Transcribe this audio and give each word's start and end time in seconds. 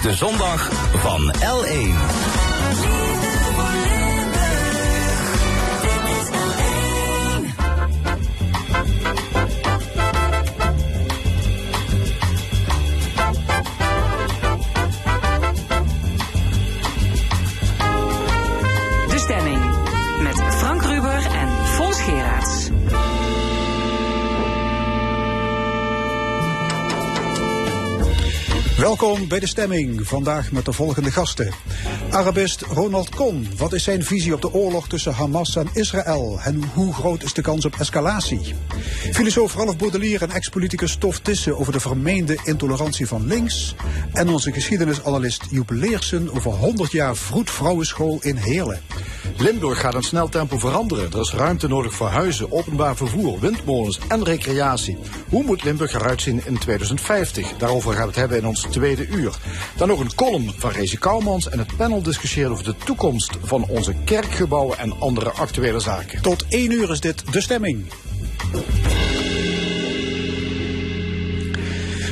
de 0.00 0.14
zondag 0.14 0.70
van 0.92 1.34
L1. 1.40 2.08
Welkom 29.00 29.28
bij 29.28 29.40
de 29.40 29.46
stemming. 29.46 30.08
Vandaag 30.08 30.52
met 30.52 30.64
de 30.64 30.72
volgende 30.72 31.10
gasten. 31.10 31.52
Arabist 32.10 32.60
Ronald 32.60 33.08
Kohn. 33.08 33.48
Wat 33.56 33.72
is 33.72 33.82
zijn 33.82 34.04
visie 34.04 34.34
op 34.34 34.40
de 34.40 34.52
oorlog 34.52 34.88
tussen 34.88 35.12
Hamas 35.12 35.56
en 35.56 35.68
Israël? 35.72 36.40
En 36.42 36.64
hoe 36.74 36.92
groot 36.92 37.22
is 37.22 37.32
de 37.32 37.42
kans 37.42 37.64
op 37.64 37.74
escalatie? 37.78 38.54
Filosoof 39.12 39.54
Ralf 39.54 39.76
Baudelaire 39.76 40.24
en 40.24 40.30
ex-politicus 40.30 40.96
Tof 40.96 41.18
Tissen 41.18 41.58
over 41.58 41.72
de 41.72 41.80
vermeende 41.80 42.38
intolerantie 42.44 43.06
van 43.06 43.26
links. 43.26 43.74
En 44.12 44.28
onze 44.28 44.52
geschiedenisanalist 44.52 45.44
Joep 45.50 45.70
Leersen 45.70 46.34
over 46.34 46.50
100 46.50 46.92
jaar 46.92 47.16
vroedvrouwenschool 47.16 48.18
in 48.22 48.36
Heerlen. 48.36 48.80
Limburg 49.40 49.80
gaat 49.80 49.94
in 49.94 50.02
snel 50.02 50.28
tempo 50.28 50.58
veranderen. 50.58 51.12
Er 51.12 51.20
is 51.20 51.32
ruimte 51.32 51.68
nodig 51.68 51.92
voor 51.92 52.06
huizen, 52.06 52.52
openbaar 52.52 52.96
vervoer, 52.96 53.40
windmolens 53.40 53.98
en 54.08 54.24
recreatie. 54.24 54.98
Hoe 55.28 55.44
moet 55.44 55.64
Limburg 55.64 55.92
eruit 55.92 56.22
zien 56.22 56.42
in 56.46 56.58
2050? 56.58 57.56
Daarover 57.56 57.92
gaan 57.92 58.00
we 58.00 58.06
het 58.06 58.16
hebben 58.16 58.38
in 58.38 58.46
ons 58.46 58.60
tweede 58.60 59.06
uur. 59.06 59.34
Dan 59.76 59.88
nog 59.88 60.00
een 60.00 60.14
column 60.14 60.52
van 60.56 60.70
Rezi 60.70 60.98
Kouwmans 60.98 61.48
en 61.48 61.58
het 61.58 61.76
panel 61.76 62.02
discussieert 62.02 62.50
over 62.50 62.64
de 62.64 62.76
toekomst 62.84 63.38
van 63.42 63.64
onze 63.68 63.94
kerkgebouwen 64.04 64.78
en 64.78 65.00
andere 65.00 65.30
actuele 65.30 65.80
zaken. 65.80 66.22
Tot 66.22 66.44
1 66.48 66.72
uur 66.72 66.90
is 66.90 67.00
dit 67.00 67.32
de 67.32 67.40
stemming. 67.40 67.86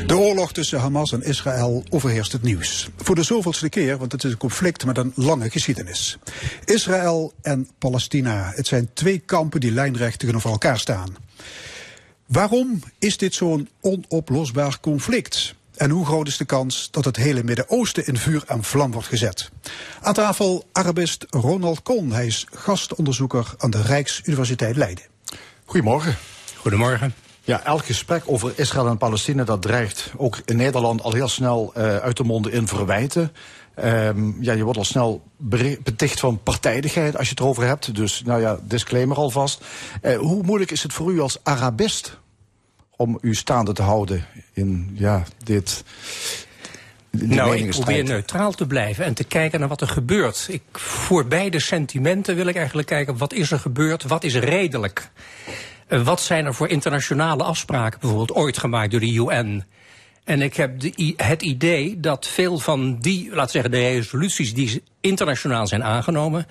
De 0.06 0.16
oorlog 0.16 0.52
tussen 0.52 0.78
Hamas 0.78 1.12
en 1.12 1.22
Israël 1.22 1.84
overheerst 1.88 2.32
het 2.32 2.42
nieuws. 2.42 2.88
Voor 2.96 3.14
de 3.14 3.22
zoveelste 3.22 3.68
keer, 3.68 3.98
want 3.98 4.12
het 4.12 4.24
is 4.24 4.30
een 4.30 4.38
conflict 4.38 4.84
met 4.84 4.96
een 4.96 5.12
lange 5.14 5.50
geschiedenis. 5.50 6.18
Israël 6.64 7.32
en 7.42 7.68
Palestina, 7.78 8.52
het 8.54 8.66
zijn 8.66 8.90
twee 8.92 9.18
kampen 9.18 9.60
die 9.60 9.72
lijnrecht 9.72 10.18
tegenover 10.18 10.50
elkaar 10.50 10.78
staan. 10.78 11.16
Waarom 12.26 12.82
is 12.98 13.16
dit 13.16 13.34
zo'n 13.34 13.68
onoplosbaar 13.80 14.80
conflict? 14.80 15.54
En 15.76 15.90
hoe 15.90 16.06
groot 16.06 16.28
is 16.28 16.36
de 16.36 16.44
kans 16.44 16.88
dat 16.90 17.04
het 17.04 17.16
hele 17.16 17.42
Midden-Oosten 17.42 18.06
in 18.06 18.16
vuur 18.16 18.42
en 18.46 18.64
vlam 18.64 18.92
wordt 18.92 19.08
gezet? 19.08 19.50
Aan 20.02 20.14
tafel 20.14 20.64
Arabist 20.72 21.26
Ronald 21.30 21.82
Kohn. 21.82 22.10
Hij 22.10 22.26
is 22.26 22.46
gastonderzoeker 22.50 23.54
aan 23.58 23.70
de 23.70 23.82
Rijksuniversiteit 23.82 24.76
Leiden. 24.76 25.04
Goedemorgen. 25.64 26.16
Goedemorgen. 26.56 27.14
Ja, 27.46 27.64
elk 27.64 27.84
gesprek 27.84 28.22
over 28.26 28.52
Israël 28.56 28.88
en 28.88 28.98
Palestina 28.98 29.44
dat 29.44 29.62
dreigt 29.62 30.12
ook 30.16 30.40
in 30.44 30.56
Nederland 30.56 31.02
al 31.02 31.12
heel 31.12 31.28
snel 31.28 31.72
uh, 31.76 31.96
uit 31.96 32.16
de 32.16 32.22
monden 32.24 32.52
in 32.52 32.66
verwijten. 32.66 33.32
Um, 33.84 34.36
ja, 34.40 34.52
je 34.52 34.64
wordt 34.64 34.78
al 34.78 34.84
snel 34.84 35.22
beticht 35.82 36.20
van 36.20 36.42
partijdigheid 36.42 37.16
als 37.16 37.24
je 37.24 37.30
het 37.30 37.40
erover 37.40 37.64
hebt. 37.66 37.94
Dus 37.94 38.22
nou 38.24 38.40
ja, 38.40 38.58
disclaimer 38.62 39.16
alvast. 39.16 39.64
Uh, 40.02 40.16
hoe 40.16 40.42
moeilijk 40.42 40.70
is 40.70 40.82
het 40.82 40.92
voor 40.92 41.12
u 41.12 41.20
als 41.20 41.38
Arabist 41.42 42.18
om 42.96 43.18
u 43.20 43.34
staande 43.34 43.72
te 43.72 43.82
houden 43.82 44.24
in 44.52 44.90
ja, 44.94 45.22
dit. 45.44 45.84
Nou, 47.10 47.56
ik 47.56 47.70
probeer 47.70 48.04
neutraal 48.04 48.52
te 48.52 48.66
blijven 48.66 49.04
en 49.04 49.14
te 49.14 49.24
kijken 49.24 49.60
naar 49.60 49.68
wat 49.68 49.80
er 49.80 49.88
gebeurt. 49.88 50.46
Ik, 50.50 50.62
voor 50.72 51.26
beide 51.26 51.60
sentimenten 51.60 52.36
wil 52.36 52.46
ik 52.46 52.56
eigenlijk 52.56 52.88
kijken 52.88 53.16
wat 53.16 53.32
is 53.32 53.50
er 53.50 53.58
gebeurd, 53.58 54.02
wat 54.02 54.24
is 54.24 54.34
redelijk. 54.34 55.10
Uh, 55.88 56.02
wat 56.02 56.20
zijn 56.20 56.46
er 56.46 56.54
voor 56.54 56.68
internationale 56.68 57.42
afspraken 57.42 58.00
bijvoorbeeld 58.00 58.34
ooit 58.38 58.58
gemaakt 58.58 58.90
door 58.90 59.00
de 59.00 59.12
UN? 59.12 59.64
En 60.24 60.42
ik 60.42 60.56
heb 60.56 60.80
de, 60.80 61.14
het 61.16 61.42
idee 61.42 62.00
dat 62.00 62.26
veel 62.26 62.58
van 62.58 62.98
die, 62.98 63.34
laten 63.34 63.50
zeggen, 63.50 63.70
de 63.70 63.78
resoluties 63.78 64.54
die 64.54 64.82
internationaal 65.00 65.66
zijn 65.66 65.84
aangenomen, 65.84 66.46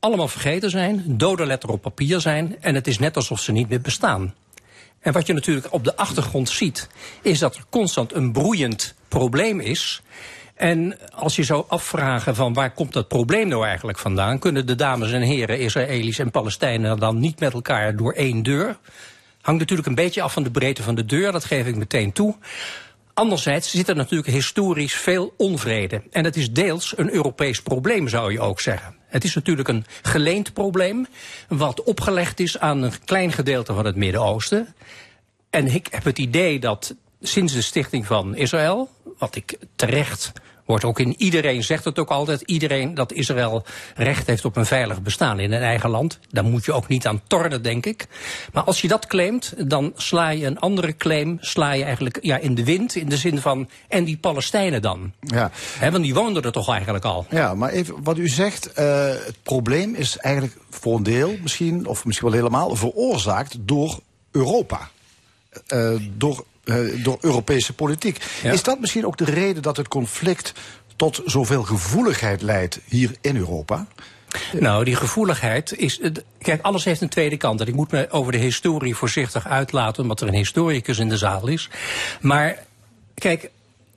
allemaal 0.00 0.28
vergeten 0.28 0.70
zijn, 0.70 1.04
dode 1.06 1.46
letter 1.46 1.70
op 1.70 1.82
papier 1.82 2.20
zijn 2.20 2.56
en 2.60 2.74
het 2.74 2.86
is 2.86 2.98
net 2.98 3.16
alsof 3.16 3.40
ze 3.40 3.52
niet 3.52 3.68
meer 3.68 3.80
bestaan. 3.80 4.34
En 5.00 5.12
wat 5.12 5.26
je 5.26 5.32
natuurlijk 5.32 5.72
op 5.72 5.84
de 5.84 5.96
achtergrond 5.96 6.48
ziet, 6.48 6.88
is 7.22 7.38
dat 7.38 7.56
er 7.56 7.64
constant 7.70 8.14
een 8.14 8.32
broeiend 8.32 8.94
probleem 9.08 9.60
is. 9.60 10.02
En 10.58 10.98
als 11.14 11.36
je 11.36 11.42
zou 11.42 11.64
afvragen 11.68 12.34
van 12.34 12.52
waar 12.52 12.70
komt 12.70 12.92
dat 12.92 13.08
probleem 13.08 13.48
nou 13.48 13.66
eigenlijk 13.66 13.98
vandaan, 13.98 14.38
kunnen 14.38 14.66
de 14.66 14.74
dames 14.74 15.12
en 15.12 15.20
heren 15.20 15.58
Israëli's 15.58 16.18
en 16.18 16.30
Palestijnen 16.30 16.98
dan 16.98 17.18
niet 17.18 17.40
met 17.40 17.52
elkaar 17.52 17.96
door 17.96 18.12
één 18.12 18.42
deur? 18.42 18.76
Hangt 19.40 19.60
natuurlijk 19.60 19.88
een 19.88 19.94
beetje 19.94 20.22
af 20.22 20.32
van 20.32 20.42
de 20.42 20.50
breedte 20.50 20.82
van 20.82 20.94
de 20.94 21.04
deur, 21.04 21.32
dat 21.32 21.44
geef 21.44 21.66
ik 21.66 21.76
meteen 21.76 22.12
toe. 22.12 22.36
Anderzijds 23.14 23.70
zit 23.70 23.88
er 23.88 23.96
natuurlijk 23.96 24.30
historisch 24.30 24.94
veel 24.94 25.34
onvrede. 25.36 26.02
En 26.10 26.24
het 26.24 26.36
is 26.36 26.52
deels 26.52 26.94
een 26.96 27.12
Europees 27.12 27.62
probleem, 27.62 28.08
zou 28.08 28.32
je 28.32 28.40
ook 28.40 28.60
zeggen. 28.60 28.96
Het 29.06 29.24
is 29.24 29.34
natuurlijk 29.34 29.68
een 29.68 29.84
geleend 30.02 30.52
probleem, 30.52 31.06
wat 31.48 31.82
opgelegd 31.82 32.40
is 32.40 32.58
aan 32.58 32.82
een 32.82 32.92
klein 33.04 33.32
gedeelte 33.32 33.74
van 33.74 33.86
het 33.86 33.96
Midden-Oosten. 33.96 34.74
En 35.50 35.74
ik 35.74 35.86
heb 35.90 36.04
het 36.04 36.18
idee 36.18 36.58
dat 36.60 36.94
sinds 37.20 37.52
de 37.52 37.62
stichting 37.62 38.06
van 38.06 38.36
Israël, 38.36 38.88
wat 39.18 39.36
ik 39.36 39.58
terecht 39.76 40.32
wordt 40.68 40.84
ook 40.84 40.98
in 40.98 41.14
iedereen 41.18 41.64
zegt 41.64 41.84
het 41.84 41.98
ook 41.98 42.10
altijd, 42.10 42.40
iedereen 42.40 42.94
dat 42.94 43.12
Israël 43.12 43.64
recht 43.94 44.26
heeft 44.26 44.44
op 44.44 44.56
een 44.56 44.66
veilig 44.66 45.02
bestaan 45.02 45.40
in 45.40 45.52
een 45.52 45.62
eigen 45.62 45.90
land. 45.90 46.18
Daar 46.30 46.44
moet 46.44 46.64
je 46.64 46.72
ook 46.72 46.88
niet 46.88 47.06
aan 47.06 47.20
tornen, 47.26 47.62
denk 47.62 47.86
ik. 47.86 48.06
Maar 48.52 48.62
als 48.62 48.80
je 48.80 48.88
dat 48.88 49.06
claimt, 49.06 49.54
dan 49.68 49.92
sla 49.96 50.28
je 50.28 50.46
een 50.46 50.58
andere 50.58 50.96
claim, 50.96 51.38
sla 51.40 51.72
je 51.72 51.84
eigenlijk 51.84 52.18
ja, 52.22 52.36
in 52.36 52.54
de 52.54 52.64
wind, 52.64 52.94
in 52.94 53.08
de 53.08 53.16
zin 53.16 53.38
van, 53.38 53.68
en 53.88 54.04
die 54.04 54.16
Palestijnen 54.16 54.82
dan? 54.82 55.12
Ja. 55.20 55.50
He, 55.78 55.90
want 55.90 56.04
die 56.04 56.14
woonden 56.14 56.42
er 56.42 56.52
toch 56.52 56.70
eigenlijk 56.70 57.04
al. 57.04 57.26
Ja, 57.30 57.54
maar 57.54 57.70
even 57.70 58.02
wat 58.02 58.18
u 58.18 58.28
zegt, 58.28 58.70
uh, 58.78 59.08
het 59.08 59.36
probleem 59.42 59.94
is 59.94 60.16
eigenlijk 60.16 60.56
voor 60.70 60.96
een 60.96 61.02
deel 61.02 61.36
misschien, 61.42 61.86
of 61.86 62.04
misschien 62.04 62.28
wel 62.28 62.36
helemaal, 62.36 62.76
veroorzaakt 62.76 63.56
door 63.60 63.98
Europa. 64.30 64.90
Uh, 65.74 65.94
door 66.16 66.44
door 67.02 67.18
Europese 67.20 67.72
politiek. 67.72 68.24
Ja. 68.42 68.52
Is 68.52 68.62
dat 68.62 68.80
misschien 68.80 69.06
ook 69.06 69.16
de 69.16 69.24
reden 69.24 69.62
dat 69.62 69.76
het 69.76 69.88
conflict 69.88 70.52
tot 70.96 71.22
zoveel 71.24 71.62
gevoeligheid 71.62 72.42
leidt 72.42 72.80
hier 72.84 73.10
in 73.20 73.36
Europa? 73.36 73.86
Nou, 74.52 74.84
die 74.84 74.96
gevoeligheid 74.96 75.76
is. 75.76 76.00
Kijk, 76.38 76.62
alles 76.62 76.84
heeft 76.84 77.00
een 77.00 77.08
tweede 77.08 77.36
kant. 77.36 77.60
En 77.60 77.66
ik 77.66 77.74
moet 77.74 77.90
me 77.90 78.10
over 78.10 78.32
de 78.32 78.38
historie 78.38 78.94
voorzichtig 78.94 79.46
uitlaten, 79.46 80.02
omdat 80.02 80.20
er 80.20 80.28
een 80.28 80.34
historicus 80.34 80.98
in 80.98 81.08
de 81.08 81.16
zaal 81.16 81.46
is. 81.46 81.68
Maar 82.20 82.58
kijk, 83.14 83.50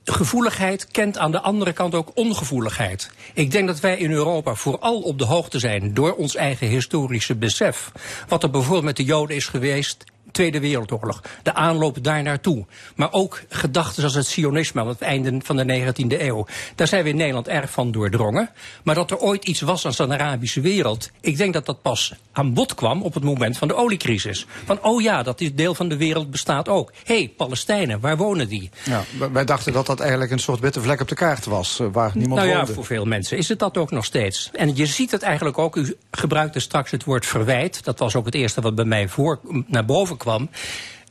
gevoeligheid 0.04 0.86
kent 0.86 1.18
aan 1.18 1.32
de 1.32 1.40
andere 1.40 1.72
kant 1.72 1.94
ook 1.94 2.10
ongevoeligheid. 2.14 3.10
Ik 3.34 3.50
denk 3.50 3.66
dat 3.66 3.80
wij 3.80 3.96
in 3.96 4.10
Europa 4.10 4.54
vooral 4.54 5.00
op 5.00 5.18
de 5.18 5.24
hoogte 5.24 5.58
zijn 5.58 5.94
door 5.94 6.14
ons 6.14 6.36
eigen 6.36 6.66
historische 6.66 7.34
besef. 7.34 7.92
Wat 8.28 8.42
er 8.42 8.50
bijvoorbeeld 8.50 8.84
met 8.84 8.96
de 8.96 9.04
Joden 9.04 9.36
is 9.36 9.46
geweest 9.46 10.04
Tweede 10.32 10.60
Wereldoorlog. 10.60 11.22
De 11.42 11.54
aanloop 11.54 12.04
daar 12.04 12.22
naartoe. 12.22 12.66
Maar 12.96 13.12
ook 13.12 13.42
gedachten 13.48 13.94
zoals 13.94 14.14
het 14.14 14.26
sionisme 14.26 14.80
aan 14.80 14.88
het 14.88 15.00
einde 15.00 15.40
van 15.42 15.56
de 15.56 15.92
19e 15.94 16.20
eeuw. 16.20 16.46
Daar 16.74 16.88
zijn 16.88 17.02
we 17.02 17.08
in 17.08 17.16
Nederland 17.16 17.48
erg 17.48 17.70
van 17.70 17.90
doordrongen. 17.90 18.50
Maar 18.82 18.94
dat 18.94 19.10
er 19.10 19.18
ooit 19.18 19.44
iets 19.44 19.60
was 19.60 19.86
als 19.86 19.98
een 19.98 20.12
Arabische 20.12 20.60
wereld. 20.60 21.10
Ik 21.20 21.36
denk 21.36 21.52
dat 21.52 21.66
dat 21.66 21.82
pas 21.82 22.14
aan 22.32 22.54
bod 22.54 22.74
kwam 22.74 23.02
op 23.02 23.14
het 23.14 23.22
moment 23.22 23.58
van 23.58 23.68
de 23.68 23.74
oliecrisis. 23.74 24.46
Van 24.64 24.82
oh 24.82 25.02
ja, 25.02 25.22
dat 25.22 25.40
deel 25.54 25.74
van 25.74 25.88
de 25.88 25.96
wereld 25.96 26.30
bestaat 26.30 26.68
ook. 26.68 26.92
Hé, 27.04 27.14
hey, 27.14 27.32
Palestijnen, 27.36 28.00
waar 28.00 28.16
wonen 28.16 28.48
die? 28.48 28.70
Ja, 28.84 29.04
wij 29.32 29.44
dachten 29.44 29.72
dat 29.72 29.86
dat 29.86 30.00
eigenlijk 30.00 30.30
een 30.30 30.38
soort 30.38 30.60
witte 30.60 30.80
vlek 30.80 31.00
op 31.00 31.08
de 31.08 31.14
kaart 31.14 31.44
was. 31.44 31.80
Waar 31.92 32.10
niemand 32.14 32.40
nou 32.40 32.52
ja, 32.52 32.56
woonde. 32.56 32.72
voor 32.72 32.84
veel 32.84 33.04
mensen 33.04 33.36
is 33.36 33.48
het 33.48 33.58
dat 33.58 33.76
ook 33.76 33.90
nog 33.90 34.04
steeds. 34.04 34.50
En 34.52 34.76
je 34.76 34.86
ziet 34.86 35.10
het 35.10 35.22
eigenlijk 35.22 35.58
ook. 35.58 35.76
U 35.76 35.96
gebruikte 36.10 36.60
straks 36.60 36.90
het 36.90 37.04
woord 37.04 37.26
verwijt. 37.26 37.84
Dat 37.84 37.98
was 37.98 38.14
ook 38.14 38.24
het 38.24 38.34
eerste 38.34 38.60
wat 38.60 38.74
bij 38.74 38.84
mij 38.84 39.08
voor, 39.08 39.40
naar 39.66 39.84
boven 39.84 40.16
kwam. 40.16 40.21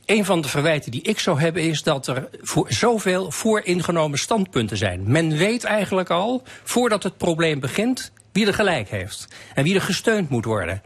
Een 0.06 0.24
van 0.24 0.40
de 0.40 0.48
verwijten 0.48 0.90
die 0.90 1.02
ik 1.02 1.18
zou 1.18 1.40
hebben 1.40 1.62
is 1.62 1.82
dat 1.82 2.06
er 2.06 2.28
voor 2.40 2.72
zoveel 2.72 3.30
vooringenomen 3.30 4.18
standpunten 4.18 4.76
zijn. 4.76 5.02
Men 5.06 5.36
weet 5.36 5.64
eigenlijk 5.64 6.10
al, 6.10 6.42
voordat 6.62 7.02
het 7.02 7.16
probleem 7.16 7.60
begint, 7.60 8.12
wie 8.32 8.46
er 8.46 8.54
gelijk 8.54 8.88
heeft 8.88 9.28
en 9.54 9.64
wie 9.64 9.74
er 9.74 9.82
gesteund 9.82 10.28
moet 10.28 10.44
worden. 10.44 10.82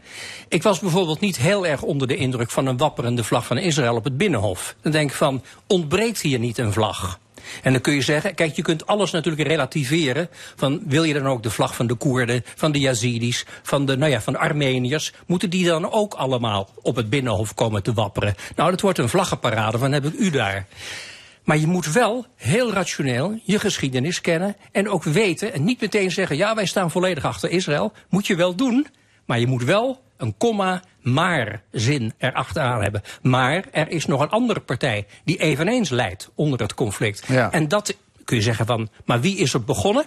Ik 0.47 0.63
was 0.63 0.79
bijvoorbeeld 0.79 1.19
niet 1.19 1.37
heel 1.37 1.67
erg 1.67 1.81
onder 1.81 2.07
de 2.07 2.15
indruk 2.15 2.51
van 2.51 2.65
een 2.65 2.77
wapperende 2.77 3.23
vlag 3.23 3.45
van 3.45 3.57
Israël 3.57 3.95
op 3.95 4.03
het 4.03 4.17
Binnenhof. 4.17 4.75
Dan 4.81 4.91
denk 4.91 5.09
ik 5.09 5.15
van, 5.15 5.43
ontbreekt 5.67 6.21
hier 6.21 6.39
niet 6.39 6.57
een 6.57 6.73
vlag? 6.73 7.19
En 7.63 7.71
dan 7.71 7.81
kun 7.81 7.93
je 7.93 8.01
zeggen, 8.01 8.35
kijk, 8.35 8.55
je 8.55 8.61
kunt 8.61 8.87
alles 8.87 9.11
natuurlijk 9.11 9.47
relativeren. 9.47 10.29
Van 10.55 10.81
wil 10.85 11.03
je 11.03 11.13
dan 11.13 11.27
ook 11.27 11.43
de 11.43 11.49
vlag 11.49 11.75
van 11.75 11.87
de 11.87 11.95
Koerden, 11.95 12.43
van 12.55 12.71
de 12.71 12.79
Yazidis, 12.79 13.45
van 13.63 13.85
de, 13.85 13.97
nou 13.97 14.11
ja, 14.11 14.21
van 14.21 14.33
de 14.33 14.39
Armeniërs, 14.39 15.13
moeten 15.25 15.49
die 15.49 15.65
dan 15.65 15.91
ook 15.91 16.13
allemaal 16.13 16.69
op 16.81 16.95
het 16.95 17.09
binnenhof 17.09 17.53
komen 17.53 17.83
te 17.83 17.93
wapperen? 17.93 18.35
Nou, 18.55 18.71
dat 18.71 18.81
wordt 18.81 18.97
een 18.97 19.09
vlaggenparade, 19.09 19.77
van 19.77 19.91
heb 19.91 20.05
ik 20.05 20.13
u 20.19 20.29
daar. 20.29 20.65
Maar 21.43 21.57
je 21.57 21.67
moet 21.67 21.91
wel 21.91 22.25
heel 22.35 22.73
rationeel 22.73 23.39
je 23.43 23.59
geschiedenis 23.59 24.21
kennen 24.21 24.55
en 24.71 24.89
ook 24.89 25.03
weten 25.03 25.53
en 25.53 25.63
niet 25.63 25.81
meteen 25.81 26.11
zeggen, 26.11 26.37
ja, 26.37 26.55
wij 26.55 26.65
staan 26.65 26.91
volledig 26.91 27.25
achter 27.25 27.49
Israël. 27.49 27.93
Moet 28.09 28.27
je 28.27 28.35
wel 28.35 28.55
doen, 28.55 28.87
maar 29.25 29.39
je 29.39 29.47
moet 29.47 29.63
wel 29.63 30.01
een 30.17 30.37
komma 30.37 30.83
maar 31.01 31.63
zin 31.71 32.13
erachteraan 32.17 32.81
hebben. 32.81 33.01
Maar 33.21 33.65
er 33.71 33.89
is 33.89 34.05
nog 34.05 34.21
een 34.21 34.29
andere 34.29 34.59
partij 34.59 35.05
die 35.23 35.37
eveneens 35.37 35.89
leidt 35.89 36.29
onder 36.35 36.59
het 36.59 36.73
conflict. 36.73 37.23
En 37.51 37.67
dat 37.67 37.95
kun 38.23 38.37
je 38.37 38.43
zeggen 38.43 38.65
van, 38.65 38.89
maar 39.05 39.21
wie 39.21 39.37
is 39.37 39.53
er 39.53 39.63
begonnen? 39.63 40.05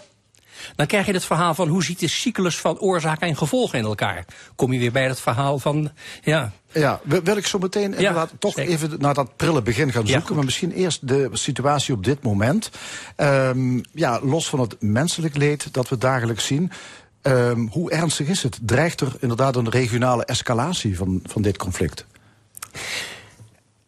Dan 0.76 0.86
krijg 0.86 1.06
je 1.06 1.12
het 1.12 1.24
verhaal 1.24 1.54
van 1.54 1.68
hoe 1.68 1.84
ziet 1.84 1.98
de 1.98 2.08
cyclus 2.08 2.58
van 2.58 2.78
oorzaak 2.78 3.20
en 3.20 3.36
gevolgen 3.36 3.78
in 3.78 3.84
elkaar. 3.84 4.24
Kom 4.56 4.72
je 4.72 4.78
weer 4.78 4.92
bij 4.92 5.08
het 5.08 5.20
verhaal 5.20 5.58
van, 5.58 5.90
ja... 6.22 6.52
Ja, 6.72 7.00
wil 7.04 7.36
ik 7.36 7.46
zo 7.46 7.58
meteen 7.58 7.94
inderdaad 7.94 8.32
toch 8.38 8.56
even 8.56 8.94
naar 8.98 9.14
dat 9.14 9.36
prille 9.36 9.62
begin 9.62 9.92
gaan 9.92 10.06
zoeken. 10.06 10.34
maar 10.34 10.44
misschien 10.44 10.72
eerst 10.72 11.08
de 11.08 11.28
situatie 11.32 11.94
op 11.94 12.04
dit 12.04 12.22
moment. 12.22 12.70
Um, 13.16 13.82
ja, 13.92 14.20
los 14.22 14.48
van 14.48 14.60
het 14.60 14.76
menselijk 14.80 15.36
leed 15.36 15.72
dat 15.72 15.88
we 15.88 15.98
dagelijks 15.98 16.46
zien. 16.46 16.70
Um, 17.22 17.68
hoe 17.72 17.90
ernstig 17.90 18.28
is 18.28 18.42
het? 18.42 18.58
Dreigt 18.62 19.00
er 19.00 19.12
inderdaad 19.20 19.56
een 19.56 19.68
regionale 19.68 20.24
escalatie 20.24 20.96
van, 20.96 21.20
van 21.24 21.42
dit 21.42 21.56
conflict? 21.56 22.06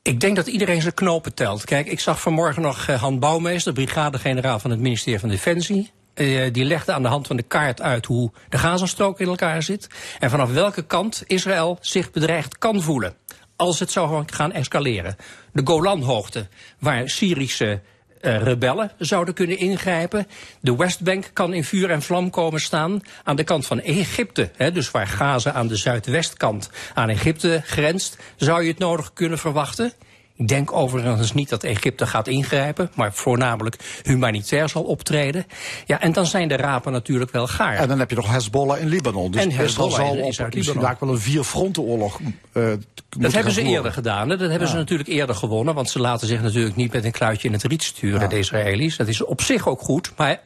Ik 0.03 0.21
denk 0.21 0.37
dat 0.37 0.47
iedereen 0.47 0.81
zijn 0.83 0.95
knopen 0.95 1.35
telt. 1.35 1.65
Kijk, 1.65 1.87
ik 1.87 2.01
zag 2.01 2.21
vanmorgen 2.21 2.63
nog 2.63 2.89
uh, 2.89 3.01
Han 3.01 3.19
Bouwmeester, 3.19 3.73
brigadegeneraal 3.73 4.59
van 4.59 4.71
het 4.71 4.81
ministerie 4.81 5.21
van 5.21 5.29
Defensie. 5.29 5.91
Uh, 6.15 6.53
die 6.53 6.65
legde 6.65 6.93
aan 6.93 7.03
de 7.03 7.09
hand 7.09 7.27
van 7.27 7.37
de 7.37 7.43
kaart 7.43 7.81
uit 7.81 8.07
hoe 8.07 8.33
de 8.49 8.59
Gazastrook 8.59 9.21
in 9.21 9.27
elkaar 9.27 9.63
zit. 9.63 9.87
En 10.19 10.31
vanaf 10.31 10.53
welke 10.53 10.83
kant 10.83 11.23
Israël 11.27 11.79
zich 11.81 12.11
bedreigd 12.11 12.59
kan 12.59 12.83
voelen. 12.83 13.15
Als 13.57 13.79
het 13.79 13.91
zou 13.91 14.25
gaan 14.27 14.53
escaleren. 14.53 15.17
De 15.53 15.61
Golanhoogte, 15.65 16.49
waar 16.79 17.09
Syrische 17.09 17.81
uh, 18.23 18.43
rebellen 18.43 18.93
zouden 18.99 19.35
kunnen 19.35 19.59
ingrijpen. 19.59 20.27
De 20.61 20.77
Westbank 20.77 21.31
kan 21.33 21.55
in 21.55 21.65
vuur 21.65 21.91
en 21.91 22.03
vlam 22.03 22.31
komen 22.31 22.61
staan. 22.61 23.01
Aan 23.25 23.37
de 23.37 23.45
kant 23.45 23.67
van 23.67 23.81
Egypte, 23.81 24.51
hè, 24.57 24.73
dus 24.73 24.91
waar 24.91 25.07
Gaza 25.07 25.53
aan 25.53 25.69
de 25.69 25.77
zuidwestkant 25.77 26.71
aan 26.95 27.09
Egypte 27.09 27.63
grenst, 27.65 28.19
zou 28.37 28.63
je 28.63 28.69
het 28.69 28.79
nodig 28.79 29.13
kunnen 29.13 29.39
verwachten. 29.39 29.93
Ik 30.37 30.49
denk 30.49 30.73
overigens 30.73 31.33
niet 31.33 31.49
dat 31.49 31.65
Egypte 31.65 32.07
gaat 32.07 32.29
ingrijpen, 32.29 32.91
maar 32.95 33.13
voornamelijk 33.13 34.01
humanitair 34.03 34.69
zal 34.69 34.83
optreden. 34.83 35.47
Ja, 35.87 36.01
en 36.01 36.13
dan 36.13 36.27
zijn 36.27 36.49
de 36.49 36.57
rapen 36.57 36.93
natuurlijk 36.93 37.31
wel 37.31 37.47
gaar. 37.47 37.77
En 37.77 37.89
dan 37.89 37.99
heb 37.99 38.11
je 38.11 38.17
nog 38.17 38.31
Hezbollah 38.31 38.81
in 38.81 38.89
Libanon. 38.89 39.31
Dus 39.31 39.43
en 39.43 39.51
Hezbollah 39.51 39.95
zal 39.95 40.17
op 40.17 40.55
misschien 40.55 40.81
wel 40.81 40.97
een 41.01 41.19
vier-frontenoorlog 41.19 42.21
uh, 42.53 42.73
Dat 43.09 43.33
hebben 43.33 43.53
ze 43.53 43.63
eerder 43.63 43.93
gedaan. 43.93 44.29
Hè? 44.29 44.37
Dat 44.37 44.51
hebben 44.51 44.69
ze 44.69 44.77
natuurlijk 44.77 45.09
eerder 45.09 45.35
gewonnen, 45.35 45.75
want 45.75 45.91
ze 45.91 45.99
laten 45.99 46.27
zich 46.27 46.43
natuurlijk 46.43 46.77
niet 46.77 46.93
met 46.93 47.05
een 47.05 47.13
kluitje 47.13 47.49
in 47.49 47.55
het 47.55 47.63
riet 47.63 47.83
sturen, 47.83 48.21
ja. 48.21 48.27
de 48.27 48.39
Israëli's. 48.39 48.97
Dat 48.97 49.09
is 49.09 49.25
op 49.25 49.43
zich 49.43 49.69
ook 49.69 49.81
goed, 49.81 50.13
maar 50.17 50.41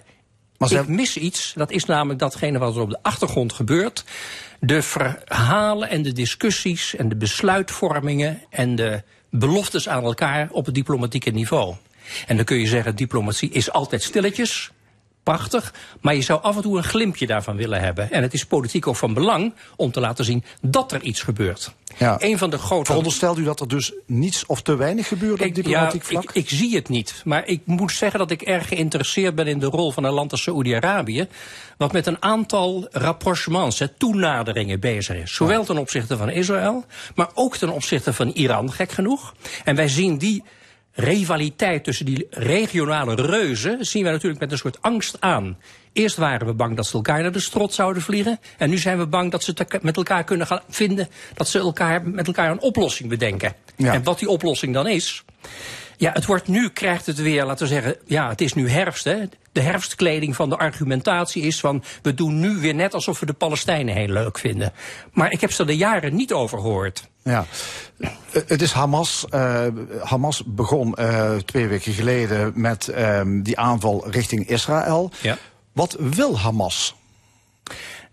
maar 0.59 0.73
ik 0.73 0.89
mis 0.89 1.17
iets, 1.17 1.53
dat 1.57 1.71
is 1.71 1.85
namelijk 1.85 2.19
datgene 2.19 2.59
wat 2.59 2.77
er 2.77 2.83
op 2.83 2.91
de 2.91 2.99
achtergrond 3.03 3.53
gebeurt. 3.53 4.05
De 4.61 4.83
verhalen 4.83 5.89
en 5.89 6.03
de 6.03 6.13
discussies 6.13 6.95
en 6.95 7.09
de 7.09 7.17
besluitvormingen 7.17 8.43
en 8.51 8.77
de 8.77 9.03
beloftes 9.39 9.89
aan 9.89 10.05
elkaar 10.05 10.49
op 10.51 10.67
het 10.67 10.75
diplomatieke 10.75 11.31
niveau. 11.31 11.75
En 12.27 12.37
dan 12.37 12.45
kun 12.45 12.59
je 12.59 12.67
zeggen, 12.67 12.97
diplomatie 12.97 13.51
is 13.51 13.73
altijd 13.73 14.03
stilletjes, 14.03 14.71
prachtig. 15.33 15.75
Maar 16.01 16.15
je 16.15 16.23
zou 16.23 16.43
af 16.43 16.57
en 16.57 16.63
toe 16.63 16.77
een 16.77 16.85
glimpje 16.85 17.27
daarvan 17.27 17.57
willen 17.57 17.81
hebben. 17.81 18.11
En 18.11 18.23
het 18.23 18.35
is 18.35 18.45
politiek 18.45 18.87
ook 18.87 18.97
van 18.97 19.15
belang 19.15 19.55
om 19.77 19.91
te 19.91 20.01
laten 20.01 20.25
zien 20.25 20.45
dat 20.61 20.93
er 20.93 21.03
iets 21.03 21.23
gebeurt. 21.23 21.75
Ja. 21.99 22.17
Een 22.19 22.39
van 22.39 22.51
de 22.51 22.59
grote... 22.59 22.85
Veronderstelt 22.85 23.39
u 23.39 23.45
dat 23.45 23.61
er 23.61 23.69
dus 23.69 23.93
niets 24.07 24.47
of 24.47 24.63
te 24.63 24.77
weinig 24.77 25.09
gebeurt 25.09 25.43
op 25.43 25.55
diplomatiek 25.55 26.03
ja, 26.03 26.09
vlak? 26.09 26.23
Ik, 26.23 26.31
ik, 26.33 26.49
zie 26.49 26.75
het 26.75 26.89
niet. 26.89 27.21
Maar 27.25 27.47
ik 27.47 27.61
moet 27.65 27.93
zeggen 27.93 28.19
dat 28.19 28.31
ik 28.31 28.43
erg 28.43 28.69
geïnteresseerd 28.69 29.35
ben 29.35 29.47
in 29.47 29.59
de 29.59 29.67
rol 29.67 29.93
van 29.93 30.05
een 30.05 30.13
land 30.13 30.33
als 30.33 30.43
Saoedi-Arabië. 30.43 31.29
Wat 31.77 31.93
met 31.93 32.07
een 32.07 32.23
aantal 32.23 32.89
rapprochements, 32.91 33.83
toenaderingen 33.99 34.81
bezig 34.81 35.17
is. 35.17 35.35
Zowel 35.35 35.65
ten 35.65 35.79
opzichte 35.79 36.17
van 36.17 36.31
Israël, 36.31 36.85
maar 37.15 37.29
ook 37.35 37.57
ten 37.57 37.71
opzichte 37.71 38.13
van 38.13 38.29
Iran, 38.29 38.73
gek 38.73 38.93
genoeg. 38.93 39.35
En 39.65 39.77
wij 39.77 39.89
zien 39.89 40.19
die 40.19 40.43
rivaliteit 40.97 41.85
tussen 41.85 42.07
die 42.07 42.27
regionale 42.31 43.15
reuzen 43.15 43.87
zien 43.87 44.05
we 44.05 44.11
natuurlijk 44.11 44.41
met 44.41 44.53
een 44.53 44.59
soort 44.59 44.83
angst 44.83 45.17
aan. 45.21 45.59
Eerst 45.93 46.17
waren 46.17 46.47
we 46.47 46.53
bang 46.53 46.77
dat 46.77 46.87
ze 46.87 46.95
elkaar 46.95 47.23
naar 47.23 47.33
de 47.33 47.41
strot 47.41 47.75
zouden 47.75 48.03
vliegen. 48.03 48.41
En 48.59 48.71
nu 48.71 48.79
zijn 48.79 48.99
we 48.99 49.07
bang 49.07 49.31
dat 49.31 49.43
ze 49.45 49.53
het 49.55 49.83
met 49.83 49.97
elkaar 49.97 50.25
kunnen 50.25 50.47
gaan 50.47 50.61
vinden. 50.69 51.09
Dat 51.35 51.49
ze 51.49 51.59
elkaar, 51.59 52.09
met 52.09 52.27
elkaar 52.27 52.51
een 52.51 52.61
oplossing 52.61 53.09
bedenken. 53.09 53.55
Ja. 53.77 53.93
En 53.93 54.03
wat 54.03 54.19
die 54.19 54.29
oplossing 54.29 54.75
dan 54.75 54.89
is. 54.89 55.25
Ja, 55.97 56.13
het 56.13 56.27
wordt 56.27 56.49
nu, 56.49 56.69
krijgt 56.69 57.07
het 57.07 57.23
weer, 57.23 57.45
laten 57.45 57.67
we 57.67 57.73
zeggen, 57.73 57.97
ja, 58.05 58.29
het 58.29 58.41
is 58.41 58.55
nu 58.55 58.69
herfst. 58.69 59.05
Hè. 59.05 59.23
De 59.53 59.61
herfstkleding 59.61 60.37
van 60.37 60.49
de 60.49 60.57
argumentatie 60.57 61.43
is 61.43 61.61
van, 61.61 61.85
we 62.03 62.15
doen 62.15 62.41
nu 62.41 62.57
weer 62.57 62.75
net 62.75 62.95
alsof 62.95 63.21
we 63.21 63.27
de 63.27 63.33
Palestijnen 63.33 63.95
heel 63.95 64.09
leuk 64.09 64.39
vinden. 64.39 64.73
Maar 65.13 65.33
ik 65.33 65.41
heb 65.41 65.53
ze 65.53 65.65
er 65.65 65.71
jaren 65.71 66.17
niet 66.17 66.33
over 66.33 66.59
gehoord. 66.59 67.09
Ja, 67.23 67.47
het 68.47 68.63
is 68.63 68.73
Hamas. 68.73 69.25
Uh, 69.31 69.67
Hamas 70.03 70.43
begon 70.47 70.95
uh, 70.99 71.35
twee 71.37 71.67
weken 71.67 71.93
geleden 71.93 72.53
met 72.55 72.89
uh, 72.89 73.21
die 73.27 73.59
aanval 73.59 74.11
richting 74.11 74.49
Israël. 74.49 75.11
Ja. 75.23 75.39
Wat 75.73 75.97
wil 75.99 76.39
Hamas? 76.39 76.95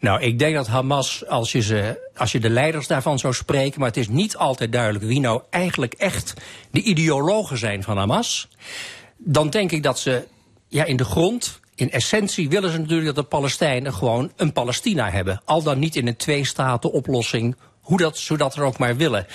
Nou, 0.04 0.22
ik 0.22 0.40
denk 0.40 0.56
dat 0.56 0.68
Hamas, 0.68 1.28
als 1.28 1.52
je, 1.52 1.62
ze, 1.62 2.10
als 2.16 2.32
je 2.32 2.40
de 2.40 2.50
leiders 2.50 2.88
daarvan 2.88 3.20
zou 3.20 3.34
spreken, 3.34 3.80
maar 3.80 3.88
het 3.88 3.98
is 3.98 4.08
niet 4.08 4.38
altijd 4.38 4.72
duidelijk 4.72 5.06
wie 5.06 5.20
nou 5.20 5.42
eigenlijk 5.50 5.94
echt 5.94 6.34
de 6.72 6.82
ideologen 6.82 7.58
zijn 7.58 7.84
van 7.84 7.98
Hamas, 7.98 8.48
dan 9.18 9.50
denk 9.50 9.72
ik 9.72 9.84
dat 9.84 10.00
ze 10.00 10.28
ja, 10.68 10.84
in 10.84 10.98
de 10.98 11.06
grond 11.06 11.60
in 11.76 11.92
essentie 11.92 12.50
willen 12.50 12.72
ze 12.72 12.78
natuurlijk 12.78 13.06
dat 13.06 13.16
de 13.16 13.24
Palestijnen 13.24 13.94
gewoon 13.94 14.32
een 14.36 14.54
Palestina 14.54 15.10
hebben. 15.10 15.42
Al 15.46 15.64
dan 15.64 15.80
niet 15.80 15.96
in 15.96 16.08
een 16.08 16.16
twee-staten-oplossing, 16.16 17.56
hoe 17.82 17.98
dat, 17.98 18.18
zodat 18.18 18.56
er 18.56 18.64
ook 18.64 18.78
maar 18.78 18.96
willen. 18.96 19.26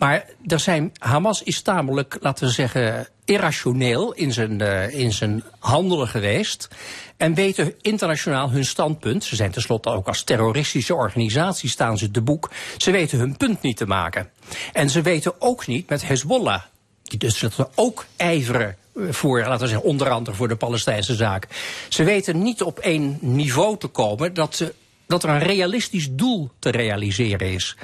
Maar 0.00 0.24
er 0.46 0.60
zijn, 0.60 0.92
Hamas 0.98 1.42
is 1.42 1.62
tamelijk, 1.62 2.16
laten 2.20 2.46
we 2.46 2.52
zeggen, 2.52 3.08
irrationeel 3.24 4.12
in 4.12 4.32
zijn, 4.32 4.60
uh, 4.62 4.94
in 4.94 5.12
zijn 5.12 5.42
handelen 5.58 6.08
geweest. 6.08 6.68
En 7.16 7.34
weten 7.34 7.74
internationaal 7.80 8.50
hun 8.50 8.64
standpunt. 8.64 9.24
Ze 9.24 9.36
zijn 9.36 9.50
tenslotte 9.50 9.90
ook 9.90 10.06
als 10.06 10.22
terroristische 10.22 10.94
organisatie 10.94 11.68
staan 11.68 11.98
ze 11.98 12.10
te 12.10 12.20
boek. 12.20 12.50
Ze 12.76 12.90
weten 12.90 13.18
hun 13.18 13.36
punt 13.36 13.62
niet 13.62 13.76
te 13.76 13.86
maken. 13.86 14.30
En 14.72 14.90
ze 14.90 15.02
weten 15.02 15.40
ook 15.40 15.66
niet 15.66 15.88
met 15.88 16.06
Hezbollah. 16.06 16.62
Die 17.02 17.18
dus 17.18 17.44
ook 17.74 18.06
ijveren 18.16 18.76
voor, 18.94 19.38
laten 19.38 19.60
we 19.60 19.66
zeggen, 19.66 19.88
onder 19.88 20.10
andere 20.10 20.36
voor 20.36 20.48
de 20.48 20.56
Palestijnse 20.56 21.14
zaak. 21.14 21.46
Ze 21.88 22.04
weten 22.04 22.42
niet 22.42 22.62
op 22.62 22.78
één 22.78 23.18
niveau 23.20 23.78
te 23.78 23.86
komen 23.86 24.34
dat 24.34 24.56
ze 24.56 24.74
dat 25.10 25.22
er 25.22 25.28
een 25.28 25.42
realistisch 25.42 26.08
doel 26.10 26.50
te 26.58 26.70
realiseren 26.70 27.52
is. 27.52 27.76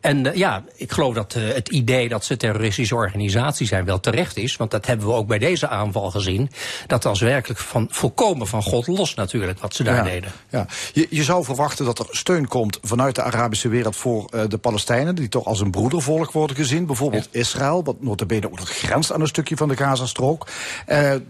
En 0.00 0.26
uh, 0.26 0.34
ja, 0.34 0.64
ik 0.76 0.92
geloof 0.92 1.14
dat 1.14 1.34
uh, 1.34 1.54
het 1.54 1.68
idee 1.68 2.08
dat 2.08 2.24
ze 2.24 2.36
terroristische 2.36 2.94
organisatie 2.94 3.66
zijn 3.66 3.84
wel 3.84 4.00
terecht 4.00 4.36
is. 4.36 4.56
Want 4.56 4.70
dat 4.70 4.86
hebben 4.86 5.06
we 5.06 5.12
ook 5.12 5.26
bij 5.26 5.38
deze 5.38 5.68
aanval 5.68 6.10
gezien. 6.10 6.50
Dat 6.86 7.04
was 7.04 7.20
werkelijk 7.20 7.60
van, 7.60 7.86
volkomen 7.90 8.46
van 8.46 8.62
God 8.62 8.86
los 8.86 9.14
natuurlijk, 9.14 9.58
wat 9.58 9.74
ze 9.74 9.82
daar 9.82 9.96
ja, 9.96 10.02
deden. 10.02 10.32
Ja. 10.50 10.66
Je, 10.92 11.06
je 11.10 11.22
zou 11.22 11.44
verwachten 11.44 11.84
dat 11.84 11.98
er 11.98 12.06
steun 12.10 12.48
komt 12.48 12.78
vanuit 12.82 13.14
de 13.14 13.22
Arabische 13.22 13.68
wereld 13.68 13.96
voor 13.96 14.30
uh, 14.34 14.42
de 14.48 14.58
Palestijnen. 14.58 15.14
Die 15.14 15.28
toch 15.28 15.44
als 15.44 15.60
een 15.60 15.70
broedervolk 15.70 16.32
worden 16.32 16.56
gezien. 16.56 16.86
Bijvoorbeeld 16.86 17.28
ja. 17.30 17.40
Israël, 17.40 17.84
wat 17.84 18.02
notabene 18.02 18.46
ook 18.46 18.58
nog 18.58 18.68
grenst 18.68 19.12
aan 19.12 19.20
een 19.20 19.26
stukje 19.26 19.56
van 19.56 19.68
de 19.68 19.76
Gazastrook. 19.76 20.48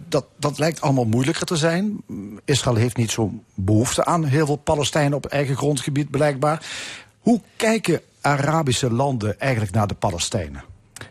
dat, 0.09 0.25
dat 0.39 0.59
lijkt 0.59 0.81
allemaal 0.81 1.05
moeilijker 1.05 1.47
te 1.47 1.57
zijn. 1.57 2.03
Israël 2.45 2.77
heeft 2.77 2.97
niet 2.97 3.11
zo'n 3.11 3.45
behoefte 3.55 4.05
aan 4.05 4.25
heel 4.25 4.47
veel 4.47 4.57
Palestijnen 4.57 5.15
op 5.15 5.27
eigen 5.27 5.42
grondgebied 5.49 6.11
blijkbaar. 6.11 6.67
Hoe 7.19 7.41
kijken 7.57 8.01
Arabische 8.21 8.93
landen 8.93 9.41
eigenlijk 9.41 9.73
naar 9.73 9.87
de 9.87 9.95
Palestijnen? 9.95 10.65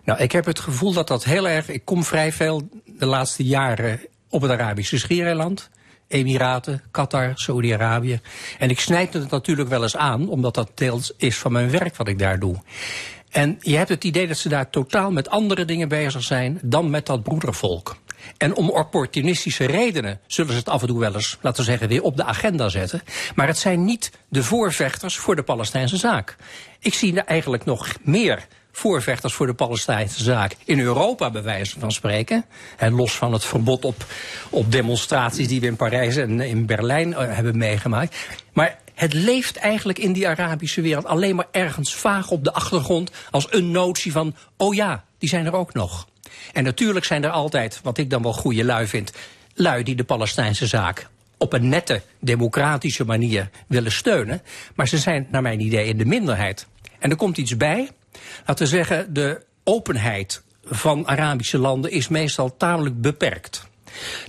Nou, 0.04 0.20
ik 0.20 0.32
heb 0.32 0.46
het 0.46 0.60
gevoel 0.60 0.94
dat 0.94 1.08
dat 1.08 1.24
heel 1.24 1.48
erg. 1.48 1.70
Ik 1.70 1.86
kom 1.86 2.04
vrij 2.04 2.32
veel 2.32 2.70
de 2.86 3.06
laatste 3.06 3.44
jaren 3.44 4.00
op 4.30 4.42
het 4.42 4.52
Arabische 4.52 4.98
Schiereiland. 4.98 5.70
Emiraten, 6.08 6.82
Qatar, 6.92 7.32
Saudi-Arabië. 7.36 8.20
En 8.60 8.70
ik 8.70 8.80
snijd 8.80 9.14
het 9.14 9.32
natuurlijk 9.32 9.70
wel 9.70 9.84
eens 9.84 9.96
aan, 9.96 10.30
omdat 10.30 10.56
dat 10.56 10.72
deels 10.76 11.14
is 11.18 11.38
van 11.38 11.52
mijn 11.52 11.70
werk 11.70 11.96
wat 11.96 12.08
ik 12.08 12.20
daar 12.20 12.40
doe. 12.40 12.56
En 13.30 13.58
je 13.60 13.78
hebt 13.78 13.90
het 13.90 14.04
idee 14.04 14.28
dat 14.28 14.38
ze 14.38 14.50
daar 14.50 14.70
totaal 14.70 15.12
met 15.12 15.30
andere 15.30 15.66
dingen 15.66 15.88
bezig 15.88 16.24
zijn 16.24 16.60
dan 16.64 16.90
met 16.90 17.06
dat 17.06 17.24
broedervolk. 17.24 17.98
En 18.42 18.56
om 18.56 18.70
opportunistische 18.70 19.66
redenen 19.66 20.20
zullen 20.28 20.52
ze 20.52 20.58
het 20.58 20.70
af 20.70 20.82
en 20.82 20.88
toe 20.88 21.00
wel 21.00 21.14
eens, 21.14 21.38
laten 21.42 21.64
zeggen, 21.64 21.88
weer 21.88 22.02
op 22.02 22.18
de 22.18 22.24
agenda 22.24 22.70
zetten. 22.70 23.02
Maar 23.36 23.48
het 23.48 23.58
zijn 23.58 23.86
niet 23.86 24.12
de 24.30 24.44
voorvechters 24.44 25.18
voor 25.18 25.36
de 25.36 25.44
Palestijnse 25.44 25.98
zaak. 25.98 26.36
Ik 26.80 26.94
zie 26.94 27.22
eigenlijk 27.22 27.66
nog 27.66 27.88
meer 28.02 28.48
voorvechters 28.72 29.34
voor 29.34 29.46
de 29.46 29.54
Palestijnse 29.54 30.24
zaak 30.24 30.56
in 30.66 30.80
Europa, 30.80 31.32
bij 31.32 31.44
wijze 31.44 31.80
van 31.80 31.92
spreken. 31.92 32.46
En 32.78 32.94
los 32.94 33.16
van 33.16 33.34
het 33.34 33.46
verbod 33.46 33.86
op, 33.86 34.06
op 34.50 34.72
demonstraties 34.72 35.48
die 35.48 35.60
we 35.60 35.68
in 35.68 35.76
Parijs 35.76 36.16
en 36.16 36.40
in 36.40 36.66
Berlijn 36.66 37.10
uh, 37.10 37.18
hebben 37.18 37.58
meegemaakt. 37.58 38.16
Maar 38.54 38.80
het 38.94 39.14
leeft 39.14 39.58
eigenlijk 39.58 40.00
in 40.00 40.14
die 40.14 40.28
Arabische 40.28 40.82
wereld 40.82 41.06
alleen 41.06 41.36
maar 41.36 41.48
ergens 41.52 41.96
vaag 41.96 42.32
op 42.32 42.44
de 42.44 42.54
achtergrond 42.54 43.12
als 43.32 43.48
een 43.50 43.72
notie 43.72 44.12
van, 44.12 44.36
oh 44.58 44.74
ja, 44.74 45.04
die 45.18 45.30
zijn 45.30 45.46
er 45.46 45.56
ook 45.56 45.74
nog. 45.74 46.10
En 46.54 46.64
natuurlijk 46.64 47.06
zijn 47.06 47.24
er 47.24 47.30
altijd, 47.30 47.80
wat 47.84 47.98
ik 47.98 48.10
dan 48.10 48.22
wel 48.22 48.34
goede 48.34 48.66
lui 48.66 48.88
vind, 48.88 49.12
lui 49.54 49.84
die 49.84 49.96
de 49.96 50.04
Palestijnse 50.04 50.68
zaak 50.68 51.10
op 51.38 51.54
een 51.54 51.70
nette, 51.70 52.02
democratische 52.20 53.06
manier 53.06 53.50
willen 53.68 53.92
steunen. 53.92 54.42
Maar 54.76 54.88
ze 54.88 54.98
zijn, 54.98 55.28
naar 55.32 55.42
mijn 55.42 55.60
idee, 55.60 55.88
in 55.88 55.98
de 55.98 56.06
minderheid. 56.06 56.68
En 57.00 57.10
er 57.10 57.16
komt 57.16 57.38
iets 57.38 57.58
bij. 57.58 57.90
Laten 58.46 58.66
we 58.66 58.72
zeggen, 58.72 59.14
de 59.14 59.46
openheid 59.64 60.44
van 60.64 61.08
Arabische 61.08 61.58
landen 61.58 61.92
is 61.92 62.08
meestal 62.08 62.58
tamelijk 62.58 63.02
beperkt. 63.02 63.68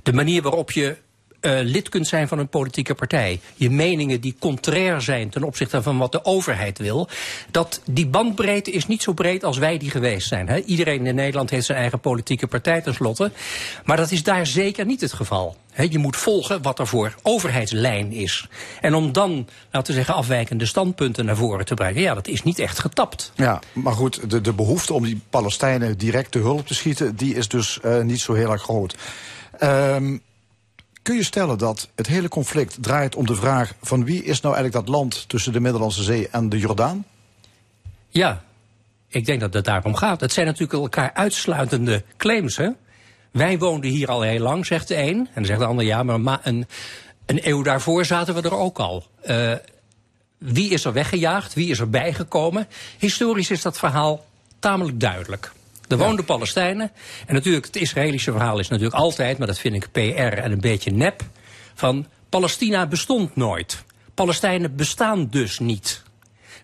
De 0.02 0.12
manier 0.12 0.42
waarop 0.42 0.70
je 0.70 0.96
uh, 1.42 1.58
lid 1.62 1.88
kunt 1.88 2.06
zijn 2.06 2.28
van 2.28 2.38
een 2.38 2.48
politieke 2.48 2.94
partij. 2.94 3.40
Je 3.54 3.70
meningen 3.70 4.20
die 4.20 4.36
contrair 4.38 5.00
zijn 5.00 5.28
ten 5.28 5.42
opzichte 5.42 5.82
van 5.82 5.98
wat 5.98 6.12
de 6.12 6.24
overheid 6.24 6.78
wil. 6.78 7.08
Dat 7.50 7.80
die 7.84 8.06
bandbreedte 8.06 8.70
is 8.70 8.86
niet 8.86 9.02
zo 9.02 9.12
breed 9.12 9.44
als 9.44 9.58
wij 9.58 9.78
die 9.78 9.90
geweest 9.90 10.28
zijn. 10.28 10.48
Hè. 10.48 10.60
Iedereen 10.60 11.06
in 11.06 11.14
Nederland 11.14 11.50
heeft 11.50 11.66
zijn 11.66 11.78
eigen 11.78 12.00
politieke 12.00 12.46
partij 12.46 12.80
tenslotte. 12.80 13.32
Maar 13.84 13.96
dat 13.96 14.10
is 14.10 14.22
daar 14.22 14.46
zeker 14.46 14.84
niet 14.84 15.00
het 15.00 15.12
geval. 15.12 15.56
je 15.88 15.98
moet 15.98 16.16
volgen 16.16 16.62
wat 16.62 16.78
er 16.78 16.86
voor 16.86 17.14
overheidslijn 17.22 18.12
is. 18.12 18.48
En 18.80 18.94
om 18.94 19.12
dan, 19.12 19.48
laten 19.70 19.88
we 19.88 19.98
zeggen, 19.98 20.14
afwijkende 20.14 20.66
standpunten 20.66 21.24
naar 21.24 21.36
voren 21.36 21.64
te 21.64 21.74
brengen, 21.74 22.02
ja, 22.02 22.14
dat 22.14 22.28
is 22.28 22.42
niet 22.42 22.58
echt 22.58 22.78
getapt. 22.78 23.32
Ja, 23.34 23.60
maar 23.72 23.92
goed, 23.92 24.30
de, 24.30 24.40
de 24.40 24.52
behoefte 24.52 24.92
om 24.92 25.04
die 25.04 25.20
Palestijnen 25.30 25.98
direct 25.98 26.30
te 26.30 26.38
hulp 26.38 26.66
te 26.66 26.74
schieten, 26.74 27.16
die 27.16 27.34
is 27.34 27.48
dus 27.48 27.78
uh, 27.84 28.00
niet 28.00 28.20
zo 28.20 28.34
heel 28.34 28.52
erg 28.52 28.62
groot. 28.62 28.96
Um, 29.62 30.22
Kun 31.02 31.16
je 31.16 31.24
stellen 31.24 31.58
dat 31.58 31.88
het 31.94 32.06
hele 32.06 32.28
conflict 32.28 32.76
draait 32.80 33.14
om 33.14 33.26
de 33.26 33.34
vraag 33.34 33.74
van 33.80 34.04
wie 34.04 34.24
is 34.24 34.40
nou 34.40 34.54
eigenlijk 34.54 34.86
dat 34.86 34.94
land 34.94 35.28
tussen 35.28 35.52
de 35.52 35.60
Middellandse 35.60 36.02
Zee 36.02 36.28
en 36.28 36.48
de 36.48 36.58
Jordaan? 36.58 37.04
Ja, 38.08 38.44
ik 39.08 39.26
denk 39.26 39.40
dat 39.40 39.54
het 39.54 39.64
daarom 39.64 39.94
gaat. 39.94 40.20
Het 40.20 40.32
zijn 40.32 40.46
natuurlijk 40.46 40.72
elkaar 40.72 41.10
uitsluitende 41.14 42.04
claims. 42.16 42.56
Hè? 42.56 42.68
Wij 43.30 43.58
woonden 43.58 43.90
hier 43.90 44.08
al 44.08 44.20
heel 44.20 44.40
lang, 44.40 44.66
zegt 44.66 44.88
de 44.88 44.96
een. 44.96 45.16
En 45.16 45.28
dan 45.34 45.44
zegt 45.44 45.58
de 45.58 45.66
ander, 45.66 45.84
ja, 45.84 46.02
maar 46.02 46.40
een, 46.42 46.66
een 47.26 47.48
eeuw 47.48 47.62
daarvoor 47.62 48.04
zaten 48.04 48.34
we 48.34 48.42
er 48.42 48.56
ook 48.56 48.78
al. 48.78 49.06
Uh, 49.26 49.52
wie 50.38 50.70
is 50.70 50.84
er 50.84 50.92
weggejaagd? 50.92 51.54
Wie 51.54 51.70
is 51.70 51.78
er 51.78 51.90
bijgekomen? 51.90 52.68
Historisch 52.98 53.50
is 53.50 53.62
dat 53.62 53.78
verhaal 53.78 54.24
tamelijk 54.58 55.00
duidelijk. 55.00 55.52
Er 55.92 55.98
woonden 55.98 56.24
Palestijnen. 56.24 56.92
En 57.26 57.34
natuurlijk, 57.34 57.66
het 57.66 57.76
Israëlische 57.76 58.32
verhaal 58.32 58.58
is 58.58 58.68
natuurlijk 58.68 58.96
altijd, 58.96 59.38
maar 59.38 59.46
dat 59.46 59.58
vind 59.58 59.74
ik 59.74 59.92
PR 59.92 59.98
en 60.38 60.52
een 60.52 60.60
beetje 60.60 60.90
nep, 60.90 61.22
van 61.74 62.06
Palestina 62.28 62.86
bestond 62.86 63.36
nooit. 63.36 63.84
Palestijnen 64.14 64.76
bestaan 64.76 65.28
dus 65.30 65.58
niet. 65.58 66.02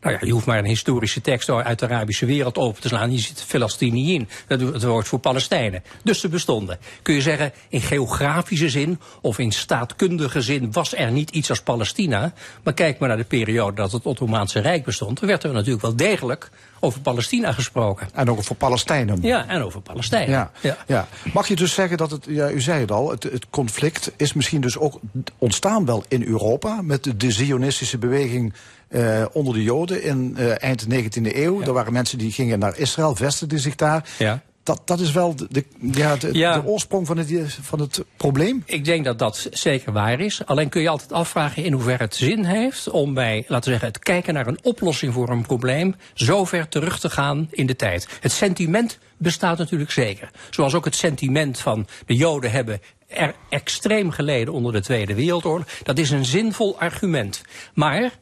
Nou 0.01 0.15
ja, 0.15 0.27
je 0.27 0.33
hoeft 0.33 0.47
maar 0.47 0.59
een 0.59 0.65
historische 0.65 1.21
tekst 1.21 1.51
uit 1.51 1.79
de 1.79 1.87
Arabische 1.87 2.27
wereld 2.27 2.59
open 2.59 2.81
te 2.81 2.89
slaan. 2.89 3.13
Je 3.13 3.19
ziet 3.19 3.43
Filistini 3.43 4.15
in. 4.15 4.29
Dat 4.47 4.61
het 4.61 4.85
woord 4.85 5.09
voor 5.09 5.19
Palestijnen. 5.19 5.83
Dus 6.03 6.21
ze 6.21 6.29
bestonden. 6.29 6.79
Kun 7.03 7.15
je 7.15 7.21
zeggen, 7.21 7.53
in 7.69 7.81
geografische 7.81 8.69
zin 8.69 9.01
of 9.21 9.39
in 9.39 9.53
staatkundige 9.53 10.43
zin 10.43 10.73
was 10.73 10.95
er 10.95 11.11
niet 11.11 11.31
iets 11.31 11.51
als 11.51 11.63
Palestina. 11.63 12.33
Maar 12.63 12.75
kijk 12.75 12.99
maar 12.99 13.09
naar 13.09 13.19
de 13.19 13.25
periode 13.25 13.77
dat 13.77 13.93
het 13.93 14.07
Ottomaanse 14.07 14.61
Rijk 14.61 14.85
bestond. 14.85 15.17
Toen 15.17 15.29
werd 15.29 15.45
er 15.45 15.53
natuurlijk 15.53 15.83
wel 15.83 15.97
degelijk 15.97 16.51
over 16.81 17.01
Palestina 17.01 17.53
gesproken. 17.53 18.09
En 18.15 18.31
ook 18.31 18.39
over 18.39 18.55
Palestijnen. 18.55 19.19
Ja, 19.23 19.47
en 19.49 19.63
over 19.63 19.81
Palestijnen. 19.81 20.51
Ja, 20.61 20.77
ja. 20.87 21.09
Mag 21.33 21.49
je 21.49 21.57
dus 21.57 21.75
zeggen 21.75 21.97
dat 21.97 22.11
het, 22.11 22.27
ja, 22.29 22.51
u 22.51 22.61
zei 22.61 22.81
het 22.81 22.91
al, 22.91 23.11
het, 23.11 23.23
het 23.23 23.47
conflict 23.51 24.13
is 24.17 24.33
misschien 24.33 24.61
dus 24.61 24.79
ook 24.79 25.01
ontstaan 25.39 25.85
wel 25.85 26.05
in 26.09 26.25
Europa 26.25 26.83
met 26.83 27.05
de, 27.05 27.17
de 27.17 27.31
Zionistische 27.31 27.99
beweging 27.99 28.55
uh, 28.91 29.25
onder 29.33 29.55
de 29.55 29.63
Joden 29.63 30.03
in 30.03 30.35
uh, 30.39 30.63
eind 30.63 30.87
19e 30.87 31.37
eeuw. 31.37 31.63
Er 31.63 31.73
waren 31.73 31.93
mensen 31.93 32.19
die 32.19 32.33
gingen 32.33 32.59
naar 32.59 32.79
Israël, 32.79 33.15
vestigden 33.15 33.59
zich 33.59 33.75
daar. 33.75 34.09
Ja. 34.19 34.43
Dat, 34.63 34.83
dat 34.85 35.01
is 35.01 35.13
wel 35.13 35.37
de, 35.37 35.47
de 35.51 35.65
ja, 35.81 36.17
de, 36.17 36.33
de, 36.33 36.63
oorsprong 36.65 37.07
van 37.07 37.17
het, 37.17 37.59
van 37.61 37.81
het 37.81 38.05
probleem? 38.17 38.63
Ik 38.67 38.85
denk 38.85 39.05
dat 39.05 39.19
dat 39.19 39.49
zeker 39.51 39.93
waar 39.93 40.21
is. 40.21 40.47
Alleen 40.47 40.69
kun 40.69 40.83
je 40.83 40.89
altijd 40.89 41.13
afvragen 41.13 41.65
in 41.65 41.73
hoeverre 41.73 42.03
het 42.03 42.15
zin 42.15 42.45
heeft 42.45 42.91
om 42.91 43.15
bij, 43.15 43.45
laten 43.47 43.65
we 43.65 43.71
zeggen, 43.71 43.89
het 43.89 43.99
kijken 43.99 44.35
naar 44.35 44.47
een 44.47 44.59
oplossing 44.63 45.13
voor 45.13 45.29
een 45.29 45.47
probleem 45.47 45.95
zo 46.15 46.45
ver 46.45 46.69
terug 46.69 47.01
te 47.01 47.11
gaan 47.11 47.49
in 47.51 47.67
de 47.67 47.77
tijd. 47.77 48.09
Het 48.21 48.33
sentiment 48.33 48.99
bestaat 49.17 49.59
natuurlijk 49.59 49.91
zeker. 49.91 50.31
Zoals 50.51 50.75
ook 50.75 50.85
het 50.85 50.97
sentiment 50.97 51.59
van 51.59 51.87
de 52.07 52.15
Joden 52.15 52.51
hebben 52.51 52.81
er 53.07 53.35
extreem 53.49 54.11
geleden 54.11 54.55
onder 54.55 54.73
de 54.73 54.81
Tweede 54.81 55.15
Wereldoorlog. 55.15 55.67
Dat 55.83 55.99
is 55.99 56.11
een 56.11 56.25
zinvol 56.25 56.79
argument. 56.79 57.43
Maar 57.75 58.13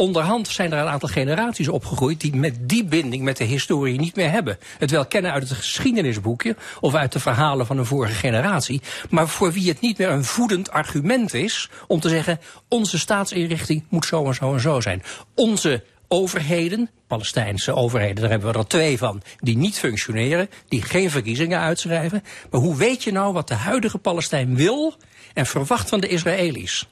onderhand 0.00 0.48
zijn 0.48 0.72
er 0.72 0.78
een 0.78 0.88
aantal 0.88 1.08
generaties 1.08 1.68
opgegroeid 1.68 2.20
die 2.20 2.36
met 2.36 2.68
die 2.68 2.84
binding 2.84 3.22
met 3.22 3.36
de 3.36 3.44
historie 3.44 3.98
niet 3.98 4.16
meer 4.16 4.30
hebben. 4.30 4.58
Het 4.78 4.90
wel 4.90 5.06
kennen 5.06 5.32
uit 5.32 5.48
het 5.48 5.58
geschiedenisboekje 5.58 6.56
of 6.80 6.94
uit 6.94 7.12
de 7.12 7.20
verhalen 7.20 7.66
van 7.66 7.78
een 7.78 7.86
vorige 7.86 8.14
generatie, 8.14 8.80
maar 9.10 9.28
voor 9.28 9.52
wie 9.52 9.68
het 9.68 9.80
niet 9.80 9.98
meer 9.98 10.10
een 10.10 10.24
voedend 10.24 10.70
argument 10.70 11.34
is 11.34 11.70
om 11.86 12.00
te 12.00 12.08
zeggen 12.08 12.40
onze 12.68 12.98
staatsinrichting 12.98 13.84
moet 13.88 14.04
zo 14.04 14.26
en 14.26 14.34
zo 14.34 14.52
en 14.52 14.60
zo 14.60 14.80
zijn. 14.80 15.02
Onze 15.34 15.84
overheden, 16.08 16.90
Palestijnse 17.06 17.74
overheden, 17.74 18.20
daar 18.20 18.30
hebben 18.30 18.52
we 18.52 18.58
er 18.58 18.66
twee 18.66 18.98
van, 18.98 19.22
die 19.38 19.56
niet 19.56 19.78
functioneren, 19.78 20.50
die 20.68 20.82
geen 20.82 21.10
verkiezingen 21.10 21.60
uitschrijven. 21.60 22.22
Maar 22.50 22.60
hoe 22.60 22.76
weet 22.76 23.04
je 23.04 23.12
nou 23.12 23.32
wat 23.32 23.48
de 23.48 23.54
huidige 23.54 23.98
Palestijn 23.98 24.56
wil 24.56 24.94
en 25.34 25.46
verwacht 25.46 25.88
van 25.88 26.00
de 26.00 26.08
Israëli's? 26.08 26.88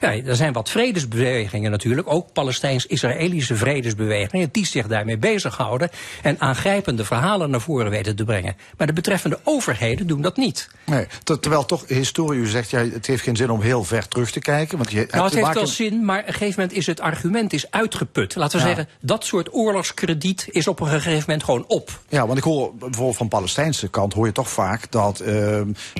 Ja, 0.00 0.24
er 0.24 0.36
zijn 0.36 0.52
wat 0.52 0.70
vredesbewegingen 0.70 1.70
natuurlijk, 1.70 2.12
ook 2.12 2.32
Palestijns-Israëlische 2.32 3.56
vredesbewegingen, 3.56 4.48
die 4.52 4.66
zich 4.66 4.86
daarmee 4.86 5.18
bezighouden 5.18 5.90
en 6.22 6.40
aangrijpende 6.40 7.04
verhalen 7.04 7.50
naar 7.50 7.60
voren 7.60 7.90
weten 7.90 8.16
te 8.16 8.24
brengen. 8.24 8.56
Maar 8.76 8.86
de 8.86 8.92
betreffende 8.92 9.38
overheden 9.44 10.06
doen 10.06 10.22
dat 10.22 10.36
niet. 10.36 10.68
Nee, 10.86 11.06
terwijl 11.24 11.64
toch 11.64 11.84
historie, 11.88 12.40
u 12.40 12.46
zegt, 12.46 12.70
ja, 12.70 12.78
het 12.78 13.06
heeft 13.06 13.22
geen 13.22 13.36
zin 13.36 13.50
om 13.50 13.60
heel 13.60 13.84
ver 13.84 14.08
terug 14.08 14.30
te 14.30 14.40
kijken. 14.40 14.78
Want 14.78 14.90
je 14.90 15.06
nou, 15.10 15.24
het 15.24 15.34
heeft 15.34 15.54
wel 15.54 15.66
zin, 15.66 16.04
maar 16.04 16.20
op 16.20 16.26
een 16.26 16.32
gegeven 16.32 16.60
moment 16.60 16.78
is 16.78 16.86
het 16.86 17.00
argument 17.00 17.52
is 17.52 17.70
uitgeput. 17.70 18.34
Laten 18.34 18.58
we 18.58 18.64
zeggen, 18.64 18.88
dat 19.00 19.24
soort 19.24 19.54
oorlogskrediet 19.54 20.46
is 20.50 20.68
op 20.68 20.80
een 20.80 20.86
gegeven 20.86 21.24
moment 21.26 21.44
gewoon 21.44 21.64
op. 21.68 22.00
Ja, 22.08 22.26
want 22.26 22.38
ik 22.38 22.44
hoor 22.44 22.74
bijvoorbeeld 22.74 23.16
van 23.16 23.28
Palestijnse 23.28 23.88
kant 23.88 24.12
hoor 24.12 24.26
je 24.26 24.32
toch 24.32 24.50
vaak 24.50 24.90
dat 24.90 25.20
uh, 25.20 25.26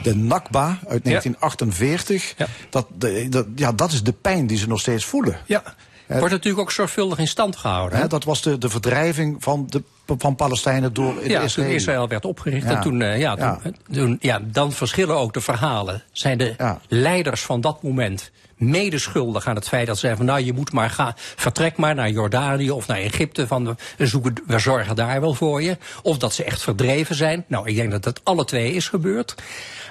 de 0.03 0.15
Nakba 0.15 0.67
uit 0.67 1.05
1948, 1.05 2.35
ja. 2.37 2.47
dat, 2.71 2.87
de, 2.99 3.29
dat 3.29 3.47
ja, 3.65 3.73
dat 3.73 3.93
is 3.93 4.03
de 4.03 4.13
pijn 4.13 4.47
die 4.47 4.59
ze 4.59 4.69
nog 4.69 4.81
steeds 4.81 5.05
voelen. 5.05 5.37
Ja. 5.47 5.63
Wordt 6.07 6.31
natuurlijk 6.31 6.63
ook 6.63 6.73
zorgvuldig 6.73 7.19
in 7.19 7.29
stand 7.29 7.57
gehouden. 7.57 7.99
Hè? 7.99 8.07
Dat 8.07 8.25
was 8.25 8.43
de, 8.43 8.59
de 8.59 8.69
verdrijving 8.69 9.37
van, 9.43 9.67
de, 9.69 9.83
van 10.19 10.37
Palestijnen 10.37 10.93
door 10.93 11.29
ja, 11.29 11.41
Israël. 11.41 11.69
toen 11.69 11.77
Israël 11.77 12.09
werd 12.09 12.25
opgericht. 12.25 12.67
En 12.67 12.81
toen, 12.81 13.01
uh, 13.01 13.19
ja, 13.19 13.35
ja. 13.39 13.61
Toen, 13.93 14.17
ja, 14.21 14.41
dan 14.45 14.73
verschillen 14.73 15.17
ook 15.17 15.33
de 15.33 15.41
verhalen. 15.41 16.03
Zijn 16.13 16.39
de 16.39 16.77
leiders 16.89 17.43
van 17.43 17.61
dat 17.61 17.83
moment 17.83 18.31
medeschuldig 18.57 19.47
aan 19.47 19.55
het 19.55 19.69
feit 19.69 19.87
dat 19.87 19.95
ze 19.95 20.01
zeggen 20.01 20.19
van 20.19 20.35
nou 20.35 20.47
je 20.47 20.53
moet 20.53 20.73
maar 20.73 20.91
gaan, 20.91 21.13
vertrek 21.17 21.77
maar 21.77 21.95
naar 21.95 22.11
Jordanië 22.11 22.71
of 22.71 22.87
naar 22.87 22.99
Egypte 22.99 23.47
van 23.47 23.77
we, 23.97 24.07
zoeken, 24.07 24.35
we 24.47 24.59
zorgen 24.59 24.97
daar 24.97 25.21
wel 25.21 25.35
voor 25.35 25.63
je. 25.63 25.79
Of 26.03 26.19
dat 26.19 26.35
ze 26.35 26.45
echt 26.45 26.63
verdreven 26.63 27.15
zijn. 27.15 27.45
Nou, 27.49 27.69
ik 27.69 27.77
denk 27.77 27.91
dat 27.91 28.03
dat 28.03 28.21
alle 28.25 28.45
twee 28.45 28.73
is 28.73 28.89
gebeurd. 28.89 29.35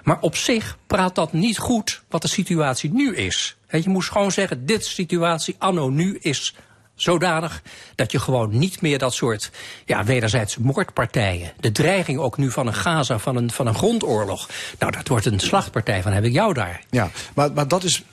Maar 0.04 0.20
op 0.20 0.36
zich 0.36 0.78
praat 0.88 1.16
dat 1.16 1.34
niet 1.34 1.58
goed 1.58 2.04
wat 2.10 2.22
de 2.22 2.28
situatie 2.28 2.94
nu 2.94 3.16
is. 3.16 3.58
Je 3.70 3.90
moest 3.90 4.12
gewoon 4.12 4.32
zeggen, 4.32 4.66
dit 4.66 4.86
situatie 4.86 5.56
anno 5.58 5.90
nu 5.90 6.18
is 6.22 6.56
zodanig 7.04 7.62
dat 7.96 8.12
je 8.12 8.20
gewoon 8.20 8.58
niet 8.58 8.82
meer 8.82 8.98
dat 8.98 9.14
soort 9.14 9.52
ja, 9.86 10.04
wederzijdse 10.04 10.62
moordpartijen... 10.62 11.52
de 11.60 11.72
dreiging 11.72 12.20
ook 12.20 12.38
nu 12.38 12.52
van 12.52 12.68
een 12.68 12.74
Gaza, 12.74 13.20
van 13.20 13.36
een, 13.36 13.52
van 13.52 13.68
een 13.68 13.76
grondoorlog... 13.76 14.50
nou, 14.80 14.92
dat 14.92 15.08
wordt 15.08 15.26
een 15.26 15.40
slachtpartij 15.40 16.02
van 16.02 16.12
heb 16.12 16.24
ik 16.24 16.34
jou 16.34 16.54
daar. 16.54 16.84
Ja, 16.90 17.10
maar, 17.36 17.52
maar 17.52 17.68
dat, 17.68 17.84
is, 17.84 18.04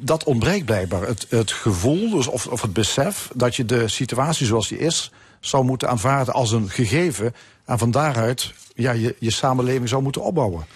dat 0.00 0.24
ontbreekt 0.24 0.64
blijkbaar. 0.64 1.06
Het, 1.06 1.26
het 1.28 1.52
gevoel 1.52 2.10
dus 2.10 2.26
of, 2.26 2.46
of 2.46 2.62
het 2.62 2.72
besef 2.72 3.30
dat 3.34 3.56
je 3.56 3.64
de 3.64 3.88
situatie 3.88 4.46
zoals 4.46 4.68
die 4.68 4.78
is... 4.78 5.10
zou 5.40 5.64
moeten 5.64 5.88
aanvaarden 5.88 6.34
als 6.34 6.52
een 6.52 6.70
gegeven... 6.70 7.34
en 7.64 7.78
van 7.78 7.90
daaruit 7.90 8.52
ja, 8.74 8.92
je, 8.92 9.16
je 9.18 9.30
samenleving 9.30 9.88
zou 9.88 10.02
moeten 10.02 10.22
opbouwen. 10.22 10.66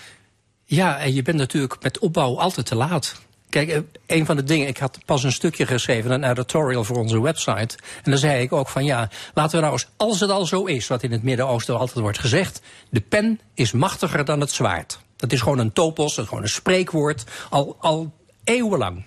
Ja, 0.64 0.98
en 0.98 1.14
je 1.14 1.22
bent 1.22 1.36
natuurlijk 1.36 1.76
met 1.82 1.98
opbouw 1.98 2.38
altijd 2.38 2.66
te 2.66 2.74
laat. 2.74 3.20
Kijk, 3.50 3.68
eh, 3.68 3.80
een 4.06 4.26
van 4.26 4.36
de 4.36 4.42
dingen, 4.42 4.68
ik 4.68 4.78
had 4.78 4.98
pas 5.04 5.22
een 5.22 5.32
stukje 5.32 5.66
geschreven, 5.66 6.10
een 6.10 6.30
editorial 6.30 6.84
voor 6.84 6.96
onze 6.96 7.20
website. 7.20 7.76
En 8.02 8.10
dan 8.10 8.18
zei 8.18 8.42
ik 8.42 8.52
ook 8.52 8.68
van 8.68 8.84
ja, 8.84 9.08
laten 9.34 9.56
we 9.56 9.60
nou 9.60 9.72
eens, 9.72 9.88
als 9.96 10.20
het 10.20 10.30
al 10.30 10.46
zo 10.46 10.64
is, 10.64 10.86
wat 10.86 11.02
in 11.02 11.12
het 11.12 11.22
Midden-Oosten 11.22 11.78
altijd 11.78 11.98
wordt 11.98 12.18
gezegd, 12.18 12.60
de 12.90 13.00
pen 13.00 13.40
is 13.54 13.72
machtiger 13.72 14.24
dan 14.24 14.40
het 14.40 14.50
zwaard. 14.50 15.00
Dat 15.16 15.32
is 15.32 15.40
gewoon 15.40 15.58
een 15.58 15.72
topos, 15.72 16.14
dat 16.14 16.24
is 16.24 16.28
gewoon 16.28 16.44
een 16.44 16.50
spreekwoord, 16.50 17.24
al, 17.50 17.76
al 17.80 18.12
eeuwenlang. 18.44 19.04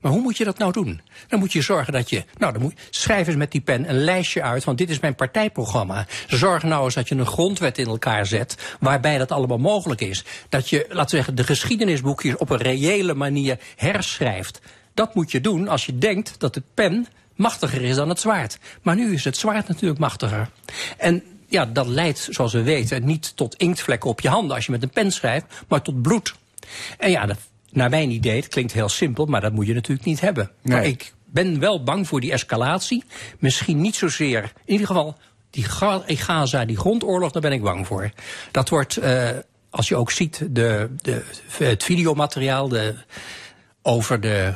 Maar 0.00 0.12
hoe 0.12 0.20
moet 0.20 0.36
je 0.36 0.44
dat 0.44 0.58
nou 0.58 0.72
doen? 0.72 1.00
Dan 1.28 1.38
moet 1.38 1.52
je 1.52 1.62
zorgen 1.62 1.92
dat 1.92 2.10
je, 2.10 2.24
nou, 2.38 2.52
dan 2.52 2.62
moet, 2.62 2.74
schrijf 2.90 3.26
eens 3.26 3.36
met 3.36 3.52
die 3.52 3.60
pen 3.60 3.88
een 3.88 4.04
lijstje 4.04 4.42
uit, 4.42 4.64
want 4.64 4.78
dit 4.78 4.90
is 4.90 5.00
mijn 5.00 5.14
partijprogramma. 5.14 6.06
Zorg 6.26 6.62
nou 6.62 6.84
eens 6.84 6.94
dat 6.94 7.08
je 7.08 7.14
een 7.14 7.26
grondwet 7.26 7.78
in 7.78 7.86
elkaar 7.86 8.26
zet, 8.26 8.76
waarbij 8.80 9.18
dat 9.18 9.32
allemaal 9.32 9.58
mogelijk 9.58 10.00
is. 10.00 10.24
Dat 10.48 10.68
je, 10.68 10.86
laten 10.88 11.10
we 11.10 11.16
zeggen, 11.16 11.34
de 11.34 11.44
geschiedenisboekjes 11.44 12.36
op 12.36 12.50
een 12.50 12.58
reële 12.62 13.14
manier 13.14 13.58
herschrijft. 13.76 14.60
Dat 14.94 15.14
moet 15.14 15.30
je 15.30 15.40
doen 15.40 15.68
als 15.68 15.86
je 15.86 15.98
denkt 15.98 16.34
dat 16.38 16.54
de 16.54 16.62
pen 16.74 17.06
machtiger 17.34 17.82
is 17.82 17.96
dan 17.96 18.08
het 18.08 18.20
zwaard. 18.20 18.58
Maar 18.82 18.96
nu 18.96 19.12
is 19.12 19.24
het 19.24 19.36
zwaard 19.36 19.68
natuurlijk 19.68 20.00
machtiger. 20.00 20.48
En 20.96 21.22
ja, 21.48 21.66
dat 21.66 21.86
leidt, 21.86 22.28
zoals 22.30 22.52
we 22.52 22.62
weten, 22.62 23.04
niet 23.04 23.36
tot 23.36 23.54
inktvlekken 23.54 24.10
op 24.10 24.20
je 24.20 24.28
handen 24.28 24.56
als 24.56 24.66
je 24.66 24.72
met 24.72 24.82
een 24.82 24.90
pen 24.90 25.12
schrijft, 25.12 25.46
maar 25.68 25.82
tot 25.82 26.02
bloed. 26.02 26.34
En 26.98 27.10
ja, 27.10 27.26
dat, 27.26 27.38
naar 27.72 27.90
mijn 27.90 28.10
idee, 28.10 28.36
het 28.36 28.48
klinkt 28.48 28.72
heel 28.72 28.88
simpel, 28.88 29.26
maar 29.26 29.40
dat 29.40 29.52
moet 29.52 29.66
je 29.66 29.74
natuurlijk 29.74 30.06
niet 30.06 30.20
hebben. 30.20 30.50
Maar 30.62 30.84
ik 30.84 31.12
ben 31.24 31.58
wel 31.58 31.82
bang 31.82 32.08
voor 32.08 32.20
die 32.20 32.32
escalatie. 32.32 33.04
Misschien 33.38 33.80
niet 33.80 33.96
zozeer, 33.96 34.42
in 34.64 34.72
ieder 34.72 34.86
geval 34.86 35.16
die 35.50 36.16
Gaza, 36.16 36.64
die 36.64 36.76
grondoorlog, 36.76 37.32
daar 37.32 37.42
ben 37.42 37.52
ik 37.52 37.62
bang 37.62 37.86
voor. 37.86 38.10
Dat 38.50 38.68
wordt, 38.68 38.98
uh, 38.98 39.28
als 39.70 39.88
je 39.88 39.96
ook 39.96 40.10
ziet, 40.10 40.46
de, 40.50 40.90
de, 41.02 41.24
het 41.58 41.84
videomateriaal 41.84 42.68
de, 42.68 42.94
over 43.82 44.20
de 44.20 44.54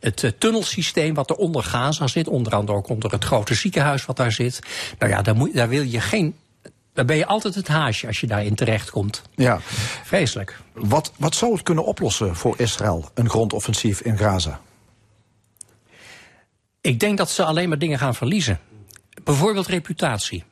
het 0.00 0.22
uh, 0.22 0.30
tunnelsysteem 0.38 1.14
wat 1.14 1.30
er 1.30 1.36
onder 1.36 1.62
Gaza 1.62 2.06
zit, 2.06 2.28
onder 2.28 2.54
andere 2.54 2.78
ook 2.78 2.88
onder 2.88 3.12
het 3.12 3.24
grote 3.24 3.54
ziekenhuis 3.54 4.04
wat 4.04 4.16
daar 4.16 4.32
zit. 4.32 4.60
Nou 4.98 5.12
ja, 5.12 5.22
daar, 5.22 5.36
moet, 5.36 5.54
daar 5.54 5.68
wil 5.68 5.82
je 5.82 6.00
geen. 6.00 6.34
Daar 6.96 7.04
ben 7.04 7.16
je 7.16 7.26
altijd 7.26 7.54
het 7.54 7.68
haasje 7.68 8.06
als 8.06 8.20
je 8.20 8.26
daarin 8.26 8.54
terechtkomt. 8.54 9.22
Ja. 9.34 9.60
Vreselijk. 10.04 10.58
Wat, 10.72 11.12
wat 11.16 11.34
zou 11.34 11.52
het 11.52 11.62
kunnen 11.62 11.84
oplossen 11.84 12.36
voor 12.36 12.54
Israël, 12.58 13.10
een 13.14 13.28
grondoffensief 13.28 14.00
in 14.00 14.18
Gaza? 14.18 14.60
Ik 16.80 17.00
denk 17.00 17.18
dat 17.18 17.30
ze 17.30 17.44
alleen 17.44 17.68
maar 17.68 17.78
dingen 17.78 17.98
gaan 17.98 18.14
verliezen. 18.14 18.60
Bijvoorbeeld 19.24 19.66
reputatie. 19.66 20.44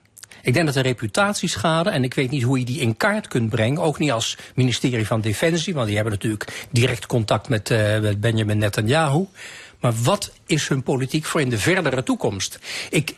Ik 0.42 0.52
denk 0.54 0.64
dat 0.64 0.74
de 0.74 0.80
reputatieschade, 0.80 1.90
en 1.90 2.04
ik 2.04 2.14
weet 2.14 2.30
niet 2.30 2.42
hoe 2.42 2.58
je 2.58 2.64
die 2.64 2.80
in 2.80 2.96
kaart 2.96 3.28
kunt 3.28 3.50
brengen, 3.50 3.82
ook 3.82 3.98
niet 3.98 4.12
als 4.12 4.36
ministerie 4.54 5.06
van 5.06 5.20
Defensie, 5.20 5.74
want 5.74 5.86
die 5.86 5.94
hebben 5.94 6.12
natuurlijk 6.12 6.66
direct 6.70 7.06
contact 7.06 7.48
met, 7.48 7.70
uh, 7.70 8.00
met 8.00 8.20
Benjamin 8.20 8.58
Netanyahu. 8.58 9.26
Maar 9.80 9.92
wat 10.02 10.32
is 10.46 10.68
hun 10.68 10.82
politiek 10.82 11.24
voor 11.24 11.40
in 11.40 11.48
de 11.48 11.58
verdere 11.58 12.02
toekomst? 12.02 12.58
Ik, 12.90 13.14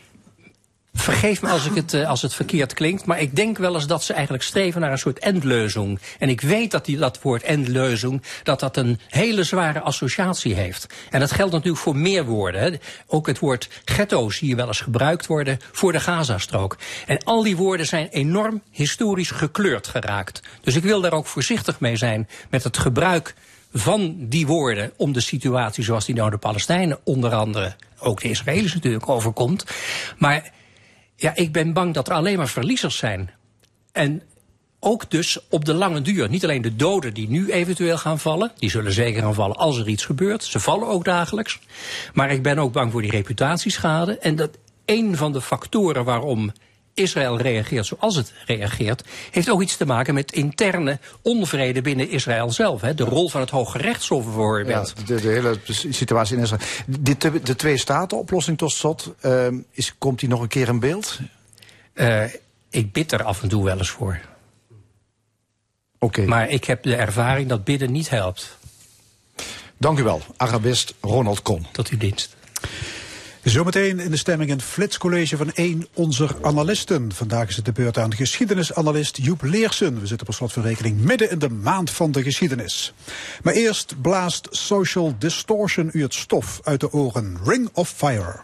Vergeef 0.97 1.41
me 1.41 1.49
als, 1.49 1.65
ik 1.65 1.75
het, 1.75 1.93
uh, 1.93 2.09
als 2.09 2.21
het 2.21 2.33
verkeerd 2.33 2.73
klinkt, 2.73 3.05
maar 3.05 3.21
ik 3.21 3.35
denk 3.35 3.57
wel 3.57 3.75
eens 3.75 3.87
dat 3.87 4.03
ze 4.03 4.13
eigenlijk 4.13 4.43
streven 4.43 4.81
naar 4.81 4.91
een 4.91 4.97
soort 4.97 5.19
endleuzing. 5.19 5.99
En 6.19 6.29
ik 6.29 6.41
weet 6.41 6.71
dat 6.71 6.85
die, 6.85 6.97
dat 6.97 7.21
woord 7.21 7.43
endleuzing, 7.43 8.21
dat 8.43 8.59
dat 8.59 8.77
een 8.77 8.99
hele 9.07 9.43
zware 9.43 9.79
associatie 9.79 10.53
heeft. 10.53 10.87
En 11.09 11.19
dat 11.19 11.31
geldt 11.31 11.53
natuurlijk 11.53 11.83
voor 11.83 11.95
meer 11.95 12.25
woorden. 12.25 12.61
Hè. 12.61 12.77
Ook 13.07 13.27
het 13.27 13.39
woord 13.39 13.69
ghetto 13.85 14.29
zie 14.29 14.47
je 14.47 14.55
wel 14.55 14.67
eens 14.67 14.81
gebruikt 14.81 15.27
worden 15.27 15.59
voor 15.71 15.91
de 15.91 15.99
Gazastrook. 15.99 16.77
En 17.05 17.23
al 17.23 17.43
die 17.43 17.57
woorden 17.57 17.85
zijn 17.85 18.07
enorm 18.07 18.61
historisch 18.71 19.31
gekleurd 19.31 19.87
geraakt. 19.87 20.41
Dus 20.61 20.75
ik 20.75 20.83
wil 20.83 21.01
daar 21.01 21.13
ook 21.13 21.27
voorzichtig 21.27 21.79
mee 21.79 21.95
zijn 21.95 22.27
met 22.49 22.63
het 22.63 22.77
gebruik 22.77 23.35
van 23.73 24.15
die 24.19 24.47
woorden 24.47 24.91
om 24.95 25.13
de 25.13 25.19
situatie 25.19 25.83
zoals 25.83 26.05
die 26.05 26.15
nou 26.15 26.29
de 26.29 26.37
Palestijnen 26.37 26.99
onder 27.03 27.33
andere, 27.33 27.75
ook 27.99 28.21
de 28.21 28.29
Israëli's 28.29 28.73
natuurlijk, 28.73 29.09
overkomt. 29.09 29.65
Maar 30.17 30.55
ja, 31.19 31.35
ik 31.35 31.51
ben 31.51 31.73
bang 31.73 31.93
dat 31.93 32.07
er 32.07 32.13
alleen 32.13 32.37
maar 32.37 32.47
verliezers 32.47 32.97
zijn. 32.97 33.31
En 33.91 34.21
ook 34.79 35.09
dus 35.09 35.39
op 35.49 35.65
de 35.65 35.73
lange 35.73 36.01
duur. 36.01 36.29
Niet 36.29 36.43
alleen 36.43 36.61
de 36.61 36.75
doden 36.75 37.13
die 37.13 37.29
nu 37.29 37.51
eventueel 37.51 37.97
gaan 37.97 38.19
vallen. 38.19 38.51
Die 38.57 38.69
zullen 38.69 38.91
zeker 38.91 39.21
gaan 39.21 39.33
vallen 39.33 39.55
als 39.55 39.77
er 39.77 39.87
iets 39.87 40.05
gebeurt. 40.05 40.43
Ze 40.43 40.59
vallen 40.59 40.87
ook 40.87 41.05
dagelijks. 41.05 41.59
Maar 42.13 42.31
ik 42.31 42.43
ben 42.43 42.59
ook 42.59 42.73
bang 42.73 42.91
voor 42.91 43.01
die 43.01 43.11
reputatieschade. 43.11 44.17
En 44.17 44.35
dat 44.35 44.57
een 44.85 45.17
van 45.17 45.31
de 45.31 45.41
factoren 45.41 46.05
waarom 46.05 46.51
Israël 46.97 47.37
reageert 47.37 47.85
zoals 47.85 48.15
het 48.15 48.33
reageert, 48.45 49.03
heeft 49.31 49.49
ook 49.49 49.61
iets 49.61 49.77
te 49.77 49.85
maken 49.85 50.13
met 50.13 50.31
interne 50.31 50.99
onvrede 51.21 51.81
binnen 51.81 52.09
Israël 52.09 52.51
zelf. 52.51 52.81
Hè. 52.81 52.93
De 52.93 53.03
rol 53.03 53.29
van 53.29 53.41
het 53.41 53.49
Hoge 53.49 53.77
Rechtshof 53.77 54.23
bijvoorbeeld. 54.23 54.93
Ja, 54.97 55.03
de, 55.05 55.21
de, 55.21 55.27
hele 55.27 55.59
situatie 55.89 56.37
in 56.37 56.43
Israël. 56.43 56.61
De, 56.87 57.41
de 57.41 57.55
twee-staten-oplossing 57.55 58.57
tot 58.57 58.71
slot, 58.71 59.13
uh, 59.21 59.47
is, 59.71 59.93
komt 59.97 60.19
die 60.19 60.29
nog 60.29 60.41
een 60.41 60.47
keer 60.47 60.67
in 60.67 60.79
beeld? 60.79 61.19
Uh, 61.93 62.23
ik 62.69 62.91
bid 62.91 63.11
er 63.11 63.23
af 63.23 63.41
en 63.41 63.49
toe 63.49 63.63
wel 63.63 63.77
eens 63.77 63.89
voor. 63.89 64.19
Oké. 65.99 66.25
Maar 66.25 66.49
ik 66.49 66.63
heb 66.63 66.83
de 66.83 66.95
ervaring 66.95 67.49
dat 67.49 67.63
bidden 67.63 67.91
niet 67.91 68.09
helpt. 68.09 68.57
Dank 69.77 69.99
u 69.99 70.03
wel, 70.03 70.21
Arabist 70.37 70.93
Ronald 71.01 71.41
Kon. 71.41 71.65
Tot 71.71 71.87
uw 71.87 71.97
dienst. 71.97 72.35
Zometeen 73.47 73.99
in 73.99 74.11
de 74.11 74.17
stemming 74.17 74.51
een 74.51 74.61
flitscollege 74.61 75.37
van 75.37 75.51
één 75.53 75.87
onze 75.93 76.29
analisten. 76.41 77.11
Vandaag 77.13 77.47
is 77.47 77.55
het 77.55 77.65
de 77.65 77.71
beurt 77.71 77.97
aan 77.97 78.15
geschiedenisanalist 78.15 79.17
Joep 79.17 79.41
Leersen. 79.41 79.99
We 79.99 80.07
zitten 80.07 80.27
op 80.27 80.33
slot 80.33 80.53
rekening 80.53 80.99
midden 80.99 81.29
in 81.29 81.39
de 81.39 81.49
maand 81.49 81.91
van 81.91 82.11
de 82.11 82.23
geschiedenis. 82.23 82.93
Maar 83.43 83.53
eerst 83.53 84.01
blaast 84.01 84.47
Social 84.51 85.15
Distortion 85.19 85.89
u 85.93 86.01
het 86.01 86.13
stof 86.13 86.59
uit 86.63 86.79
de 86.79 86.91
oren. 86.91 87.37
Ring 87.43 87.69
of 87.73 87.89
Fire. 87.89 88.39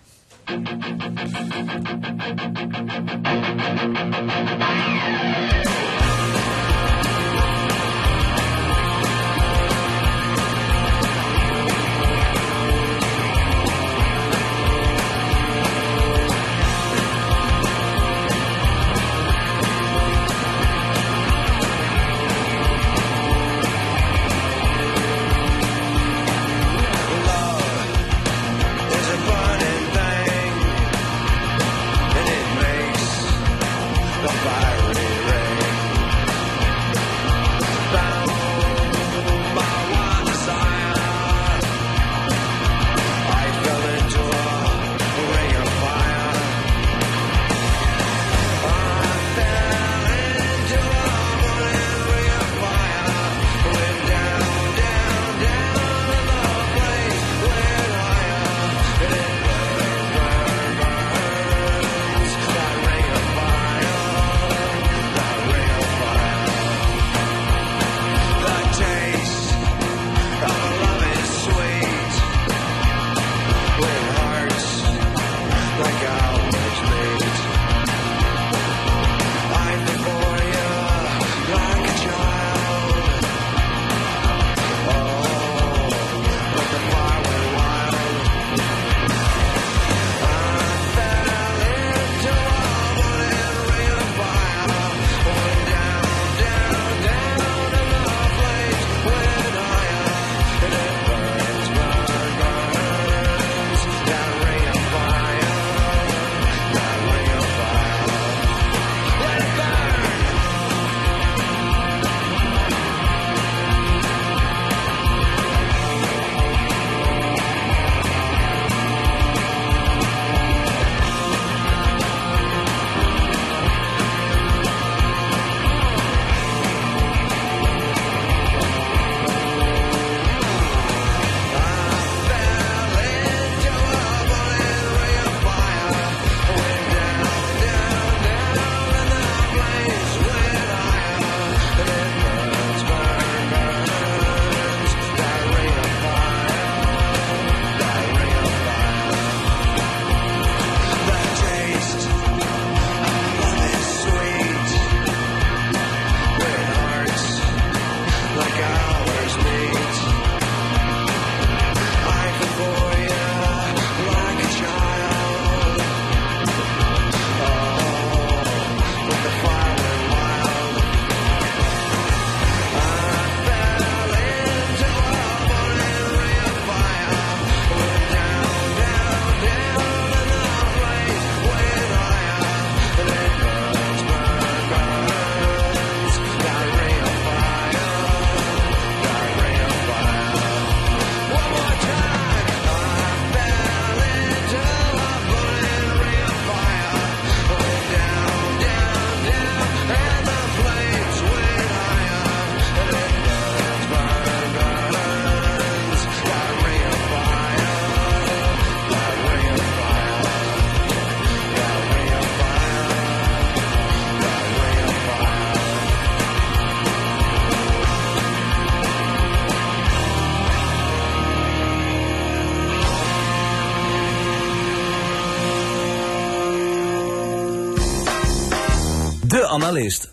Analist. 229.54 230.10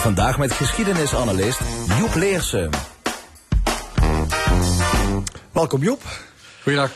Vandaag 0.00 0.38
met 0.38 0.52
geschiedenisanalist 0.52 1.60
Joep 1.98 2.14
Leersen. 2.14 2.70
Welkom 5.52 5.82
Joep. 5.82 6.02
Goeiedag. 6.62 6.90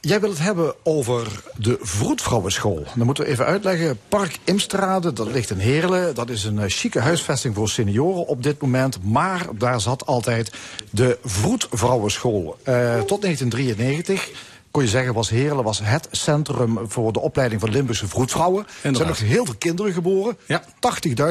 Jij 0.00 0.20
wil 0.20 0.28
het 0.28 0.38
hebben 0.38 0.74
over 0.82 1.42
de 1.56 1.78
Vroedvrouwenschool. 1.80 2.84
Dan 2.94 3.06
moeten 3.06 3.24
we 3.24 3.30
even 3.30 3.44
uitleggen. 3.44 3.98
Park 4.08 4.38
Imstrade, 4.44 5.12
dat 5.12 5.26
ligt 5.26 5.50
in 5.50 5.58
Heerlen. 5.58 6.14
Dat 6.14 6.30
is 6.30 6.44
een 6.44 6.56
uh, 6.56 6.64
chique 6.66 7.00
huisvesting 7.00 7.54
voor 7.54 7.68
senioren 7.68 8.26
op 8.26 8.42
dit 8.42 8.60
moment. 8.60 9.02
Maar 9.02 9.46
daar 9.54 9.80
zat 9.80 10.06
altijd 10.06 10.52
de 10.90 11.18
Vroedvrouwenschool. 11.24 12.56
Uh, 12.68 13.00
tot 13.00 13.22
1993 13.22 14.30
kon 14.72 14.82
je 14.82 14.88
zeggen, 14.88 15.14
was 15.14 15.30
Heerlen 15.30 15.64
was 15.64 15.80
het 15.82 16.08
centrum 16.10 16.78
voor 16.86 17.12
de 17.12 17.20
opleiding 17.20 17.60
van 17.60 17.70
Limburgse 17.70 18.08
vroedvrouwen. 18.08 18.66
Er 18.82 18.94
zijn 18.94 19.08
nog 19.08 19.18
heel 19.18 19.44
veel 19.44 19.54
kinderen 19.58 19.92
geboren. 19.92 20.38
Ja. 20.46 20.62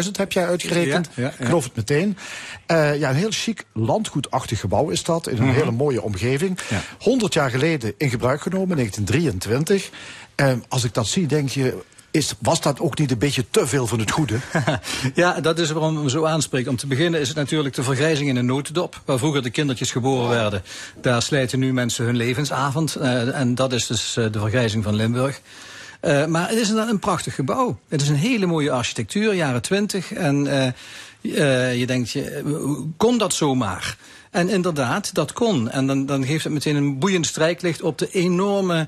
80.000 0.04 0.12
heb 0.12 0.32
jij 0.32 0.46
uitgerekend. 0.46 1.10
Ja, 1.14 1.24
ja, 1.24 1.46
geloof 1.46 1.64
het 1.64 1.76
meteen. 1.76 2.18
Uh, 2.68 3.00
ja, 3.00 3.10
een 3.10 3.16
heel 3.16 3.32
chic 3.32 3.66
landgoedachtig 3.74 4.60
gebouw 4.60 4.90
is 4.90 5.04
dat. 5.04 5.28
In 5.28 5.38
een 5.38 5.44
mhm. 5.44 5.54
hele 5.54 5.72
mooie 5.72 6.02
omgeving. 6.02 6.60
100 7.00 7.34
jaar 7.34 7.50
geleden 7.50 7.94
in 7.98 8.10
gebruik 8.10 8.42
genomen, 8.42 8.76
1923. 8.76 9.90
Uh, 10.36 10.52
als 10.68 10.84
ik 10.84 10.94
dat 10.94 11.08
zie, 11.08 11.28
denk 11.28 11.50
je, 11.50 11.84
is, 12.12 12.34
was 12.40 12.62
dat 12.62 12.80
ook 12.80 12.98
niet 12.98 13.12
een 13.12 13.18
beetje 13.18 13.46
te 13.50 13.68
veel 13.68 13.88
van 13.88 14.00
het 14.00 14.12
goede? 14.12 14.40
ja, 15.14 15.42
dat 15.42 15.60
is 15.60 15.72
waarom 15.72 16.04
we 16.04 16.10
zo 16.10 16.26
aanspreken. 16.26 16.72
Om 16.72 16.78
te 16.78 16.88
beginnen 16.88 17.20
is 17.20 17.28
het 17.28 17.38
natuurlijk 17.38 17.76
de 17.76 17.84
vergrijzing 17.84 18.30
in 18.30 18.36
een 18.36 18.46
notendop. 18.46 19.02
Waar 19.06 19.18
vroeger 19.18 19.44
de 19.44 19.50
kindertjes 19.50 19.92
geboren 19.92 20.30
werden. 20.30 20.64
Daar 21.02 21.22
slijten 21.22 21.60
nu 21.60 21.74
mensen 21.74 22.06
hun 22.06 22.16
levensavond. 22.16 22.98
Uh, 22.98 23.40
en 23.40 23.56
dat 23.56 23.74
is 23.74 23.88
dus 23.88 24.16
uh, 24.18 24.26
de 24.32 24.40
vergrijzing 24.40 24.84
van 24.84 24.96
Limburg. 24.96 25.42
Uh, 26.02 26.26
maar 26.26 26.50
het 26.50 26.58
is 26.58 26.70
een, 26.70 26.78
een, 26.78 27.00
prachtig 27.00 27.36
gebouw. 27.36 27.80
Het 27.88 28.02
is 28.02 28.10
een 28.10 28.16
hele 28.16 28.46
mooie 28.46 28.72
architectuur, 28.72 29.34
jaren 29.34 29.62
twintig. 29.62 30.14
En 30.14 30.44
je 31.22 31.84
denkt, 31.86 32.12
je, 32.12 32.92
kon 32.98 33.18
dat 33.18 33.34
zomaar? 33.34 33.98
En 34.32 34.50
inderdaad, 34.50 35.14
dat 35.14 35.34
kon. 35.34 35.70
En 35.70 35.88
dan, 35.88 36.06
dan 36.06 36.26
geeft 36.26 36.44
het 36.44 36.54
meteen 36.54 36.76
een 36.76 37.00
boeiend 37.00 37.26
strijklicht 37.26 37.82
op 37.82 37.98
de 37.98 38.10
enorme 38.12 38.88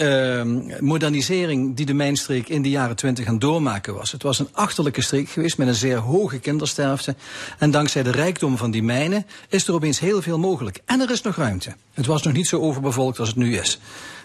uh, 0.00 0.42
modernisering 0.80 1.76
die 1.76 1.86
de 1.86 1.94
mijnstreek 1.94 2.48
in 2.48 2.62
de 2.62 2.70
jaren 2.70 2.96
twintig 2.96 3.26
aan 3.26 3.38
doormaken 3.38 3.94
was. 3.94 4.12
Het 4.12 4.22
was 4.22 4.38
een 4.38 4.48
achterlijke 4.52 5.02
streek 5.02 5.28
geweest 5.28 5.58
met 5.58 5.68
een 5.68 5.74
zeer 5.74 5.96
hoge 5.96 6.38
kindersterfte. 6.38 7.14
En 7.58 7.70
dankzij 7.70 8.02
de 8.02 8.10
rijkdom 8.10 8.56
van 8.56 8.70
die 8.70 8.82
mijnen 8.82 9.26
is 9.48 9.68
er 9.68 9.74
opeens 9.74 9.98
heel 9.98 10.22
veel 10.22 10.38
mogelijk. 10.38 10.80
En 10.84 11.00
er 11.00 11.10
is 11.10 11.22
nog 11.22 11.36
ruimte. 11.36 11.74
Het 11.94 12.06
was 12.06 12.22
nog 12.22 12.32
niet 12.32 12.48
zo 12.48 12.60
overbevolkt 12.60 13.18
als 13.18 13.28
het 13.28 13.36
nu 13.36 13.56
is. 13.56 13.78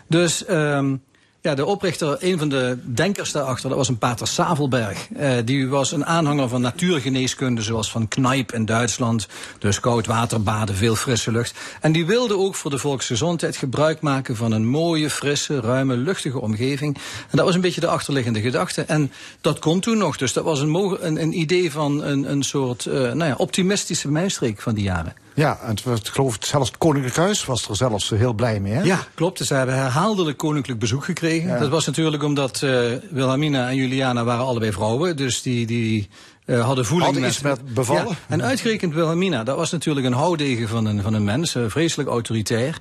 Dus... 0.08 0.50
Um, 0.50 1.02
ja, 1.44 1.56
de 1.56 1.66
oprichter, 1.66 2.18
een 2.20 2.40
van 2.40 2.50
de 2.50 2.78
denkers 2.84 3.32
daarachter, 3.32 3.70
dat 3.70 3.78
was 3.78 3.88
een 3.88 3.98
pater 3.98 4.28
Savelberg. 4.28 5.08
Uh, 5.18 5.32
die 5.46 5.68
was 5.68 5.92
een 5.92 6.06
aanhanger 6.06 6.50
van 6.50 6.62
natuurgeneeskunde, 6.62 7.62
zoals 7.62 7.92
van 7.92 8.08
Knijp 8.08 8.52
in 8.52 8.66
Duitsland. 8.66 9.28
Dus 9.60 9.80
koud 9.80 10.06
waterbaden, 10.06 10.76
veel 10.76 10.96
frisse 10.96 11.32
lucht. 11.32 11.54
En 11.82 11.92
die 11.92 12.06
wilde 12.06 12.38
ook 12.38 12.56
voor 12.56 12.72
de 12.72 12.78
volksgezondheid 12.78 13.58
gebruik 13.58 14.02
maken 14.02 14.36
van 14.36 14.52
een 14.52 14.68
mooie, 14.68 15.10
frisse, 15.10 15.60
ruime, 15.60 15.98
luchtige 15.98 16.40
omgeving. 16.40 16.96
En 17.30 17.38
dat 17.38 17.46
was 17.46 17.56
een 17.56 17.62
beetje 17.62 17.82
de 17.82 17.88
achterliggende 17.88 18.42
gedachte. 18.42 18.82
En 18.82 19.12
dat 19.42 19.60
kon 19.60 19.80
toen 19.80 19.98
nog. 19.98 20.18
Dus 20.18 20.34
dat 20.34 20.44
was 20.44 20.60
een, 20.60 20.76
een, 21.06 21.22
een 21.22 21.40
idee 21.40 21.72
van 21.72 22.04
een, 22.04 22.32
een 22.32 22.44
soort 22.44 22.86
uh, 22.86 22.94
nou 22.94 23.26
ja, 23.26 23.36
optimistische 23.38 24.12
mijnstreek 24.12 24.62
van 24.62 24.74
die 24.74 24.84
jaren. 24.84 25.14
Ja, 25.36 25.60
en 25.62 25.78
het, 25.90 26.10
geloof 26.10 26.36
ik, 26.36 26.46
zelfs 26.46 26.68
het 26.68 26.78
Koninklijk 26.78 27.16
Huis 27.16 27.46
was 27.46 27.70
er 27.70 27.76
zelfs 27.76 28.10
heel 28.10 28.34
blij 28.34 28.60
mee, 28.60 28.74
hè? 28.74 28.82
Ja, 28.82 29.00
klopt. 29.16 29.46
Ze 29.46 29.54
hebben 29.54 29.76
herhaaldelijk 29.76 30.38
koninklijk 30.38 30.80
bezoek 30.80 31.04
gekregen. 31.04 31.60
Dat 31.60 31.70
was 31.70 31.86
natuurlijk 31.86 32.24
omdat 32.24 32.62
uh, 32.64 32.72
Wilhelmina 33.10 33.70
en 33.70 33.76
Juliana 33.76 34.24
waren 34.24 34.46
allebei 34.46 34.72
vrouwen. 34.72 35.16
Dus 35.16 35.42
die, 35.42 35.66
die 35.66 36.10
uh, 36.46 36.66
hadden 36.66 36.86
voeling 36.86 37.20
met, 37.20 37.42
met 37.44 37.74
bevallen. 37.74 38.08
Ja, 38.08 38.16
en 38.28 38.44
uitgerekend 38.44 38.94
Wilhelmina, 38.94 39.44
dat 39.44 39.58
was 39.58 39.72
natuurlijk 39.72 40.06
een 40.06 40.14
houdegen 40.14 40.68
van 40.68 40.86
een, 40.86 41.02
van 41.02 41.14
een 41.14 41.24
mens, 41.24 41.56
uh, 41.56 41.64
vreselijk 41.68 42.10
autoritair. 42.10 42.78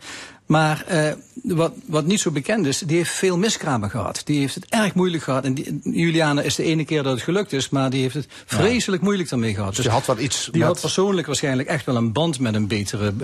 Maar 0.47 0.85
uh, 0.91 1.13
wat, 1.57 1.73
wat 1.87 2.05
niet 2.05 2.21
zo 2.21 2.31
bekend 2.31 2.67
is, 2.67 2.79
die 2.79 2.97
heeft 2.97 3.11
veel 3.11 3.39
miskramen 3.39 3.91
gehad. 3.91 4.21
Die 4.25 4.39
heeft 4.39 4.55
het 4.55 4.67
erg 4.69 4.95
moeilijk 4.95 5.23
gehad. 5.23 5.45
En 5.45 5.55
die, 5.55 5.81
Juliana 5.83 6.43
is 6.43 6.55
de 6.55 6.63
ene 6.63 6.85
keer 6.85 7.03
dat 7.03 7.13
het 7.13 7.23
gelukt 7.23 7.53
is, 7.53 7.69
maar 7.69 7.91
die 7.91 8.03
heeft 8.03 8.15
het 8.15 8.27
vreselijk 8.45 9.03
moeilijk 9.03 9.29
daarmee 9.29 9.55
gehad. 9.55 9.69
Dus, 9.69 9.77
dus 9.77 9.85
die 9.85 9.95
had 9.95 10.07
wel 10.07 10.19
iets. 10.19 10.49
Die 10.53 10.65
had 10.65 10.81
persoonlijk 10.81 11.27
waarschijnlijk 11.27 11.69
echt 11.69 11.87
wel 11.87 11.97
een 11.97 12.13
band 12.13 12.39
met 12.39 12.55
een 12.55 12.67
betere 12.67 13.15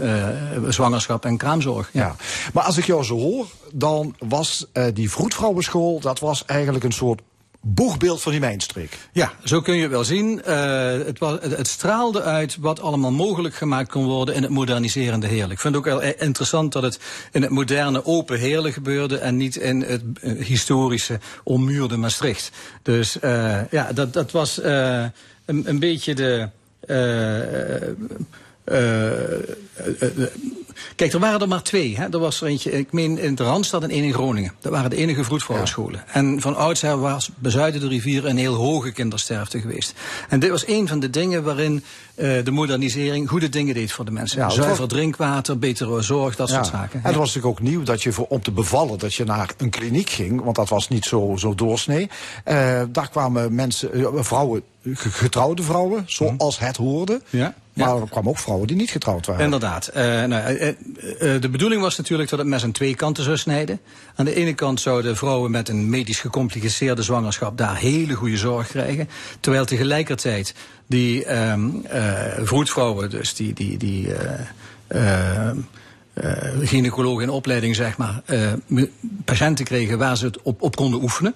zwangerschap 0.68 1.24
en 1.24 1.36
kraamzorg. 1.36 1.90
Ja. 1.92 2.00
ja. 2.00 2.16
Maar 2.52 2.64
als 2.64 2.76
ik 2.76 2.84
jou 2.84 3.04
zo 3.04 3.18
hoor, 3.18 3.46
dan 3.72 4.14
was 4.18 4.66
die 4.94 5.10
vroedvrouwenschool, 5.10 6.00
dat 6.00 6.18
was 6.18 6.44
eigenlijk 6.44 6.84
een 6.84 6.92
soort 6.92 7.20
boegbeeld 7.74 8.22
van 8.22 8.32
die 8.32 8.40
mijnstreek. 8.40 8.98
Ja, 9.12 9.32
zo 9.44 9.60
kun 9.60 9.74
je 9.74 9.82
het 9.82 9.90
wel 9.90 10.04
zien. 10.04 10.42
Uh, 10.48 10.90
het, 10.90 11.20
het, 11.56 11.68
straalde 11.68 12.22
uit 12.22 12.56
wat 12.60 12.80
allemaal 12.80 13.10
mogelijk 13.10 13.54
gemaakt 13.54 13.90
kon 13.90 14.04
worden 14.04 14.34
in 14.34 14.42
het 14.42 14.50
moderniserende 14.50 15.26
Heerlijk. 15.26 15.52
Ik 15.52 15.60
vind 15.60 15.74
het 15.74 15.86
ook 15.86 16.00
wel 16.00 16.12
interessant 16.18 16.72
dat 16.72 16.82
het 16.82 16.98
in 17.32 17.42
het 17.42 17.50
moderne 17.50 18.04
open 18.04 18.38
Heerlijk 18.38 18.74
gebeurde 18.74 19.18
en 19.18 19.36
niet 19.36 19.56
in 19.56 19.82
het 19.82 20.02
uh, 20.22 20.44
historische 20.44 21.20
ommuurde 21.44 21.96
Maastricht. 21.96 22.50
Dus 22.82 23.16
uh, 23.20 23.70
ja, 23.70 23.92
dat, 23.92 24.12
dat 24.12 24.30
was 24.30 24.62
een, 24.62 25.12
een, 25.44 25.78
beetje 25.78 26.14
de 26.14 26.48
Kijk, 30.96 31.12
er 31.12 31.20
waren 31.20 31.40
er 31.40 31.48
maar 31.48 31.62
twee. 31.62 31.96
Hè. 31.96 32.06
Er 32.10 32.18
was 32.18 32.40
er 32.40 32.46
eentje, 32.46 32.72
ik 32.72 32.92
meen 32.92 33.18
in 33.18 33.34
de 33.34 33.42
Randstad 33.42 33.82
en 33.82 33.90
één 33.90 34.04
in 34.04 34.12
Groningen. 34.12 34.52
Dat 34.60 34.72
waren 34.72 34.90
de 34.90 34.96
enige 34.96 35.24
vroedvrouwenscholen. 35.24 36.02
Ja. 36.06 36.12
En 36.12 36.40
van 36.40 36.56
oudsher 36.56 37.00
was 37.00 37.30
bezuiden 37.38 37.80
de 37.80 37.88
rivier 37.88 38.26
een 38.26 38.36
heel 38.36 38.54
hoge 38.54 38.92
kindersterfte 38.92 39.60
geweest. 39.60 39.94
En 40.28 40.40
dit 40.40 40.50
was 40.50 40.66
een 40.66 40.88
van 40.88 41.00
de 41.00 41.10
dingen 41.10 41.42
waarin 41.42 41.84
uh, 42.14 42.44
de 42.44 42.50
modernisering 42.50 43.28
goede 43.28 43.48
dingen 43.48 43.74
deed 43.74 43.92
voor 43.92 44.04
de 44.04 44.10
mensen. 44.10 44.38
Ja, 44.38 44.48
Zuiver 44.48 44.76
was... 44.76 44.88
drinkwater, 44.88 45.58
betere 45.58 46.02
zorg, 46.02 46.36
dat 46.36 46.48
ja. 46.48 46.54
soort 46.54 46.66
zaken. 46.66 47.00
En 47.02 47.06
het 47.06 47.16
was 47.16 47.34
natuurlijk 47.34 47.60
ook 47.60 47.68
nieuw 47.68 47.82
dat 47.82 48.02
je 48.02 48.12
voor, 48.12 48.26
om 48.28 48.42
te 48.42 48.50
bevallen, 48.50 48.98
dat 48.98 49.14
je 49.14 49.24
naar 49.24 49.50
een 49.56 49.70
kliniek 49.70 50.10
ging. 50.10 50.42
Want 50.42 50.56
dat 50.56 50.68
was 50.68 50.88
niet 50.88 51.04
zo, 51.04 51.34
zo 51.38 51.54
doorsnee. 51.54 52.10
Uh, 52.44 52.82
daar 52.88 53.08
kwamen 53.10 53.54
mensen, 53.54 53.98
uh, 53.98 54.08
vrouwen 54.14 54.62
getrouwde 54.94 55.62
vrouwen, 55.62 56.02
zoals 56.06 56.58
het 56.58 56.76
hoorde. 56.76 57.20
Ja. 57.30 57.54
Maar 57.72 57.96
er 57.96 58.08
kwamen 58.08 58.30
ook 58.30 58.38
vrouwen 58.38 58.66
die 58.66 58.76
niet 58.76 58.90
getrouwd 58.90 59.26
waren. 59.26 59.44
Inderdaad. 59.44 59.90
Uh, 59.96 60.24
nou, 60.24 60.67
de 61.40 61.48
bedoeling 61.50 61.82
was 61.82 61.96
natuurlijk 61.96 62.30
dat 62.30 62.38
het 62.38 62.48
mes 62.48 62.64
aan 62.64 62.72
twee 62.72 62.94
kanten 62.94 63.24
zou 63.24 63.36
snijden. 63.36 63.80
Aan 64.14 64.24
de 64.24 64.34
ene 64.34 64.54
kant 64.54 64.80
zouden 64.80 65.16
vrouwen 65.16 65.50
met 65.50 65.68
een 65.68 65.88
medisch 65.88 66.20
gecompliceerde 66.20 67.02
zwangerschap 67.02 67.58
daar 67.58 67.76
hele 67.76 68.14
goede 68.14 68.36
zorg 68.36 68.66
krijgen. 68.68 69.08
Terwijl 69.40 69.64
tegelijkertijd 69.64 70.54
die 70.86 71.24
ehm, 71.24 71.70
vroedvrouwen, 72.44 73.10
dus 73.10 73.34
die, 73.34 73.52
die, 73.52 73.76
die 73.76 74.08
gynaecologen 76.62 77.22
in 77.22 77.30
opleiding, 77.30 77.76
zeg 77.76 77.96
maar, 77.96 78.22
patiënten 79.24 79.64
kregen 79.64 79.98
waar 79.98 80.16
ze 80.16 80.24
het 80.24 80.42
op, 80.42 80.62
op 80.62 80.76
konden 80.76 81.02
oefenen. 81.02 81.34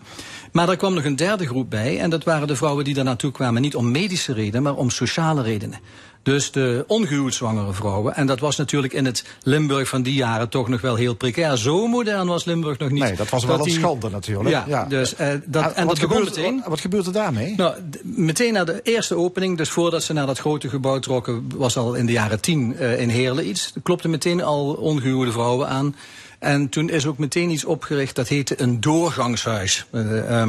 Maar 0.53 0.69
er 0.69 0.77
kwam 0.77 0.95
nog 0.95 1.05
een 1.05 1.17
derde 1.17 1.47
groep 1.47 1.71
bij. 1.71 2.01
En 2.01 2.11
dat 2.11 2.25
waren 2.25 2.49
de 2.49 2.57
vrouwen 2.57 2.85
die 2.85 2.95
daar 2.95 3.05
naartoe 3.05 3.33
kwamen. 3.33 3.63
Niet 3.63 3.77
om 3.77 3.91
medische 3.91 4.33
redenen, 4.33 4.63
maar 4.63 4.77
om 4.77 4.91
sociale 4.91 5.43
redenen. 5.43 5.79
Dus 6.23 6.51
de 6.51 6.85
ongehuwd 6.87 7.35
zwangere 7.35 7.73
vrouwen. 7.73 8.15
En 8.15 8.27
dat 8.27 8.41
was 8.41 8.57
natuurlijk 8.57 8.93
in 8.93 9.05
het 9.05 9.25
Limburg 9.43 9.89
van 9.89 10.03
die 10.03 10.15
jaren 10.15 10.49
toch 10.49 10.69
nog 10.69 10.81
wel 10.81 10.95
heel 10.95 11.15
precair. 11.15 11.57
Zo 11.57 11.87
modern 11.87 12.27
was 12.27 12.45
Limburg 12.45 12.79
nog 12.79 12.91
niet. 12.91 13.03
Nee, 13.03 13.17
dat 13.17 13.29
was 13.29 13.45
wel 13.45 13.57
dat 13.57 13.67
een 13.67 13.73
schande 13.73 14.11
natuurlijk. 14.11 14.49
Ja, 14.49 14.65
ja. 14.67 14.85
Dus, 14.85 15.15
uh, 15.21 15.29
dat, 15.45 15.73
en, 15.73 15.87
dat 15.87 15.99
gebeurde 15.99 16.25
meteen. 16.25 16.63
Wat 16.67 16.81
gebeurde 16.81 17.11
daarmee? 17.11 17.55
Nou, 17.57 17.75
meteen 18.03 18.53
na 18.53 18.65
de 18.65 18.81
eerste 18.83 19.17
opening, 19.17 19.57
dus 19.57 19.69
voordat 19.69 20.03
ze 20.03 20.13
naar 20.13 20.27
dat 20.27 20.39
grote 20.39 20.69
gebouw 20.69 20.99
trokken, 20.99 21.49
was 21.57 21.77
al 21.77 21.95
in 21.95 22.07
de 22.07 22.13
jaren 22.13 22.41
tien 22.41 22.77
uh, 22.81 23.01
in 23.01 23.09
Heerlen 23.09 23.49
iets. 23.49 23.73
Er 23.75 23.81
klopte 23.83 24.09
meteen 24.09 24.43
al 24.43 24.73
ongehuwde 24.73 25.33
vrouwen 25.33 25.69
aan. 25.69 25.95
En 26.43 26.69
toen 26.69 26.89
is 26.89 27.07
ook 27.07 27.19
meteen 27.19 27.51
iets 27.51 27.65
opgericht, 27.65 28.17
dat 28.17 28.29
heette 28.29 28.63
een 28.63 28.81
doorgangshuis. 28.81 29.87
Uh, 29.93 30.43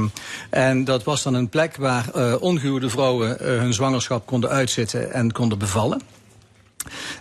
en 0.49 0.84
dat 0.84 1.03
was 1.03 1.23
dan 1.23 1.34
een 1.34 1.49
plek 1.49 1.75
waar 1.75 2.10
uh, 2.15 2.36
ongehuwde 2.39 2.89
vrouwen 2.89 3.29
uh, 3.29 3.47
hun 3.47 3.73
zwangerschap 3.73 4.25
konden 4.25 4.49
uitzitten 4.49 5.12
en 5.12 5.32
konden 5.32 5.58
bevallen. 5.58 6.01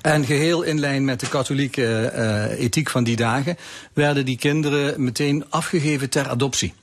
En 0.02 0.24
geheel 0.24 0.62
in 0.62 0.80
lijn 0.80 1.04
met 1.04 1.20
de 1.20 1.28
katholieke 1.28 2.12
ethiek 2.58 2.90
van 2.90 3.04
die 3.04 3.16
dagen 3.16 3.56
werden 3.92 4.24
die 4.24 4.38
kinderen 4.38 5.04
meteen 5.04 5.44
afgegeven 5.48 6.11
ter 6.11 6.28
adoptie. 6.28 6.74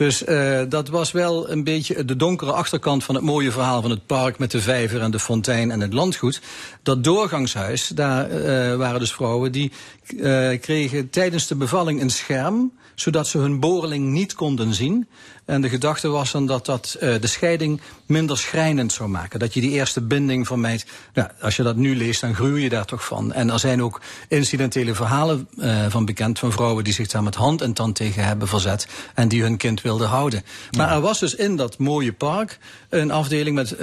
Dus 0.00 0.26
uh, 0.26 0.60
dat 0.68 0.88
was 0.88 1.12
wel 1.12 1.50
een 1.50 1.64
beetje 1.64 2.04
de 2.04 2.16
donkere 2.16 2.52
achterkant 2.52 3.04
van 3.04 3.14
het 3.14 3.24
mooie 3.24 3.50
verhaal 3.50 3.82
van 3.82 3.90
het 3.90 4.06
park 4.06 4.38
met 4.38 4.50
de 4.50 4.60
vijver 4.60 5.00
en 5.00 5.10
de 5.10 5.18
fontein 5.18 5.70
en 5.70 5.80
het 5.80 5.92
landgoed. 5.92 6.40
Dat 6.82 7.04
doorgangshuis, 7.04 7.88
daar 7.88 8.30
uh, 8.30 8.76
waren 8.76 9.00
dus 9.00 9.12
vrouwen 9.12 9.52
die 9.52 9.72
uh, 10.08 10.60
kregen 10.60 11.10
tijdens 11.10 11.46
de 11.46 11.54
bevalling 11.54 12.00
een 12.00 12.10
scherm 12.10 12.72
zodat 13.00 13.26
ze 13.26 13.38
hun 13.38 13.60
boreling 13.60 14.06
niet 14.06 14.34
konden 14.34 14.74
zien. 14.74 15.08
En 15.44 15.60
de 15.60 15.68
gedachte 15.68 16.08
was 16.08 16.30
dan 16.30 16.46
dat 16.46 16.66
dat 16.66 16.96
uh, 17.00 17.14
de 17.20 17.26
scheiding 17.26 17.80
minder 18.06 18.38
schrijnend 18.38 18.92
zou 18.92 19.08
maken. 19.08 19.38
Dat 19.38 19.54
je 19.54 19.60
die 19.60 19.70
eerste 19.70 20.00
binding 20.00 20.46
vermijdt. 20.46 20.86
Ja, 21.12 21.30
als 21.40 21.56
je 21.56 21.62
dat 21.62 21.76
nu 21.76 21.96
leest, 21.96 22.20
dan 22.20 22.34
gruw 22.34 22.56
je 22.56 22.68
daar 22.68 22.84
toch 22.84 23.04
van. 23.04 23.32
En 23.32 23.50
er 23.50 23.58
zijn 23.58 23.82
ook 23.82 24.00
incidentele 24.28 24.94
verhalen 24.94 25.48
uh, 25.56 25.86
van 25.88 26.04
bekend 26.04 26.38
van 26.38 26.52
vrouwen 26.52 26.84
die 26.84 26.92
zich 26.92 27.08
daar 27.08 27.22
met 27.22 27.34
hand 27.34 27.60
en 27.60 27.72
tand 27.72 27.94
tegen 27.94 28.24
hebben 28.24 28.48
verzet. 28.48 28.86
En 29.14 29.28
die 29.28 29.42
hun 29.42 29.56
kind 29.56 29.82
wilden 29.82 30.08
houden. 30.08 30.42
Maar 30.76 30.92
er 30.92 31.00
was 31.00 31.18
dus 31.18 31.34
in 31.34 31.56
dat 31.56 31.78
mooie 31.78 32.12
park 32.12 32.58
een 32.88 33.10
afdeling 33.10 33.56
met 33.56 33.74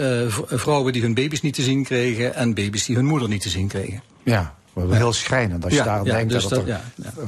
vrouwen 0.49 0.93
die 0.93 1.01
hun 1.01 1.13
baby's 1.13 1.41
niet 1.41 1.53
te 1.53 1.61
zien 1.61 1.83
kregen 1.83 2.35
en 2.35 2.53
baby's 2.53 2.85
die 2.85 2.95
hun 2.95 3.05
moeder 3.05 3.29
niet 3.29 3.41
te 3.41 3.49
zien 3.49 3.67
kregen. 3.67 4.01
Ja, 4.23 4.55
heel 4.89 5.13
schrijnend 5.13 5.63
als 5.63 5.73
je 5.73 5.83
daar 5.83 6.03
denkt 6.03 6.33
dus 6.33 6.47
dat, 6.47 6.67
er 6.67 6.81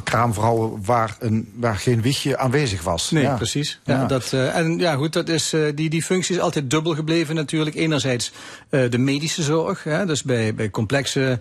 kraamvrouwen 0.04 0.86
waar, 0.86 1.16
een, 1.20 1.52
waar 1.56 1.76
geen 1.76 2.02
wiegje 2.02 2.38
aanwezig 2.38 2.84
was. 2.84 3.12
Nee, 3.12 3.34
precies. 3.34 3.80
Ja, 3.84 4.06
Dat, 4.06 4.32
uh, 4.34 4.56
en 4.56 4.78
ja, 4.78 4.96
goed, 4.96 5.14
dat 5.14 5.30
is, 5.30 5.54
uh, 5.54 5.72
die, 5.76 5.90
die 5.90 6.04
functie 6.04 6.36
is 6.36 6.42
altijd 6.42 6.70
dubbel 6.70 6.96
gebleven 6.96 7.36
natuurlijk. 7.36 7.76
Enerzijds 7.76 8.32
uh, 8.70 8.90
de 8.90 8.98
medische 8.98 9.44
zorg, 9.44 9.84
hè, 9.84 10.06
dus 10.06 10.24
bij, 10.24 10.56
bij 10.56 10.70
complexe 10.70 11.40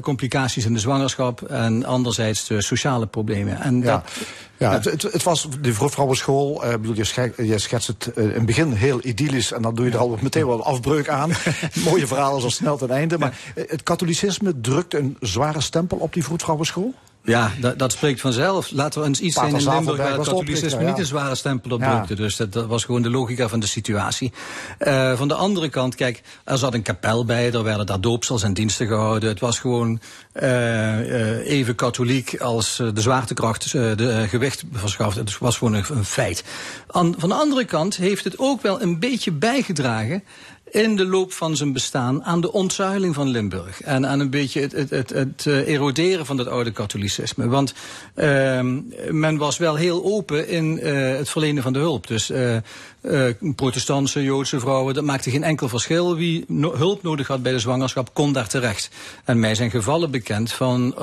complicaties 0.00 0.64
in 0.64 0.72
de 0.72 0.78
zwangerschap. 0.78 1.42
En 1.42 1.84
anderzijds 1.84 2.46
de 2.46 2.62
sociale 2.62 3.06
problemen. 3.06 3.60
En 3.60 3.80
ja. 3.80 3.82
Dat, 3.82 4.10
ja, 4.56 4.72
het, 4.72 4.84
het, 4.84 5.02
het, 5.02 5.22
was 5.22 5.48
de 5.60 5.74
vrouwenschool. 5.74 6.64
Uh, 6.64 6.70
bedoel, 6.70 6.94
je, 6.94 7.32
je 7.36 7.58
schetst 7.58 7.86
het 7.86 8.10
uh, 8.14 8.24
in 8.24 8.30
het 8.30 8.46
begin 8.46 8.72
heel 8.72 9.00
idyllisch. 9.02 9.52
En 9.52 9.62
dan 9.62 9.74
doe 9.74 9.84
je 9.84 9.90
er 9.90 9.98
al 9.98 10.18
meteen 10.20 10.46
wel 10.46 10.56
een 10.56 10.62
afbreuk 10.62 11.08
aan. 11.08 11.30
Mooie 11.84 12.06
verhalen 12.06 12.40
zo 12.40 12.48
snel 12.48 12.76
ten 12.76 12.90
einde. 12.90 13.18
Maar 13.18 13.38
het 13.54 13.82
katholicisme 13.82 14.60
drukt 14.60 14.94
een 14.94 15.16
zware 15.20 15.60
stempel 15.60 15.96
op 15.96 16.12
die 16.12 16.24
vroedvrouwenschool? 16.24 16.94
Ja, 17.24 17.52
dat, 17.60 17.78
dat, 17.78 17.92
spreekt 17.92 18.20
vanzelf. 18.20 18.70
Laten 18.70 19.00
we 19.00 19.06
eens 19.06 19.20
iets 19.20 19.34
zijn 19.34 19.54
in 19.54 19.68
Limburg 19.68 19.96
waar 19.96 20.12
het 20.12 20.28
katholicisme 20.28 20.84
niet 20.84 20.98
een 20.98 21.06
zware 21.06 21.34
stempel 21.34 21.70
op 21.70 21.82
drukte. 21.82 22.14
Dus 22.14 22.36
dat, 22.36 22.52
dat, 22.52 22.66
was 22.66 22.84
gewoon 22.84 23.02
de 23.02 23.10
logica 23.10 23.48
van 23.48 23.60
de 23.60 23.66
situatie. 23.66 24.32
Uh, 24.78 25.16
van 25.16 25.28
de 25.28 25.34
andere 25.34 25.68
kant, 25.68 25.94
kijk, 25.94 26.22
er 26.44 26.58
zat 26.58 26.74
een 26.74 26.82
kapel 26.82 27.24
bij, 27.24 27.52
er 27.52 27.62
werden 27.62 27.86
daar 27.86 28.00
doopsels 28.00 28.42
en 28.42 28.54
diensten 28.54 28.86
gehouden. 28.86 29.28
Het 29.28 29.40
was 29.40 29.58
gewoon 29.58 30.00
uh, 30.34 30.42
uh, 30.42 31.50
even 31.50 31.74
katholiek 31.74 32.40
als 32.40 32.76
de 32.76 33.00
zwaartekracht 33.00 33.72
de 33.72 34.24
gewicht 34.28 34.64
verschaft. 34.72 35.16
Het 35.16 35.38
was 35.38 35.56
gewoon 35.56 35.74
een, 35.74 35.84
een 35.90 36.04
feit. 36.04 36.44
An, 36.86 37.14
van 37.18 37.28
de 37.28 37.34
andere 37.34 37.64
kant 37.64 37.96
heeft 37.96 38.24
het 38.24 38.38
ook 38.38 38.62
wel 38.62 38.82
een 38.82 38.98
beetje 38.98 39.32
bijgedragen 39.32 40.24
in 40.74 40.96
de 40.96 41.06
loop 41.06 41.32
van 41.32 41.56
zijn 41.56 41.72
bestaan 41.72 42.24
aan 42.24 42.40
de 42.40 42.52
ontzuiling 42.52 43.14
van 43.14 43.28
Limburg. 43.28 43.82
En 43.82 44.06
aan 44.06 44.20
een 44.20 44.30
beetje 44.30 44.60
het, 44.60 44.72
het, 44.72 44.90
het, 44.90 45.10
het 45.10 45.46
eh, 45.46 45.68
eroderen 45.68 46.26
van 46.26 46.38
het 46.38 46.48
oude 46.48 46.70
katholicisme. 46.70 47.48
Want 47.48 47.74
uh, 48.14 48.60
men 49.10 49.36
was 49.36 49.58
wel 49.58 49.74
heel 49.74 50.04
open 50.04 50.48
in 50.48 50.78
uh, 50.82 51.16
het 51.16 51.30
verlenen 51.30 51.62
van 51.62 51.72
de 51.72 51.78
hulp. 51.78 52.06
Dus 52.06 52.30
uh, 52.30 53.30
protestantse, 53.56 54.22
Joodse 54.22 54.60
vrouwen, 54.60 54.94
dat 54.94 55.04
maakte 55.04 55.30
geen 55.30 55.42
enkel 55.42 55.68
verschil. 55.68 56.16
Wie 56.16 56.44
no 56.48 56.76
hulp 56.76 57.02
nodig 57.02 57.26
had 57.26 57.42
bij 57.42 57.52
de 57.52 57.58
zwangerschap, 57.58 58.14
kon 58.14 58.32
daar 58.32 58.48
terecht. 58.48 58.90
En 59.24 59.40
mij 59.40 59.54
zijn 59.54 59.70
gevallen 59.70 60.10
bekend 60.10 60.52
van 60.52 60.94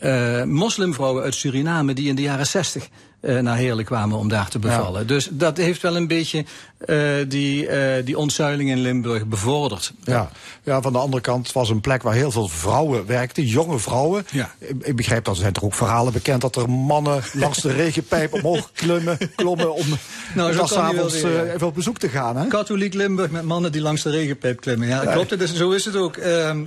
uh, 0.00 0.42
moslimvrouwen 0.44 1.22
uit 1.22 1.34
Suriname 1.34 1.94
die 1.94 2.08
in 2.08 2.14
de 2.14 2.22
jaren 2.22 2.46
zestig 2.46 2.88
naar 3.20 3.56
Heerlen 3.56 3.84
kwamen 3.84 4.18
om 4.18 4.28
daar 4.28 4.48
te 4.48 4.58
bevallen. 4.58 5.06
Dus 5.06 5.28
dat 5.32 5.56
heeft 5.56 5.82
wel 5.82 5.96
een 5.96 6.06
beetje 6.06 6.44
uh, 6.86 7.14
die, 7.28 7.68
uh, 7.68 8.04
die 8.04 8.18
ontzuiling 8.18 8.70
in 8.70 8.78
Limburg 8.78 9.26
bevorderd. 9.26 9.92
Ja. 10.04 10.30
ja, 10.62 10.82
van 10.82 10.92
de 10.92 10.98
andere 10.98 11.22
kant, 11.22 11.46
het 11.46 11.54
was 11.54 11.70
een 11.70 11.80
plek 11.80 12.02
waar 12.02 12.14
heel 12.14 12.30
veel 12.30 12.48
vrouwen 12.48 13.06
werkten, 13.06 13.44
jonge 13.44 13.78
vrouwen. 13.78 14.26
Ja. 14.30 14.54
Ik, 14.58 14.96
begrijp 14.96 15.24
dat 15.24 15.34
er 15.34 15.40
zijn 15.40 15.52
toch 15.52 15.64
ook 15.64 15.74
verhalen 15.74 16.12
bekend 16.12 16.40
dat 16.40 16.56
er 16.56 16.70
mannen 16.70 17.22
langs 17.32 17.62
de 17.62 17.72
regenpijp 17.72 18.32
omhoog 18.32 18.70
klommen, 18.72 19.18
klommen 19.36 19.74
om 19.74 19.86
nou, 20.34 20.52
zo 20.52 20.66
s'avonds 20.66 21.14
even 21.22 21.66
op 21.66 21.74
bezoek 21.74 21.98
te 21.98 22.08
gaan. 22.08 22.36
Hè? 22.36 22.46
Katholiek 22.46 22.94
Limburg 22.94 23.30
met 23.30 23.42
mannen 23.42 23.72
die 23.72 23.80
langs 23.80 24.02
de 24.02 24.10
regenpijp 24.10 24.60
klimmen. 24.60 24.88
Ja, 24.88 25.04
klopt. 25.04 25.38
Dus, 25.38 25.54
zo 25.54 25.70
is 25.70 25.84
het 25.84 25.96
ook. 25.96 26.16
Ehm, 26.16 26.64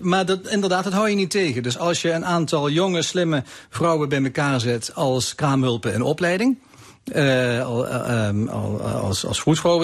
maar 0.00 0.26
dat, 0.26 0.48
inderdaad, 0.48 0.84
dat 0.84 0.92
hou 0.92 1.08
je 1.08 1.14
niet 1.14 1.30
tegen. 1.30 1.62
Dus 1.62 1.78
als 1.78 2.02
je 2.02 2.12
een 2.12 2.24
aantal 2.24 2.70
jonge, 2.70 3.02
slimme 3.02 3.42
vrouwen 3.70 4.08
bij 4.08 4.22
elkaar 4.22 4.60
zet 4.60 4.90
als 4.94 5.34
kraamhulp 5.34 5.86
in 5.86 6.02
opleiding. 6.02 6.56
Uh, 7.04 7.64
al, 7.64 7.86
al, 8.48 8.80
als, 8.80 9.26
als 9.26 9.40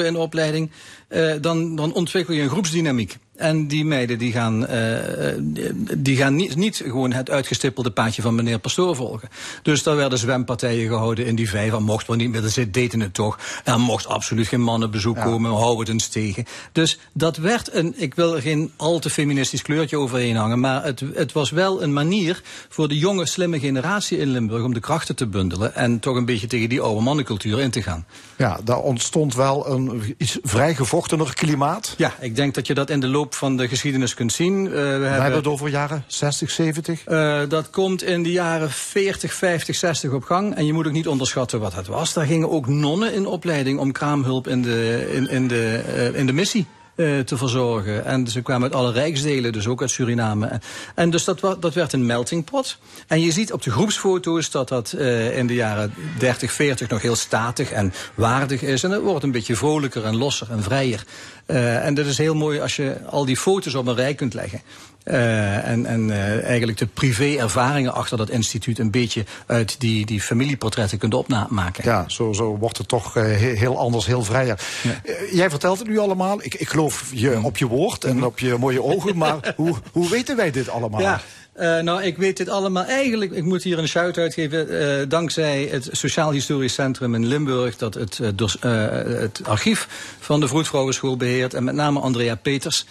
in 0.07 0.17
opleiding, 0.17 0.71
uh, 1.09 1.35
dan, 1.41 1.77
dan 1.77 1.93
ontwikkel 1.93 2.35
je 2.35 2.43
een 2.43 2.51
groepsdynamiek. 2.51 3.17
En 3.39 3.67
die 3.67 3.85
meiden 3.85 4.19
die 4.19 4.33
gaan, 4.33 4.71
uh, 4.71 4.99
die 5.99 6.17
gaan 6.17 6.35
niet, 6.35 6.57
niet 6.57 6.83
gewoon 6.85 7.13
het 7.13 7.31
uitgestippelde 7.31 7.91
paadje 7.91 8.23
van 8.23 8.35
meneer 8.35 8.59
Pastoor 8.59 8.97
volgen. 8.97 9.29
Dus 9.63 9.83
daar 9.83 9.97
werden 9.97 10.19
zwempartijen 10.19 10.89
gehouden 10.89 11.27
in 11.27 11.35
die 11.35 11.49
vijf. 11.49 11.73
Er 11.73 11.83
mocht 11.83 12.07
wel 12.07 12.17
niet 12.17 12.31
meer, 12.31 12.49
ze 12.49 12.71
deden 12.71 13.01
het 13.01 13.15
toch. 13.15 13.39
Er 13.65 13.81
mocht 13.81 14.07
absoluut 14.07 14.47
geen 14.47 14.61
mannenbezoek 14.61 15.17
ja. 15.17 15.23
komen, 15.23 15.51
hou 15.51 15.79
het 15.79 15.89
eens 15.89 16.09
tegen. 16.09 16.45
Dus 16.73 16.99
dat 17.13 17.37
werd 17.37 17.75
een, 17.75 17.95
ik 17.97 18.15
wil 18.15 18.37
er 18.37 18.43
geen 18.43 18.73
al 18.77 18.99
te 18.99 19.11
feministisch 19.11 19.63
kleurtje 19.63 19.99
overheen 19.99 20.37
hangen, 20.37 20.61
maar 20.61 20.85
het, 20.85 21.03
het 21.15 21.33
was 21.33 21.51
wel 21.51 21.83
een 21.83 21.93
manier 21.93 22.43
voor 22.69 22.89
de 22.89 22.99
jonge, 22.99 23.27
slimme 23.27 23.61
generatie 23.61 24.19
in 24.19 24.29
Limburg 24.29 24.65
om 24.65 24.75
de 24.75 24.81
krachten 24.81 25.17
te 25.17 25.27
bundelen 25.27 25.75
en 25.75 25.99
toch 25.99 26.17
een 26.17 26.25
beetje 26.25 26.47
tegen 26.47 26.69
die 26.69 26.81
oude 26.81 27.03
mannencultuur 27.03 27.61
in 27.61 27.71
te 27.71 27.83
gaan. 27.83 28.07
Ja, 28.37 28.61
daar 28.65 28.81
ontstond 28.81 29.35
wel 29.35 29.69
een 29.69 30.15
iets 30.17 30.39
vrij 30.43 30.75
gevochtener 30.75 31.35
klimaat. 31.35 31.95
Ja, 31.97 32.15
ik 32.21 32.37
denk 32.37 32.55
dat 32.55 32.67
je 32.67 32.75
dat 32.75 32.91
in 32.91 33.01
de 33.01 33.09
loop 33.09 33.28
van 33.35 33.57
de 33.57 33.69
geschiedenis 33.69 34.15
kunt 34.15 34.33
zien. 34.33 34.65
Uh, 34.65 34.71
we, 34.71 34.79
hebben, 34.79 35.13
hebben 35.13 35.33
het 35.33 35.47
over 35.47 35.69
jaren 35.69 36.05
60, 36.07 36.51
70? 36.51 37.09
Uh, 37.09 37.43
dat 37.49 37.71
komt 37.71 38.03
in 38.03 38.23
de 38.23 38.33
jaren 38.33 38.71
40, 38.71 39.35
50, 39.35 39.77
60 39.77 40.13
op 40.13 40.23
gang. 40.23 40.55
En 40.55 40.67
je 40.67 40.73
moet 40.73 40.87
ook 40.87 40.93
niet 40.93 41.09
onderschatten 41.09 41.61
wat 41.61 41.75
het 41.75 41.87
was. 41.87 42.13
Daar 42.13 42.27
gingen 42.27 42.51
ook 42.51 42.67
nonnen 42.67 43.13
in 43.13 43.27
opleiding 43.27 43.79
om 43.79 43.93
kraamhulp 43.93 44.49
in 44.49 44.63
de, 44.63 45.11
in, 45.13 45.29
in 45.29 45.49
de, 45.49 45.83
uh, 46.13 46.19
in 46.19 46.27
de 46.27 46.33
missie. 46.33 46.67
Uh, 46.99 47.21
te 47.21 47.37
verzorgen. 47.37 48.05
En 48.05 48.27
ze 48.27 48.43
kwamen 48.43 48.63
uit 48.63 48.75
alle 48.75 48.93
rijksdelen, 48.93 49.53
dus 49.53 49.67
ook 49.67 49.81
uit 49.81 49.91
Suriname. 49.91 50.61
En 50.95 51.11
dus 51.11 51.25
dat, 51.25 51.41
dat 51.61 51.75
werd 51.75 51.93
een 51.93 52.07
melting 52.07 52.45
pot. 52.45 52.79
En 53.07 53.21
je 53.21 53.33
ziet 53.33 53.53
op 53.53 53.63
de 53.63 53.71
groepsfoto's 53.71 54.51
dat 54.51 54.69
dat 54.69 54.95
uh, 54.97 55.39
in 55.39 55.47
de 55.47 55.55
jaren 55.55 55.95
30, 56.19 56.53
40 56.53 56.89
nog 56.89 57.03
heel 57.03 57.17
statig 57.17 57.71
en 57.71 57.93
waardig 58.15 58.63
is. 58.63 58.83
En 58.83 58.91
het 58.91 59.03
wordt 59.03 59.25
een 59.25 59.31
beetje 59.31 59.57
vrolijker 59.57 60.05
en 60.05 60.17
losser 60.17 60.51
en 60.51 60.63
vrijer. 60.63 61.05
Uh, 61.47 61.87
en 61.87 61.95
dat 61.95 62.07
is 62.07 62.19
heel 62.19 62.35
mooi 62.35 62.61
als 62.61 62.77
je 62.77 62.97
al 63.07 63.25
die 63.25 63.37
foto's 63.37 63.75
op 63.75 63.87
een 63.87 63.95
rij 63.95 64.15
kunt 64.15 64.35
leggen. 64.35 64.61
Uh, 65.11 65.69
en 65.69 65.87
en 65.87 66.09
uh, 66.09 66.45
eigenlijk 66.45 66.79
de 66.79 66.87
privé-ervaringen 66.87 67.95
achter 67.95 68.17
dat 68.17 68.31
instituut 68.31 68.79
een 68.79 68.91
beetje 68.91 69.25
uit 69.47 69.81
die, 69.81 70.07
die 70.07 70.21
familieportretten 70.21 70.99
kunt 70.99 71.15
opmaken. 71.15 71.85
Ja, 71.85 72.05
zo, 72.09 72.33
zo 72.33 72.57
wordt 72.57 72.79
het 72.79 72.89
toch 72.89 73.17
uh, 73.17 73.25
heel 73.37 73.79
anders, 73.79 74.07
heel 74.07 74.25
vrijer. 74.25 74.61
Ja. 74.83 75.15
jij 75.31 75.51
vertelt 75.51 75.79
het 75.79 75.89
nu 75.89 75.99
allemaal. 75.99 76.43
Ik, 76.43 76.55
ik 76.55 76.69
geloof 76.69 77.11
je 77.15 77.43
op 77.43 77.57
je 77.57 77.67
woord 77.67 78.05
en 78.05 78.25
op 78.25 78.39
je 78.39 78.57
mooie 78.59 78.83
ogen. 78.83 79.17
maar 79.27 79.55
hoe, 79.57 79.75
hoe 79.93 80.09
weten 80.09 80.37
wij 80.37 80.51
dit 80.51 80.69
allemaal? 80.69 81.01
Ja. 81.01 81.21
Uh, 81.61 81.79
nou, 81.79 82.03
ik 82.03 82.17
weet 82.17 82.37
dit 82.37 82.49
allemaal 82.49 82.85
eigenlijk. 82.85 83.33
Ik 83.33 83.45
moet 83.45 83.63
hier 83.63 83.79
een 83.79 83.89
shout-out 83.89 84.35
geven. 84.35 84.73
Uh, 84.73 85.09
dankzij 85.09 85.69
het 85.71 85.89
Sociaal 85.93 86.31
Historisch 86.31 86.75
Centrum 86.75 87.15
in 87.15 87.27
Limburg. 87.27 87.77
dat 87.77 87.95
het, 87.95 88.19
uh, 88.23 88.29
dos, 88.35 88.57
het 88.61 89.41
archief 89.45 89.89
van 90.19 90.41
de 90.41 90.49
Vroedvrouwenschool 90.49 91.17
beheert. 91.17 91.55
En 91.55 91.65
met 91.65 91.75
name 91.75 92.01
Andrea 92.01 92.35
Peters. 92.35 92.87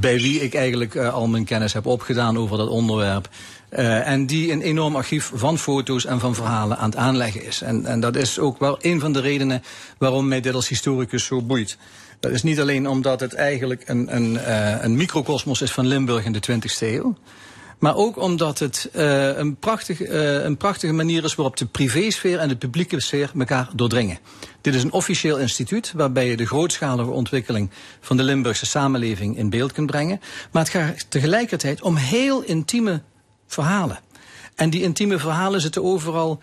Bij 0.00 0.20
wie 0.20 0.40
ik 0.40 0.54
eigenlijk 0.54 0.96
al 0.96 1.26
mijn 1.26 1.44
kennis 1.44 1.72
heb 1.72 1.86
opgedaan 1.86 2.38
over 2.38 2.56
dat 2.56 2.68
onderwerp. 2.68 3.28
en 3.68 4.26
die 4.26 4.52
een 4.52 4.62
enorm 4.62 4.96
archief 4.96 5.30
van 5.34 5.58
foto's 5.58 6.04
en 6.04 6.20
van 6.20 6.34
verhalen 6.34 6.78
aan 6.78 6.90
het 6.90 6.98
aanleggen 6.98 7.44
is. 7.44 7.62
En, 7.62 7.86
en 7.86 8.00
dat 8.00 8.16
is 8.16 8.38
ook 8.38 8.58
wel 8.58 8.78
een 8.80 9.00
van 9.00 9.12
de 9.12 9.20
redenen 9.20 9.62
waarom 9.98 10.28
mij 10.28 10.40
dit 10.40 10.54
als 10.54 10.68
historicus 10.68 11.24
zo 11.24 11.42
boeit. 11.42 11.76
Dat 12.20 12.32
is 12.32 12.42
niet 12.42 12.60
alleen 12.60 12.88
omdat 12.88 13.20
het 13.20 13.34
eigenlijk 13.34 13.82
een, 13.86 14.16
een, 14.16 14.38
een 14.84 14.96
microcosmos 14.96 15.62
is 15.62 15.72
van 15.72 15.86
Limburg 15.86 16.24
in 16.24 16.32
de 16.32 16.42
20e 16.50 16.78
eeuw. 16.80 17.16
Maar 17.78 17.96
ook 17.96 18.16
omdat 18.16 18.58
het 18.58 18.90
uh, 18.96 19.36
een, 19.36 19.56
prachtig, 19.56 20.00
uh, 20.00 20.44
een 20.44 20.56
prachtige 20.56 20.92
manier 20.92 21.24
is 21.24 21.34
waarop 21.34 21.56
de 21.56 21.66
privésfeer 21.66 22.38
en 22.38 22.48
de 22.48 22.56
publieke 22.56 23.00
sfeer 23.00 23.30
elkaar 23.38 23.68
doordringen. 23.74 24.18
Dit 24.60 24.74
is 24.74 24.82
een 24.82 24.92
officieel 24.92 25.38
instituut 25.38 25.92
waarbij 25.96 26.28
je 26.28 26.36
de 26.36 26.46
grootschalige 26.46 27.10
ontwikkeling 27.10 27.70
van 28.00 28.16
de 28.16 28.22
Limburgse 28.22 28.66
samenleving 28.66 29.36
in 29.36 29.50
beeld 29.50 29.72
kunt 29.72 29.86
brengen. 29.86 30.20
Maar 30.52 30.62
het 30.62 30.72
gaat 30.72 31.10
tegelijkertijd 31.10 31.82
om 31.82 31.96
heel 31.96 32.42
intieme 32.42 33.02
verhalen. 33.46 34.00
En 34.54 34.70
die 34.70 34.82
intieme 34.82 35.18
verhalen 35.18 35.60
zitten 35.60 35.84
overal 35.84 36.40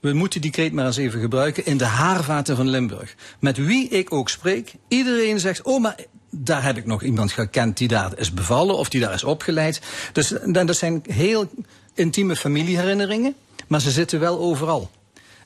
we 0.00 0.12
moeten 0.12 0.40
die 0.40 0.50
kreet 0.50 0.72
maar 0.72 0.86
eens 0.86 0.96
even 0.96 1.20
gebruiken, 1.20 1.66
in 1.66 1.76
de 1.76 1.84
haarvaten 1.84 2.56
van 2.56 2.68
Limburg. 2.68 3.14
Met 3.40 3.56
wie 3.56 3.88
ik 3.88 4.12
ook 4.12 4.28
spreek, 4.28 4.74
iedereen 4.88 5.40
zegt, 5.40 5.62
oh 5.62 5.80
maar 5.80 5.96
daar 6.38 6.62
heb 6.62 6.76
ik 6.76 6.86
nog 6.86 7.02
iemand 7.02 7.32
gekend 7.32 7.76
die 7.76 7.88
daar 7.88 8.12
is 8.16 8.34
bevallen 8.34 8.76
of 8.76 8.88
die 8.88 9.00
daar 9.00 9.14
is 9.14 9.24
opgeleid. 9.24 9.80
Dus 10.12 10.34
dat 10.44 10.76
zijn 10.76 11.02
heel 11.08 11.50
intieme 11.94 12.36
familieherinneringen, 12.36 13.34
maar 13.66 13.80
ze 13.80 13.90
zitten 13.90 14.20
wel 14.20 14.38
overal. 14.38 14.90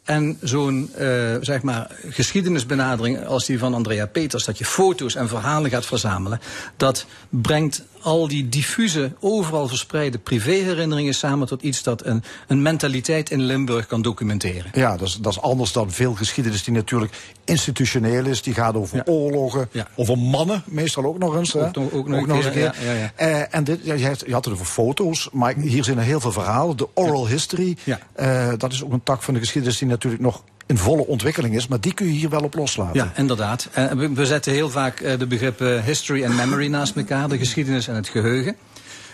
En 0.05 0.38
zo'n 0.42 0.90
uh, 0.98 1.37
zeg 1.40 1.62
maar 1.62 1.96
geschiedenisbenadering 2.09 3.26
als 3.26 3.46
die 3.46 3.59
van 3.59 3.74
Andrea 3.74 4.07
Peters, 4.07 4.44
dat 4.44 4.59
je 4.59 4.64
foto's 4.64 5.14
en 5.14 5.29
verhalen 5.29 5.70
gaat 5.70 5.87
verzamelen, 5.87 6.40
dat 6.76 7.07
brengt 7.29 7.83
al 8.02 8.28
die 8.28 8.48
diffuse, 8.48 9.12
overal 9.20 9.68
verspreide 9.68 10.18
privéherinneringen 10.18 11.14
samen 11.14 11.46
tot 11.46 11.62
iets 11.62 11.82
dat 11.82 12.04
een, 12.06 12.22
een 12.46 12.62
mentaliteit 12.62 13.30
in 13.30 13.40
Limburg 13.40 13.86
kan 13.86 14.02
documenteren. 14.02 14.70
Ja, 14.74 14.96
dat 14.96 15.08
is, 15.08 15.14
dat 15.14 15.32
is 15.32 15.40
anders 15.40 15.72
dan 15.72 15.90
veel 15.90 16.14
geschiedenis 16.14 16.64
die 16.64 16.74
natuurlijk 16.74 17.12
institutioneel 17.44 18.24
is. 18.24 18.42
Die 18.42 18.54
gaat 18.54 18.74
over 18.74 19.02
oorlogen, 19.06 19.68
over 19.96 20.18
mannen, 20.18 20.62
meestal 20.66 21.04
ook 21.04 21.18
nog 21.18 21.36
eens. 21.36 21.56
Ook, 21.56 21.76
ook, 21.78 21.94
ook, 21.94 22.08
nog, 22.08 22.36
eens 22.36 22.44
een 22.44 22.52
keer. 22.52 22.74
Ja, 23.18 23.26
uh, 23.26 23.54
en 23.54 23.64
dit, 23.64 23.80
je, 23.84 23.98
je, 23.98 24.32
had 24.32 24.44
het 24.44 24.54
over 24.54 24.66
foto's, 24.66 25.28
maar 25.32 25.54
hier 25.56 25.84
zijn 25.84 25.98
er 25.98 26.04
heel 26.04 26.20
veel 26.20 26.32
verhalen. 26.32 26.76
De 26.76 26.88
oral 26.94 27.28
history, 27.28 27.76
uh, 27.84 28.48
dat 28.56 28.72
is 28.72 28.84
ook 28.84 28.92
een 28.92 29.02
tak 29.02 29.22
van 29.22 29.34
de 29.34 29.40
geschiedenis 29.40 29.78
die 29.78 29.88
natuurlijk 29.88 30.22
nog 30.22 30.42
in 30.70 30.78
volle 30.78 31.06
ontwikkeling 31.06 31.54
is, 31.56 31.66
maar 31.66 31.80
die 31.80 31.94
kun 31.94 32.06
je 32.06 32.12
hier 32.12 32.30
wel 32.30 32.42
op 32.42 32.54
loslaten. 32.54 32.94
Ja, 32.94 33.12
inderdaad. 33.16 33.68
En 33.72 34.14
we 34.14 34.26
zetten 34.26 34.52
heel 34.52 34.70
vaak 34.70 35.00
eh, 35.00 35.18
de 35.18 35.26
begrippen 35.26 35.85
history 35.85 36.22
en 36.22 36.35
memory 36.35 36.66
naast 36.66 36.96
elkaar, 36.96 37.28
de 37.28 37.38
geschiedenis 37.38 37.88
en 37.88 37.94
het 37.94 38.09
geheugen. 38.09 38.56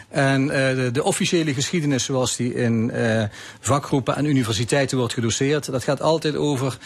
En 0.09 0.42
uh, 0.42 0.51
de, 0.92 1.03
officiële 1.03 1.55
geschiedenis 1.55 2.05
zoals 2.05 2.37
die 2.37 2.55
in 2.55 2.92
vakgroepen 3.61 4.16
en 4.16 4.25
universiteiten 4.25 4.99
wordt 4.99 5.12
gedoseerd, 5.14 5.71
dat 5.71 5.85
gaat 5.85 6.03
altijd 6.03 6.37
over 6.37 6.79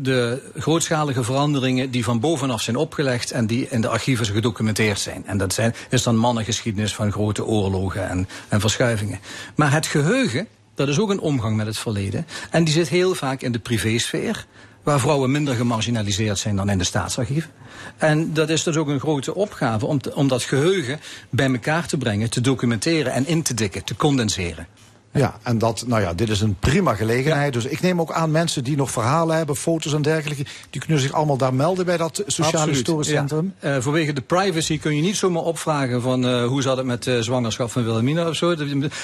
de 0.00 0.42
grootschalige 0.56 1.24
veranderingen 1.24 1.90
die 1.90 2.04
van 2.04 2.20
bovenaf 2.20 2.62
zijn 2.62 2.76
opgelegd 2.76 3.30
en 3.30 3.46
die 3.46 3.66
in 3.70 3.80
de 3.80 3.88
archieven 3.88 4.26
gedocumenteerd 4.26 5.00
zijn. 5.00 5.26
En 5.26 5.38
dat 5.38 5.52
zijn, 5.52 5.74
is 5.90 6.02
dan 6.02 6.16
mannengeschiedenis 6.16 6.94
van 6.94 7.12
grote 7.12 7.44
oorlogen 7.44 8.08
en, 8.08 8.28
en 8.48 8.60
verschuivingen. 8.60 9.20
Maar 9.54 9.72
het 9.72 9.86
geheugen, 9.86 10.46
dat 10.74 10.88
is 10.88 10.98
ook 10.98 11.10
een 11.10 11.20
omgang 11.20 11.56
met 11.56 11.66
het 11.66 11.78
verleden. 11.78 12.26
En 12.50 12.64
die 12.64 12.74
zit 12.74 12.88
heel 12.88 13.14
vaak 13.14 13.42
in 13.42 13.52
de 13.52 13.58
privésfeer, 13.58 14.46
waar 14.82 15.00
vrouwen 15.00 15.30
minder 15.30 15.54
gemarginaliseerd 15.54 16.38
zijn 16.38 16.56
dan 16.56 16.70
in 16.70 16.78
de 16.78 16.84
staatsarchieven. 16.84 17.50
En 17.96 18.32
dat 18.32 18.48
is 18.48 18.62
dus 18.62 18.76
ook 18.76 18.88
een 18.88 19.00
grote 19.00 19.34
opgave 19.34 19.86
om, 19.86 20.00
om 20.14 20.28
dat 20.28 20.42
geheugen 20.42 21.00
bij 21.30 21.50
elkaar 21.50 21.86
te 21.86 21.96
brengen, 21.96 22.30
te 22.30 22.40
documenteren 22.40 23.12
en 23.12 23.26
in 23.26 23.42
te 23.42 23.54
dikken, 23.54 23.84
te 23.84 23.96
condenseren. 23.96 24.66
Ja, 25.14 25.38
en 25.42 25.58
dat, 25.58 25.84
nou 25.86 26.02
ja, 26.02 26.14
dit 26.14 26.28
is 26.28 26.40
een 26.40 26.56
prima 26.60 26.94
gelegenheid. 26.94 27.52
Dus 27.52 27.64
ik 27.64 27.80
neem 27.80 28.00
ook 28.00 28.12
aan 28.12 28.30
mensen 28.30 28.64
die 28.64 28.76
nog 28.76 28.90
verhalen 28.90 29.36
hebben, 29.36 29.56
foto's 29.56 29.92
en 29.92 30.02
dergelijke, 30.02 30.44
die 30.70 30.80
kunnen 30.80 31.00
zich 31.00 31.12
allemaal 31.12 31.36
daar 31.36 31.54
melden 31.54 31.84
bij 31.84 31.96
dat 31.96 32.22
Sociaal 32.26 32.68
Historisch 32.68 33.08
Centrum. 33.08 33.54
Ja. 33.60 33.76
Uh, 33.76 33.82
vanwege 33.82 34.12
de 34.12 34.20
privacy 34.20 34.78
kun 34.78 34.96
je 34.96 35.02
niet 35.02 35.16
zomaar 35.16 35.42
opvragen 35.42 36.02
van 36.02 36.26
uh, 36.26 36.46
hoe 36.46 36.62
zat 36.62 36.76
het 36.76 36.86
met 36.86 37.02
de 37.02 37.22
zwangerschap 37.22 37.70
van 37.70 37.84
Wilhelmina 37.84 38.28
of 38.28 38.36
zo. 38.36 38.54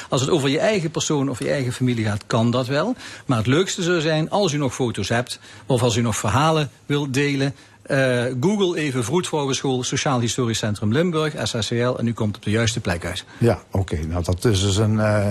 Als 0.08 0.20
het 0.20 0.30
over 0.30 0.48
je 0.48 0.58
eigen 0.58 0.90
persoon 0.90 1.30
of 1.30 1.38
je 1.38 1.50
eigen 1.50 1.72
familie 1.72 2.04
gaat, 2.04 2.22
kan 2.26 2.50
dat 2.50 2.66
wel. 2.66 2.94
Maar 3.26 3.38
het 3.38 3.46
leukste 3.46 3.82
zou 3.82 4.00
zijn 4.00 4.30
als 4.30 4.52
u 4.52 4.56
nog 4.56 4.74
foto's 4.74 5.08
hebt 5.08 5.38
of 5.66 5.82
als 5.82 5.96
u 5.96 6.00
nog 6.00 6.16
verhalen 6.16 6.70
wilt 6.86 7.14
delen. 7.14 7.54
Uh, 7.90 8.24
Google 8.40 8.80
even 8.80 9.04
Vroedvrouwenschool 9.04 9.82
Sociaal 9.82 10.20
Historisch 10.20 10.58
Centrum 10.58 10.92
Limburg, 10.92 11.34
SSCL, 11.42 11.94
en 11.98 12.06
u 12.06 12.12
komt 12.12 12.36
op 12.36 12.42
de 12.42 12.50
juiste 12.50 12.80
plek 12.80 13.04
uit. 13.04 13.24
Ja, 13.38 13.62
oké. 13.70 13.98
Nou, 14.06 14.24
dat 14.24 14.44
is 14.44 14.60
dus 14.60 14.76
een, 14.76 14.94
uh, 14.94 15.26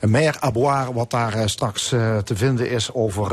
een 0.00 0.10
meer 0.10 0.36
aboire 0.40 0.92
wat 0.92 1.10
daar 1.10 1.36
uh, 1.36 1.42
straks 1.46 1.88
te 1.88 2.32
vinden 2.34 2.70
is 2.70 2.92
over 2.92 3.28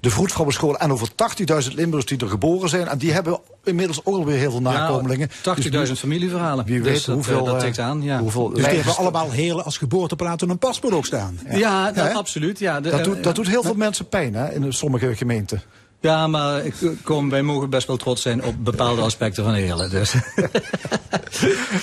de 0.00 0.10
Vroedvrouwenschool 0.10 0.78
en 0.78 0.92
over 0.92 1.08
80.000 1.08 1.74
Limburgers 1.74 2.06
die 2.06 2.18
er 2.18 2.28
geboren 2.28 2.68
zijn. 2.68 2.88
En 2.88 2.98
die 2.98 3.12
hebben 3.12 3.40
inmiddels 3.64 4.00
ook 4.04 4.14
alweer 4.14 4.38
heel 4.38 4.50
veel 4.50 4.60
nakomelingen. 4.60 5.30
Ja, 5.42 5.56
80.000 5.56 5.70
dus 5.70 5.98
familieverhalen. 5.98 6.64
Wie 6.64 6.82
weet 6.82 6.94
dus 6.94 7.06
hoeveel... 7.06 7.44
dat 7.44 7.60
tikt 7.60 7.78
aan, 7.78 8.02
ja. 8.02 8.18
Hoeveel 8.18 8.48
dus 8.48 8.64
die 8.64 8.74
hebben 8.74 8.96
allemaal 8.96 9.30
heel 9.30 9.62
als 9.62 9.78
geboorteplaat 9.78 10.42
en 10.42 10.50
een 10.50 10.58
paspoort 10.58 10.94
ook 10.94 11.06
staan. 11.06 11.38
Ja, 11.50 11.58
ja, 11.58 11.92
ja 11.94 12.12
absoluut. 12.12 12.58
Ja, 12.58 12.80
de, 12.80 12.90
dat, 12.90 13.04
doet, 13.04 13.24
dat 13.24 13.34
doet 13.34 13.48
heel 13.48 13.62
veel 13.62 13.74
mensen 13.74 14.08
pijn 14.08 14.34
hè, 14.34 14.54
in 14.54 14.72
sommige 14.72 15.16
gemeenten. 15.16 15.62
Ja, 16.00 16.26
maar 16.26 16.64
ik, 16.64 16.74
kom, 17.02 17.30
wij 17.30 17.42
mogen 17.42 17.70
best 17.70 17.86
wel 17.86 17.96
trots 17.96 18.22
zijn 18.22 18.44
op 18.44 18.64
bepaalde 18.64 19.02
aspecten 19.02 19.44
van 19.44 19.54
Heerlen. 19.54 19.90
Dus. 19.90 20.14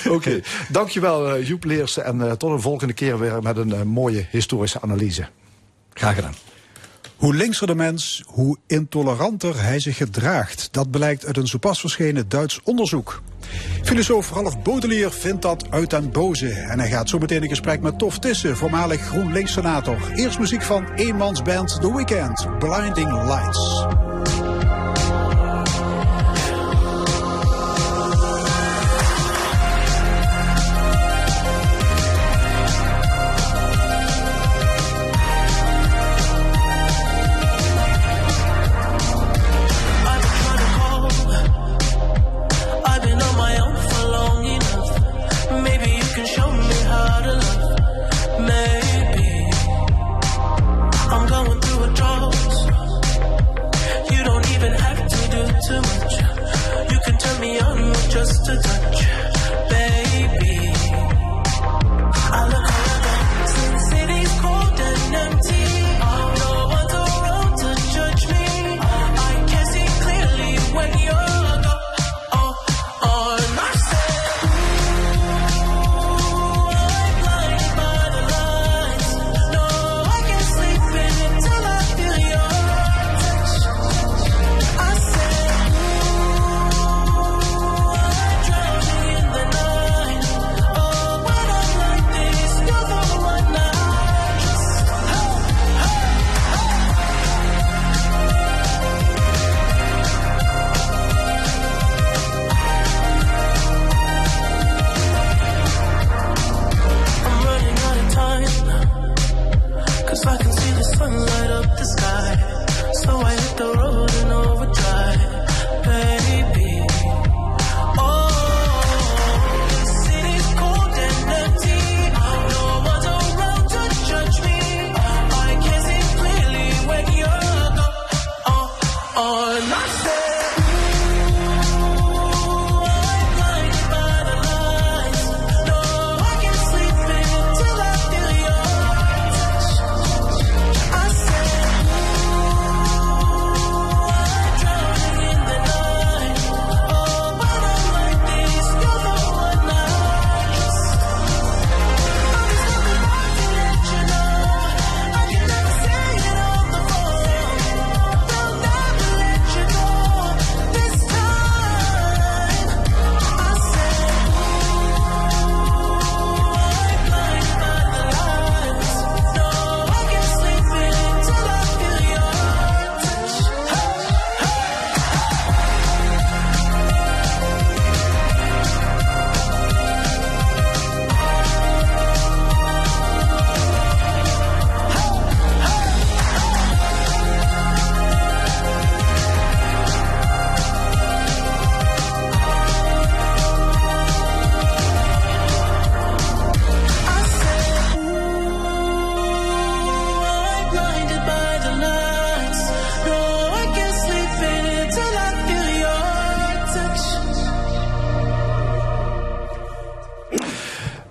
Oké, 0.05 0.09
okay. 0.09 0.43
dankjewel 0.69 1.37
uh, 1.37 1.47
Joep 1.47 1.63
Leersen 1.63 2.05
en 2.05 2.17
uh, 2.17 2.31
tot 2.31 2.51
een 2.51 2.61
volgende 2.61 2.93
keer 2.93 3.19
weer 3.19 3.41
met 3.41 3.57
een 3.57 3.69
uh, 3.69 3.81
mooie 3.81 4.25
historische 4.29 4.81
analyse. 4.81 5.27
Graag 5.93 6.15
gedaan. 6.15 6.33
Hoe 7.15 7.35
linkser 7.35 7.67
de 7.67 7.75
mens, 7.75 8.23
hoe 8.25 8.57
intoleranter 8.67 9.61
hij 9.61 9.79
zich 9.79 9.97
gedraagt. 9.97 10.67
Dat 10.71 10.91
blijkt 10.91 11.25
uit 11.25 11.37
een 11.37 11.47
zo 11.47 11.57
pas 11.57 11.79
verschenen 11.79 12.29
Duits 12.29 12.59
onderzoek. 12.63 13.21
Filosoof 13.83 14.31
Ralf 14.31 14.61
Baudelaire 14.61 15.11
vindt 15.11 15.41
dat 15.41 15.65
uit 15.69 15.89
den 15.89 16.11
boze. 16.11 16.49
En 16.49 16.79
hij 16.79 16.89
gaat 16.89 17.09
zo 17.09 17.17
meteen 17.17 17.43
in 17.43 17.49
gesprek 17.49 17.81
met 17.81 17.99
Tof 17.99 18.19
Tissen, 18.19 18.57
voormalig 18.57 19.01
GroenLinks-senator. 19.01 20.11
Eerst 20.15 20.39
muziek 20.39 20.61
van 20.61 20.93
eenmansband 20.93 21.81
The 21.81 21.95
Weeknd, 21.95 22.47
Blinding 22.59 23.11
Lights. 23.23 23.85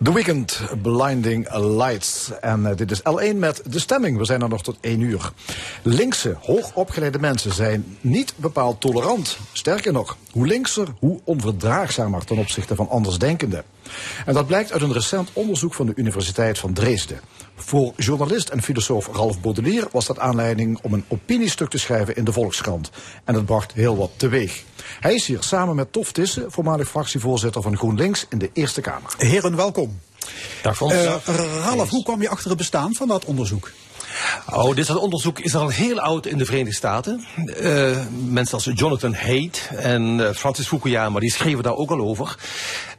The 0.04 0.12
Weekend, 0.12 0.60
Blinding 0.82 1.54
Lights. 1.56 2.30
En 2.40 2.60
uh, 2.60 2.76
dit 2.76 2.90
is 2.90 3.00
L1 3.00 3.36
met 3.36 3.62
de 3.66 3.78
stemming. 3.78 4.18
We 4.18 4.24
zijn 4.24 4.42
er 4.42 4.48
nog 4.48 4.62
tot 4.62 4.76
1 4.80 5.00
uur. 5.00 5.32
Linkse, 5.82 6.36
hoogopgeleide 6.40 7.18
mensen 7.18 7.52
zijn 7.52 7.96
niet 8.00 8.34
bepaald 8.36 8.80
tolerant. 8.80 9.38
Sterker 9.52 9.92
nog, 9.92 10.16
hoe 10.30 10.46
linkser, 10.46 10.88
hoe 10.98 11.20
onverdraagzamer 11.24 12.24
ten 12.24 12.38
opzichte 12.38 12.74
van 12.74 12.88
andersdenkenden. 12.88 13.64
En 14.26 14.34
dat 14.34 14.46
blijkt 14.46 14.72
uit 14.72 14.82
een 14.82 14.92
recent 14.92 15.30
onderzoek 15.32 15.74
van 15.74 15.86
de 15.86 15.92
Universiteit 15.96 16.58
van 16.58 16.72
Dresden. 16.72 17.20
Voor 17.56 17.92
journalist 17.96 18.48
en 18.48 18.62
filosoof 18.62 19.08
Ralf 19.12 19.40
Baudelaire 19.40 19.88
was 19.92 20.06
dat 20.06 20.18
aanleiding 20.18 20.78
om 20.82 20.92
een 20.92 21.04
opiniestuk 21.08 21.70
te 21.70 21.78
schrijven 21.78 22.16
in 22.16 22.24
de 22.24 22.32
Volkskrant. 22.32 22.90
En 23.24 23.34
dat 23.34 23.44
bracht 23.44 23.72
heel 23.72 23.96
wat 23.96 24.10
teweeg. 24.16 24.62
Hij 25.00 25.14
is 25.14 25.26
hier 25.26 25.42
samen 25.42 25.74
met 25.74 25.92
Tof 25.92 26.12
Tissen, 26.12 26.52
voormalig 26.52 26.88
fractievoorzitter 26.88 27.62
van 27.62 27.76
GroenLinks 27.76 28.26
in 28.28 28.38
de 28.38 28.50
Eerste 28.52 28.80
Kamer. 28.80 29.14
Heren, 29.16 29.56
welkom. 29.56 30.00
Dag 30.62 30.80
uh, 30.80 31.14
Ralf, 31.64 31.90
hoe 31.90 32.02
kwam 32.02 32.22
je 32.22 32.28
achter 32.28 32.48
het 32.48 32.58
bestaan 32.58 32.94
van 32.94 33.08
dat 33.08 33.24
onderzoek? 33.24 33.70
Oh, 34.52 34.74
dit 34.74 34.86
soort 34.86 34.98
onderzoek 34.98 35.38
is 35.38 35.54
al 35.54 35.68
heel 35.68 36.00
oud 36.00 36.26
in 36.26 36.38
de 36.38 36.44
Verenigde 36.44 36.74
Staten. 36.74 37.24
Uh, 37.60 37.98
mensen 38.28 38.54
als 38.54 38.70
Jonathan 38.74 39.14
Haidt 39.14 39.70
en 39.76 40.18
uh, 40.18 40.30
Francis 40.30 40.66
Fukuyama, 40.66 41.20
die 41.20 41.32
schreven 41.32 41.62
daar 41.62 41.74
ook 41.74 41.90
al 41.90 42.00
over. 42.00 42.36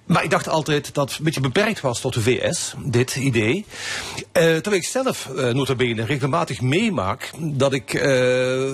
Maar 0.05 0.23
ik 0.23 0.29
dacht 0.29 0.49
altijd 0.49 0.93
dat 0.93 1.09
het 1.09 1.17
een 1.17 1.23
beetje 1.23 1.41
beperkt 1.41 1.81
was 1.81 1.99
tot 1.99 2.13
de 2.13 2.21
VS, 2.21 2.73
dit 2.83 3.15
idee. 3.15 3.65
Uh, 4.15 4.23
terwijl 4.31 4.75
ik 4.75 4.85
zelf, 4.85 5.29
uh, 5.35 5.53
notabene, 5.53 6.05
regelmatig 6.05 6.61
meemaak 6.61 7.31
dat 7.39 7.73
ik 7.73 7.93
uh, 7.93 8.73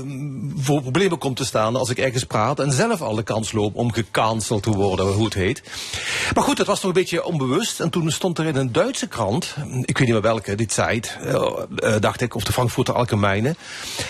voor 0.55 0.81
problemen 0.81 1.17
kom 1.17 1.33
te 1.33 1.45
staan 1.45 1.75
als 1.75 1.89
ik 1.89 1.97
ergens 1.97 2.23
praat 2.23 2.59
en 2.59 2.71
zelf 2.71 3.01
al 3.01 3.15
de 3.15 3.23
kans 3.23 3.51
loop 3.51 3.75
om 3.75 3.93
gecanceld 3.93 4.63
te 4.63 4.71
worden, 4.71 5.05
hoe 5.05 5.25
het 5.25 5.33
heet. 5.33 5.61
Maar 6.33 6.43
goed, 6.43 6.57
dat 6.57 6.67
was 6.67 6.79
toch 6.79 6.87
een 6.87 7.01
beetje 7.01 7.23
onbewust. 7.23 7.79
En 7.79 7.89
toen 7.89 8.11
stond 8.11 8.37
er 8.37 8.45
in 8.45 8.55
een 8.55 8.71
Duitse 8.71 9.07
krant, 9.07 9.55
ik 9.81 9.97
weet 9.97 10.07
niet 10.07 10.09
meer 10.09 10.21
welke, 10.21 10.55
die 10.55 10.71
Zeit, 10.71 11.17
dacht 11.99 12.21
ik, 12.21 12.35
of 12.35 12.43
de 12.43 12.51
Frankfurter 12.51 12.93
Allgemeine. 12.93 13.55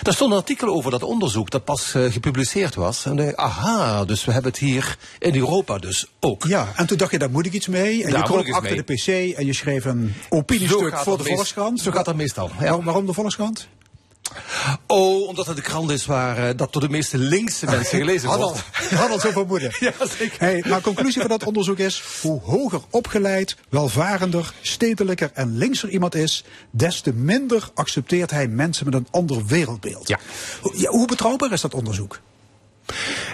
Daar 0.02 0.14
stond 0.14 0.32
een 0.32 0.38
artikel 0.38 0.68
over 0.68 0.90
dat 0.90 1.02
onderzoek 1.02 1.50
dat 1.50 1.64
pas 1.64 1.94
gepubliceerd 1.94 2.74
was. 2.74 3.04
En 3.04 3.16
dacht, 3.16 3.36
aha, 3.36 4.04
dus 4.04 4.24
we 4.24 4.32
hebben 4.32 4.50
het 4.50 4.60
hier 4.60 4.96
in 5.18 5.34
Europa 5.34 5.78
dus 5.78 6.06
ook. 6.24 6.44
Ja, 6.44 6.72
en 6.76 6.86
toen 6.86 6.96
dacht 6.96 7.10
je, 7.10 7.18
daar 7.18 7.30
moet 7.30 7.46
ik 7.46 7.52
iets 7.52 7.66
mee. 7.66 8.04
En 8.04 8.10
daar 8.10 8.18
je 8.18 8.24
kroop 8.24 8.50
achter 8.50 8.76
de 8.76 8.94
pc 8.94 9.36
en 9.36 9.46
je 9.46 9.52
schreef 9.52 9.84
een 9.84 10.14
opiniestuk 10.28 10.98
voor 10.98 11.18
de 11.18 11.24
Volkskrant. 11.24 11.80
Zo 11.80 11.90
gaat 11.90 12.04
dat 12.04 12.16
meestal. 12.16 12.50
Ja. 12.60 12.82
Waarom 12.82 13.06
de 13.06 13.12
Volkskrant? 13.12 13.68
Oh, 14.86 15.28
omdat 15.28 15.46
het 15.46 15.56
de 15.56 15.62
krant 15.62 15.90
is 15.90 16.06
waar 16.06 16.38
uh, 16.38 16.56
dat 16.56 16.72
door 16.72 16.82
de 16.82 16.88
meeste 16.88 17.18
linkse 17.18 17.66
mensen 17.66 17.98
gelezen 17.98 18.28
wordt. 18.28 18.42
Had 18.42 18.90
al, 18.90 18.98
had 18.98 19.10
al 19.10 19.20
zo 19.20 19.30
vermoeden. 19.30 19.70
ja, 19.80 19.92
zeker. 20.18 20.40
Hey, 20.40 20.64
maar 20.68 20.80
conclusie 20.80 21.20
van 21.20 21.30
dat 21.30 21.44
onderzoek 21.44 21.78
is, 21.78 22.02
hoe 22.20 22.40
hoger 22.40 22.80
opgeleid, 22.90 23.56
welvarender, 23.68 24.52
stedelijker 24.60 25.30
en 25.34 25.56
linkser 25.56 25.88
iemand 25.88 26.14
is, 26.14 26.44
des 26.70 27.00
te 27.00 27.12
minder 27.12 27.70
accepteert 27.74 28.30
hij 28.30 28.48
mensen 28.48 28.84
met 28.84 28.94
een 28.94 29.06
ander 29.10 29.46
wereldbeeld. 29.46 30.08
Ja. 30.08 30.18
ja 30.72 30.90
hoe 30.90 31.06
betrouwbaar 31.06 31.52
is 31.52 31.60
dat 31.60 31.74
onderzoek? 31.74 32.20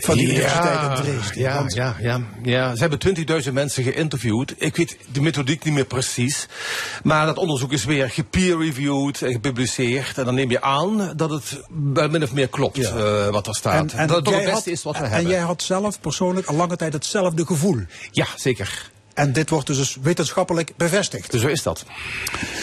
Van 0.00 0.16
de 0.16 0.22
Universiteit 0.22 0.98
in 0.98 1.04
Dresden. 1.04 1.42
Ja, 1.42 1.64
ja, 1.66 1.96
ja, 2.00 2.20
ja. 2.42 2.74
Ze 2.74 2.80
hebben 2.80 3.42
20.000 3.44 3.52
mensen 3.52 3.82
geïnterviewd. 3.82 4.54
Ik 4.56 4.76
weet 4.76 4.96
de 5.12 5.20
methodiek 5.20 5.64
niet 5.64 5.74
meer 5.74 5.84
precies. 5.84 6.46
Maar 7.02 7.26
dat 7.26 7.36
onderzoek 7.36 7.72
is 7.72 7.84
weer 7.84 8.10
gepeer-reviewed 8.10 9.22
en 9.22 9.32
gepubliceerd. 9.32 10.18
En 10.18 10.24
dan 10.24 10.34
neem 10.34 10.50
je 10.50 10.60
aan 10.60 11.12
dat 11.16 11.30
het 11.30 11.60
wel 11.92 12.08
min 12.08 12.22
of 12.22 12.32
meer 12.32 12.48
klopt 12.48 12.76
ja. 12.76 12.94
uh, 12.94 13.28
wat 13.28 13.46
er 13.46 13.54
staat. 13.54 13.92
En, 13.92 13.98
en 13.98 14.06
dat 14.06 14.16
het 14.16 14.26
het 14.26 14.36
beste 14.36 14.50
had, 14.50 14.66
is 14.66 14.82
wat 14.82 14.96
we 14.96 15.02
en 15.04 15.10
hebben. 15.10 15.30
En 15.30 15.36
jij 15.36 15.42
had 15.44 15.62
zelf 15.62 16.00
persoonlijk 16.00 16.46
al 16.46 16.54
lange 16.54 16.76
tijd 16.76 16.92
hetzelfde 16.92 17.46
gevoel. 17.46 17.80
Ja, 18.10 18.26
zeker. 18.36 18.90
En 19.18 19.32
dit 19.32 19.50
wordt 19.50 19.66
dus 19.66 19.96
wetenschappelijk 20.02 20.72
bevestigd. 20.76 21.30
Dus 21.30 21.40
zo 21.40 21.46
is 21.46 21.62
dat. 21.62 21.84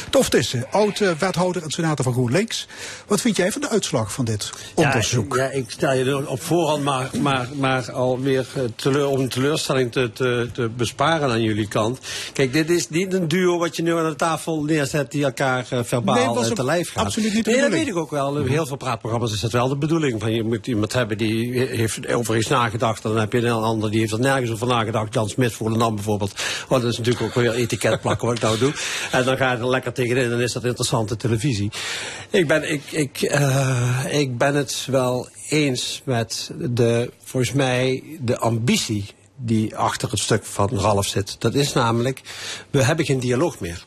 Tof 0.10 0.30
Tissen, 0.30 0.66
oud-wethouder 0.72 1.64
en 1.64 1.70
senator 1.70 2.04
van 2.04 2.14
GroenLinks. 2.14 2.68
Wat 3.08 3.22
vind 3.22 3.36
jij 3.36 3.52
van 3.52 3.62
de 3.62 3.70
uitslag 3.70 4.12
van 4.12 4.26
dit 4.26 4.50
onderzoek? 4.74 5.36
Ja, 5.36 5.44
ja 5.44 5.50
ik 5.50 5.66
stel 5.68 5.94
je 5.94 6.30
op 6.30 6.42
voorhand 6.42 6.84
maar, 6.84 7.10
maar, 7.22 7.48
maar 7.56 7.92
alweer 7.92 8.46
teleur, 8.76 9.08
om 9.08 9.20
een 9.20 9.30
teleurstelling 9.30 9.92
te, 9.92 10.12
te, 10.14 10.50
te, 10.54 10.70
besparen 10.70 11.30
aan 11.30 11.42
jullie 11.42 11.68
kant. 11.68 12.00
Kijk, 12.34 12.54
dit 12.54 12.70
is 12.70 12.90
niet 12.90 13.14
een 13.14 13.28
duo 13.28 13.58
wat 13.58 13.76
je 13.76 13.84
nu 13.84 13.98
aan 13.98 14.10
de 14.10 14.16
tafel 14.16 14.64
neerzet 14.64 15.12
die 15.12 15.24
elkaar 15.24 15.68
uh, 15.74 15.80
verbaal 15.84 16.36
nee, 16.36 16.54
te 16.54 16.64
lijf 16.64 16.92
gaat. 16.92 17.06
Absoluut 17.06 17.34
niet 17.34 17.46
de 17.46 17.52
nee, 17.52 17.60
bedoeling. 17.60 17.86
dat 17.86 17.96
weet 17.96 18.04
ik 18.04 18.14
ook 18.14 18.34
wel. 18.34 18.38
In 18.38 18.52
heel 18.52 18.66
veel 18.66 18.78
praatprogramma's 18.78 19.34
is 19.34 19.40
dat 19.40 19.52
wel 19.52 19.68
de 19.68 19.78
bedoeling. 19.78 20.22
Van, 20.22 20.32
je 20.32 20.44
moet 20.44 20.68
iemand 20.68 20.94
hebben 20.94 21.18
die 21.18 21.60
heeft 21.60 22.08
over 22.08 22.38
iets 22.38 22.48
nagedacht. 22.48 23.04
En 23.04 23.10
dan 23.10 23.20
heb 23.20 23.34
je 23.34 23.40
een 23.40 23.52
ander 23.52 23.92
die 23.92 24.00
heeft 24.00 24.12
er 24.12 24.20
nergens 24.20 24.52
over 24.52 24.68
nagedacht. 24.68 25.14
Jan 25.14 25.30
Smit 25.30 25.54
voor 25.54 25.70
de 25.70 25.78
naam 25.78 25.96
bijvoorbeeld. 25.96 26.34
Oh, 26.70 26.82
dat 26.82 26.92
is 26.92 26.98
natuurlijk 26.98 27.26
ook 27.26 27.34
weer 27.34 27.54
etiket 27.54 28.02
plakken 28.02 28.28
wat 28.28 28.36
ik 28.36 28.44
nou 28.44 28.58
doe. 28.58 28.74
En 29.12 29.24
dan 29.24 29.38
ga 29.38 29.52
je 29.52 29.58
er 29.58 29.70
lekker 29.70 29.94
tegenin, 29.94 30.30
dan 30.30 30.42
is 30.42 30.54
dat 30.54 30.64
interessante 30.64 31.16
televisie. 31.16 31.72
Ik 32.30 32.48
ben, 32.48 32.72
ik, 32.72 32.92
ik, 32.92 33.22
uh, 33.22 34.06
ik 34.10 34.38
ben 34.38 34.56
het 34.56 34.88
wel 34.90 35.30
eens 35.50 36.02
met 36.06 36.52
de, 36.58 37.12
volgens 37.24 37.54
mij, 37.54 38.04
de 38.20 38.38
ambitie 38.38 39.06
die 39.36 39.76
achter 39.76 40.10
het 40.10 40.20
stuk 40.20 40.46
van 40.46 40.70
Ralf 40.80 41.06
zit. 41.06 41.36
Dat 41.40 41.54
is 41.54 41.74
namelijk, 41.74 42.22
we 42.70 42.84
hebben 42.84 43.06
geen 43.06 43.20
dialoog 43.20 43.60
meer. 43.60 43.86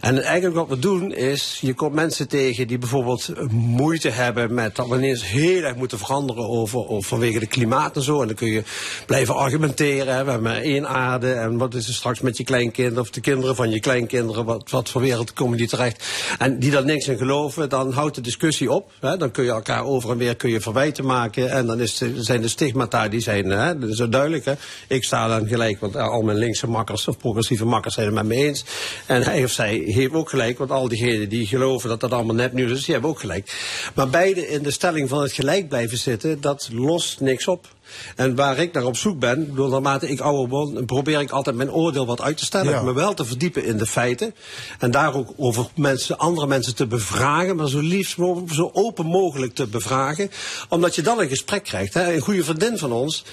En 0.00 0.22
eigenlijk 0.22 0.54
wat 0.54 0.68
we 0.68 0.78
doen 0.78 1.14
is, 1.14 1.58
je 1.60 1.74
komt 1.74 1.94
mensen 1.94 2.28
tegen 2.28 2.66
die 2.66 2.78
bijvoorbeeld 2.78 3.50
moeite 3.50 4.08
hebben 4.08 4.54
met 4.54 4.76
dat 4.76 4.88
we 4.88 4.96
ineens 4.96 5.26
heel 5.26 5.62
erg 5.62 5.76
moeten 5.76 5.98
veranderen 5.98 6.48
over, 6.48 7.02
vanwege 7.02 7.38
de 7.38 7.46
klimaat 7.46 7.96
en 7.96 8.02
zo. 8.02 8.20
En 8.20 8.26
dan 8.26 8.36
kun 8.36 8.50
je 8.50 8.62
blijven 9.06 9.34
argumenteren. 9.34 10.24
We 10.24 10.30
hebben 10.30 10.62
één 10.62 10.88
aarde 10.88 11.32
en 11.32 11.56
wat 11.56 11.74
is 11.74 11.88
er 11.88 11.94
straks 11.94 12.20
met 12.20 12.36
je 12.36 12.44
kleinkinderen 12.44 13.02
of 13.02 13.10
de 13.10 13.20
kinderen 13.20 13.56
van 13.56 13.70
je 13.70 13.80
kleinkinderen, 13.80 14.44
wat, 14.44 14.70
wat 14.70 14.88
voor 14.88 15.00
wereld 15.00 15.32
komen 15.32 15.58
die 15.58 15.68
terecht. 15.68 16.04
En 16.38 16.58
die 16.58 16.70
daar 16.70 16.84
niks 16.84 17.08
in 17.08 17.18
geloven, 17.18 17.68
dan 17.68 17.92
houdt 17.92 18.14
de 18.14 18.20
discussie 18.20 18.72
op. 18.72 18.92
Hè. 19.00 19.16
Dan 19.16 19.30
kun 19.30 19.44
je 19.44 19.50
elkaar 19.50 19.84
over 19.84 20.10
en 20.10 20.18
weer 20.18 20.36
kun 20.36 20.50
je 20.50 20.60
verwijten 20.60 21.06
maken. 21.06 21.50
En 21.50 21.66
dan 21.66 21.80
is 21.80 22.02
zijn 22.14 22.40
de 22.40 22.48
stigmata, 22.48 23.08
die 23.08 23.20
zijn 23.20 23.50
hè, 23.50 23.94
zo 23.94 24.08
duidelijk. 24.08 24.44
Hè. 24.44 24.52
Ik 24.88 25.04
sta 25.04 25.28
dan 25.28 25.48
gelijk, 25.48 25.80
want 25.80 25.96
al 25.96 26.22
mijn 26.22 26.38
linkse 26.38 26.68
makkers 26.68 27.08
of 27.08 27.18
progressieve 27.18 27.64
makkers 27.64 27.94
zijn 27.94 28.06
het 28.06 28.14
met 28.14 28.26
me 28.26 28.34
eens. 28.34 28.64
En 29.06 29.22
hij 29.22 29.44
of 29.44 29.50
zij 29.50 29.65
heeft 29.66 30.12
ook 30.12 30.30
gelijk, 30.30 30.58
want 30.58 30.70
al 30.70 30.88
diegenen 30.88 31.28
die 31.28 31.46
geloven 31.46 31.88
dat 31.88 32.00
dat 32.00 32.12
allemaal 32.12 32.34
nepnieuws 32.34 32.70
is, 32.70 32.84
die 32.84 32.92
hebben 32.92 33.10
ook 33.10 33.20
gelijk. 33.20 33.52
Maar 33.94 34.08
beide 34.08 34.48
in 34.48 34.62
de 34.62 34.70
stelling 34.70 35.08
van 35.08 35.22
het 35.22 35.32
gelijk 35.32 35.68
blijven 35.68 35.98
zitten, 35.98 36.40
dat 36.40 36.68
lost 36.72 37.20
niks 37.20 37.46
op. 37.46 37.74
En 38.16 38.34
waar 38.34 38.58
ik 38.58 38.72
naar 38.72 38.84
op 38.84 38.96
zoek 38.96 39.18
ben, 39.18 39.54
door 39.54 39.68
naarmate 39.68 40.08
ik 40.08 40.20
ouder 40.20 40.48
word, 40.48 40.86
probeer 40.86 41.20
ik 41.20 41.30
altijd 41.30 41.56
mijn 41.56 41.72
oordeel 41.72 42.06
wat 42.06 42.20
uit 42.20 42.36
te 42.36 42.44
stellen. 42.44 42.72
Ja. 42.72 42.82
Me 42.82 42.92
wel 42.92 43.14
te 43.14 43.24
verdiepen 43.24 43.64
in 43.64 43.76
de 43.76 43.86
feiten. 43.86 44.34
En 44.78 44.90
daar 44.90 45.14
ook 45.14 45.32
over 45.36 45.66
mensen, 45.74 46.18
andere 46.18 46.46
mensen 46.46 46.74
te 46.74 46.86
bevragen, 46.86 47.56
maar 47.56 47.68
zo 47.68 47.80
liefst 47.80 48.16
zo 48.52 48.70
open 48.72 49.06
mogelijk 49.06 49.54
te 49.54 49.66
bevragen. 49.66 50.30
Omdat 50.68 50.94
je 50.94 51.02
dan 51.02 51.20
een 51.20 51.28
gesprek 51.28 51.64
krijgt. 51.64 51.94
Hè. 51.94 52.14
Een 52.14 52.20
goede 52.20 52.44
vriendin 52.44 52.78
van 52.78 52.92
ons, 52.92 53.24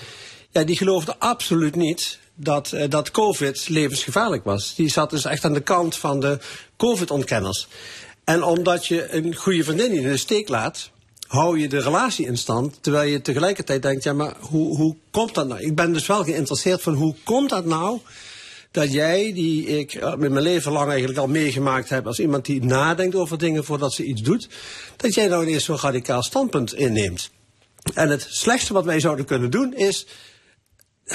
ja, 0.52 0.64
die 0.64 0.78
geloofde 0.78 1.16
absoluut 1.18 1.76
niet 1.76 2.20
dat, 2.36 2.72
uh, 2.74 2.84
dat 2.90 3.12
COVID 3.12 3.70
levensgevaarlijk 3.70 4.44
was. 4.44 4.76
Die 4.76 4.90
zat 4.90 5.10
dus 5.10 5.26
echt 5.26 5.46
aan 5.46 5.54
de 5.54 5.60
kant 5.60 5.96
van 5.96 6.20
de 6.20 6.40
COVID-ontkenners. 6.78 7.68
En 8.24 8.44
omdat 8.44 8.86
je 8.86 9.14
een 9.14 9.36
goede 9.36 9.64
vriendin 9.64 9.92
in 9.92 10.04
de 10.04 10.18
steek 10.18 10.50
laat, 10.50 10.90
hou 11.28 11.60
je 11.60 11.68
de 11.68 11.82
relatie 11.82 12.26
in 12.26 12.38
stand. 12.38 12.78
Terwijl 12.82 13.12
je 13.12 13.22
tegelijkertijd 13.22 13.82
denkt, 13.82 14.04
ja, 14.04 14.14
maar 14.14 14.34
hoe, 14.40 14.78
hoe 14.78 14.96
komt 15.12 15.34
dat 15.34 15.48
nou? 15.48 15.62
Ik 15.62 15.76
ben 15.76 15.94
dus 15.94 16.08
wel 16.08 16.24
geïnteresseerd 16.24 16.82
van 16.82 16.94
hoe 16.94 17.16
komt 17.24 17.50
dat 17.50 17.66
nou? 17.66 18.00
Dat 18.72 18.92
jij, 18.92 19.34
die 19.34 19.66
ik 19.66 20.02
met 20.02 20.32
mijn 20.32 20.42
leven 20.42 20.72
lang 20.72 20.90
eigenlijk 20.90 21.20
al 21.20 21.28
meegemaakt 21.28 21.90
heb 21.90 22.08
als 22.08 22.20
iemand 22.20 22.46
die 22.46 22.64
nadenkt 22.64 23.16
over 23.16 23.38
dingen 23.38 23.64
voordat 23.64 23.94
ze 23.94 24.04
iets 24.04 24.22
doet, 24.22 24.48
dat 24.98 25.14
jij 25.14 25.28
nou 25.28 25.44
ineens 25.44 25.64
zo'n 25.64 25.80
radicaal 25.80 26.24
standpunt 26.24 26.74
inneemt. 26.74 27.30
En 27.94 28.10
het 28.10 28.28
slechtste 28.30 28.74
wat 28.74 28.86
wij 28.86 29.00
zouden 29.00 29.26
kunnen 29.26 29.50
doen 29.50 29.76
is 29.76 30.06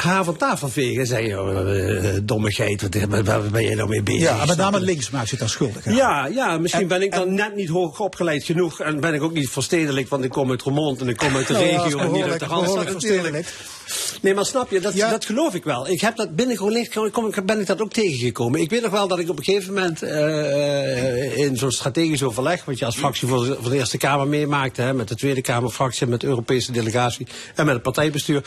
haar 0.00 0.24
van 0.24 0.36
tafel 0.36 0.68
vegen 0.68 1.00
en 1.00 1.06
zeggen, 1.06 1.40
oh, 1.40 1.74
uh, 1.74 2.18
domme 2.22 2.52
geit, 2.52 2.82
wat, 2.82 3.24
waar 3.24 3.42
ben 3.50 3.62
je 3.62 3.74
nou 3.74 3.88
mee 3.88 4.02
bezig? 4.02 4.20
Ja, 4.20 4.44
met 4.46 4.56
name 4.56 4.80
links 4.80 5.10
maakt 5.10 5.30
je 5.30 5.36
dan 5.36 5.48
schuldig. 5.48 5.84
Hè? 5.84 5.92
Ja, 5.92 6.26
ja, 6.26 6.58
misschien 6.58 6.82
en, 6.82 6.88
ben 6.88 7.02
ik 7.02 7.12
dan 7.12 7.28
en, 7.28 7.34
net 7.34 7.54
niet 7.54 7.68
hoog 7.68 8.00
opgeleid 8.00 8.44
genoeg 8.44 8.80
en 8.80 9.00
ben 9.00 9.14
ik 9.14 9.22
ook 9.22 9.32
niet 9.32 9.48
verstedelijk, 9.48 10.08
want 10.08 10.24
ik 10.24 10.30
kom 10.30 10.50
uit 10.50 10.62
Remond 10.62 11.00
en 11.00 11.08
ik 11.08 11.16
kom 11.16 11.36
uit 11.36 11.46
de 11.46 11.52
nou, 11.52 11.64
regio 11.64 11.98
en 11.98 12.12
niet 12.12 12.24
uit 12.24 12.40
de 12.40 12.46
Randstad 12.46 12.92
natuurlijk. 12.92 13.46
Nee, 14.20 14.34
maar 14.34 14.44
snap 14.44 14.70
je, 14.70 14.80
dat, 14.80 14.94
ja. 14.94 15.10
dat 15.10 15.24
geloof 15.24 15.54
ik 15.54 15.64
wel. 15.64 15.88
Ik 15.88 16.00
heb 16.00 16.16
dat 16.16 16.36
binnen 16.36 16.56
GroenLinks 16.56 16.96
ben 17.44 17.60
ik 17.60 17.66
dat 17.66 17.80
ook 17.80 17.92
tegengekomen. 17.92 18.60
Ik 18.60 18.70
weet 18.70 18.82
nog 18.82 18.90
wel 18.90 19.08
dat 19.08 19.18
ik 19.18 19.28
op 19.28 19.38
een 19.38 19.44
gegeven 19.44 19.74
moment 19.74 20.02
uh, 20.02 21.38
in 21.38 21.56
zo'n 21.56 21.70
strategisch 21.70 22.22
overleg, 22.22 22.64
wat 22.64 22.78
je 22.78 22.84
als 22.84 22.96
fractie 22.96 23.28
voor 23.28 23.44
de, 23.44 23.56
voor 23.60 23.70
de 23.70 23.76
Eerste 23.76 23.98
Kamer 23.98 24.28
meemaakte, 24.28 24.82
hè, 24.82 24.94
met 24.94 25.08
de 25.08 25.14
Tweede 25.14 25.40
Kamerfractie, 25.40 26.06
met 26.06 26.20
de 26.20 26.26
Europese 26.26 26.72
delegatie 26.72 27.26
en 27.54 27.64
met 27.64 27.74
het 27.74 27.82
partijbestuur, 27.82 28.42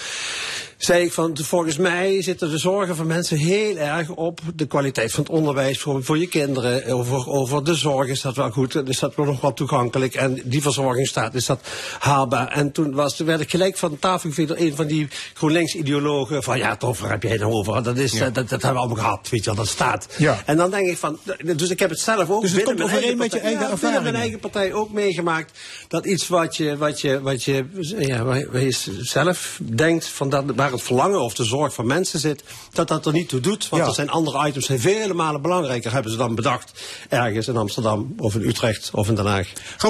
zei 0.78 1.04
ik 1.04 1.12
van, 1.12 1.38
volgens 1.42 1.78
mij 1.78 2.22
zitten 2.22 2.50
de 2.50 2.58
zorgen 2.58 2.96
van 2.96 3.08
mensen 3.08 3.38
heel 3.38 3.78
erg 3.78 4.10
op 4.10 4.40
de 4.56 4.66
kwaliteit 4.66 5.12
van 5.12 5.24
het 5.24 5.32
onderwijs 5.32 5.80
voor, 5.80 6.04
voor 6.04 6.18
je 6.18 6.28
kinderen. 6.28 6.86
Over, 6.86 7.28
over 7.28 7.64
de 7.64 7.76
zorg 7.76 8.08
is 8.08 8.22
dat 8.22 8.36
wel 8.36 8.52
goed, 8.52 8.88
is 8.88 9.00
dat 9.00 9.16
wel 9.16 9.26
nog 9.26 9.42
wat 9.42 9.58
toegankelijk. 9.58 10.16
En 10.16 10.42
die 10.44 10.62
verzorgingsstaat 10.62 11.34
is 11.34 11.46
dat 11.46 11.60
haalbaar. 12.00 12.48
En 12.48 12.72
toen 12.72 12.94
was, 12.94 13.18
werd 13.18 13.42
ik 13.42 13.50
gelijk 13.50 13.78
van 13.78 13.92
de 13.92 14.00
tafel 14.00 14.30
geveegd 14.30 14.48
door 14.48 14.58
een 14.58 14.76
van 14.76 14.88
die 14.88 15.08
GroenLinks-ideologen 15.34 16.44
van 16.44 16.58
ja, 16.58 16.78
waar 16.80 17.10
heb 17.10 17.24
jij 17.24 17.38
nou 17.38 17.52
over? 17.52 17.84
Dat, 17.84 17.98
is, 17.98 18.12
dat, 18.12 18.34
dat 18.36 18.50
hebben 18.50 18.72
we 18.72 18.78
allemaal 18.78 18.96
gehad, 18.96 19.30
weet 19.30 19.40
je 19.40 19.46
wel, 19.46 19.56
dat 19.56 19.68
staat. 19.68 20.08
Ja. 20.18 20.42
En 20.46 20.58
dan 20.58 20.72
denk 20.72 20.88
ik 20.88 20.98
van, 20.98 21.20
dus 21.56 21.70
ik 21.70 21.80
heb 21.80 21.90
het 21.90 22.00
zelf 22.00 22.30
ook 22.30 22.42
Dus 22.42 22.52
het 22.52 22.64
binnen, 22.66 22.90
komt 22.90 23.02
mijn 23.02 23.18
met 23.18 23.32
je 23.32 23.40
eigen 23.40 23.70
ja, 23.70 23.76
binnen 23.76 24.04
mijn 24.04 24.16
eigen 24.16 24.40
partij 24.40 24.74
ook 24.74 24.92
meegemaakt. 24.92 25.60
Dat 25.88 26.06
iets 26.06 26.28
wat 26.28 26.58
je, 26.58 26.78
wat 26.78 27.02
je, 27.02 27.22
wat 27.22 27.44
je, 27.44 27.66
ja, 27.98 28.24
waar 28.24 28.42
waar 28.52 28.62
je 28.62 28.76
zelf 29.00 29.60
denkt 29.64 30.08
van 30.08 30.30
dat, 30.30 30.44
waar 30.56 30.72
het 30.72 30.82
verlangen 30.82 31.22
of 31.22 31.34
de 31.34 31.44
zorg 31.44 31.74
van 31.74 31.86
mensen 31.86 32.20
zit, 32.20 32.44
dat 32.72 32.88
dat 32.88 33.06
er 33.06 33.14
niet 33.14 33.30
toe 33.30 33.40
doet. 33.40 33.70
Want 33.70 33.86
er 33.88 33.94
zijn 33.94 34.10
andere 34.10 34.48
items 34.48 34.68
die 34.68 34.80
vele 34.80 35.14
malen 35.14 35.42
belangrijker, 35.42 35.92
hebben 35.92 36.12
ze 36.12 36.18
dan 36.18 36.36
bedacht. 36.36 36.72
Ergens 37.10 37.48
in 37.48 37.58
Amsterdam 37.58 38.14
of 38.18 38.36
in 38.36 38.42
Utrecht 38.42 38.90
of 38.94 39.08
in 39.08 39.16
Den 39.16 39.26
Haag. 39.26 39.48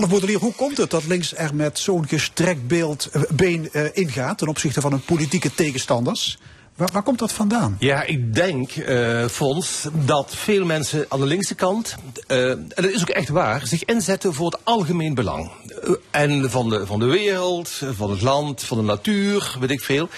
Baudelier, 0.10 0.39
hoe 0.39 0.54
komt 0.54 0.78
het 0.78 0.89
dat 0.89 1.08
links 1.08 1.36
er 1.36 1.56
met 1.56 1.80
zo'n 1.80 2.08
gestrekt 2.08 2.68
beeld, 2.68 3.10
eh, 3.12 3.22
been 3.30 3.70
eh, 3.72 3.86
ingaat 3.94 4.38
ten 4.38 4.48
opzichte 4.48 4.82
van 4.82 4.92
hun 4.92 5.06
politieke 5.32 5.64
tegenstanders? 5.64 6.38
Waar, 6.76 6.90
waar 6.94 7.04
komt 7.04 7.20
dat 7.20 7.32
vandaan? 7.32 7.76
Ja, 7.80 8.04
ik 8.04 8.34
denk, 8.34 8.72
Fons, 9.30 9.88
dat 10.06 10.36
veel 10.36 10.66
mensen 10.66 11.06
aan 11.10 11.20
de 11.20 11.26
linkse 11.26 11.56
kant, 11.56 11.96
eh, 12.28 12.50
en 12.50 12.68
dat 12.68 12.86
is 12.86 13.02
ook 13.02 13.10
echt 13.10 13.30
waar, 13.30 13.68
zich 13.68 13.86
inzetten 13.86 14.34
voor 14.34 14.46
het 14.46 14.60
algemeen 14.64 15.14
belang. 15.14 15.52
En 16.12 16.52
van 16.52 16.70
de, 16.70 16.86
van 16.86 17.00
de 17.00 17.06
wereld, 17.06 17.82
van 17.92 18.10
het 18.10 18.22
land, 18.22 18.64
van 18.64 18.78
de 18.78 18.84
natuur, 18.84 19.56
weet 19.60 19.72
ik 19.72 19.82
veel. 19.82 20.10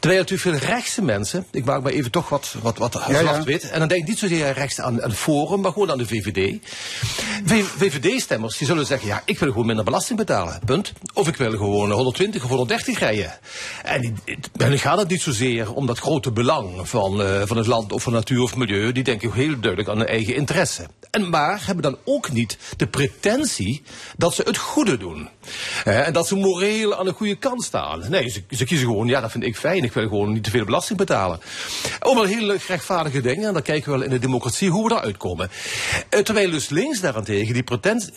Terwijl 0.00 0.20
natuurlijk 0.20 0.58
veel 0.58 0.68
rechtse 0.68 1.02
mensen, 1.02 1.46
ik 1.50 1.64
maak 1.64 1.82
maar 1.82 1.92
even 1.92 2.10
toch 2.10 2.28
wat, 2.28 2.54
wat, 2.62 2.78
wat 2.78 3.02
ja. 3.08 3.20
zwart-wit, 3.20 3.70
en 3.70 3.78
dan 3.78 3.88
denk 3.88 4.02
ik 4.02 4.08
niet 4.08 4.18
zozeer 4.18 4.52
rechts 4.52 4.80
aan, 4.80 5.02
aan 5.02 5.12
Forum, 5.12 5.60
maar 5.60 5.72
gewoon 5.72 5.90
aan 5.90 5.98
de 5.98 6.06
VVD. 6.06 6.58
VVD-stemmers, 7.76 8.58
die 8.58 8.66
zullen 8.66 8.86
zeggen, 8.86 9.08
ja, 9.08 9.22
ik 9.24 9.38
wil 9.38 9.50
gewoon 9.50 9.66
minder 9.66 9.84
belasting 9.84 10.18
betalen, 10.18 10.60
punt. 10.64 10.92
Of 11.12 11.28
ik 11.28 11.36
wil 11.36 11.50
gewoon 11.50 11.90
120 11.90 12.42
of 12.42 12.48
130 12.48 12.98
rijden. 12.98 13.38
En 13.82 14.16
hen 14.56 14.78
gaat 14.78 14.98
het 14.98 15.08
niet 15.08 15.22
zozeer 15.22 15.72
om 15.72 15.86
dat 15.86 15.98
grote 15.98 16.32
belang 16.32 16.88
van, 16.88 17.22
eh, 17.22 17.42
van 17.44 17.56
het 17.56 17.66
land 17.66 17.92
of 17.92 18.02
van 18.02 18.12
natuur 18.12 18.42
of 18.42 18.56
milieu. 18.56 18.92
Die 18.92 19.04
denken 19.04 19.32
heel 19.32 19.60
duidelijk 19.60 19.88
aan 19.88 19.98
hun 19.98 20.06
eigen 20.06 20.34
interesse. 20.34 20.86
En 21.10 21.30
maar 21.30 21.66
hebben 21.66 21.82
dan 21.82 21.98
ook 22.04 22.32
niet 22.32 22.58
de 22.76 22.86
pretentie 22.86 23.82
dat 24.16 24.34
ze 24.34 24.42
het 24.44 24.56
goede 24.56 24.96
doen. 24.96 25.03
Eh, 25.84 26.06
en 26.06 26.12
dat 26.12 26.26
ze 26.26 26.36
moreel 26.36 26.96
aan 26.98 27.04
de 27.04 27.12
goede 27.12 27.34
kant 27.36 27.62
staan. 27.64 28.04
Nee, 28.08 28.28
ze, 28.28 28.42
ze 28.50 28.64
kiezen 28.64 28.86
gewoon, 28.86 29.06
ja, 29.06 29.20
dat 29.20 29.30
vind 29.30 29.44
ik 29.44 29.56
fijn. 29.56 29.84
Ik 29.84 29.92
wil 29.92 30.08
gewoon 30.08 30.32
niet 30.32 30.44
te 30.44 30.50
veel 30.50 30.64
belasting 30.64 30.98
betalen. 30.98 31.40
Allemaal 31.98 32.24
hele 32.24 32.58
rechtvaardige 32.66 33.20
dingen. 33.20 33.46
En 33.46 33.52
dan 33.52 33.62
kijken 33.62 33.92
we 33.92 33.98
wel 33.98 34.06
in 34.06 34.12
de 34.12 34.18
democratie 34.18 34.70
hoe 34.70 34.82
we 34.82 34.88
daaruit 34.88 35.16
komen. 35.16 35.50
Eh, 36.08 36.20
terwijl 36.20 36.50
dus 36.50 36.68
links 36.68 37.00
daarentegen 37.00 37.54
die 37.54 37.64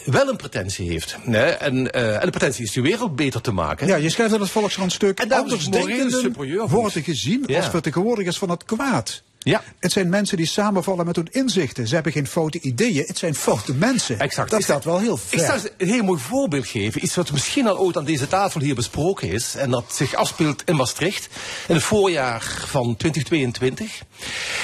wel 0.06 0.30
een 0.30 0.36
pretentie 0.36 0.90
heeft. 0.90 1.18
En, 1.26 1.92
eh, 1.92 2.14
en 2.14 2.22
de 2.22 2.30
pretentie 2.30 2.64
is 2.64 2.72
die 2.72 2.84
wereld 2.84 3.16
beter 3.16 3.42
te 3.42 3.52
maken. 3.52 3.88
Ja, 3.88 3.96
je 3.96 4.10
schrijft 4.10 4.34
in 4.34 4.40
het 4.42 4.50
Volksrandstuk. 4.50 5.20
En 5.20 5.28
daarom 5.28 5.52
is 5.52 5.54
morele 5.70 5.82
Andersdenkenden 5.82 6.32
superieur 6.32 6.68
worden 6.68 7.04
gezien 7.04 7.44
Ja. 7.46 7.58
als 7.58 7.70
vertegenwoordigers 7.70 8.38
van 8.38 8.50
het 8.50 8.64
kwaad. 8.64 9.24
Ja. 9.48 9.64
Het 9.80 9.92
zijn 9.92 10.10
mensen 10.10 10.38
die 10.38 10.46
samenvallen 10.46 11.06
met 11.06 11.16
hun 11.16 11.28
inzichten. 11.32 11.88
Ze 11.88 11.94
hebben 11.96 12.12
geen 12.12 12.28
foute 12.28 12.60
ideeën, 12.60 13.04
het 13.08 13.18
zijn 13.18 13.36
foute 13.36 13.74
mensen. 13.74 14.20
Exact. 14.20 14.50
Dat 14.50 14.60
Ik 14.60 14.66
zal- 14.66 14.82
wel 14.84 15.00
heel 15.00 15.14
Ik 15.14 15.20
ver. 15.40 15.40
zal 15.40 15.54
eens 15.54 15.68
een 15.78 15.88
heel 15.88 16.04
mooi 16.04 16.20
voorbeeld 16.22 16.68
geven. 16.68 17.04
Iets 17.04 17.16
wat 17.16 17.32
misschien 17.32 17.68
al 17.68 17.78
ooit 17.78 17.98
aan 17.98 18.06
deze 18.06 18.28
tafel 18.28 18.62
hier 18.62 18.76
besproken 18.76 19.30
is. 19.32 19.56
En 19.56 19.70
dat 19.72 19.84
zich 19.96 20.14
afspeelt 20.16 20.64
in 20.66 20.76
Maastricht. 20.76 21.28
In 21.68 21.76
het 21.76 21.84
voorjaar 21.84 22.42
van 22.66 22.96
2022. 22.96 24.02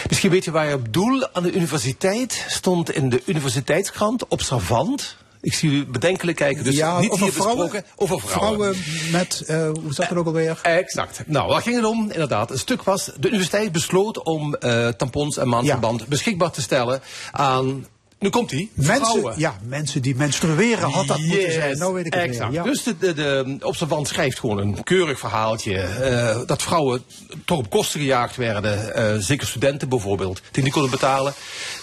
Misschien 0.09 0.29
weet 0.31 0.43
je 0.45 0.51
waar 0.51 0.67
je 0.67 0.73
op 0.73 0.93
doel. 0.93 1.27
Aan 1.33 1.43
de 1.43 1.51
universiteit 1.51 2.45
stond 2.47 2.91
in 2.91 3.09
de 3.09 3.21
universiteitskrant 3.25 4.27
Observant. 4.27 5.15
Ik 5.43 5.53
zie 5.53 5.71
u 5.71 5.85
bedenkelijk 5.85 6.37
kijken, 6.37 6.63
dus 6.63 6.75
ja, 6.75 6.99
niet 6.99 7.11
over 7.11 7.23
hier 7.23 7.33
vrouwen, 7.33 7.57
besproken. 7.57 7.89
Over 7.95 8.19
vrouwen. 8.19 8.75
met, 9.11 9.43
eh, 9.47 9.69
hoe 9.81 9.93
staat 9.93 10.09
het 10.09 10.17
ook 10.17 10.25
alweer? 10.25 10.59
Exact. 10.61 11.23
Nou, 11.27 11.47
waar 11.47 11.61
ging 11.61 11.75
het 11.75 11.85
om? 11.85 12.11
Inderdaad, 12.11 12.51
een 12.51 12.59
stuk 12.59 12.83
was, 12.83 13.05
de 13.05 13.27
universiteit 13.27 13.71
besloot 13.71 14.23
om 14.23 14.55
eh, 14.55 14.87
tampons 14.87 15.37
en 15.37 15.47
maandverband 15.47 16.07
beschikbaar 16.07 16.51
te 16.51 16.61
stellen 16.61 17.01
aan, 17.31 17.85
nu 18.23 18.29
komt 18.29 18.51
ie, 18.51 18.71
Mensen, 18.73 18.95
vrouwen. 19.05 19.33
ja, 19.37 19.57
mensen 19.67 20.01
die 20.01 20.15
menstrueren 20.15 20.89
had 20.91 21.07
dat 21.07 21.17
moeten 21.19 21.51
zijn. 21.53 21.77
Nou 21.77 21.93
weet 21.93 22.05
ik 22.05 22.13
het 22.13 22.23
exact. 22.23 22.51
weer. 22.51 22.59
Ja. 22.59 22.63
Dus 22.69 22.83
de, 22.83 22.97
de, 22.97 23.13
de 23.13 23.57
observant 23.61 24.07
schrijft 24.07 24.39
gewoon 24.39 24.57
een 24.57 24.83
keurig 24.83 25.19
verhaaltje. 25.19 25.77
eh, 25.77 26.39
dat 26.45 26.61
vrouwen 26.61 27.03
toch 27.45 27.57
op 27.57 27.69
kosten 27.69 27.99
gejaagd 27.99 28.35
werden. 28.35 28.95
eh, 28.95 29.15
zeker 29.17 29.47
studenten 29.47 29.89
bijvoorbeeld, 29.89 30.41
die 30.51 30.63
niet 30.63 30.71
konden 30.73 30.91
betalen. 30.91 31.33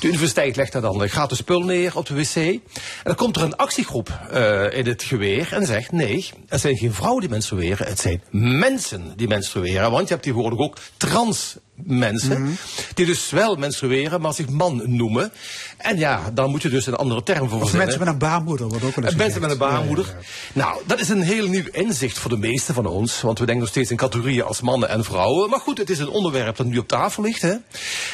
De 0.00 0.06
universiteit 0.08 0.56
legt 0.56 0.72
daar 0.72 0.82
dan 0.82 1.00
een 1.02 1.08
gratis 1.08 1.38
spul 1.38 1.60
neer 1.60 1.96
op 1.96 2.06
de 2.06 2.14
wc. 2.14 2.34
En 2.36 2.60
dan 3.02 3.14
komt 3.14 3.36
er 3.36 3.42
een 3.42 3.56
actiegroep 3.56 4.18
eh, 4.30 4.78
in 4.78 4.86
het 4.86 5.02
geweer 5.02 5.52
en 5.52 5.66
zegt... 5.66 5.92
nee, 5.92 6.30
het 6.48 6.60
zijn 6.60 6.76
geen 6.76 6.94
vrouwen 6.94 7.20
die 7.20 7.30
menstrueren, 7.30 7.86
het 7.86 8.00
zijn 8.00 8.22
mensen 8.30 9.12
die 9.16 9.28
menstrueren. 9.28 9.90
Want 9.90 10.02
je 10.08 10.12
hebt 10.14 10.22
tegenwoordig 10.22 10.58
ook 10.58 10.76
trans 10.96 11.56
mensen. 11.74 12.42
Mhm. 12.42 12.52
Die 12.94 13.06
dus 13.06 13.30
wel 13.30 13.56
menstrueren, 13.56 14.20
maar 14.20 14.34
zich 14.34 14.48
man 14.48 14.82
noemen. 14.86 15.32
En 15.80 15.98
ja, 15.98 16.30
dan 16.32 16.50
moet 16.50 16.62
je 16.62 16.68
dus 16.68 16.86
een 16.86 16.94
andere 16.94 17.22
term 17.22 17.48
voor 17.48 17.62
Of 17.62 17.72
mensen 17.72 17.98
met 17.98 18.08
een 18.08 18.18
baarmoeder 18.18 18.68
wordt 18.68 18.84
ook 18.84 18.94
wel 18.94 19.04
eens 19.04 19.12
En 19.12 19.18
mensen 19.18 19.40
met 19.40 19.50
een 19.50 19.58
baarmoeder. 19.58 20.04
Ja, 20.04 20.12
ja, 20.12 20.18
ja. 20.52 20.64
Nou, 20.64 20.82
dat 20.86 21.00
is 21.00 21.08
een 21.08 21.22
heel 21.22 21.48
nieuw 21.48 21.64
inzicht 21.70 22.18
voor 22.18 22.30
de 22.30 22.36
meesten 22.36 22.74
van 22.74 22.86
ons. 22.86 23.20
Want 23.20 23.38
we 23.38 23.44
denken 23.44 23.64
nog 23.64 23.72
steeds 23.72 23.90
in 23.90 23.96
categorieën 23.96 24.42
als 24.42 24.60
mannen 24.60 24.88
en 24.88 25.04
vrouwen. 25.04 25.50
Maar 25.50 25.60
goed, 25.60 25.78
het 25.78 25.90
is 25.90 25.98
een 25.98 26.08
onderwerp 26.08 26.56
dat 26.56 26.66
nu 26.66 26.78
op 26.78 26.88
tafel 26.88 27.22
ligt. 27.22 27.42
Hè? 27.42 27.50
En 27.50 27.62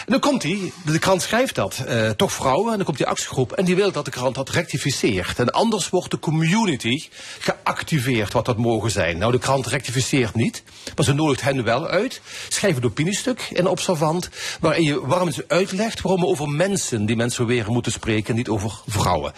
dan 0.07 0.21
komt 0.21 0.43
hij, 0.43 0.73
de 0.85 0.99
krant 0.99 1.23
schrijft 1.23 1.55
dat, 1.55 1.83
eh, 1.87 2.11
toch 2.11 2.33
vrouwen. 2.33 2.71
En 2.71 2.77
dan 2.77 2.85
komt 2.85 2.97
die 2.97 3.07
actiegroep 3.07 3.53
en 3.53 3.65
die 3.65 3.77
wil 3.77 3.93
dat 3.93 4.05
de 4.05 4.11
krant 4.11 4.35
dat 4.35 4.49
rectificeert. 4.49 5.39
En 5.39 5.51
anders 5.51 5.91
wordt 5.91 6.11
de 6.11 6.19
community 6.19 7.09
geactiveerd 7.39 8.33
wat 8.33 8.45
dat 8.45 8.57
mogen 8.57 8.91
zijn. 8.91 9.19
Nou, 9.19 9.33
de 9.33 9.39
krant 9.39 9.67
rectificeert 9.67 10.35
niet. 10.35 10.63
Maar 10.97 11.05
ze 11.05 11.13
nodigt 11.13 11.43
hen 11.43 11.65
wel 11.65 11.87
uit. 11.87 12.21
Schrijft 12.49 12.77
een 12.77 12.85
opiniestuk 12.85 13.49
in 13.53 13.67
Observant. 13.67 14.29
Waarin 14.61 14.85
je 14.85 15.07
waarom 15.07 15.31
ze 15.31 15.45
uitlegt 15.49 16.01
waarom 16.01 16.21
we 16.21 16.27
over 16.27 16.49
mensen 16.49 17.07
die 17.07 17.17
mensen 17.17 17.47
weer 17.47 17.56
moeten 17.67 17.93
spreken. 17.93 18.29
En 18.29 18.35
niet 18.35 18.49
over 18.49 18.73
vrouwen. 18.87 19.33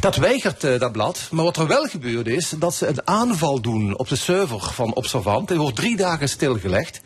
Dat 0.00 0.16
weigert 0.16 0.64
eh, 0.64 0.78
dat 0.78 0.92
blad. 0.92 1.28
Maar 1.30 1.44
wat 1.44 1.56
er 1.56 1.66
wel 1.66 1.84
gebeurde 1.84 2.34
is 2.34 2.52
dat 2.56 2.74
ze 2.74 2.86
een 2.86 3.06
aanval 3.06 3.60
doen 3.60 3.98
op 3.98 4.08
de 4.08 4.16
server 4.16 4.60
van 4.60 4.94
Observant. 4.94 5.48
Die 5.48 5.58
wordt 5.58 5.76
drie 5.76 5.96
dagen 5.96 6.28
stilgelegd. 6.28 7.00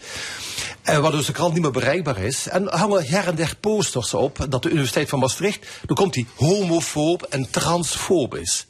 Eh, 0.83 0.99
waardoor 0.99 1.25
de 1.25 1.33
krant 1.33 1.53
niet 1.53 1.63
meer 1.63 1.71
bereikbaar 1.71 2.19
is. 2.19 2.49
En 2.49 2.69
hangen 2.69 3.07
her 3.07 3.27
en 3.27 3.35
der 3.35 3.57
posters 3.61 4.15
op 4.15 4.47
dat 4.49 4.63
de 4.63 4.71
Universiteit 4.71 5.09
van 5.09 5.19
Maastricht, 5.19 5.67
dan 5.87 5.97
komt 5.97 6.13
die 6.13 6.27
homofoob 6.35 7.23
en 7.23 7.51
transfoob 7.51 8.35
is. 8.35 8.67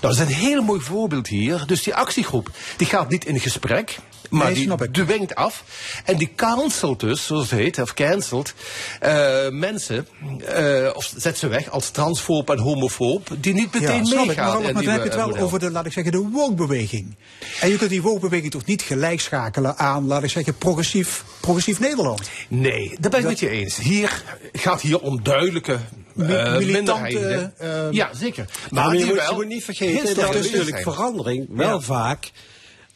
dat 0.00 0.12
is 0.12 0.18
een 0.18 0.40
heel 0.40 0.62
mooi 0.62 0.80
voorbeeld 0.80 1.26
hier. 1.26 1.66
Dus 1.66 1.82
die 1.82 1.94
actiegroep, 1.94 2.50
die 2.76 2.86
gaat 2.86 3.08
niet 3.08 3.24
in 3.24 3.40
gesprek. 3.40 3.98
Maar 4.32 4.52
Nee, 4.52 4.76
die 4.76 4.90
dwingt 4.90 5.34
af. 5.34 5.64
En 6.04 6.16
die 6.16 6.32
cancelt 6.36 7.00
dus, 7.00 7.26
zoals 7.26 7.50
het 7.50 7.60
heet, 7.60 7.78
of 7.78 7.94
cancelt, 7.94 8.54
eh, 9.00 9.48
mensen, 9.48 10.06
eh, 10.46 10.90
of 10.94 11.12
zet 11.16 11.38
ze 11.38 11.48
weg 11.48 11.70
als 11.70 11.90
transfoob 11.90 12.50
en 12.50 12.58
homofoob, 12.58 13.28
die 13.38 13.54
niet 13.54 13.72
meteen 13.74 14.04
Ja, 14.04 14.24
meegaan. 14.24 14.62
Maar, 14.62 14.72
maar 14.72 14.82
dan 14.82 14.92
heb 14.92 15.02
je 15.02 15.08
het 15.08 15.12
eh, 15.12 15.16
wel 15.18 15.28
model. 15.28 15.44
over 15.44 15.58
de, 15.58 15.70
laat 15.70 15.86
ik 15.86 15.92
zeggen, 15.92 16.12
de 16.12 16.18
woke-beweging. 16.18 17.16
En 17.60 17.68
je 17.68 17.76
kunt 17.76 17.90
die 17.90 18.02
woke-beweging 18.02 18.50
toch 18.50 18.64
niet 18.64 18.82
gelijk 18.82 19.20
schakelen 19.20 19.78
aan, 19.78 20.06
laat 20.06 20.22
ik 20.22 20.30
zeggen, 20.30 20.54
progressief, 20.56 21.24
progressief 21.40 21.80
Nederland. 21.80 22.30
Nee, 22.48 22.96
dat 23.00 23.10
ben 23.10 23.20
ik 23.20 23.26
met 23.26 23.40
je 23.40 23.48
eens. 23.48 23.76
Hier 23.76 24.22
gaat 24.52 24.80
hier 24.80 25.00
om 25.00 25.22
duidelijke 25.22 25.78
eh, 26.16 26.56
militante, 26.56 27.52
eh, 27.58 27.86
ja, 27.90 28.10
zeker. 28.14 28.44
Maar, 28.70 28.90
die 28.90 28.98
je, 28.98 29.04
moet, 29.04 29.14
wel 29.14 29.30
je 29.30 29.36
moet 29.36 29.46
niet 29.46 29.64
vergeten 29.64 30.14
dat 30.14 30.24
aanwezig 30.24 30.52
natuurlijk 30.52 30.82
verandering 30.82 31.46
wel 31.50 31.68
Ja. 31.68 31.80
vaak 31.80 32.30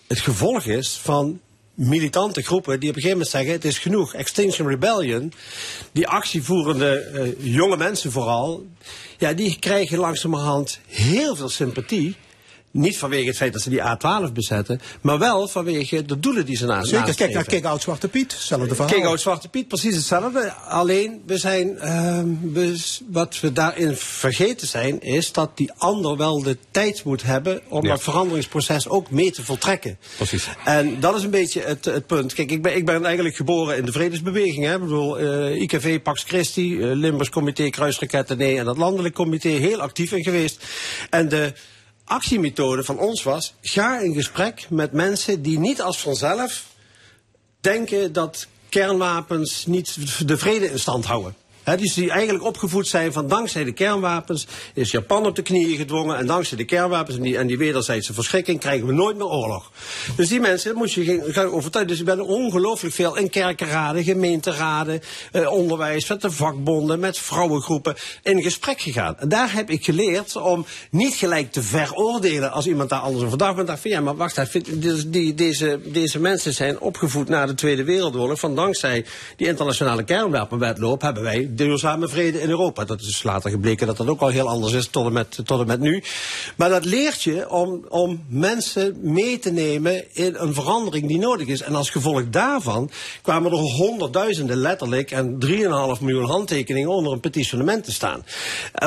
het 0.07 0.21
gevolg 0.21 0.65
is 0.65 0.99
van 1.03 1.41
militante 1.75 2.43
groepen 2.43 2.81
die 2.81 2.89
op 2.89 2.97
een 2.97 3.03
gegeven 3.03 3.11
moment 3.11 3.29
zeggen: 3.29 3.53
het 3.53 3.65
is 3.65 3.79
genoeg. 3.79 4.15
Extinction 4.15 4.69
Rebellion, 4.69 5.33
die 5.93 6.07
actievoerende 6.07 6.99
eh, 6.99 7.55
jonge 7.55 7.77
mensen 7.77 8.13
vooral, 8.13 8.67
ja, 9.19 9.33
die 9.33 9.59
krijgen 9.59 9.99
langzamerhand 9.99 10.81
heel 10.87 11.37
veel 11.37 11.49
sympathie. 11.49 12.17
Niet 12.77 12.99
vanwege 12.99 13.27
het 13.27 13.37
feit 13.37 13.53
dat 13.53 13.62
ze 13.62 13.70
die 13.70 13.81
A12 13.81 14.33
bezetten, 14.33 14.81
maar 15.01 15.18
wel 15.18 15.49
vanwege 15.49 16.05
de 16.05 16.20
doelen 16.20 16.47
die 16.47 16.57
ze 16.57 16.66
na 16.66 16.85
Zeker, 16.85 17.14
kijk 17.14 17.33
naar. 17.33 17.45
Kick-Out 17.45 17.83
Zwarte 17.83 18.09
Piet, 18.09 18.33
hetzelfde 18.33 18.74
verhaal. 18.74 18.93
King 18.93 19.07
out 19.07 19.20
Zwarte 19.20 19.49
Piet, 19.49 19.68
precies 19.68 19.95
hetzelfde. 19.95 20.53
Alleen, 20.53 21.22
we 21.27 21.39
zijn, 21.39 21.79
ehm, 21.79 22.29
we, 22.53 22.81
wat 23.11 23.41
we 23.41 23.53
daarin 23.53 23.97
vergeten 23.97 24.66
zijn, 24.66 25.01
is 25.01 25.33
dat 25.33 25.57
die 25.57 25.72
ander 25.77 26.16
wel 26.16 26.43
de 26.43 26.57
tijd 26.70 27.05
moet 27.05 27.22
hebben 27.22 27.61
om 27.68 27.83
Ja. 27.85 27.89
dat 27.91 28.03
veranderingsproces 28.03 28.89
ook 28.89 29.11
mee 29.11 29.31
te 29.31 29.45
voltrekken. 29.45 29.99
Precies. 30.16 30.49
En 30.64 31.01
dat 31.01 31.16
is 31.16 31.22
een 31.22 31.31
beetje 31.31 31.61
het, 31.61 31.85
het 31.85 32.07
punt. 32.07 32.35
Kijk, 32.35 32.51
ik 32.51 32.62
ben, 32.62 32.77
ik 32.77 32.85
ben 32.87 33.05
eigenlijk 33.05 33.37
geboren 33.37 33.77
in 33.77 33.85
de 33.85 33.93
vredesbeweging. 33.93 34.64
Hè. 34.64 34.74
Ik 34.74 34.81
bedoel, 34.81 35.18
eh, 35.18 35.61
IKV, 35.61 36.01
Pax 36.03 36.22
Christi, 36.22 36.81
eh, 36.81 36.91
Limburgs 36.93 37.31
Comité, 37.31 37.70
Kruisraketten, 37.70 38.39
nee, 38.39 38.59
en 38.59 38.64
dat 38.64 38.77
landelijk 38.77 39.14
comité, 39.14 39.49
heel 39.49 39.81
actief 39.81 40.12
in 40.12 40.22
geweest. 40.22 40.64
En 41.11 41.29
de 41.29 41.53
actiemethode 42.07 42.85
van 42.85 42.99
ons 42.99 43.23
was, 43.23 43.55
ga 43.61 44.01
in 44.01 44.15
gesprek 44.15 44.67
met 44.71 44.93
mensen 44.93 45.43
die 45.43 45.59
niet 45.59 45.83
als 45.83 46.01
vanzelf 46.01 46.65
denken 47.61 48.13
dat 48.13 48.47
kernwapens 48.69 49.67
niet 49.67 49.97
de 50.29 50.39
vrede 50.39 50.71
in 50.71 50.79
stand 50.79 51.05
houden. 51.05 51.35
Dus 51.75 51.95
die 51.95 52.11
eigenlijk 52.11 52.45
opgevoed 52.45 52.89
zijn 52.89 53.12
van 53.12 53.29
dankzij 53.29 53.64
de 53.64 53.73
kernwapens 53.73 54.47
is 54.75 54.91
Japan 54.91 55.27
op 55.27 55.37
de 55.37 55.43
knieën 55.43 55.77
gedwongen. 55.77 56.17
En 56.17 56.27
dankzij 56.27 56.57
de 56.57 56.64
kernwapens 56.64 57.17
en 57.17 57.23
die, 57.23 57.39
en 57.39 57.57
wederzijdse 57.57 58.14
verschrikking 58.14 58.61
krijgen 58.61 58.87
we 58.87 58.93
nooit 58.93 59.17
meer 59.17 59.27
oorlog. 59.27 59.71
Dus 60.17 60.29
die 60.29 60.41
mensen 60.41 60.77
moet 60.77 60.93
je 60.93 61.23
gaan 61.27 61.47
overtuigen. 61.47 61.93
Dus 61.93 62.01
ik 62.01 62.17
ben 62.17 62.27
ongelooflijk 62.27 62.95
veel 62.95 63.17
in 63.17 63.31
kerkenraden, 63.31 64.05
gemeenteraden, 64.05 65.01
eh, 65.33 65.53
onderwijs, 65.53 66.09
met 66.09 66.21
de 66.21 66.31
vakbonden, 66.31 67.01
met 67.01 67.19
vrouwengroepen 67.19 67.95
in 68.23 68.43
gesprek 68.43 68.81
gegaan. 68.81 69.19
En 69.19 69.29
daar 69.29 69.53
heb 69.53 69.71
ik 69.71 69.85
geleerd 69.85 70.37
om 70.37 70.67
niet 70.91 71.14
gelijk 71.14 71.53
te 71.53 71.62
veroordelen 71.62 72.53
als 72.53 72.67
iemand 72.67 72.91
daar 72.91 73.01
anders 73.01 73.25
over 73.25 73.39
dacht. 73.39 73.57
Maar 73.57 73.64
dacht 73.64 73.81
van 73.81 73.91
ja, 73.91 74.01
maar 74.01 74.17
wacht 74.17 74.39
even, 74.39 75.11
die, 75.11 75.35
deze, 75.35 75.81
deze 75.85 76.21
mensen 76.21 76.53
zijn 76.53 76.81
opgevoed 76.81 77.29
na 77.29 77.47
de 77.47 77.55
Tweede 77.55 77.85
Wereldoorlog. 77.85 78.39
Van 78.39 78.55
dankzij 78.55 79.05
die 79.37 79.47
internationale 79.47 80.05
kernwapenwetloop 80.05 81.03
hebben 81.03 81.23
wij 81.23 81.51
duurzame 81.57 82.09
vrede 82.09 82.41
in 82.41 82.51
Europa. 82.51 82.85
Dat 82.85 83.01
is 83.01 83.23
later 83.23 83.51
gebleken 83.51 83.87
dat 83.87 83.97
dat 83.97 84.07
ook 84.07 84.21
al 84.21 84.29
heel 84.29 84.49
anders 84.49 84.73
is 84.73 84.87
tot 84.87 85.07
en 85.07 85.13
met, 85.13 85.41
tot 85.45 85.61
en 85.61 85.67
met 85.67 85.81
nu. 85.81 86.03
Maar 86.57 86.69
dat 86.69 86.85
leert 86.85 87.23
je 87.23 87.51
om, 87.51 87.85
om 87.89 88.25
mensen 88.29 88.99
mee 89.01 89.39
te 89.39 89.51
nemen 89.51 90.15
in 90.15 90.35
een 90.35 90.55
verandering 90.55 91.09
die 91.09 91.19
nodig 91.19 91.47
is. 91.47 91.63
En 91.63 91.75
als 91.75 91.91
gevolg 91.91 92.29
daarvan 92.31 92.91
kwamen 93.23 93.53
er 93.53 93.59
honderdduizenden 93.59 94.57
letterlijk 94.57 95.11
en 95.11 95.39
3,5 95.47 95.51
miljoen 96.01 96.25
handtekeningen 96.25 96.91
onder 96.91 97.13
een 97.13 97.21
petitionement 97.21 97.85
te 97.85 97.93
staan. 97.93 98.25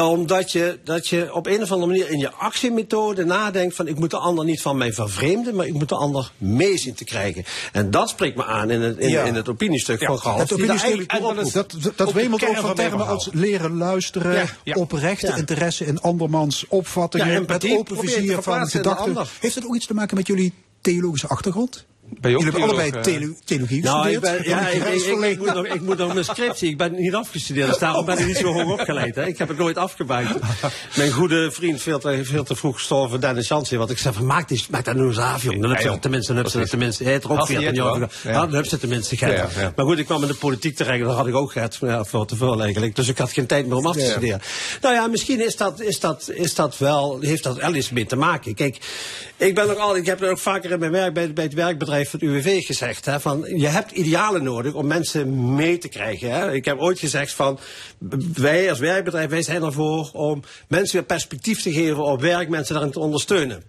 Omdat 0.01 0.51
je, 0.51 0.79
dat 0.83 1.07
je 1.07 1.33
op 1.33 1.47
een 1.47 1.61
of 1.61 1.71
andere 1.71 1.91
manier 1.91 2.09
in 2.09 2.19
je 2.19 2.31
actiemethode 2.31 3.25
nadenkt 3.25 3.75
van 3.75 3.87
ik 3.87 3.99
moet 3.99 4.11
de 4.11 4.17
ander 4.17 4.45
niet 4.45 4.61
van 4.61 4.77
mij 4.77 4.93
vervreemden, 4.93 5.55
maar 5.55 5.65
ik 5.65 5.73
moet 5.73 5.89
de 5.89 5.95
ander 5.95 6.31
mee 6.37 6.77
zien 6.77 6.93
te 6.93 7.03
krijgen. 7.03 7.43
En 7.71 7.91
dat 7.91 8.09
spreekt 8.09 8.35
me 8.35 8.45
aan 8.45 8.69
in 8.69 8.81
het, 8.81 8.97
in, 8.97 9.25
in 9.25 9.35
het 9.35 9.49
opiniestuk 9.49 10.03
van 10.03 10.19
Gehals. 10.19 10.41
Het 10.41 10.53
opiniestuk, 10.53 11.09
dat, 11.53 11.53
dat, 11.53 11.93
dat 11.95 12.11
wemelt 12.11 12.43
van 12.61 12.75
termen 12.75 13.07
als 13.07 13.29
leren 13.31 13.77
luisteren, 13.77 14.49
oprechte 14.73 15.33
interesse 15.37 15.85
in 15.85 16.01
andermans 16.01 16.65
opvattingen, 16.67 17.45
met 17.47 17.71
open 17.71 17.97
vizier 17.97 18.41
van 18.41 18.67
gedachten. 18.67 19.27
Heeft 19.39 19.55
het 19.55 19.65
ook 19.65 19.75
iets 19.75 19.85
te 19.85 19.93
maken 19.93 20.17
met 20.17 20.27
jullie 20.27 20.53
theologische 20.81 21.27
achtergrond? 21.27 21.85
Ben 22.19 22.31
je 22.31 22.37
Jullie 22.37 22.51
hebben 22.51 22.69
allebei 22.69 23.01
theologie 23.45 23.81
gestudeerd? 23.81 23.83
Nou, 23.83 24.09
ik, 24.09 24.19
ben, 24.19 24.43
ja, 24.43 24.67
ik, 24.67 24.83
ik, 24.83 25.19
ik, 25.21 25.37
moet 25.37 25.53
nog, 25.53 25.65
ik 25.65 25.81
moet 25.81 25.97
nog 25.97 26.13
mijn 26.13 26.25
scriptie. 26.25 26.69
Ik 26.69 26.77
ben 26.77 26.95
niet 26.95 27.15
afgestudeerd, 27.15 27.67
dus 27.67 27.77
daarom 27.77 28.05
ben 28.05 28.17
ik 28.17 28.25
niet 28.25 28.37
zo 28.37 28.53
hoog 28.53 28.79
opgeleid. 28.79 29.15
Hè. 29.15 29.25
Ik 29.25 29.37
heb 29.37 29.47
het 29.47 29.57
nooit 29.57 29.77
afgemaakt. 29.77 30.39
Mijn 30.95 31.11
goede 31.11 31.51
vriend, 31.51 31.81
veel 31.81 31.99
te, 31.99 32.19
veel 32.23 32.43
te 32.43 32.55
vroeg 32.55 32.75
gestorven, 32.75 33.21
Dennis 33.21 33.47
Jansen. 33.47 33.77
Wat 33.77 33.89
ik 33.89 33.97
zei 33.97 34.13
van, 34.13 34.25
maak, 34.25 34.47
die, 34.47 34.65
maak 34.69 34.85
dat 34.85 34.95
nu 34.95 35.07
eens 35.07 35.17
af, 35.17 35.43
jongen. 35.43 35.61
Dan 35.61 35.69
heb 35.69 35.79
je 35.79 35.99
tenminste, 35.99 36.33
dan 36.33 36.43
heb 36.43 36.51
ze 36.51 36.67
tenminste, 36.67 37.03
hij 37.03 37.11
heeft 37.11 37.23
er 37.23 37.31
ook 37.31 37.45
14 37.45 37.73
jaar 37.73 38.09
ja. 38.23 38.31
dan 38.31 38.53
heb 38.53 38.65
ze 38.65 38.77
tenminste 38.77 39.17
gehad. 39.17 39.75
Maar 39.75 39.85
goed, 39.85 39.99
ik 39.99 40.05
kwam 40.05 40.21
in 40.21 40.27
de 40.27 40.33
politiek 40.33 40.75
terecht, 40.75 41.03
dat 41.03 41.15
had 41.15 41.27
ik 41.27 41.35
ook. 41.35 41.53
Ja, 41.53 42.05
veel 42.05 42.25
te 42.25 42.35
veel 42.35 42.61
eigenlijk. 42.61 42.95
Dus 42.95 43.07
ik 43.07 43.17
had 43.17 43.31
geen 43.31 43.45
tijd 43.45 43.67
meer 43.67 43.77
om 43.77 43.85
af 43.85 43.95
te 43.95 44.09
studeren. 44.09 44.41
Nou 44.81 44.95
ja, 44.95 45.07
misschien 45.07 45.45
is 45.45 45.55
dat, 45.55 45.81
is 45.81 45.99
dat, 45.99 46.29
is 46.33 46.55
dat 46.55 46.77
wel, 46.77 47.17
heeft 47.21 47.43
dat 47.43 47.57
wel 47.57 47.75
iets 47.75 47.89
mee 47.89 48.05
te 48.05 48.15
maken. 48.15 48.53
Kijk, 48.53 48.77
ik 49.39 49.55
ben 49.55 49.69
ook 49.69 49.77
al, 49.77 49.95
ik 49.95 50.05
heb 50.05 50.19
het 50.19 50.29
ook 50.29 50.39
vaker 50.39 50.71
in 50.71 50.79
mijn 50.79 50.91
werk 50.91 51.13
bij, 51.13 51.33
bij 51.33 51.43
het 51.43 51.53
werkbedrijf 51.53 52.09
van 52.09 52.19
UWV 52.23 52.65
gezegd. 52.65 53.05
Hè, 53.05 53.19
van, 53.19 53.45
je 53.55 53.67
hebt 53.67 53.91
idealen 53.91 54.43
nodig 54.43 54.73
om 54.73 54.87
mensen 54.87 55.55
mee 55.55 55.77
te 55.77 55.87
krijgen. 55.87 56.31
Hè. 56.31 56.53
Ik 56.53 56.65
heb 56.65 56.79
ooit 56.79 56.99
gezegd 56.99 57.33
van, 57.33 57.59
wij 58.33 58.69
als 58.69 58.79
werkbedrijf, 58.79 59.29
wij 59.29 59.41
zijn 59.41 59.63
ervoor 59.63 60.09
om 60.13 60.43
mensen 60.67 60.95
weer 60.95 61.05
perspectief 61.05 61.61
te 61.61 61.71
geven 61.71 62.03
op 62.03 62.21
werk, 62.21 62.49
mensen 62.49 62.73
daarin 62.73 62.91
te 62.91 62.99
ondersteunen. 62.99 63.63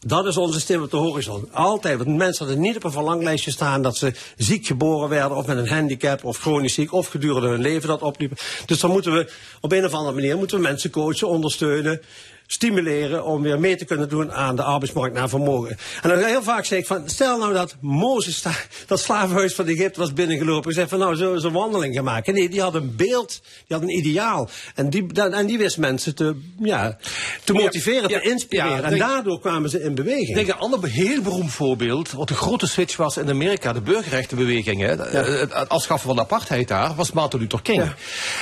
Dat 0.00 0.26
is 0.26 0.36
onze 0.36 0.60
stem 0.60 0.82
op 0.82 0.90
de 0.90 0.96
horizon. 0.96 1.48
Altijd. 1.52 1.96
Want 1.96 2.16
mensen 2.16 2.46
hadden 2.46 2.62
niet 2.62 2.76
op 2.76 2.84
een 2.84 2.92
verlanglijstje 2.92 3.50
staan 3.50 3.82
dat 3.82 3.96
ze 3.96 4.12
ziek 4.36 4.66
geboren 4.66 5.08
werden, 5.08 5.36
of 5.36 5.46
met 5.46 5.56
een 5.56 5.68
handicap, 5.68 6.24
of 6.24 6.38
chronisch 6.38 6.74
ziek, 6.74 6.92
of 6.92 7.06
gedurende 7.06 7.48
hun 7.48 7.60
leven 7.60 7.88
dat 7.88 8.02
opliepen. 8.02 8.36
Dus 8.66 8.80
dan 8.80 8.90
moeten 8.90 9.12
we 9.12 9.32
op 9.60 9.72
een 9.72 9.84
of 9.84 9.92
andere 9.92 10.14
manier 10.14 10.36
moeten 10.36 10.56
we 10.56 10.62
mensen 10.62 10.90
coachen, 10.90 11.28
ondersteunen 11.28 12.00
stimuleren 12.46 13.24
om 13.24 13.42
weer 13.42 13.60
mee 13.60 13.76
te 13.76 13.84
kunnen 13.84 14.08
doen 14.08 14.32
aan 14.32 14.56
de 14.56 14.62
arbeidsmarkt 14.62 15.14
naar 15.14 15.28
vermogen. 15.28 15.78
En 16.02 16.08
dan 16.08 16.18
heel 16.18 16.42
vaak 16.42 16.64
zeg 16.64 16.78
ik 16.78 16.86
van, 16.86 17.02
stel 17.08 17.38
nou 17.38 17.52
dat 17.52 17.76
Mozes 17.80 18.42
dat 18.86 19.00
slavenhuis 19.00 19.54
van 19.54 19.66
Egypte 19.66 20.00
was 20.00 20.12
binnengelopen 20.12 20.68
en 20.68 20.74
zei 20.74 20.88
van 20.88 20.98
nou, 20.98 21.16
zullen 21.16 21.40
ze 21.40 21.46
een 21.46 21.52
wandeling 21.52 21.94
gaan 21.94 22.04
maken. 22.04 22.34
Nee, 22.34 22.48
die 22.48 22.60
had 22.60 22.74
een 22.74 22.96
beeld, 22.96 23.40
die 23.66 23.76
had 23.76 23.82
een 23.82 23.96
ideaal. 23.96 24.48
En 24.74 24.90
die, 24.90 25.06
en 25.12 25.46
die 25.46 25.58
wist 25.58 25.78
mensen 25.78 26.14
te, 26.14 26.36
ja, 26.58 26.98
te 27.44 27.52
motiveren, 27.52 28.08
te 28.08 28.20
inspireren. 28.20 28.84
en 28.84 28.98
daardoor 28.98 29.40
kwamen 29.40 29.70
ze 29.70 29.82
in 29.82 29.94
beweging. 29.94 30.28
Ik 30.28 30.34
denk 30.34 30.48
een 30.48 30.54
ander 30.54 30.88
heel 30.88 31.22
beroemd 31.22 31.52
voorbeeld, 31.52 32.12
wat 32.12 32.30
een 32.30 32.36
grote 32.36 32.66
switch 32.66 32.96
was 32.96 33.16
in 33.16 33.28
Amerika, 33.28 33.72
de 33.72 33.80
burgerrechtenbeweging. 33.80 34.80
Hè, 34.80 34.94
Het 34.96 35.68
afschaffen 35.68 36.06
van 36.06 36.16
de 36.16 36.22
apartheid 36.22 36.68
daar, 36.68 36.94
was 36.94 37.12
Martin 37.12 37.38
Luther 37.40 37.62
King. 37.62 37.92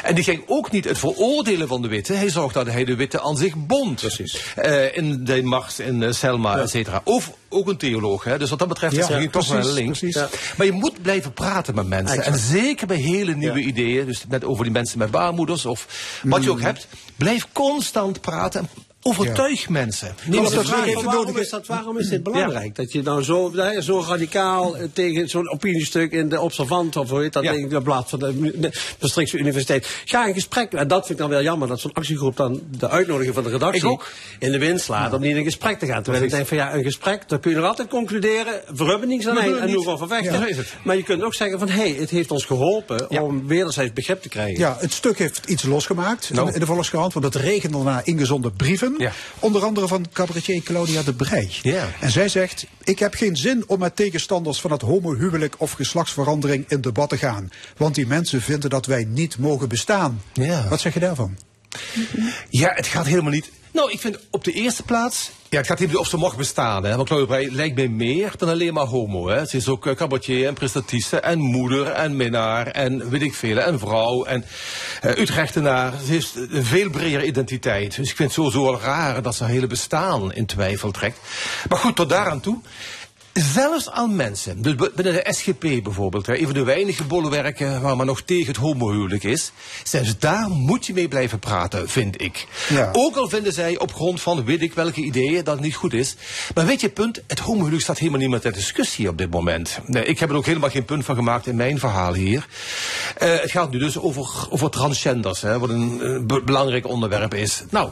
En 0.03 0.15
die 0.15 0.25
ging 0.25 0.43
ook 0.47 0.71
niet 0.71 0.85
het 0.85 0.99
veroordelen 0.99 1.69
van 1.69 1.83
de 1.83 1.89
witte, 1.89 2.13
hij 2.13 2.31
zorgde 2.31 2.65
dat 2.65 2.73
hij 2.73 2.85
de 2.85 2.97
witte 2.97 3.21
aan 3.21 3.37
zich 3.37 3.55
bond. 3.57 3.94
Precies. 4.01 4.55
Uh, 4.65 4.97
in 4.97 5.25
de 5.25 5.43
Mars, 5.43 5.79
in 5.79 6.03
uh, 6.03 6.13
Selma, 6.13 6.57
ja. 6.57 6.63
et 6.63 6.71
cetera. 6.71 7.01
Of 7.05 7.33
ook 7.49 7.69
een 7.69 7.77
theoloog. 7.77 8.25
Hè? 8.25 8.39
Dus 8.39 8.51
wat 8.51 8.59
dat 8.59 8.69
betreft 8.69 8.97
is 8.97 9.07
ja, 9.07 9.29
toch 9.31 9.49
wel 9.49 9.73
links. 9.73 10.01
Ja. 10.01 10.29
Maar 10.57 10.67
je 10.67 10.73
moet 10.73 11.03
blijven 11.03 11.33
praten 11.33 11.75
met 11.75 11.87
mensen. 11.87 12.19
Exact. 12.19 12.37
En 12.37 12.43
zeker 12.43 12.87
bij 12.87 12.97
hele 12.97 13.35
nieuwe 13.35 13.61
ideeën. 13.61 14.07
Dus 14.07 14.25
met, 14.29 14.45
over 14.45 14.65
die 14.65 14.73
mensen 14.73 14.99
met 14.99 15.11
baarmoeders 15.11 15.67
of 15.67 15.87
wat 16.23 16.45
je 16.45 16.51
ook 16.51 16.59
mm. 16.59 16.65
hebt. 16.65 16.87
Blijf 17.17 17.47
constant 17.53 18.21
praten. 18.21 18.69
Overtuig 19.07 19.61
ja. 19.61 19.67
mensen. 19.71 20.15
De 20.31 20.47
vraag 20.51 21.03
waarom, 21.03 21.37
is 21.37 21.51
dat, 21.51 21.67
waarom 21.67 21.99
is 21.99 22.09
dit 22.09 22.23
belangrijk? 22.23 22.77
Ja. 22.77 22.83
Dat 22.83 22.93
je 22.93 23.03
nou 23.03 23.23
zo, 23.23 23.53
zo 23.81 24.05
radicaal 24.09 24.77
eh, 24.77 24.85
tegen 24.93 25.29
zo'n 25.29 25.51
opiniestuk 25.51 26.13
in 26.13 26.29
de 26.29 26.41
Observant, 26.41 26.97
of 26.97 27.11
hoe 27.11 27.21
heet 27.21 27.33
dat 27.33 27.43
ja. 27.43 27.53
ding, 27.53 27.71
de 27.71 27.83
blad 27.83 28.09
van 28.09 28.19
de, 28.19 28.59
de 28.61 28.73
Maastrichtse 29.01 29.39
Universiteit. 29.39 30.03
Ga 30.05 30.27
in 30.27 30.35
gesprek, 30.35 30.73
en 30.73 30.89
dat 30.89 31.07
vind 31.07 31.11
ik 31.11 31.19
dan 31.19 31.29
wel 31.29 31.43
jammer, 31.43 31.69
dat 31.69 31.81
zo'n 31.81 31.93
actiegroep 31.93 32.37
dan 32.37 32.63
de 32.79 32.89
uitnodiging 32.89 33.35
van 33.35 33.45
de 33.45 33.51
redactie 33.51 33.99
in 34.39 34.53
de 34.53 34.59
wind 34.59 34.81
slaat 34.81 35.13
om 35.13 35.21
niet 35.21 35.31
in 35.31 35.37
een 35.37 35.45
gesprek 35.45 35.79
te 35.79 35.87
gaan. 35.87 36.03
Terwijl 36.03 36.25
ik 36.25 36.31
denk 36.31 36.47
van 36.47 36.57
ja, 36.57 36.75
een 36.75 36.83
gesprek, 36.83 37.29
dan 37.29 37.41
kun 37.41 37.51
je 37.51 37.57
nog 37.57 37.67
altijd 37.67 37.89
concluderen, 37.89 38.61
we 38.75 38.85
hebben 38.85 39.09
niks 39.09 39.27
aan 39.27 39.39
en 39.39 39.67
nu 39.67 39.77
over 39.77 40.09
vechten. 40.09 40.65
Maar 40.85 40.97
je 40.97 41.03
kunt 41.03 41.23
ook 41.23 41.35
zeggen 41.35 41.59
van 41.59 41.69
hé, 41.69 41.91
hey, 41.91 41.97
het 42.01 42.11
heeft 42.11 42.31
ons 42.31 42.45
geholpen 42.45 43.11
om 43.11 43.47
wederzijds 43.47 43.93
begrip 43.93 44.23
te 44.23 44.29
krijgen. 44.29 44.59
Ja, 44.59 44.77
het 44.81 44.93
stuk 44.93 45.19
heeft 45.19 45.47
iets 45.47 45.63
losgemaakt 45.63 46.31
no. 46.33 46.47
in 46.47 46.61
de 46.61 46.67
Volkskrant, 46.67 47.13
want 47.13 47.25
het 47.25 47.35
regende 47.35 47.77
daarna 47.77 48.01
ingezonden 48.05 48.53
brieven. 48.53 48.94
Ja. 48.99 49.13
Onder 49.39 49.65
andere 49.65 49.89
van 49.89 50.07
cabaretier 50.13 50.63
Claudia 50.63 51.03
de 51.03 51.15
Brij. 51.15 51.51
Ja. 51.63 51.89
En 52.01 52.11
zij 52.11 52.29
zegt: 52.29 52.67
Ik 52.85 52.99
heb 52.99 53.15
geen 53.15 53.37
zin 53.37 53.65
om 53.67 53.79
met 53.79 53.97
tegenstanders 53.97 54.61
van 54.61 54.71
het 54.73 54.83
homohuwelijk 54.83 55.55
of 55.59 55.73
geslachtsverandering 55.73 56.65
in 56.69 56.81
debat 56.81 57.09
te 57.09 57.19
gaan. 57.19 57.51
Want 57.77 57.95
die 57.95 58.07
mensen 58.07 58.43
vinden 58.43 58.71
dat 58.71 58.87
wij 58.87 59.05
niet 59.05 59.39
mogen 59.39 59.69
bestaan. 59.69 60.23
Ja. 60.33 60.69
Wat 60.69 60.81
zeg 60.81 60.95
je 60.95 61.01
daarvan? 61.01 61.37
Ja, 62.49 62.73
het 62.75 62.87
gaat 62.87 63.07
helemaal 63.07 63.31
niet. 63.31 63.51
Nou, 63.75 63.93
ik 63.93 64.01
vind 64.01 64.19
op 64.31 64.45
de 64.45 64.53
eerste 64.53 64.83
plaats. 64.83 65.31
Ja, 65.49 65.59
het 65.59 65.67
gaat 65.67 65.79
niet 65.79 65.97
of 65.97 66.09
ze 66.09 66.17
mag 66.17 66.37
bestaan. 66.37 66.85
Hè? 66.85 66.97
Want 66.97 67.09
Claudia 67.09 67.27
Breij 67.27 67.51
lijkt 67.51 67.77
mij 67.77 67.89
meer 67.89 68.33
dan 68.37 68.49
alleen 68.49 68.75
maar 68.75 68.87
homo. 68.87 69.29
Hè? 69.29 69.47
Ze 69.47 69.57
is 69.57 69.69
ook 69.69 69.87
uh, 69.87 69.95
cabaretier 69.95 70.47
en 70.47 70.55
prestatrice 70.55 71.21
en 71.21 71.39
moeder 71.39 71.87
en 71.87 72.17
minnaar 72.17 72.67
en 72.67 73.11
weet 73.11 73.23
ik 73.23 73.35
veel. 73.35 73.59
En 73.59 73.79
vrouw 73.79 74.25
en 74.25 74.45
uh, 75.05 75.19
Utrechtenaar. 75.19 75.93
Ze 76.05 76.13
heeft 76.13 76.35
een 76.37 76.65
veel 76.65 76.91
bredere 76.91 77.27
identiteit. 77.27 77.97
Dus 77.97 78.11
ik 78.11 78.17
vind 78.17 78.35
het 78.35 78.45
sowieso 78.45 78.79
raar 78.83 79.23
dat 79.23 79.35
ze 79.35 79.43
haar 79.43 79.53
hele 79.53 79.67
bestaan 79.67 80.33
in 80.33 80.47
twijfel 80.47 80.91
trekt. 80.91 81.19
Maar 81.69 81.79
goed, 81.79 81.97
tot 81.97 82.09
daaraan 82.09 82.41
toe. 82.41 82.59
Zelfs 83.35 83.91
aan 83.91 84.17
mensen, 84.17 84.63
dus 84.63 84.75
binnen 84.95 85.15
de 85.15 85.27
SGP 85.33 85.61
bijvoorbeeld, 85.61 86.29
een 86.29 86.45
van 86.45 86.53
de 86.55 86.65
weinige 86.65 87.05
bolwerken 87.05 87.81
waar 87.81 87.97
maar 87.97 88.07
nog 88.07 88.23
tegen 88.23 88.47
het 88.47 88.57
homohuwelijk 88.57 89.25
is, 89.25 89.53
zelfs 89.83 90.19
daar 90.19 90.49
moet 90.49 90.87
je 90.87 90.93
mee 90.93 91.09
blijven 91.09 91.39
praten, 91.39 91.89
vind 91.89 92.21
ik. 92.21 92.47
Ja. 92.69 92.89
Ook 92.93 93.17
al 93.17 93.29
vinden 93.29 93.53
zij 93.53 93.79
op 93.79 93.95
grond 93.95 94.21
van 94.21 94.45
weet 94.45 94.63
ik 94.63 94.73
welke 94.73 95.01
ideeën 95.01 95.45
dat 95.45 95.55
het 95.55 95.65
niet 95.65 95.75
goed 95.75 95.93
is. 95.93 96.17
Maar 96.55 96.67
weet 96.67 96.81
je, 96.81 96.89
punt, 96.89 97.23
het 97.27 97.39
homohuwelijk 97.39 97.83
staat 97.83 97.99
helemaal 97.99 98.21
niet 98.21 98.31
meer 98.31 98.41
ter 98.41 98.53
discussie 98.53 99.09
op 99.09 99.19
dit 99.19 99.31
moment. 99.31 99.79
Nee, 99.87 100.05
ik 100.05 100.19
heb 100.19 100.31
er 100.31 100.37
ook 100.37 100.47
helemaal 100.47 100.71
geen 100.71 100.85
punt 100.85 101.05
van 101.05 101.15
gemaakt 101.15 101.47
in 101.47 101.57
mijn 101.57 101.79
verhaal 101.79 102.15
hier. 102.15 102.47
Uh, 103.23 103.41
het 103.41 103.51
gaat 103.51 103.71
nu 103.71 103.79
dus 103.79 103.99
over, 103.99 104.47
over 104.51 104.71
transgenders, 104.71 105.41
hè, 105.41 105.59
wat 105.59 105.69
een 105.69 105.99
uh, 106.03 106.45
belangrijk 106.45 106.87
onderwerp 106.87 107.35
is. 107.35 107.63
Nou, 107.71 107.91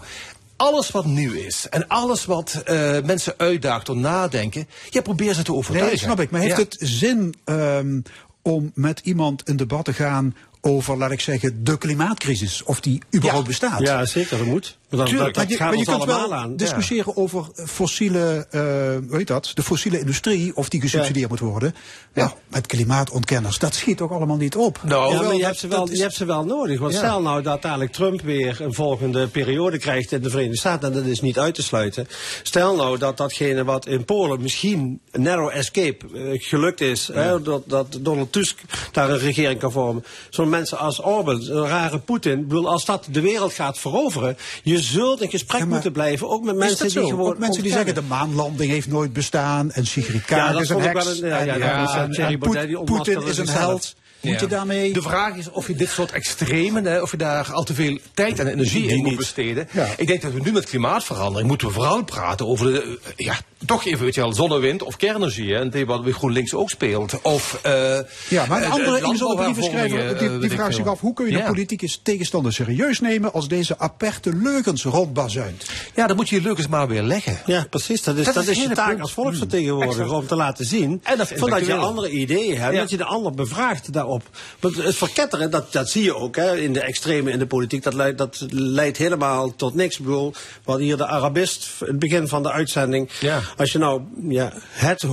alles 0.63 0.91
wat 0.91 1.05
nieuw 1.05 1.33
is 1.33 1.67
en 1.69 1.89
alles 1.89 2.25
wat 2.25 2.63
uh, 2.67 3.01
mensen 3.01 3.35
uitdaagt 3.37 3.85
tot 3.85 3.97
nadenken, 3.97 4.69
je 4.91 5.03
probeert 5.03 5.37
ze 5.37 5.43
te 5.43 5.55
overtuigen. 5.55 5.97
Nee, 5.97 6.05
snap 6.05 6.21
ik. 6.21 6.31
Maar 6.31 6.41
heeft 6.41 6.57
ja. 6.57 6.63
het 6.63 6.77
zin 6.81 7.35
um, 7.45 8.03
om 8.43 8.71
met 8.75 9.01
iemand 9.05 9.49
in 9.49 9.57
debat 9.57 9.85
te 9.85 9.93
gaan 9.93 10.37
over, 10.61 10.97
laat 10.97 11.11
ik 11.11 11.21
zeggen, 11.21 11.65
de 11.65 11.79
klimaatcrisis. 11.79 12.63
Of 12.63 12.81
die 12.81 13.03
überhaupt 13.15 13.45
ja. 13.45 13.51
bestaat. 13.51 13.81
Ja, 13.81 14.07
zeker, 14.07 14.39
dat 14.39 14.47
moet. 14.47 14.79
Dat, 14.99 15.09
dat 15.09 15.37
maar 15.37 15.49
je, 15.49 15.57
maar 15.59 15.77
je 15.77 15.85
kunt 15.85 16.05
wel 16.05 16.35
aan. 16.35 16.57
discussiëren 16.57 17.17
over 17.17 17.47
fossiele, 17.55 18.47
uh, 18.51 18.61
hoe 19.09 19.19
heet 19.19 19.27
dat, 19.27 19.51
de 19.55 19.63
fossiele 19.63 19.99
industrie, 19.99 20.57
of 20.57 20.69
die 20.69 20.81
gesubsidieerd 20.81 21.29
moet 21.29 21.41
worden. 21.41 21.75
Ja, 22.15 22.35
met 22.49 22.67
klimaatontkenners, 22.67 23.59
dat 23.59 23.75
schiet 23.75 24.01
ook 24.01 24.11
allemaal 24.11 24.37
niet 24.37 24.57
op. 24.57 24.81
Nou, 24.83 25.25
maar 25.25 25.35
je 25.35 25.45
hebt, 25.45 25.59
ze 25.59 25.69
wel, 25.69 25.91
je 25.91 26.01
hebt 26.01 26.15
ze 26.15 26.25
wel 26.25 26.45
nodig. 26.45 26.81
Want 26.81 26.95
stel 26.95 27.23
nou 27.23 27.43
dat 27.43 27.63
dadelijk 27.63 27.93
Trump 27.93 28.21
weer 28.21 28.61
een 28.61 28.75
volgende 28.75 29.29
periode 29.29 29.79
krijgt 29.79 30.13
in 30.13 30.23
de 30.23 30.31
Verenigde 30.31 30.59
Staten, 30.59 30.89
en 30.89 30.95
dat 30.95 31.05
is 31.05 31.21
niet 31.21 31.39
uit 31.39 31.55
te 31.55 31.63
sluiten. 31.63 32.09
Stel 32.43 32.77
nou 32.77 32.99
dat 32.99 33.17
datgene 33.17 33.65
wat 33.65 33.87
in 33.87 34.05
Polen 34.05 34.41
misschien 34.41 35.01
een 35.11 35.23
narrow 35.23 35.51
escape 35.53 36.07
uh, 36.15 36.43
gelukt 36.43 36.81
is, 36.81 37.11
hè, 37.13 37.43
dat, 37.43 37.63
dat 37.67 37.99
Donald 38.01 38.33
Tusk 38.33 38.61
daar 38.93 39.11
een 39.11 39.19
regering 39.19 39.61
kan 39.61 39.73
vormen. 39.73 40.05
Zo'n 40.31 40.49
mensen 40.49 40.79
als 40.79 41.01
Orban, 41.01 41.43
een 41.43 41.67
rare 41.67 41.99
Poetin, 41.99 42.53
als 42.65 42.85
dat 42.85 43.07
de 43.11 43.21
wereld 43.21 43.53
gaat 43.53 43.79
veroveren, 43.79 44.37
je 44.63 44.81
zult 44.83 45.21
in 45.21 45.31
gesprek 45.31 45.67
moeten 45.67 45.93
blijven, 45.93 46.29
ook 46.29 46.45
met 46.45 46.57
mensen 46.57 46.89
die 46.89 47.09
gewoon... 47.09 47.31
Ook 47.31 47.39
mensen 47.39 47.63
die 47.63 47.73
zeggen 47.73 47.95
de 47.95 48.03
maanlanding 48.03 48.71
heeft 48.71 48.89
nooit 48.89 49.13
bestaan 49.13 49.73
en 49.73 49.87
Sigrid 49.87 50.25
Kaag 50.25 50.61
is 50.61 50.69
een 50.69 50.81
heks. 50.81 51.19
ja, 51.19 51.43
ja, 51.43 51.57
ja, 51.57 52.09
ja, 52.11 52.39
Poetin 52.85 53.23
is 53.23 53.39
een 53.39 53.49
held. 53.49 53.95
Moet 54.21 54.41
je 54.41 54.47
daarmee... 54.47 54.93
De 54.93 55.03
vraag 55.03 55.37
is 55.37 55.51
of 55.51 55.67
je 55.67 55.75
dit 55.75 55.89
soort 55.89 56.13
extremen, 56.13 56.85
hè, 56.85 57.01
of 57.01 57.11
je 57.11 57.17
daar 57.17 57.53
al 57.53 57.65
te 57.65 57.75
veel 57.75 57.99
tijd 58.15 58.39
en 58.39 58.47
energie 58.47 58.89
in 58.89 59.03
moet 59.03 59.17
besteden. 59.17 59.69
Ik 59.97 60.07
denk 60.07 60.23
dat 60.23 60.33
we 60.33 60.41
nu 60.41 60.53
met 60.53 60.65
klimaatverandering 60.65 61.49
moeten 61.49 61.67
we 61.67 61.73
vooral 61.73 62.05
praten 62.05 62.47
over 62.47 62.73
de, 62.73 62.99
eh, 63.17 63.27
ja, 63.27 63.39
toch 63.67 63.85
even, 63.85 64.05
weet 64.05 64.15
je 64.15 64.21
wel, 64.21 64.33
zonnewind 64.33 64.83
of 64.83 64.97
kernenergie. 64.97 65.55
Hè, 65.55 65.61
en 65.61 65.71
dat 65.71 65.83
wat 65.83 66.03
bij 66.03 66.13
GroenLinks 66.13 66.55
ook 66.55 66.71
speelt. 66.71 67.23
Of, 67.23 67.61
uh, 67.67 67.99
ja, 68.29 68.47
maar 68.47 68.59
een 68.59 68.65
eh, 68.65 68.73
andere 68.73 69.01
inzonderbrievenschrijver, 69.03 70.19
die, 70.19 70.39
die 70.39 70.51
vraagt 70.51 70.75
zich 70.75 70.87
af, 70.87 71.01
hoe 71.01 71.15
kun 71.15 71.27
je 71.27 71.33
de 71.37 71.43
politieke 71.43 71.89
tegenstander 72.03 72.53
serieus 72.53 73.01
nemen 73.01 73.33
als 73.33 73.49
deze 73.49 73.79
aperte 73.79 74.35
leugens 74.35 74.85
rondbazuint? 74.85 75.65
Ja, 75.95 76.07
dan 76.07 76.17
moet 76.17 76.29
je 76.29 76.37
je 76.37 76.43
leugens 76.43 76.69
maar 76.69 76.89
weer 76.89 77.03
leggen. 77.03 77.39
Ja, 77.47 77.67
precies. 77.71 78.03
Dat 78.03 78.17
is, 78.17 78.33
dat, 78.33 78.47
is, 78.47 78.63
je 78.63 78.69
taak 78.69 79.01
als 79.01 79.13
volksvertegenwoordiger 79.13 80.13
om 80.13 80.27
te 80.27 80.37
laten 80.37 80.65
zien. 80.65 81.01
En 81.03 81.19
dat, 81.19 81.33
dat 81.39 81.67
je 81.67 81.75
andere 81.75 82.11
ideeën 82.11 82.59
hebt, 82.59 82.77
dat 82.77 82.91
je 82.91 82.97
de 82.97 83.05
ander 83.05 83.33
bevraagt 83.33 83.93
daarop 83.93 84.13
op. 84.61 84.75
het 84.75 84.97
verketteren, 84.97 85.51
dat, 85.51 85.73
dat 85.73 85.91
zie 85.91 86.03
je 86.03 86.15
ook 86.15 86.37
hè, 86.37 86.57
in 86.57 86.73
de 86.73 86.81
extreme 86.81 87.31
in 87.31 87.39
de 87.39 87.47
politiek. 87.47 87.83
Dat 87.83 87.95
leidt, 87.95 88.19
dat 88.19 88.47
leidt 88.51 88.97
helemaal 88.97 89.57
tot 89.57 89.75
niks. 89.75 89.99
Ik 89.99 90.05
bedoel, 90.05 90.35
wat 90.65 90.79
hier 90.79 90.97
de 90.97 91.07
Arabist, 91.07 91.69
het 91.79 91.99
begin 91.99 92.29
van 92.29 92.43
de 92.43 92.51
uitzending. 92.51 93.11
Ja. 93.21 93.41
Als 93.57 93.73
je 93.73 93.79
nou 93.79 94.03
ja, 94.29 94.53
het 94.71 95.05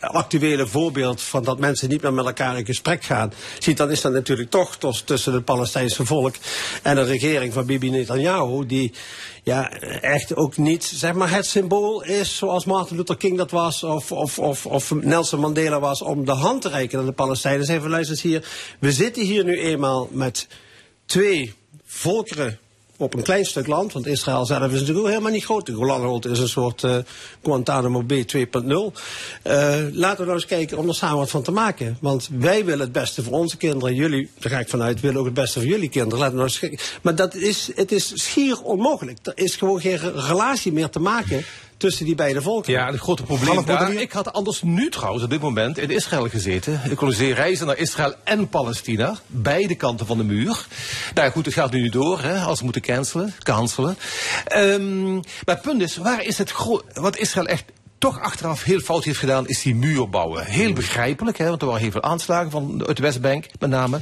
actuele 0.00 0.66
voorbeeld 0.66 1.22
van 1.22 1.44
dat 1.44 1.58
mensen 1.58 1.88
niet 1.88 2.02
meer 2.02 2.12
met 2.12 2.26
elkaar 2.26 2.58
in 2.58 2.66
gesprek 2.66 3.04
gaan 3.04 3.32
ziet, 3.58 3.76
dan 3.76 3.90
is 3.90 4.00
dat 4.00 4.12
natuurlijk 4.12 4.50
toch 4.50 4.76
tussen 5.04 5.32
het 5.32 5.44
Palestijnse 5.44 6.06
volk 6.06 6.34
en 6.82 6.94
de 6.94 7.04
regering 7.04 7.52
van 7.52 7.66
Bibi 7.66 7.90
Netanyahu, 7.90 8.66
die 8.66 8.92
ja, 9.42 9.70
echt 10.00 10.36
ook 10.36 10.56
niet 10.56 10.84
zeg 10.84 11.12
maar, 11.12 11.30
het 11.30 11.46
symbool 11.46 12.02
is 12.02 12.36
zoals 12.36 12.64
Martin 12.64 12.96
Luther 12.96 13.16
King 13.16 13.36
dat 13.36 13.50
was 13.50 13.82
of, 13.82 14.12
of, 14.12 14.38
of, 14.38 14.66
of 14.66 14.90
Nelson 14.94 15.40
Mandela 15.40 15.80
was 15.80 16.02
om 16.02 16.24
de 16.24 16.32
hand 16.32 16.62
te 16.62 16.68
reiken 16.68 16.98
aan 16.98 17.06
de 17.06 17.12
Palestijnen. 17.12 17.64
Zeggen 17.64 17.90
luister 17.90 18.18
hier, 18.20 18.48
we 18.78 18.92
zitten 18.92 19.22
hier 19.22 19.44
nu 19.44 19.60
eenmaal 19.60 20.08
met 20.12 20.48
twee 21.06 21.54
volkeren 21.84 22.58
op 22.96 23.14
een 23.14 23.22
klein 23.22 23.44
stuk 23.44 23.66
land, 23.66 23.92
want 23.92 24.06
Israël 24.06 24.46
zelf 24.46 24.66
is 24.66 24.72
natuurlijk 24.72 24.98
ook 24.98 25.08
helemaal 25.08 25.30
niet 25.30 25.44
groot. 25.44 25.66
De 25.66 25.72
Golanholte 25.72 26.28
is 26.28 26.38
een 26.38 26.48
soort 26.48 26.82
uh, 26.82 26.96
Guantanamo 27.42 28.02
B 28.02 28.12
2.0. 28.12 28.18
Uh, 28.36 28.92
laten 29.92 30.18
we 30.18 30.24
nou 30.24 30.32
eens 30.32 30.46
kijken 30.46 30.78
om 30.78 30.88
er 30.88 30.94
samen 30.94 31.18
wat 31.18 31.30
van 31.30 31.42
te 31.42 31.50
maken. 31.50 31.96
Want 32.00 32.28
wij 32.38 32.64
willen 32.64 32.80
het 32.80 32.92
beste 32.92 33.22
voor 33.22 33.32
onze 33.32 33.56
kinderen. 33.56 33.94
Jullie, 33.94 34.30
daar 34.38 34.52
ga 34.52 34.58
ik 34.58 34.68
vanuit, 34.68 35.00
willen 35.00 35.18
ook 35.18 35.24
het 35.24 35.34
beste 35.34 35.58
voor 35.58 35.68
jullie 35.68 35.88
kinderen. 35.88 36.18
Laten 36.18 36.36
we 36.36 36.42
nou 36.42 36.58
eens. 36.60 36.98
Maar 37.02 37.14
dat 37.14 37.34
is, 37.34 37.70
het 37.74 37.92
is 37.92 38.12
schier 38.14 38.62
onmogelijk. 38.62 39.18
Er 39.22 39.32
is 39.34 39.56
gewoon 39.56 39.80
geen 39.80 39.98
relatie 40.14 40.72
meer 40.72 40.88
te 40.88 41.00
maken 41.00 41.44
tussen 41.84 42.04
die 42.04 42.14
beide 42.14 42.42
volken. 42.42 42.72
Ja, 42.72 42.90
het 42.90 43.00
grote 43.00 43.22
probleem 43.22 43.64
daar, 43.64 43.92
ik 43.92 44.12
had 44.12 44.32
anders 44.32 44.62
nu 44.62 44.90
trouwens 44.90 45.24
op 45.24 45.30
dit 45.30 45.40
moment 45.40 45.78
in 45.78 45.90
Israël 45.90 46.28
gezeten. 46.28 46.80
Ik 46.84 47.02
organiseer 47.02 47.34
reizen 47.34 47.66
naar 47.66 47.78
Israël 47.78 48.14
en 48.24 48.48
Palestina, 48.48 49.18
beide 49.26 49.74
kanten 49.74 50.06
van 50.06 50.18
de 50.18 50.24
muur. 50.24 50.66
Nou 51.14 51.30
goed, 51.30 51.44
het 51.44 51.54
gaat 51.54 51.72
nu 51.72 51.82
niet 51.82 51.92
door, 51.92 52.22
hè, 52.22 52.40
als 52.40 52.58
we 52.58 52.64
moeten 52.64 52.82
cancelen, 52.82 53.34
cancelen. 53.38 53.96
Um, 54.56 55.14
maar 55.14 55.54
het 55.54 55.62
punt 55.62 55.82
is, 55.82 55.96
waar 55.96 56.24
is 56.24 56.38
het 56.38 56.52
wat 56.94 57.16
Israël 57.16 57.46
echt 57.46 57.64
toch 58.04 58.20
achteraf 58.20 58.62
heel 58.62 58.80
fout 58.80 59.04
heeft 59.04 59.18
gedaan, 59.18 59.48
is 59.48 59.62
die 59.62 59.74
muur 59.74 60.08
bouwen. 60.08 60.44
Heel 60.44 60.72
begrijpelijk, 60.72 61.38
hè, 61.38 61.48
want 61.48 61.60
er 61.60 61.66
waren 61.66 61.82
heel 61.82 61.90
veel 61.90 62.02
aanslagen 62.02 62.50
van, 62.50 62.84
uit 62.86 62.96
de 62.96 63.02
Westbank 63.02 63.46
met 63.58 63.70
name. 63.70 64.00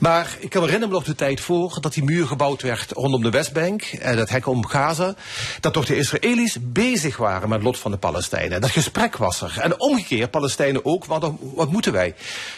Maar 0.00 0.36
ik 0.40 0.50
kan 0.50 0.60
me 0.60 0.66
herinneren 0.66 0.94
nog 0.94 1.04
de 1.04 1.14
tijd 1.14 1.40
voor 1.40 1.78
dat 1.80 1.94
die 1.94 2.04
muur 2.04 2.26
gebouwd 2.26 2.62
werd 2.62 2.92
rondom 2.92 3.22
de 3.22 3.30
Westbank, 3.30 3.82
en 3.82 4.16
dat 4.16 4.28
hek 4.28 4.46
om 4.46 4.66
Gaza, 4.66 5.14
dat 5.60 5.72
toch 5.72 5.86
de 5.86 5.96
Israëli's 5.96 6.56
bezig 6.60 7.16
waren 7.16 7.48
met 7.48 7.58
het 7.58 7.66
lot 7.66 7.78
van 7.78 7.90
de 7.90 7.96
Palestijnen. 7.96 8.60
Dat 8.60 8.70
gesprek 8.70 9.16
was 9.16 9.40
er. 9.42 9.58
En 9.60 9.80
omgekeerd, 9.80 10.30
Palestijnen 10.30 10.84
ook, 10.84 11.04
wat, 11.04 11.32
wat 11.54 11.72
moeten 11.72 11.92
wij? 11.92 12.14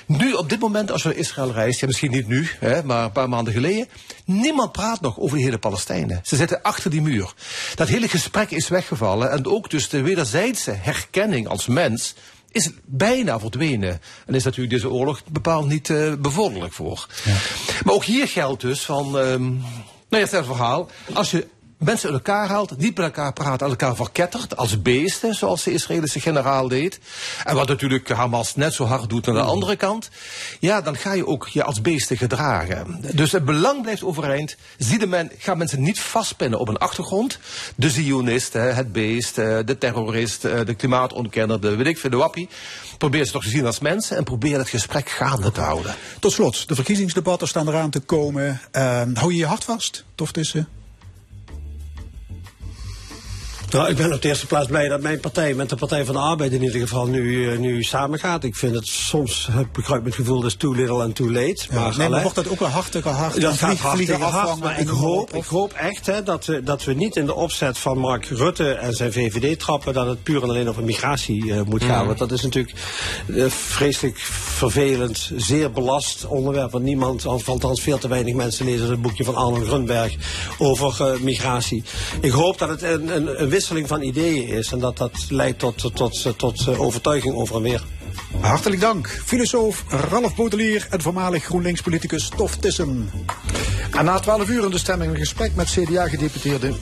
Nu, 0.07 0.33
op 0.33 0.49
dit 0.49 0.61
moment, 0.61 0.91
als 0.91 1.03
we 1.03 1.09
naar 1.09 1.19
Israël 1.19 1.53
reizen, 1.53 1.87
misschien 1.87 2.11
niet 2.11 2.29
nu, 2.29 2.49
hè, 2.59 2.85
maar 2.85 3.05
een 3.05 3.13
paar 3.13 3.29
maanden 3.29 3.53
geleden, 3.53 3.89
niemand 4.25 4.73
praat 4.73 5.01
nog 5.01 5.19
over 5.19 5.37
de 5.37 5.43
hele 5.43 5.59
Palestijnen. 5.59 6.21
Ze 6.23 6.37
zitten 6.37 6.63
achter 6.63 6.91
die 6.91 7.03
muur. 7.03 7.35
Dat 7.75 7.89
hele 7.89 8.09
gesprek 8.09 8.51
is 8.51 8.69
weggevallen 8.69 9.31
en 9.31 9.47
ook 9.47 9.71
dus 9.71 9.89
de 9.89 10.01
wederzijds 10.01 10.67
herkenning 10.67 11.49
als 11.49 11.67
mens 11.67 12.15
is 12.51 12.71
bijna 12.85 13.41
verdwenen. 13.41 14.01
En 14.27 14.35
is 14.35 14.45
natuurlijk 14.45 14.75
deze 14.75 14.91
oorlog 14.91 15.23
bepaald 15.31 15.69
niet 15.69 15.89
uh, 15.89 16.15
bevorderlijk 16.15 16.73
voor. 16.73 17.07
Ja. 17.25 17.37
Maar 17.85 17.95
ook 17.95 18.05
hier 18.05 18.29
geldt 18.29 18.61
dus 18.61 18.81
van... 18.81 19.17
Um, 19.17 19.65
nou 20.09 20.25
ja, 20.25 20.37
het 20.37 20.47
verhaal. 20.47 20.91
Als 21.13 21.31
je 21.31 21.47
mensen 21.83 22.09
uit 22.09 22.19
elkaar 22.19 22.49
haalt, 22.49 22.79
niet 22.79 22.97
met 22.97 23.07
elkaar 23.07 23.33
praat, 23.33 23.63
aan 23.63 23.69
elkaar 23.69 23.97
verkettert, 23.97 24.57
als 24.57 24.83
beesten, 24.83 25.35
zoals 25.35 25.63
de 25.63 25.73
Israëlische 25.73 26.21
generaal 26.21 26.69
deed. 26.69 27.01
En 27.45 27.55
wat 27.55 27.69
natuurlijk 27.69 28.09
Hamas 28.09 28.57
net 28.57 28.75
zo 28.75 28.85
hard 28.85 29.09
doet 29.09 29.29
aan 29.29 29.35
de 29.35 29.41
mm. 29.41 29.47
andere 29.47 29.77
kant. 29.77 30.11
Ja, 30.61 30.81
dan 30.81 30.97
ga 30.97 31.13
je 31.13 31.27
ook 31.27 31.49
je 31.49 31.65
als 31.65 31.81
beesten 31.81 32.17
gedragen. 32.17 33.05
Dus 33.15 33.33
het 33.33 33.45
belang 33.45 33.83
blijft 33.83 34.03
overeind. 34.03 34.57
Zie 34.79 35.07
men, 35.07 35.31
ga 35.39 35.55
mensen 35.55 35.83
niet 35.83 36.01
vastpinnen 36.01 36.59
op 36.59 36.69
een 36.69 36.79
achtergrond. 36.79 37.39
De 37.77 37.91
Zionist, 37.91 38.53
het 38.53 38.93
beest, 38.93 39.39
eh, 39.39 39.59
de 39.65 39.79
terrorist, 39.79 40.45
eh, 40.45 40.65
de 40.65 40.75
klimaatontkenner, 40.75 41.61
de 41.61 41.77
weet 41.77 41.87
ik 41.87 41.99
veel, 41.99 42.11
de 42.11 42.17
wappie. 42.17 42.49
Probeer 42.99 43.25
ze 43.25 43.33
toch 43.33 43.43
te 43.43 43.49
zien 43.49 43.67
als 43.67 43.79
mensen 43.79 44.17
en 44.17 44.25
probeer 44.25 44.59
het 44.59 44.69
gesprek 44.69 45.09
gaande 45.09 45.53
te 45.53 45.61
houden. 45.61 45.95
Tot 46.21 46.33
slot, 46.33 46.69
de 46.69 46.75
verkiezingsdebatten 46.75 47.49
staan 47.49 47.69
eraan 47.69 47.91
te 47.91 48.01
komen. 48.01 48.61
Uh, 48.73 49.03
hou 49.15 49.33
je 49.33 49.39
je 49.39 49.47
hart 49.47 49.65
vast, 49.65 50.05
tof 50.15 50.33
tussen? 50.33 50.82
Nou, 53.73 53.89
ik 53.89 53.97
ben 53.97 54.13
op 54.13 54.23
de 54.23 54.29
eerste 54.29 54.47
plaats 54.47 54.67
blij 54.67 54.89
dat 54.89 55.01
mijn 55.01 55.21
partij 55.21 55.55
met 55.55 55.69
de 55.69 55.77
Partij 55.77 56.05
van 56.05 56.15
de 56.15 56.21
Arbeid 56.21 56.53
in 56.53 56.63
ieder 56.63 56.81
geval 56.81 57.07
nu, 57.07 57.21
uh, 57.21 57.59
nu 57.59 57.83
samengaat. 57.83 58.45
Ik 58.45 58.57
vind 58.57 58.75
het 58.75 58.87
soms, 58.87 59.49
heb 59.51 59.79
ik 59.79 59.87
het 59.87 60.15
gevoel, 60.15 60.41
dat 60.41 60.51
is 60.51 60.57
too 60.57 60.73
little 60.73 61.03
and 61.03 61.15
too 61.15 61.33
late. 61.33 61.67
Ja, 61.71 61.81
maar, 61.81 61.97
nee, 61.97 62.09
maar 62.09 62.23
wordt 62.23 62.37
dat 62.37 62.49
ook 62.49 62.59
wel 62.59 62.69
hartstikke 62.69 63.09
hard? 63.09 63.41
Dat 63.41 63.55
gaat 63.55 63.79
hartstikke 63.79 64.25
hard, 64.25 64.61
maar 64.61 64.81
ik 64.81 64.89
hoop, 64.89 65.35
ik 65.35 65.45
hoop 65.45 65.73
echt 65.73 66.07
hè, 66.07 66.23
dat, 66.23 66.47
we, 66.47 66.63
dat 66.63 66.85
we 66.85 66.93
niet 66.93 67.17
in 67.17 67.27
de 67.27 67.35
opzet 67.35 67.79
van 67.79 67.99
Mark 67.99 68.27
Rutte 68.27 68.73
en 68.73 68.93
zijn 68.93 69.13
VVD 69.13 69.59
trappen 69.59 69.93
dat 69.93 70.07
het 70.07 70.23
puur 70.23 70.43
en 70.43 70.49
alleen 70.49 70.69
over 70.69 70.83
migratie 70.83 71.45
uh, 71.45 71.63
moet 71.63 71.85
gaan. 71.85 72.01
Mm. 72.01 72.07
Want 72.07 72.19
dat 72.19 72.33
is 72.33 72.43
natuurlijk 72.43 72.77
uh, 73.27 73.47
vreselijk 73.51 74.19
vervelend, 74.19 75.31
zeer 75.37 75.71
belast 75.71 76.27
onderwerp. 76.27 76.71
Want 76.71 76.85
niemand, 76.85 77.27
althans 77.27 77.83
veel 77.83 77.99
te 77.99 78.09
weinig 78.09 78.35
mensen 78.35 78.65
lezen 78.65 78.91
het 78.91 79.03
boekje 79.03 79.25
van 79.25 79.35
Arnold 79.35 79.67
Grunberg 79.67 80.15
over 80.59 81.19
migratie. 81.23 81.83
Ik 82.21 82.31
hoop 82.31 82.59
dat 82.59 82.69
het 82.69 82.83
een, 82.83 83.17
een, 83.17 83.43
een 83.43 83.49
wisseling 83.63 83.89
van 83.89 84.03
ideeën 84.03 84.49
is. 84.49 84.73
En 84.73 84.79
dat 84.79 84.97
dat 84.97 85.27
leidt 85.29 85.59
tot, 85.59 85.79
tot, 85.79 85.97
tot, 85.97 86.39
tot 86.39 86.69
eh, 86.69 86.81
overtuiging 86.81 87.35
over 87.35 87.57
en 87.57 87.63
weer. 87.63 87.83
Hartelijk 88.41 88.81
dank, 88.81 89.09
filosoof 89.25 89.85
Ralf 89.89 90.35
Bodelier 90.35 90.87
en 90.91 91.03
voormalig 91.03 91.45
GroenLinks-politicus 91.45 92.29
Tof 92.37 92.57
Tissen. 92.57 93.11
En 93.97 94.05
na 94.05 94.19
12 94.19 94.49
uur 94.49 94.65
in 94.65 94.71
de 94.71 94.79
stemming 94.79 95.13
een 95.13 95.19
gesprek 95.19 95.55
met 95.55 95.71
CDA-gedeputeerde 95.71 96.73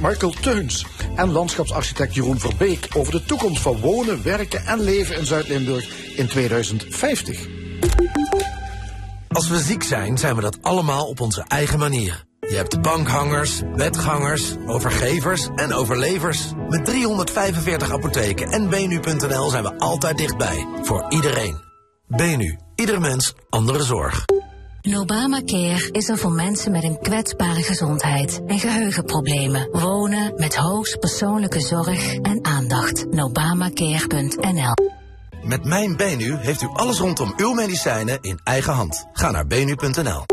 Michael 0.00 0.34
Teuns 0.40 0.86
en 1.16 1.32
landschapsarchitect 1.32 2.14
Jeroen 2.14 2.38
Verbeek 2.38 2.88
over 2.94 3.12
de 3.12 3.24
toekomst 3.24 3.62
van 3.62 3.80
wonen, 3.80 4.22
werken 4.22 4.66
en 4.66 4.80
leven 4.80 5.16
in 5.16 5.26
Zuid-Limburg 5.26 5.88
in 6.16 6.26
2050. 6.26 7.46
Als 9.28 9.48
we 9.48 9.58
ziek 9.58 9.82
zijn, 9.82 10.18
zijn 10.18 10.36
we 10.36 10.40
dat 10.40 10.58
allemaal 10.62 11.06
op 11.06 11.20
onze 11.20 11.44
eigen 11.48 11.78
manier. 11.78 12.24
Je 12.48 12.56
hebt 12.56 12.82
bankhangers, 12.82 13.62
wetgangers, 13.74 14.54
overgevers 14.66 15.48
en 15.54 15.72
overlevers. 15.72 16.52
Met 16.68 16.84
345 16.84 17.92
apotheken 17.92 18.52
en 18.52 18.68
benu.nl 18.68 19.50
zijn 19.50 19.62
we 19.62 19.78
altijd 19.78 20.18
dichtbij. 20.18 20.66
Voor 20.82 21.06
iedereen. 21.08 21.56
Benu. 22.08 22.58
Ieder 22.74 23.00
mens, 23.00 23.34
andere 23.48 23.82
zorg. 23.82 24.24
Nobama 24.82 25.42
Care 25.44 25.88
is 25.90 26.08
er 26.08 26.18
voor 26.18 26.32
mensen 26.32 26.72
met 26.72 26.84
een 26.84 26.98
kwetsbare 26.98 27.62
gezondheid 27.62 28.40
en 28.46 28.58
geheugenproblemen. 28.58 29.68
Wonen 29.72 30.32
met 30.36 30.56
hoogst 30.56 30.98
persoonlijke 30.98 31.60
zorg 31.60 32.14
en 32.14 32.44
aandacht. 32.44 33.06
Nobamacare.nl 33.10 34.72
Met 35.42 35.64
Mijn 35.64 35.96
Benu 35.96 36.36
heeft 36.36 36.62
u 36.62 36.68
alles 36.72 36.98
rondom 36.98 37.32
uw 37.36 37.52
medicijnen 37.52 38.18
in 38.20 38.40
eigen 38.44 38.72
hand. 38.72 39.06
Ga 39.12 39.30
naar 39.30 39.46
benu.nl. 39.46 40.24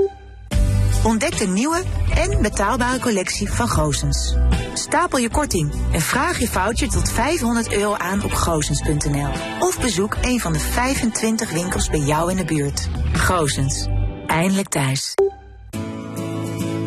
Ontdek 1.04 1.38
de 1.38 1.48
nieuwe 1.48 1.84
en 2.16 2.42
betaalbare 2.42 3.00
collectie 3.00 3.52
van 3.52 3.70
Goosens. 3.70 4.36
Stapel 4.74 5.18
je 5.18 5.30
korting 5.30 5.74
en 5.92 6.02
vraag 6.02 6.40
je 6.40 6.48
foutje 6.48 6.88
tot 6.88 7.12
500 7.12 7.74
euro 7.74 7.96
aan 7.96 8.24
op 8.24 8.32
goosens.nl. 8.32 9.30
Of 9.60 9.80
bezoek 9.82 10.18
een 10.22 10.40
van 10.40 10.54
de 10.54 10.60
25 10.60 11.52
winkels 11.52 11.90
bij 11.90 12.00
jou 12.00 12.32
in 12.32 12.38
de 12.38 12.46
buurt. 12.46 12.90
Goosens. 13.14 13.88
Eindelijk 14.28 14.68
thuis. 14.68 15.14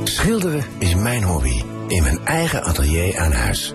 Schilderen 0.04 0.64
is 0.78 0.94
mijn 0.94 1.22
hobby. 1.22 1.62
In 1.88 2.02
mijn 2.02 2.24
eigen 2.24 2.64
atelier 2.64 3.18
aan 3.18 3.32
huis. 3.32 3.74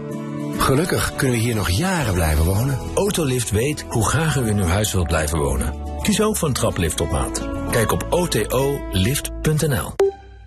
Gelukkig 0.57 1.15
kunnen 1.15 1.37
we 1.37 1.43
hier 1.43 1.55
nog 1.55 1.69
jaren 1.69 2.13
blijven 2.13 2.45
wonen. 2.45 2.79
Autolift 2.95 3.49
weet 3.49 3.85
hoe 3.89 4.05
graag 4.05 4.35
u 4.35 4.47
in 4.47 4.57
uw 4.57 4.67
huis 4.67 4.93
wilt 4.93 5.07
blijven 5.07 5.37
wonen. 5.37 5.73
Kies 6.01 6.21
ook 6.21 6.37
voor 6.37 6.47
een 6.47 6.53
traplift 6.53 7.01
op 7.01 7.11
maat. 7.11 7.47
Kijk 7.71 7.91
op 7.91 8.07
otolift.nl. 8.09 9.93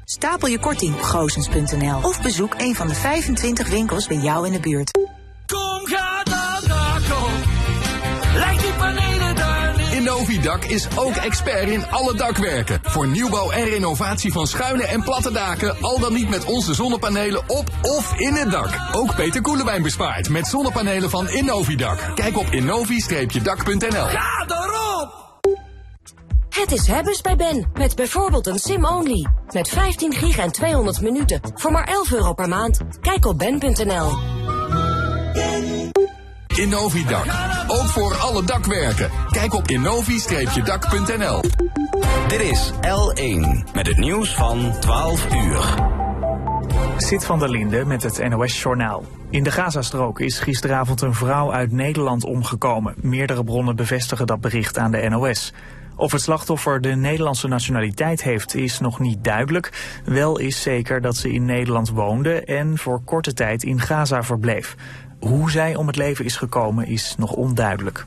Stapel 0.05 0.49
je 0.49 0.59
korting 0.59 0.95
op 0.95 1.01
goosens.nl 1.01 1.99
of 2.03 2.23
bezoek 2.23 2.55
een 2.59 2.75
van 2.75 2.89
de 2.89 2.95
25 2.95 3.69
winkels 3.69 4.07
bij 4.07 4.17
jou 4.17 4.47
in 4.47 4.53
de 4.53 4.61
buurt. 4.61 4.91
Kom, 5.47 5.87
ga 5.87 6.23
dan, 6.23 7.03
kom. 7.11 7.33
Leg 8.35 8.63
die 8.63 8.73
panelen 8.73 9.37
daar 9.37 9.77
neer. 9.77 9.93
Innovidak 9.93 10.65
is 10.65 10.87
ook 10.97 11.15
expert 11.15 11.69
in 11.69 11.91
alle 11.91 12.15
dakwerken. 12.15 12.81
Voor 12.83 13.07
nieuwbouw 13.07 13.51
en 13.51 13.65
renovatie 13.65 14.33
van 14.33 14.47
schuine 14.47 14.85
en 14.87 15.03
platte 15.03 15.33
daken, 15.33 15.77
al 15.81 15.99
dan 15.99 16.13
niet 16.13 16.29
met 16.29 16.45
onze 16.45 16.75
zonnepanelen 16.75 17.43
op 17.47 17.71
of 17.83 18.19
in 18.19 18.35
het 18.35 18.51
dak. 18.51 18.71
Ook 18.93 19.15
Peter 19.15 19.41
Koelewijn 19.41 19.83
bespaart 19.83 20.29
met 20.29 20.47
zonnepanelen 20.47 21.11
van 21.11 21.29
Innovidak. 21.29 21.99
Kijk 22.15 22.39
op 22.39 22.47
innovi-dak.nl. 22.47 24.07
Ga 24.07 24.45
erop! 24.47 25.24
Het 26.55 26.73
is 26.73 26.87
hebbes 26.87 27.21
bij 27.21 27.37
Ben. 27.37 27.71
Met 27.73 27.97
bijvoorbeeld 27.97 28.47
een 28.47 28.59
sim-only. 28.59 29.27
Met 29.53 29.69
15 29.69 30.13
gig 30.13 30.39
en 30.39 30.53
200 30.53 31.01
minuten. 31.01 31.41
Voor 31.55 31.73
maar 31.73 31.85
11 31.85 32.13
euro 32.13 32.33
per 32.33 32.49
maand. 32.49 32.81
Kijk 33.01 33.27
op 33.27 33.39
ben.nl. 33.39 34.11
Innovidak. 36.57 37.27
Ook 37.67 37.87
voor 37.87 38.15
alle 38.15 38.45
dakwerken. 38.45 39.11
Kijk 39.31 39.55
op 39.55 39.69
innovi-dak.nl. 39.69 41.41
Dit 42.29 42.41
is 42.41 42.73
L1 42.73 43.73
met 43.73 43.87
het 43.87 43.97
nieuws 43.97 44.35
van 44.35 44.73
12 44.81 45.35
uur. 45.35 45.93
Zit 46.97 47.25
van 47.25 47.39
der 47.39 47.51
Linde 47.51 47.85
met 47.85 48.03
het 48.03 48.29
NOS-journaal. 48.29 49.05
In 49.31 49.43
de 49.43 49.51
Gazastrook 49.51 50.21
is 50.21 50.39
gisteravond 50.39 51.01
een 51.01 51.15
vrouw 51.15 51.53
uit 51.53 51.73
Nederland 51.73 52.25
omgekomen. 52.25 52.95
Meerdere 53.01 53.45
bronnen 53.45 53.77
bevestigen 53.77 54.27
dat 54.27 54.41
bericht 54.41 54.79
aan 54.79 54.91
de 54.91 55.09
NOS. 55.09 55.53
Of 55.97 56.13
het 56.13 56.21
slachtoffer 56.21 56.81
de 56.81 56.95
Nederlandse 56.95 57.49
nationaliteit 57.49 58.23
heeft 58.23 58.55
is 58.55 58.81
nog 58.81 59.01
niet 59.01 59.25
duidelijk. 59.25 60.01
Wel 60.05 60.39
is 60.39 60.63
zeker 60.63 61.01
dat 61.01 61.17
ze 61.17 61.33
in 61.33 61.45
Nederland 61.45 61.91
woonde 61.91 62.45
en 62.45 62.79
voor 62.79 63.01
korte 63.05 63.33
tijd 63.33 63.63
in 63.63 63.81
Gaza 63.81 64.23
verbleef. 64.23 64.77
Hoe 65.21 65.51
zij 65.51 65.75
om 65.75 65.87
het 65.87 65.97
leven 65.97 66.25
is 66.25 66.37
gekomen 66.37 66.87
is 66.87 67.15
nog 67.19 67.33
onduidelijk. 67.33 68.07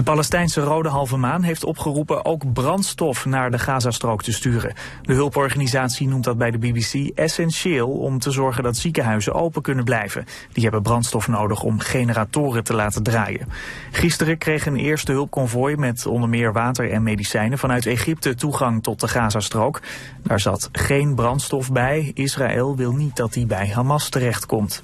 De 0.00 0.06
Palestijnse 0.06 0.60
Rode 0.60 0.88
Halve 0.88 1.16
Maan 1.16 1.42
heeft 1.42 1.64
opgeroepen 1.64 2.24
ook 2.24 2.52
brandstof 2.52 3.24
naar 3.24 3.50
de 3.50 3.58
Gazastrook 3.58 4.22
te 4.22 4.32
sturen. 4.32 4.74
De 5.02 5.12
hulporganisatie 5.12 6.08
noemt 6.08 6.24
dat 6.24 6.38
bij 6.38 6.50
de 6.50 6.58
BBC 6.58 7.18
essentieel 7.18 7.88
om 7.88 8.18
te 8.18 8.30
zorgen 8.30 8.62
dat 8.62 8.76
ziekenhuizen 8.76 9.34
open 9.34 9.62
kunnen 9.62 9.84
blijven. 9.84 10.24
Die 10.52 10.62
hebben 10.62 10.82
brandstof 10.82 11.28
nodig 11.28 11.62
om 11.62 11.78
generatoren 11.78 12.64
te 12.64 12.74
laten 12.74 13.02
draaien. 13.02 13.48
Gisteren 13.90 14.38
kreeg 14.38 14.66
een 14.66 14.76
eerste 14.76 15.12
hulpconvooi 15.12 15.76
met 15.76 16.06
onder 16.06 16.28
meer 16.28 16.52
water 16.52 16.90
en 16.90 17.02
medicijnen 17.02 17.58
vanuit 17.58 17.86
Egypte 17.86 18.34
toegang 18.34 18.82
tot 18.82 19.00
de 19.00 19.08
Gazastrook. 19.08 19.80
Daar 20.22 20.40
zat 20.40 20.68
geen 20.72 21.14
brandstof 21.14 21.72
bij. 21.72 22.10
Israël 22.14 22.76
wil 22.76 22.92
niet 22.92 23.16
dat 23.16 23.32
die 23.32 23.46
bij 23.46 23.68
Hamas 23.68 24.08
terechtkomt. 24.08 24.82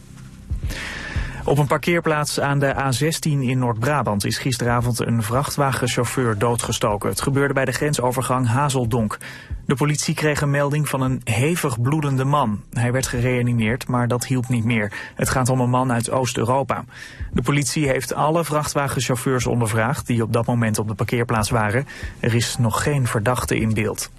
Op 1.46 1.58
een 1.58 1.66
parkeerplaats 1.66 2.40
aan 2.40 2.58
de 2.58 2.74
A16 2.74 3.20
in 3.22 3.58
Noord-Brabant 3.58 4.24
is 4.24 4.38
gisteravond 4.38 5.06
een 5.06 5.22
vrachtwagenchauffeur 5.22 6.38
doodgestoken. 6.38 7.08
Het 7.08 7.20
gebeurde 7.20 7.54
bij 7.54 7.64
de 7.64 7.72
grensovergang 7.72 8.48
Hazeldonk. 8.48 9.18
De 9.66 9.74
politie 9.74 10.14
kreeg 10.14 10.40
een 10.40 10.50
melding 10.50 10.88
van 10.88 11.00
een 11.00 11.20
hevig 11.24 11.80
bloedende 11.80 12.24
man. 12.24 12.62
Hij 12.72 12.92
werd 12.92 13.06
gereanimeerd, 13.06 13.88
maar 13.88 14.08
dat 14.08 14.26
hielp 14.26 14.48
niet 14.48 14.64
meer. 14.64 14.92
Het 15.14 15.28
gaat 15.28 15.48
om 15.48 15.60
een 15.60 15.70
man 15.70 15.92
uit 15.92 16.10
Oost-Europa. 16.10 16.84
De 17.32 17.42
politie 17.42 17.88
heeft 17.88 18.14
alle 18.14 18.44
vrachtwagenchauffeurs 18.44 19.46
ondervraagd 19.46 20.06
die 20.06 20.22
op 20.22 20.32
dat 20.32 20.46
moment 20.46 20.78
op 20.78 20.88
de 20.88 20.94
parkeerplaats 20.94 21.50
waren. 21.50 21.86
Er 22.20 22.34
is 22.34 22.56
nog 22.58 22.82
geen 22.82 23.06
verdachte 23.06 23.58
in 23.58 23.74
beeld. 23.74 24.10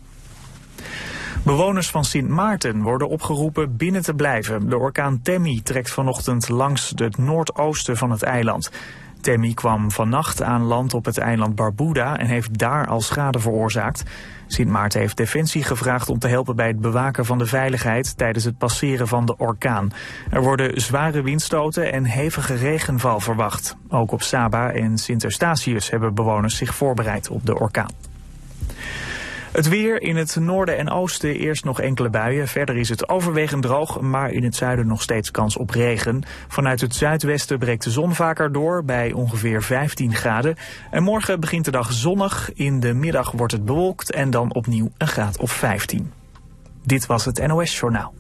Bewoners 1.48 1.90
van 1.90 2.06
Sint 2.06 2.28
Maarten 2.28 2.82
worden 2.82 3.10
opgeroepen 3.10 3.78
binnen 3.78 4.02
te 4.02 4.14
blijven. 4.14 4.70
De 4.70 4.78
orkaan 4.78 5.22
Temmy 5.22 5.62
trekt 5.64 5.92
vanochtend 5.92 6.50
langs 6.50 6.94
het 6.96 7.18
noordoosten 7.18 7.98
van 7.98 8.12
het 8.12 8.24
eiland. 8.24 8.72
Temmy 9.22 9.54
kwam 9.54 9.92
vannacht 9.92 10.42
aan 10.42 10.64
land 10.64 10.94
op 10.94 11.06
het 11.06 11.18
eiland 11.18 11.56
Barbuda 11.56 12.18
en 12.18 12.26
heeft 12.26 12.58
daar 12.58 12.88
al 12.88 13.02
schade 13.02 13.40
veroorzaakt. 13.40 14.04
Sint 14.48 14.70
Maarten 14.70 15.00
heeft 15.00 15.18
Defensie 15.18 15.64
gevraagd 15.64 16.10
om 16.10 16.20
te 16.20 16.28
helpen 16.28 16.56
bij 16.56 16.68
het 16.68 16.82
bewaken 16.82 17.26
van 17.26 17.38
de 17.38 17.46
veiligheid 17.46 18.18
tijdens 18.18 18.46
het 18.46 18.58
passeren 18.58 19.08
van 19.08 19.26
de 19.26 19.38
orkaan. 19.38 19.92
Er 20.30 20.42
worden 20.42 20.82
zware 20.82 21.22
windstoten 21.22 21.92
en 21.92 22.04
hevige 22.04 22.56
regenval 22.56 23.20
verwacht. 23.20 23.78
Ook 23.90 24.12
op 24.12 24.22
Saba 24.22 24.72
en 24.72 24.98
Sint 24.98 25.24
Eustatius 25.24 25.90
hebben 25.90 26.14
bewoners 26.14 26.56
zich 26.56 26.76
voorbereid 26.76 27.30
op 27.30 27.46
de 27.46 27.60
orkaan. 27.60 28.07
Het 29.52 29.68
weer 29.68 30.02
in 30.02 30.16
het 30.16 30.36
noorden 30.36 30.78
en 30.78 30.90
oosten 30.90 31.36
eerst 31.36 31.64
nog 31.64 31.82
enkele 31.82 32.10
buien. 32.10 32.48
Verder 32.48 32.78
is 32.78 32.90
het 32.90 33.10
overwegend 33.10 33.62
droog, 33.62 34.02
maar 34.02 34.32
in 34.32 34.44
het 34.44 34.56
zuiden 34.56 34.88
nog 34.88 35.02
steeds 35.02 35.32
kans 35.32 35.58
op 35.58 35.70
regen. 35.70 36.24
Vanuit 36.48 36.82
het 36.82 36.96
zuidwesten 36.96 37.60
breekt 37.60 37.84
de 37.84 37.92
zon 37.92 38.16
vaker 38.16 38.52
door 38.52 38.84
bij 38.86 39.12
ongeveer 39.12 39.64
15 39.64 40.16
graden. 40.16 40.56
En 40.92 41.04
morgen 41.04 41.40
begint 41.40 41.66
de 41.66 41.72
dag 41.72 41.92
zonnig. 41.92 42.52
In 42.54 42.80
de 42.80 42.94
middag 42.94 43.32
wordt 43.32 43.54
het 43.54 43.66
bewolkt 43.66 44.12
en 44.12 44.30
dan 44.30 44.54
opnieuw 44.54 44.92
een 44.98 45.08
graad 45.08 45.38
of 45.38 45.52
15. 45.52 46.12
Dit 46.84 47.06
was 47.06 47.26
het 47.26 47.48
NOS 47.48 47.80
Journaal. 47.80 48.14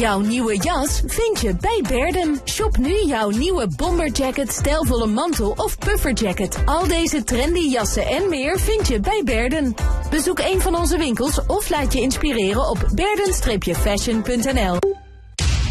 Jouw 0.00 0.20
nieuwe 0.20 0.56
jas 0.56 1.02
vind 1.06 1.40
je 1.40 1.56
bij 1.56 1.84
Berden. 1.88 2.40
Shop 2.44 2.76
nu 2.76 3.04
jouw 3.06 3.30
nieuwe 3.30 3.68
bomberjacket, 3.76 4.52
stijlvolle 4.52 5.06
mantel 5.06 5.50
of 5.56 5.78
pufferjacket. 5.78 6.58
Al 6.64 6.86
deze 6.86 7.24
trendy 7.24 7.68
jassen 7.68 8.06
en 8.06 8.28
meer 8.28 8.58
vind 8.58 8.88
je 8.88 9.00
bij 9.00 9.22
Berden. 9.24 9.74
Bezoek 10.10 10.38
een 10.38 10.60
van 10.60 10.74
onze 10.74 10.98
winkels 10.98 11.46
of 11.46 11.70
laat 11.70 11.92
je 11.92 12.00
inspireren 12.00 12.68
op 12.68 12.88
berden-fashion.nl. 12.94 14.78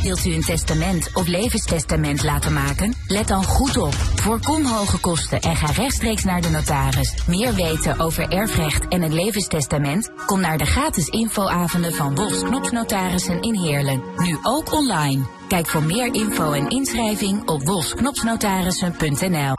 Wilt 0.02 0.26
u 0.26 0.34
een 0.34 0.42
testament 0.42 1.10
of 1.14 1.28
levenstestament 1.28 2.24
laten 2.24 2.54
maken? 2.54 2.94
Let 3.08 3.28
dan 3.28 3.44
goed 3.44 3.78
op. 3.78 3.94
Voorkom 3.94 4.66
hoge 4.66 5.00
kosten 5.00 5.42
en 5.42 5.56
ga 5.56 5.72
rechtstreeks 5.72 6.24
naar 6.24 6.42
de 6.42 6.50
notaris. 6.50 7.14
Meer 7.28 7.54
weten 7.54 8.00
over 8.00 8.30
erfrecht 8.30 8.88
en 8.88 9.02
het 9.02 9.14
levenstestament? 9.14 10.12
Kom 10.26 10.40
naar 10.40 10.58
de 10.58 10.66
gratis 10.66 11.08
infoavonden 11.08 11.94
van 11.94 12.16
Wolfs 12.16 12.44
Knopsnotarissen 12.44 13.42
in 13.42 13.56
Heerlen. 13.56 14.04
Nu 14.18 14.38
ook 14.44 14.74
online. 14.74 15.26
Kijk 15.48 15.68
voor 15.68 15.84
meer 15.84 16.14
info 16.14 16.52
en 16.52 16.70
inschrijving 16.70 17.48
op 17.50 17.64
wolfsknopsnotarissen.nl. 17.64 19.54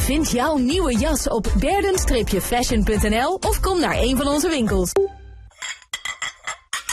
Vind 0.00 0.30
jouw 0.30 0.56
nieuwe 0.56 0.98
jas 0.98 1.28
op 1.28 1.52
berden-fashion.nl 1.58 3.34
of 3.34 3.60
kom 3.60 3.80
naar 3.80 3.98
een 3.98 4.16
van 4.16 4.28
onze 4.28 4.48
winkels. 4.48 4.92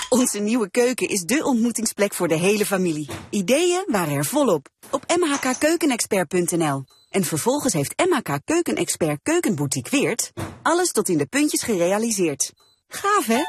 Onze 0.09 0.39
nieuwe 0.39 0.69
keuken 0.69 1.07
is 1.09 1.21
de 1.21 1.43
ontmoetingsplek 1.43 2.13
voor 2.13 2.27
de 2.27 2.35
hele 2.35 2.65
familie. 2.65 3.09
Ideeën 3.29 3.83
waren 3.87 4.13
er 4.13 4.25
volop 4.25 4.69
op 4.91 5.03
mhkkeukenexpert.nl. 5.17 6.83
En 7.09 7.23
vervolgens 7.23 7.73
heeft 7.73 8.03
MHK 8.09 8.39
Keukenexpert 8.45 9.19
Keukenboutique 9.23 9.99
Weert 9.99 10.31
alles 10.61 10.91
tot 10.91 11.09
in 11.09 11.17
de 11.17 11.25
puntjes 11.25 11.63
gerealiseerd. 11.63 12.53
Gaaf 12.87 13.25
hè? 13.25 13.41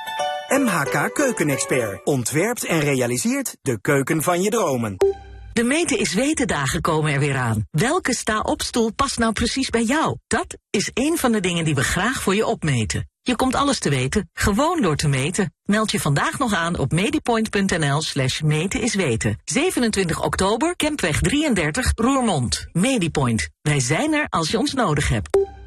MHK 0.58 1.14
Keukenexpert 1.14 2.04
ontwerpt 2.04 2.64
en 2.64 2.80
realiseert 2.80 3.56
de 3.62 3.80
keuken 3.80 4.22
van 4.22 4.42
je 4.42 4.50
dromen. 4.50 4.96
De 5.52 5.64
meten 5.64 5.98
is 5.98 6.14
weten 6.14 6.46
dagen 6.46 6.80
komen 6.80 7.12
er 7.12 7.18
weer 7.18 7.36
aan. 7.36 7.66
Welke 7.70 8.14
sta-opstoel 8.14 8.92
past 8.92 9.18
nou 9.18 9.32
precies 9.32 9.70
bij 9.70 9.84
jou? 9.84 10.16
Dat 10.26 10.56
is 10.70 10.90
een 10.94 11.18
van 11.18 11.32
de 11.32 11.40
dingen 11.40 11.64
die 11.64 11.74
we 11.74 11.84
graag 11.84 12.22
voor 12.22 12.34
je 12.34 12.46
opmeten. 12.46 13.08
Je 13.22 13.36
komt 13.36 13.54
alles 13.54 13.78
te 13.78 13.90
weten, 13.90 14.30
gewoon 14.32 14.82
door 14.82 14.96
te 14.96 15.08
meten. 15.08 15.54
Meld 15.62 15.90
je 15.90 16.00
vandaag 16.00 16.38
nog 16.38 16.54
aan 16.54 16.78
op 16.78 16.92
medipoint.nl 16.92 18.02
slash 18.02 18.40
meten 18.40 18.80
is 18.80 18.94
weten. 18.94 19.38
27 19.44 20.22
oktober, 20.22 20.76
Kempweg 20.76 21.20
33, 21.20 21.92
Roermond. 21.94 22.66
Medipoint. 22.72 23.48
Wij 23.62 23.80
zijn 23.80 24.12
er 24.12 24.26
als 24.28 24.50
je 24.50 24.58
ons 24.58 24.72
nodig 24.72 25.08
hebt. 25.08 25.59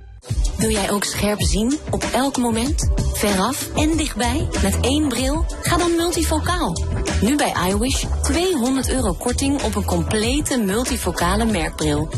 Wil 0.58 0.70
jij 0.70 0.92
ook 0.92 1.04
scherp 1.04 1.42
zien 1.42 1.80
op 1.90 2.04
elk 2.14 2.38
moment? 2.38 2.92
Veraf 3.14 3.70
en 3.76 3.98
dichtbij? 3.98 4.48
Met 4.62 4.78
één 4.82 5.08
bril? 5.08 5.46
Ga 5.62 5.78
dan 5.78 5.96
multifocaal. 5.96 6.78
Nu 7.22 7.36
bij 7.36 7.54
iWish 7.70 8.06
200 8.22 8.90
euro 8.90 9.14
korting 9.14 9.62
op 9.62 9.76
een 9.76 9.86
complete 9.86 10.58
multifocale 10.58 11.46
merkbril. 11.46 12.10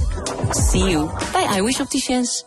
See 0.50 0.90
you 0.90 1.10
bij 1.32 1.58
iWish 1.58 1.80
Opticians. 1.80 2.46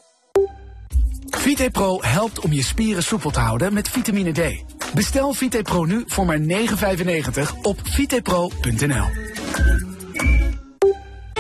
VitePro 1.31 1.99
helpt 2.01 2.41
om 2.41 2.53
je 2.53 2.63
spieren 2.63 3.03
soepel 3.03 3.31
te 3.31 3.41
houden 3.41 3.73
met 3.73 3.89
vitamine 3.89 4.33
D. 4.33 4.65
Bestel 4.95 5.33
Vitepro 5.33 5.85
nu 5.85 6.05
voor 6.07 6.27
maar 6.27 6.41
9,95 6.41 7.61
op 7.63 7.81
vitepro.nl. 7.83 9.07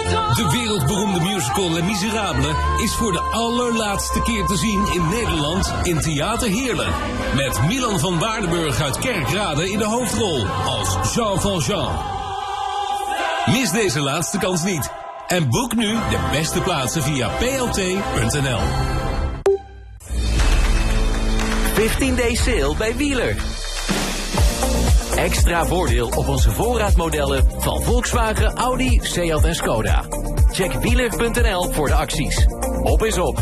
De 0.08 0.48
wereldberoemde 0.50 1.20
musical 1.20 1.72
Les 1.72 1.82
Miserables 1.82 2.56
is 2.76 2.94
voor 2.94 3.12
de 3.12 3.20
allerlaatste 3.20 4.22
keer 4.22 4.46
te 4.46 4.56
zien 4.56 4.86
in 4.92 5.08
Nederland 5.08 5.72
in 5.82 6.00
Theater 6.00 6.48
Heerlen. 6.48 6.92
Met 7.34 7.60
Milan 7.66 7.98
van 7.98 8.18
Waardenburg 8.18 8.80
uit 8.80 8.98
Kerkrade 8.98 9.70
in 9.70 9.78
de 9.78 9.84
hoofdrol 9.84 10.46
als 10.46 11.14
Jean 11.14 11.40
Valjean. 11.40 11.92
Mis 13.46 13.70
deze 13.70 14.00
laatste 14.00 14.38
kans 14.38 14.62
niet. 14.62 14.90
En 15.26 15.50
boek 15.50 15.74
nu 15.74 15.92
de 15.92 16.28
beste 16.30 16.60
plaatsen 16.60 17.02
via 17.02 17.28
plt.nl. 17.28 18.60
15 21.74 22.16
day 22.16 22.34
sale 22.34 22.74
bij 22.76 22.96
Wieler. 22.96 23.36
Extra 25.18 25.64
voordeel 25.64 26.06
op 26.06 26.28
onze 26.28 26.50
voorraadmodellen 26.50 27.44
van 27.58 27.82
Volkswagen, 27.82 28.52
Audi, 28.52 29.00
Seat 29.02 29.44
en 29.44 29.54
Skoda. 29.54 30.04
Check 30.50 30.72
wieler.nl 30.72 31.72
voor 31.72 31.88
de 31.88 31.94
acties. 31.94 32.46
Op 32.82 33.04
is 33.04 33.18
op. 33.18 33.36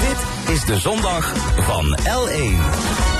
Dit 0.00 0.54
is 0.54 0.64
de 0.64 0.76
zondag 0.76 1.36
van 1.56 1.98
L1. 1.98 3.17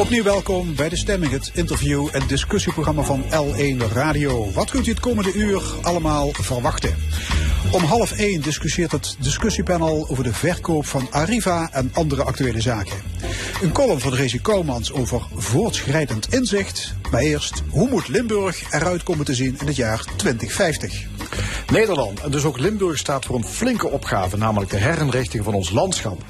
Opnieuw 0.00 0.22
welkom 0.22 0.74
bij 0.74 0.88
De 0.88 0.96
Stemming, 0.96 1.32
het 1.32 1.50
interview- 1.54 2.08
en 2.12 2.26
discussieprogramma 2.26 3.02
van 3.02 3.24
L1 3.24 3.92
Radio. 3.92 4.52
Wat 4.52 4.70
kunt 4.70 4.86
u 4.86 4.90
het 4.90 5.00
komende 5.00 5.32
uur 5.32 5.62
allemaal 5.82 6.28
verwachten? 6.32 6.94
Om 7.72 7.82
half 7.82 8.12
één 8.12 8.40
discussieert 8.42 8.92
het 8.92 9.16
discussiepanel 9.18 10.06
over 10.08 10.24
de 10.24 10.32
verkoop 10.32 10.86
van 10.86 11.06
Arriva 11.10 11.68
en 11.72 11.90
andere 11.94 12.22
actuele 12.22 12.60
zaken. 12.60 12.96
Een 13.62 13.72
column 13.72 14.00
van 14.00 14.14
Rezi 14.14 14.40
Koumans 14.40 14.92
over 14.92 15.22
voortschrijdend 15.34 16.34
inzicht. 16.34 16.94
Maar 17.10 17.20
eerst, 17.20 17.62
hoe 17.68 17.88
moet 17.88 18.08
Limburg 18.08 18.72
eruit 18.72 19.02
komen 19.02 19.24
te 19.24 19.34
zien 19.34 19.56
in 19.60 19.66
het 19.66 19.76
jaar 19.76 20.04
2050? 20.16 21.06
Nederland 21.72 22.20
en 22.20 22.30
dus 22.30 22.44
ook 22.44 22.58
Limburg 22.58 22.98
staat 22.98 23.24
voor 23.24 23.36
een 23.36 23.44
flinke 23.44 23.88
opgave, 23.88 24.36
namelijk 24.36 24.70
de 24.70 24.76
herinrichting 24.76 25.44
van 25.44 25.54
ons 25.54 25.70
landschap. 25.70 26.22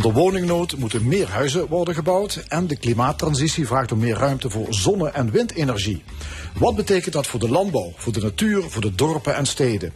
De 0.00 0.12
woningnood 0.12 0.76
moeten 0.76 1.08
meer 1.08 1.28
huizen 1.28 1.66
worden 1.66 1.94
gebouwd 1.94 2.44
en 2.48 2.66
de 2.66 2.76
klimaattransitie 2.76 3.66
vraagt 3.66 3.92
om 3.92 3.98
meer 3.98 4.16
ruimte 4.16 4.50
voor 4.50 4.66
zonne- 4.74 5.08
en 5.08 5.30
windenergie. 5.30 6.02
Wat 6.58 6.76
betekent 6.76 7.14
dat 7.14 7.26
voor 7.26 7.40
de 7.40 7.48
landbouw, 7.48 7.92
voor 7.96 8.12
de 8.12 8.20
natuur, 8.20 8.62
voor 8.62 8.82
de 8.82 8.94
dorpen 8.94 9.34
en 9.34 9.46
steden? 9.46 9.92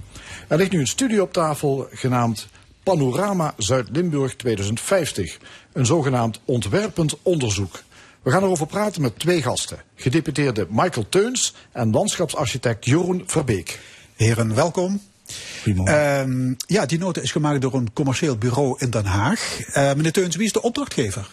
Er 0.49 0.57
ligt 0.57 0.73
nu 0.73 0.81
een 0.81 0.87
studie 0.87 1.23
op 1.23 1.33
tafel 1.33 1.89
genaamd 1.91 2.49
Panorama 2.83 3.55
Zuid-Limburg 3.57 4.37
2050, 4.37 5.39
een 5.73 5.87
zogenaamd 5.87 6.41
ontwerpend 6.45 7.17
onderzoek. 7.23 7.83
We 8.23 8.31
gaan 8.31 8.43
erover 8.43 8.67
praten 8.67 9.03
met 9.03 9.19
twee 9.19 9.43
gasten. 9.43 9.79
Gedeputeerde 9.95 10.67
Michael 10.71 11.09
Teuns 11.09 11.55
en 11.73 11.91
landschapsarchitect 11.91 12.85
Jeroen 12.85 13.23
Verbeek. 13.27 13.81
Heren, 14.17 14.55
welkom. 14.55 15.01
Ehm, 15.85 16.55
ja, 16.67 16.87
die 16.87 16.99
nota 16.99 17.21
is 17.21 17.33
gemaakt 17.33 17.61
door 17.61 17.75
een 17.75 17.93
commercieel 17.93 18.37
bureau 18.37 18.75
in 18.79 18.91
Den 18.91 19.05
Haag. 19.05 19.61
Eh, 19.73 19.95
meneer 19.95 20.13
Teuns, 20.13 20.37
wie 20.37 20.47
is 20.47 20.53
de 20.53 20.63
opdrachtgever? 20.63 21.29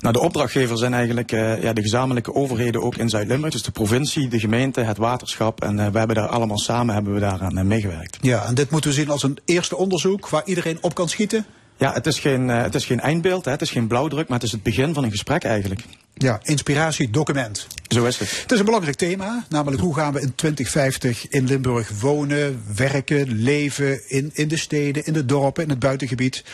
Nou, 0.00 0.12
de 0.12 0.20
opdrachtgever 0.20 0.78
zijn 0.78 0.94
eigenlijk 0.94 1.32
uh, 1.32 1.62
ja, 1.62 1.72
de 1.72 1.82
gezamenlijke 1.82 2.34
overheden 2.34 2.82
ook 2.82 2.96
in 2.96 3.08
Zuid-Limburg. 3.08 3.52
Dus 3.52 3.62
de 3.62 3.70
provincie, 3.70 4.28
de 4.28 4.38
gemeente, 4.38 4.80
het 4.80 4.96
waterschap. 4.96 5.62
En 5.62 5.78
uh, 5.78 5.86
we 5.86 5.98
hebben 5.98 6.16
daar 6.16 6.28
allemaal 6.28 6.58
samen 6.58 6.94
hebben 6.94 7.14
we 7.14 7.20
daaraan 7.20 7.66
meegewerkt. 7.66 8.18
Ja, 8.20 8.44
en 8.44 8.54
dit 8.54 8.70
moeten 8.70 8.90
we 8.90 8.96
zien 8.96 9.10
als 9.10 9.22
een 9.22 9.38
eerste 9.44 9.76
onderzoek 9.76 10.28
waar 10.28 10.42
iedereen 10.44 10.78
op 10.80 10.94
kan 10.94 11.08
schieten? 11.08 11.46
Ja, 11.78 11.92
het 11.92 12.06
is 12.06 12.18
geen, 12.18 12.48
het 12.48 12.74
is 12.74 12.84
geen 12.84 13.00
eindbeeld, 13.00 13.44
hè, 13.44 13.50
het 13.50 13.62
is 13.62 13.70
geen 13.70 13.86
blauwdruk, 13.86 14.28
maar 14.28 14.38
het 14.38 14.46
is 14.46 14.52
het 14.52 14.62
begin 14.62 14.94
van 14.94 15.04
een 15.04 15.10
gesprek 15.10 15.44
eigenlijk. 15.44 15.80
Ja, 16.14 16.40
inspiratiedocument. 16.42 17.66
Zo 17.88 18.04
is 18.04 18.18
het. 18.18 18.40
Het 18.42 18.52
is 18.52 18.58
een 18.58 18.64
belangrijk 18.64 18.96
thema, 18.96 19.44
namelijk 19.48 19.82
hoe 19.82 19.94
gaan 19.94 20.12
we 20.12 20.20
in 20.20 20.34
2050 20.34 21.28
in 21.28 21.46
Limburg 21.46 22.00
wonen, 22.00 22.62
werken, 22.76 23.28
leven 23.28 24.10
in, 24.10 24.30
in 24.32 24.48
de 24.48 24.56
steden, 24.56 25.06
in 25.06 25.12
de 25.12 25.24
dorpen, 25.24 25.62
in 25.62 25.70
het 25.70 25.78
buitengebied. 25.78 26.44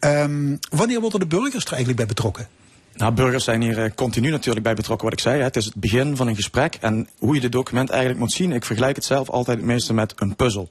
Um, 0.00 0.58
wanneer 0.70 1.00
worden 1.00 1.20
de 1.20 1.26
burgers 1.26 1.64
er 1.64 1.70
eigenlijk 1.70 1.96
bij 1.96 2.06
betrokken? 2.06 2.48
Nou, 2.94 3.12
burgers 3.12 3.44
zijn 3.44 3.62
hier 3.62 3.84
uh, 3.84 3.90
continu 3.94 4.30
natuurlijk 4.30 4.64
bij 4.64 4.74
betrokken, 4.74 5.04
wat 5.04 5.18
ik 5.18 5.22
zei. 5.22 5.38
Hè. 5.38 5.44
Het 5.44 5.56
is 5.56 5.64
het 5.64 5.74
begin 5.74 6.16
van 6.16 6.28
een 6.28 6.36
gesprek 6.36 6.74
en 6.80 7.08
hoe 7.18 7.34
je 7.34 7.40
dit 7.40 7.52
document 7.52 7.90
eigenlijk 7.90 8.20
moet 8.20 8.32
zien. 8.32 8.52
Ik 8.52 8.64
vergelijk 8.64 8.96
het 8.96 9.04
zelf 9.04 9.30
altijd 9.30 9.56
het 9.56 9.66
meeste 9.66 9.94
met 9.94 10.12
een 10.16 10.36
puzzel. 10.36 10.70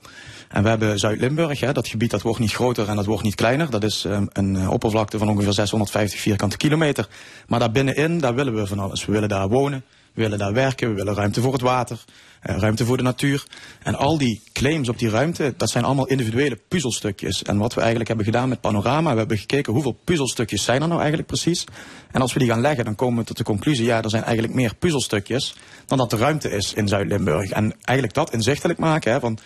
En 0.51 0.63
we 0.63 0.69
hebben 0.69 0.99
Zuid-Limburg, 0.99 1.59
dat 1.59 1.87
gebied 1.87 2.11
dat 2.11 2.21
wordt 2.21 2.39
niet 2.39 2.53
groter 2.53 2.89
en 2.89 2.95
dat 2.95 3.05
wordt 3.05 3.23
niet 3.23 3.35
kleiner. 3.35 3.69
Dat 3.69 3.83
is 3.83 4.03
um, 4.03 4.27
een 4.33 4.55
uh, 4.55 4.69
oppervlakte 4.69 5.17
van 5.17 5.29
ongeveer 5.29 5.53
650 5.53 6.19
vierkante 6.19 6.57
kilometer. 6.57 7.07
Maar 7.47 7.59
daar 7.59 7.71
binnenin, 7.71 8.19
daar 8.19 8.35
willen 8.35 8.55
we 8.55 8.67
van 8.67 8.79
alles. 8.79 9.05
We 9.05 9.11
willen 9.11 9.29
daar 9.29 9.47
wonen, 9.47 9.83
we 10.13 10.21
willen 10.21 10.37
daar 10.37 10.53
werken, 10.53 10.89
we 10.89 10.95
willen 10.95 11.13
ruimte 11.13 11.41
voor 11.41 11.53
het 11.53 11.61
water, 11.61 12.03
uh, 12.49 12.57
ruimte 12.57 12.85
voor 12.85 12.97
de 12.97 13.03
natuur. 13.03 13.45
En 13.83 13.95
al 13.95 14.17
die 14.17 14.41
claims 14.53 14.89
op 14.89 14.99
die 14.99 15.09
ruimte, 15.09 15.53
dat 15.57 15.69
zijn 15.69 15.83
allemaal 15.83 16.07
individuele 16.07 16.59
puzzelstukjes. 16.67 17.43
En 17.43 17.57
wat 17.57 17.73
we 17.73 17.79
eigenlijk 17.79 18.07
hebben 18.07 18.25
gedaan 18.25 18.49
met 18.49 18.61
Panorama, 18.61 19.11
we 19.11 19.19
hebben 19.19 19.37
gekeken 19.37 19.73
hoeveel 19.73 19.99
puzzelstukjes 20.03 20.63
zijn 20.63 20.81
er 20.81 20.87
nou 20.87 20.99
eigenlijk 20.99 21.29
precies. 21.29 21.63
En 22.11 22.21
als 22.21 22.33
we 22.33 22.39
die 22.39 22.49
gaan 22.49 22.61
leggen, 22.61 22.85
dan 22.85 22.95
komen 22.95 23.19
we 23.19 23.25
tot 23.25 23.37
de 23.37 23.43
conclusie, 23.43 23.85
ja, 23.85 24.01
er 24.01 24.09
zijn 24.09 24.23
eigenlijk 24.23 24.53
meer 24.53 24.75
puzzelstukjes 24.75 25.55
dan 25.85 25.97
dat 25.97 26.11
er 26.11 26.19
ruimte 26.19 26.49
is 26.49 26.73
in 26.73 26.87
Zuid-Limburg. 26.87 27.49
En 27.49 27.73
eigenlijk 27.81 28.17
dat 28.17 28.33
inzichtelijk 28.33 28.79
maken, 28.79 29.11
hè, 29.11 29.19
van 29.19 29.39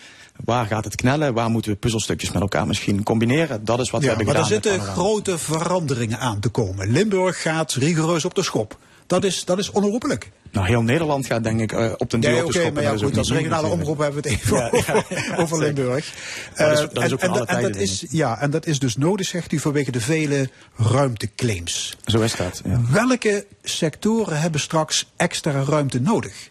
waar 0.44 0.66
gaat 0.66 0.84
het 0.84 0.94
knellen, 0.94 1.34
waar 1.34 1.50
moeten 1.50 1.70
we 1.70 1.76
puzzelstukjes 1.76 2.32
met 2.32 2.42
elkaar 2.42 2.66
misschien 2.66 3.02
combineren. 3.02 3.64
Dat 3.64 3.80
is 3.80 3.90
wat 3.90 4.02
ja, 4.02 4.08
we 4.08 4.14
hebben 4.14 4.34
maar 4.34 4.44
gedaan. 4.44 4.62
Maar 4.62 4.72
er 4.72 4.78
zitten 4.78 4.94
grote 4.94 5.38
veranderingen 5.38 6.18
aan 6.18 6.40
te 6.40 6.48
komen. 6.48 6.90
Limburg 6.90 7.42
gaat 7.42 7.72
rigoureus 7.72 8.24
op 8.24 8.34
de 8.34 8.42
schop. 8.42 8.78
Dat 9.06 9.24
is, 9.24 9.44
dat 9.44 9.58
is 9.58 9.70
onherroepelijk. 9.70 10.30
Nou, 10.50 10.66
heel 10.66 10.82
Nederland 10.82 11.26
gaat 11.26 11.42
denk 11.42 11.60
ik 11.60 11.72
uh, 11.72 11.92
op 11.96 12.10
den 12.10 12.20
duur 12.20 12.30
nee, 12.30 12.44
op 12.44 12.52
de 12.52 12.58
okay, 12.58 12.70
maar 12.70 12.82
ja, 12.82 12.96
goed, 12.96 13.18
als 13.18 13.30
regionale 13.30 13.68
omroep 13.68 13.98
hebben 13.98 14.22
we 14.22 14.28
het 14.28 14.38
even 14.38 14.56
ja, 14.56 14.70
over, 14.70 15.04
ja, 15.08 15.36
over 15.36 15.58
Limburg. 15.58 16.12
Uh, 16.52 16.58
dat 16.58 16.72
is, 16.72 16.88
dat 16.92 17.04
is 17.04 17.12
ook 17.12 17.20
en, 17.20 17.46
en, 17.46 17.62
dat 17.62 17.76
is, 17.76 18.04
ja, 18.10 18.40
en 18.40 18.50
dat 18.50 18.66
is 18.66 18.78
dus 18.78 18.96
nodig, 18.96 19.26
zegt 19.26 19.52
u, 19.52 19.58
vanwege 19.58 19.90
de 19.90 20.00
vele 20.00 20.48
ruimteclaims. 20.76 21.96
Zo 22.04 22.20
is 22.20 22.36
dat. 22.36 22.62
Welke 22.90 23.46
sectoren 23.62 24.40
hebben 24.40 24.60
straks 24.60 25.12
extra 25.16 25.62
ruimte 25.62 26.00
nodig? 26.00 26.50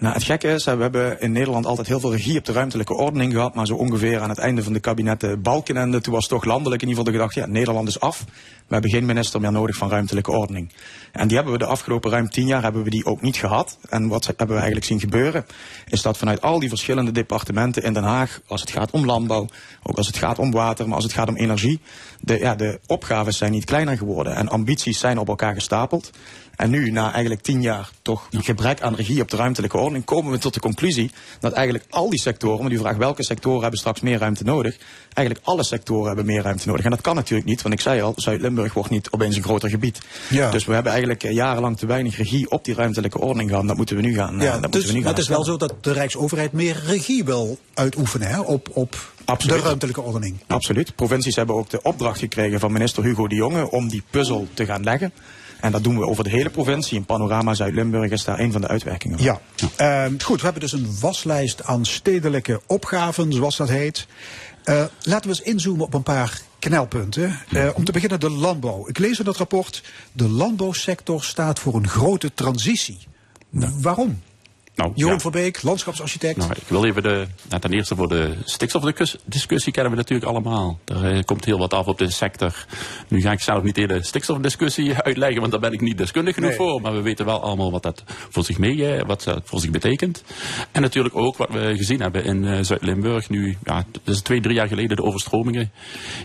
Nou, 0.00 0.14
het 0.14 0.22
gekke 0.22 0.48
is, 0.48 0.64
we 0.64 0.70
hebben 0.70 1.20
in 1.20 1.32
Nederland 1.32 1.66
altijd 1.66 1.86
heel 1.86 2.00
veel 2.00 2.12
regie 2.12 2.38
op 2.38 2.44
de 2.44 2.52
ruimtelijke 2.52 2.94
ordening 2.94 3.32
gehad. 3.32 3.54
Maar 3.54 3.66
zo 3.66 3.74
ongeveer 3.74 4.20
aan 4.20 4.28
het 4.28 4.38
einde 4.38 4.62
van 4.62 4.72
de 4.72 4.80
kabinetten 4.80 5.42
Balkenende, 5.42 6.00
toen 6.00 6.14
was 6.14 6.26
toch 6.26 6.44
landelijk 6.44 6.82
in 6.82 6.88
ieder 6.88 7.04
geval 7.04 7.18
de 7.18 7.18
gedachte, 7.18 7.50
ja, 7.50 7.56
Nederland 7.58 7.88
is 7.88 8.00
af. 8.00 8.24
We 8.66 8.74
hebben 8.74 8.90
geen 8.90 9.06
minister 9.06 9.40
meer 9.40 9.52
nodig 9.52 9.76
van 9.76 9.90
ruimtelijke 9.90 10.30
ordening. 10.30 10.72
En 11.12 11.26
die 11.26 11.36
hebben 11.36 11.54
we 11.54 11.58
de 11.58 11.66
afgelopen 11.66 12.10
ruim 12.10 12.30
tien 12.30 12.46
jaar 12.46 12.62
hebben 12.62 12.82
we 12.82 12.90
die 12.90 13.04
ook 13.04 13.20
niet 13.20 13.36
gehad. 13.36 13.78
En 13.88 14.08
wat 14.08 14.26
hebben 14.26 14.46
we 14.46 14.54
eigenlijk 14.54 14.84
zien 14.84 15.00
gebeuren, 15.00 15.46
is 15.88 16.02
dat 16.02 16.18
vanuit 16.18 16.42
al 16.42 16.58
die 16.58 16.68
verschillende 16.68 17.12
departementen 17.12 17.82
in 17.82 17.92
Den 17.92 18.02
Haag, 18.02 18.40
als 18.46 18.60
het 18.60 18.70
gaat 18.70 18.90
om 18.90 19.04
landbouw, 19.04 19.46
ook 19.82 19.96
als 19.96 20.06
het 20.06 20.16
gaat 20.16 20.38
om 20.38 20.50
water, 20.50 20.86
maar 20.86 20.94
als 20.94 21.04
het 21.04 21.12
gaat 21.12 21.28
om 21.28 21.36
energie, 21.36 21.80
de, 22.20 22.38
ja, 22.38 22.54
de 22.54 22.80
opgaves 22.86 23.36
zijn 23.36 23.52
niet 23.52 23.64
kleiner 23.64 23.96
geworden. 23.96 24.34
En 24.34 24.48
ambities 24.48 24.98
zijn 24.98 25.18
op 25.18 25.28
elkaar 25.28 25.54
gestapeld. 25.54 26.10
En 26.58 26.70
nu, 26.70 26.90
na 26.90 27.12
eigenlijk 27.12 27.42
tien 27.42 27.62
jaar 27.62 27.90
toch 28.02 28.26
een 28.30 28.42
gebrek 28.42 28.80
aan 28.80 28.94
regie 28.94 29.20
op 29.20 29.30
de 29.30 29.36
ruimtelijke 29.36 29.76
ordening, 29.76 30.04
komen 30.04 30.32
we 30.32 30.38
tot 30.38 30.54
de 30.54 30.60
conclusie 30.60 31.10
dat 31.40 31.52
eigenlijk 31.52 31.84
al 31.90 32.10
die 32.10 32.20
sectoren, 32.20 32.62
maar 32.62 32.72
u 32.72 32.78
vraagt 32.78 32.96
welke 32.98 33.24
sectoren 33.24 33.60
hebben 33.60 33.78
straks 33.78 34.00
meer 34.00 34.18
ruimte 34.18 34.44
nodig, 34.44 34.76
eigenlijk 35.12 35.46
alle 35.46 35.64
sectoren 35.64 36.06
hebben 36.06 36.26
meer 36.26 36.42
ruimte 36.42 36.68
nodig. 36.68 36.84
En 36.84 36.90
dat 36.90 37.00
kan 37.00 37.14
natuurlijk 37.14 37.48
niet, 37.48 37.62
want 37.62 37.74
ik 37.74 37.80
zei 37.80 38.00
al, 38.00 38.12
Zuid-Limburg 38.16 38.74
wordt 38.74 38.90
niet 38.90 39.10
opeens 39.10 39.36
een 39.36 39.42
groter 39.42 39.68
gebied. 39.68 40.00
Ja. 40.30 40.50
Dus 40.50 40.64
we 40.64 40.74
hebben 40.74 40.92
eigenlijk 40.92 41.22
jarenlang 41.22 41.78
te 41.78 41.86
weinig 41.86 42.16
regie 42.16 42.50
op 42.50 42.64
die 42.64 42.74
ruimtelijke 42.74 43.18
ordening 43.18 43.50
gehad. 43.50 43.66
Dat 43.66 43.76
moeten 43.76 43.96
we 43.96 44.02
nu 44.02 44.14
gaan. 44.14 44.40
Ja, 44.40 44.58
dat 44.58 44.72
dus, 44.72 44.86
we 44.86 44.92
nu 44.92 45.00
gaan 45.00 45.08
het 45.08 45.18
is 45.18 45.28
wel 45.28 45.44
zo 45.44 45.56
dat 45.56 45.74
de 45.80 45.92
Rijksoverheid 45.92 46.52
meer 46.52 46.82
regie 46.86 47.24
wil 47.24 47.58
uitoefenen 47.74 48.28
hè, 48.28 48.40
op, 48.40 48.68
op 48.72 49.12
Absoluut. 49.24 49.56
de 49.56 49.62
ruimtelijke 49.62 50.00
ordening. 50.00 50.36
Absoluut. 50.46 50.94
Provincies 50.94 51.36
hebben 51.36 51.54
ook 51.54 51.70
de 51.70 51.82
opdracht 51.82 52.18
gekregen 52.18 52.60
van 52.60 52.72
minister 52.72 53.04
Hugo 53.04 53.28
de 53.28 53.34
Jonge 53.34 53.70
om 53.70 53.88
die 53.88 54.02
puzzel 54.10 54.48
te 54.54 54.64
gaan 54.64 54.82
leggen. 54.82 55.12
En 55.60 55.72
dat 55.72 55.84
doen 55.84 55.98
we 55.98 56.06
over 56.06 56.24
de 56.24 56.30
hele 56.30 56.50
provincie. 56.50 56.96
In 56.96 57.04
Panorama 57.04 57.54
Zuid-Limburg 57.54 58.10
is 58.10 58.24
daar 58.24 58.38
een 58.38 58.52
van 58.52 58.60
de 58.60 58.68
uitwerkingen. 58.68 59.22
Ja, 59.22 59.40
ja. 59.76 60.06
Uh, 60.06 60.12
goed. 60.20 60.38
We 60.38 60.44
hebben 60.44 60.62
dus 60.62 60.72
een 60.72 60.96
waslijst 61.00 61.64
aan 61.64 61.84
stedelijke 61.84 62.60
opgaven, 62.66 63.32
zoals 63.32 63.56
dat 63.56 63.68
heet. 63.68 64.06
Uh, 64.64 64.84
laten 65.02 65.30
we 65.30 65.36
eens 65.36 65.40
inzoomen 65.40 65.84
op 65.84 65.94
een 65.94 66.02
paar 66.02 66.40
knelpunten. 66.58 67.38
Uh, 67.50 67.68
om 67.74 67.84
te 67.84 67.92
beginnen 67.92 68.20
de 68.20 68.30
landbouw. 68.30 68.88
Ik 68.88 68.98
lees 68.98 69.18
in 69.18 69.24
dat 69.24 69.36
rapport, 69.36 69.82
de 70.12 70.28
landbouwsector 70.28 71.24
staat 71.24 71.58
voor 71.58 71.74
een 71.74 71.88
grote 71.88 72.34
transitie. 72.34 72.98
Nou. 73.50 73.72
Waarom? 73.80 74.20
Nou, 74.78 74.92
Jeroen 74.94 75.12
ja. 75.12 75.18
van 75.18 75.30
Beek, 75.30 75.62
landschapsarchitect. 75.62 76.36
Nou, 76.36 76.50
ik 76.50 76.68
wil 76.68 76.84
even 76.84 77.02
de, 77.02 77.26
nou, 77.48 77.60
ten 77.60 77.72
eerste 77.72 77.96
voor 77.96 78.08
de 78.08 78.34
stikstofdiscussie 78.44 79.72
kennen 79.72 79.92
we 79.92 79.98
natuurlijk 79.98 80.30
allemaal. 80.30 80.78
Er 80.84 81.04
eh, 81.04 81.24
komt 81.24 81.44
heel 81.44 81.58
wat 81.58 81.74
af 81.74 81.86
op 81.86 81.98
de 81.98 82.12
sector. 82.12 82.66
Nu 83.08 83.20
ga 83.20 83.32
ik 83.32 83.40
zelf 83.40 83.62
niet 83.62 83.74
de 83.74 83.80
hele 83.80 84.02
stikstofdiscussie 84.02 84.94
uitleggen, 85.08 85.40
want 85.40 85.52
daar 85.52 85.60
ben 85.60 85.72
ik 85.72 85.80
niet 85.80 85.98
deskundig 85.98 86.34
genoeg 86.34 86.48
Nee. 86.48 86.58
voor. 86.58 86.80
Maar 86.80 86.92
we 86.92 87.00
weten 87.00 87.24
wel 87.24 87.42
allemaal 87.42 87.70
wat 87.70 87.82
dat 87.82 88.04
voor 88.06 88.44
zich 88.44 88.58
mee, 88.58 88.86
eh, 88.86 89.06
wat 89.06 89.22
dat 89.22 89.40
voor 89.44 89.60
zich 89.60 89.70
betekent. 89.70 90.22
En 90.72 90.82
natuurlijk 90.82 91.16
ook 91.16 91.36
wat 91.36 91.50
we 91.50 91.76
gezien 91.76 92.00
hebben 92.00 92.24
in 92.24 92.44
eh, 92.44 92.58
Zuid-Limburg. 92.62 93.28
Nu, 93.28 93.56
ja, 93.64 93.84
is 94.04 94.20
twee, 94.20 94.40
drie 94.40 94.54
jaar 94.54 94.68
geleden 94.68 94.96
de 94.96 95.02
overstromingen. 95.02 95.70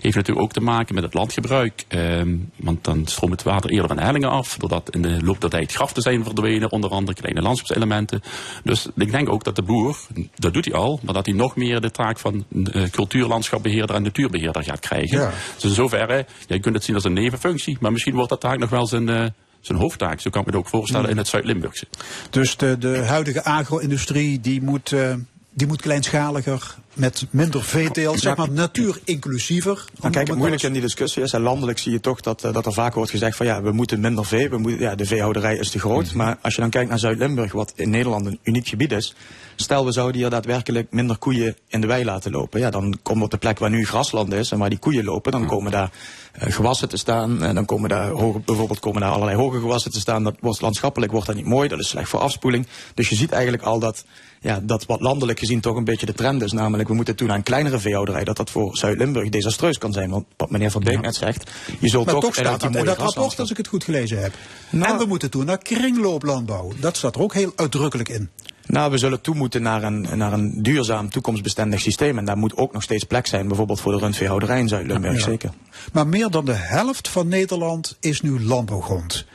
Heeft 0.02 0.16
natuurlijk 0.16 0.46
ook 0.46 0.54
te 0.54 0.62
maken 0.62 0.96
met 0.96 1.04
het 1.04 1.14
landgebruik. 1.14 1.86
Ehm, 1.88 2.36
want 2.56 2.84
dan 2.84 3.06
stroomt 3.06 3.34
het 3.34 3.44
water 3.44 3.70
eerder 3.70 3.88
van 3.88 3.98
de 3.98 4.04
hellingen 4.04 4.30
af. 4.30 4.58
Doordat 4.58 4.90
in 4.96 5.02
de 5.02 5.24
loop 5.24 5.42
der 5.42 5.50
tijd 5.50 5.74
graften 5.74 6.02
zijn 6.02 6.24
verdwenen, 6.24 6.72
onder 6.72 6.90
andere 6.90 7.18
kleine 7.18 7.42
landschapselementen. 7.42 8.22
Dus 8.64 8.88
ik 8.96 9.12
denk 9.12 9.30
ook 9.30 9.44
dat 9.44 9.56
de 9.56 9.62
boer, 9.62 9.98
dat 10.36 10.54
doet 10.54 10.66
hij 10.66 10.74
al, 10.74 11.00
maar 11.04 11.14
dat 11.14 11.26
hij 11.26 11.36
nog 11.36 11.56
meer 11.56 11.82
de 11.82 11.92
taak 11.92 12.20
van 12.20 12.46
eh, 12.72 12.84
cultuurlandschapbeheerder 12.90 13.96
en 13.96 14.04
natuurbeheerder 14.04 14.64
gaat 14.64 14.80
krijgen. 14.80 15.20
Ja. 15.20 15.32
Dus 15.56 15.64
in 15.64 15.70
zoverre, 15.70 16.16
ja, 16.48 16.56
je 16.56 16.60
kunt 16.60 16.76
het 16.76 16.84
zien 16.84 16.96
als 16.96 17.04
een 17.04 17.14
nevenfunctie, 17.14 17.78
maar 17.80 17.92
misschien 17.92 18.14
wordt 18.16 18.30
dat 18.30 18.42
taak 18.42 18.58
nog 18.60 18.70
wel 18.70 18.88
zijn, 18.88 19.10
eh, 19.10 19.26
zijn 19.62 19.78
hoofdtaak. 19.78 20.20
Zo 20.20 20.30
kan 20.30 20.42
ik 20.42 20.48
me 20.48 20.54
het 20.54 20.62
ook 20.64 20.70
voorstellen 20.70 21.06
Mm. 21.06 21.12
in 21.12 21.18
het 21.18 21.28
Zuid-Limburgse. 21.28 21.88
Dus 22.30 22.58
de, 22.58 22.78
de 22.78 22.98
huidige 22.98 23.44
agro-industrie 23.44 24.40
die 24.40 24.62
moet, 24.62 24.92
eh, 24.92 25.14
die 25.54 25.68
moet 25.68 25.82
kleinschaliger, 25.82 26.76
met 26.94 27.26
minder 27.30 27.64
veeteelt, 27.64 28.20
zeg 28.20 28.36
maar 28.36 28.52
natuurinclusiever. 28.52 29.86
Nou, 30.00 30.14
kijk, 30.14 30.28
het 30.28 30.38
moeilijke 30.38 30.68
in 30.68 30.74
die 30.74 30.82
discussie 30.82 31.24
is, 31.24 31.34
en 31.34 31.42
landelijk 31.42 31.80
zie 31.80 31.92
je 31.92 32.00
toch 32.00 32.22
dat, 32.22 32.44
eh, 32.44 32.54
dat 32.54 32.66
er 32.66 32.74
vaak 32.74 32.94
wordt 32.94 33.12
gezegd 33.12 33.38
van 33.38 33.46
ja, 33.46 33.62
we 33.62 33.72
moeten 33.72 34.00
minder 34.00 34.26
vee, 34.26 34.50
we 34.50 34.58
moeten, 34.58 34.82
ja, 34.82 34.96
de 34.96 35.06
veehouderij 35.06 35.58
is 35.58 35.70
te 35.70 35.80
groot. 35.80 36.06
Mhm. 36.06 36.18
Maar 36.18 36.38
als 36.42 36.56
je 36.56 36.62
dan 36.62 36.70
kijkt 36.70 36.90
naar 36.90 37.00
Zuid-Limburg, 37.00 37.52
wat 37.52 37.74
in 37.76 37.90
Nederland 37.90 38.26
een 38.26 38.40
uniek 38.44 38.68
gebied 38.68 38.92
is, 38.92 39.16
stel 39.56 39.86
we 39.86 39.92
zouden 39.92 40.22
hier 40.22 40.30
daadwerkelijk 40.30 40.92
minder 40.92 41.18
koeien 41.18 41.58
in 41.68 41.82
de 41.82 41.88
wei 41.88 42.06
laten 42.06 42.32
lopen. 42.32 42.60
Ja, 42.60 42.70
dan 42.70 43.00
komen 43.04 43.24
op 43.24 43.32
de 43.32 43.38
plek 43.38 43.60
waar 43.60 43.70
nu 43.70 43.86
grasland 43.86 44.34
is 44.34 44.52
en 44.52 44.60
waar 44.60 44.70
die 44.70 44.80
koeien 44.80 45.04
lopen, 45.04 45.32
dan 45.32 45.46
komen 45.46 45.72
daar 45.72 45.92
eh, 46.32 46.54
gewassen 46.54 46.90
te 46.90 46.98
staan. 46.98 47.44
En 47.44 47.56
dan 47.56 47.66
komen 47.66 47.90
daar 47.90 48.10
hoge, 48.10 48.40
bijvoorbeeld 48.40 48.80
komen 48.80 49.02
daar 49.02 49.12
allerlei 49.12 49.38
hoge 49.38 49.60
gewassen 49.60 49.92
te 49.92 50.00
staan. 50.00 50.24
Dat 50.24 50.36
wordt 50.40 50.62
landschappelijk 50.62 51.12
wordt 51.12 51.28
dat 51.28 51.36
niet 51.36 51.46
mooi, 51.46 51.68
dat 51.68 51.80
is 51.80 51.90
slecht 51.90 52.10
voor 52.10 52.20
afspoeling. 52.20 52.68
Dus 52.94 53.10
je 53.10 53.16
ziet 53.16 53.32
eigenlijk 53.32 53.64
al 53.64 53.80
dat, 53.80 54.06
ja, 54.44 54.60
dat 54.64 54.86
wat 54.86 55.02
landelijk 55.02 55.40
gezien 55.40 55.60
toch 55.60 55.76
een 55.76 55.84
beetje 55.84 56.06
de 56.06 56.14
trend 56.14 56.42
is. 56.42 56.52
Namelijk, 56.52 56.90
we 56.90 56.96
moeten 56.96 57.16
toe 57.16 57.28
naar 57.28 57.36
een 57.36 57.44
kleinere 57.44 57.80
veehouderij. 57.80 58.24
Dat 58.24 58.38
dat 58.38 58.50
voor 58.50 58.78
Zuid-Limburg 58.78 59.30
desastreus 59.30 59.78
kan 59.78 59.94
zijn. 59.94 60.10
Want 60.10 60.26
wat 60.38 60.50
meneer 60.50 60.72
Van 60.72 60.84
Beek 60.84 61.02
net 61.02 61.16
zegt, 61.16 61.52
je 61.80 61.90
zult 61.90 62.06
Maar 62.06 62.14
toch, 62.14 62.24
toch 62.24 62.34
staat 62.34 62.60
dat 62.60 62.76
in 62.76 62.86
dat 62.86 62.98
rapport, 62.98 63.40
als 63.40 63.52
ik 63.52 63.58
het 63.58 63.68
goed 63.68 63.84
gelezen 63.84 64.22
heb. 64.22 64.34
Nou. 64.70 64.92
en 64.92 64.98
we 64.98 65.06
moeten 65.06 65.30
toe 65.30 65.44
naar 65.44 65.58
kringlooplandbouw. 65.58 66.72
Dat 66.80 66.98
staat 66.98 67.16
er 67.16 67.22
ook 67.22 67.34
heel 67.34 67.52
uitdrukkelijk 67.56 68.10
in. 68.10 68.30
Nou, 68.66 68.92
we 68.92 68.98
zullen 68.98 69.22
toe 69.22 69.36
moeten 69.36 69.62
naar 69.62 69.84
een, 69.84 70.08
naar 70.14 70.34
een 70.34 70.64
duurzaam, 70.64 71.10
toekomstbestendig 71.10 71.80
systeem. 71.80 72.18
En 72.18 72.26
daar 72.26 72.38
moet 72.38 72.58
ook 72.58 72.74
nog 72.74 72.84
steeds 72.84 73.04
plek 73.04 73.28
zijn, 73.28 73.48
bijvoorbeeld 73.48 73.82
voor 73.82 73.92
de 73.92 73.98
rundveehouderij 73.98 74.60
in 74.60 74.68
Zuid-Limburg, 74.68 75.18
Ja. 75.18 75.24
zeker. 75.24 75.52
Maar 75.94 76.08
meer 76.08 76.30
dan 76.30 76.46
de 76.46 76.54
helft 76.54 77.08
van 77.08 77.28
Nederland 77.28 77.98
is 78.00 78.22
nu 78.22 78.44
landbouwgrond. 78.44 79.26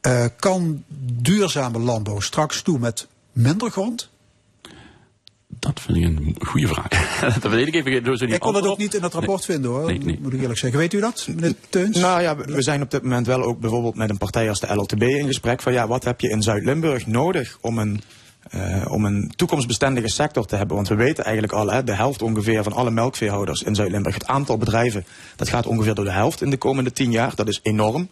Eh, 0.00 0.24
kan 0.38 0.84
duurzame 1.12 1.78
landbouw 1.78 2.20
straks 2.20 2.62
toe 2.62 2.78
met 2.78 3.06
minder 3.32 3.70
grond? 3.70 4.09
Dat 5.60 5.80
vind 5.80 5.96
ik 5.96 6.04
een 6.04 6.36
goede 6.40 6.68
vraag. 6.68 6.88
dat 7.40 7.52
weet 7.52 7.66
ik 7.66 7.74
even 7.74 7.92
niet 7.92 8.22
Ik 8.22 8.40
kon 8.40 8.52
dat 8.52 8.66
ook 8.66 8.78
niet 8.78 8.94
in 8.94 9.02
het 9.02 9.14
rapport 9.14 9.44
vinden 9.44 9.70
hoor, 9.70 9.86
Nee, 9.86 9.98
nee. 9.98 10.18
moet 10.22 10.32
ik 10.32 10.40
eerlijk 10.40 10.58
zeggen. 10.58 10.78
Weet 10.78 10.92
u 10.92 11.00
dat, 11.00 11.26
meneer 11.28 11.54
Teuns? 11.68 11.96
Nou 11.98 12.22
ja, 12.22 12.36
we 12.36 12.54
we 12.54 12.62
zijn 12.62 12.82
op 12.82 12.90
dit 12.90 13.02
moment 13.02 13.26
wel 13.26 13.42
ook 13.42 13.60
bijvoorbeeld 13.60 13.94
met 13.94 14.10
een 14.10 14.18
partij 14.18 14.48
als 14.48 14.60
de 14.60 14.74
LLTB 14.74 15.02
in 15.02 15.26
gesprek 15.26 15.62
van 15.62 15.72
ja, 15.72 15.86
wat 15.86 16.04
heb 16.04 16.20
je 16.20 16.28
in 16.28 16.42
Zuid-Limburg 16.42 17.06
nodig 17.06 17.58
om 17.60 17.78
een, 17.78 18.02
eh, 18.50 18.86
om 18.88 19.04
een 19.04 19.32
toekomstbestendige 19.36 20.08
sector 20.08 20.46
te 20.46 20.56
hebben? 20.56 20.76
Want 20.76 20.88
we 20.88 20.94
weten 20.94 21.24
eigenlijk 21.24 21.54
al, 21.54 21.70
hè, 21.70 21.84
de 21.84 21.94
helft 21.94 22.22
ongeveer 22.22 22.62
van 22.62 22.72
alle 22.72 22.90
melkveehouders 22.90 23.62
in 23.62 23.74
Zuid-Limburg, 23.74 24.14
het 24.14 24.26
aantal 24.26 24.58
bedrijven, 24.58 25.04
dat 25.36 25.48
gaat 25.48 25.66
ongeveer 25.66 25.94
door 25.94 26.04
de 26.04 26.10
helft 26.10 26.42
in 26.42 26.50
de 26.50 26.56
komende 26.56 26.92
tien 26.92 27.10
jaar. 27.10 27.34
Dat 27.34 27.48
is 27.48 27.60
enorm. 27.62 28.08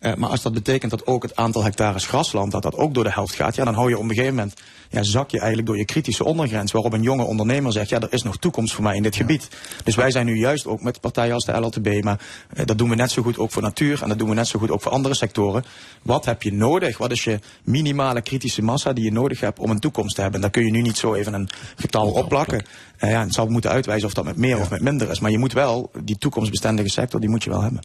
Eh, 0.00 0.14
maar 0.14 0.30
als 0.30 0.42
dat 0.42 0.54
betekent 0.54 0.90
dat 0.90 1.06
ook 1.06 1.22
het 1.22 1.36
aantal 1.36 1.62
hectares 1.62 2.06
grasland, 2.06 2.52
dat 2.52 2.62
dat 2.62 2.74
ook 2.74 2.94
door 2.94 3.04
de 3.04 3.12
helft 3.12 3.34
gaat, 3.34 3.54
ja, 3.54 3.64
dan 3.64 3.74
hou 3.74 3.88
je 3.88 3.96
op 3.96 4.02
een 4.02 4.08
gegeven 4.08 4.34
moment, 4.34 4.54
ja, 4.90 5.02
zak 5.02 5.30
je 5.30 5.38
eigenlijk 5.38 5.68
door 5.68 5.78
je 5.78 5.84
kritische 5.84 6.24
ondergrens, 6.24 6.72
waarop 6.72 6.92
een 6.92 7.02
jonge 7.02 7.24
ondernemer 7.24 7.72
zegt, 7.72 7.88
ja, 7.88 8.00
er 8.00 8.12
is 8.12 8.22
nog 8.22 8.36
toekomst 8.36 8.74
voor 8.74 8.84
mij 8.84 8.96
in 8.96 9.02
dit 9.02 9.16
gebied. 9.16 9.48
Dus 9.84 9.94
wij 9.94 10.10
zijn 10.10 10.26
nu 10.26 10.36
juist 10.36 10.66
ook 10.66 10.82
met 10.82 11.00
partijen 11.00 11.34
als 11.34 11.44
de 11.44 11.60
LLTB, 11.60 12.02
maar 12.02 12.20
eh, 12.54 12.64
dat 12.64 12.78
doen 12.78 12.88
we 12.88 12.94
net 12.94 13.10
zo 13.10 13.22
goed 13.22 13.38
ook 13.38 13.50
voor 13.50 13.62
natuur 13.62 14.02
en 14.02 14.08
dat 14.08 14.18
doen 14.18 14.28
we 14.28 14.34
net 14.34 14.46
zo 14.46 14.58
goed 14.58 14.70
ook 14.70 14.82
voor 14.82 14.92
andere 14.92 15.14
sectoren. 15.14 15.64
Wat 16.02 16.24
heb 16.24 16.42
je 16.42 16.52
nodig? 16.52 16.98
Wat 16.98 17.10
is 17.10 17.24
je 17.24 17.38
minimale 17.64 18.22
kritische 18.22 18.62
massa 18.62 18.92
die 18.92 19.04
je 19.04 19.12
nodig 19.12 19.40
hebt 19.40 19.58
om 19.58 19.70
een 19.70 19.80
toekomst 19.80 20.14
te 20.14 20.20
hebben? 20.20 20.40
En 20.40 20.50
daar 20.50 20.62
kun 20.62 20.64
je 20.64 20.70
nu 20.70 20.82
niet 20.82 20.98
zo 20.98 21.14
even 21.14 21.34
een 21.34 21.48
getal 21.76 22.10
opplakken. 22.10 22.64
Eh, 23.00 23.10
ja, 23.10 23.20
het 23.20 23.34
zal 23.34 23.46
moeten 23.46 23.70
uitwijzen 23.70 24.06
of 24.08 24.14
dat 24.14 24.24
met 24.24 24.36
meer 24.36 24.60
of 24.60 24.70
met 24.70 24.80
minder 24.80 25.10
is. 25.10 25.20
Maar 25.20 25.30
je 25.30 25.38
moet 25.38 25.52
wel, 25.52 25.90
die 26.02 26.18
toekomstbestendige 26.18 26.88
sector, 26.88 27.20
die 27.20 27.28
moet 27.28 27.44
je 27.44 27.50
wel 27.50 27.62
hebben. 27.62 27.82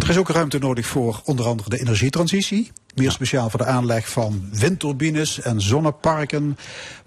Er 0.00 0.10
is 0.10 0.16
ook 0.16 0.28
ruimte 0.28 0.58
nodig 0.58 0.86
voor 0.86 1.20
onder 1.24 1.46
andere 1.46 1.70
de 1.70 1.80
energietransitie. 1.80 2.70
Meer 2.94 3.10
speciaal 3.10 3.50
voor 3.50 3.58
de 3.58 3.66
aanleg 3.66 4.08
van 4.08 4.48
windturbines 4.52 5.40
en 5.40 5.60
zonneparken. 5.60 6.58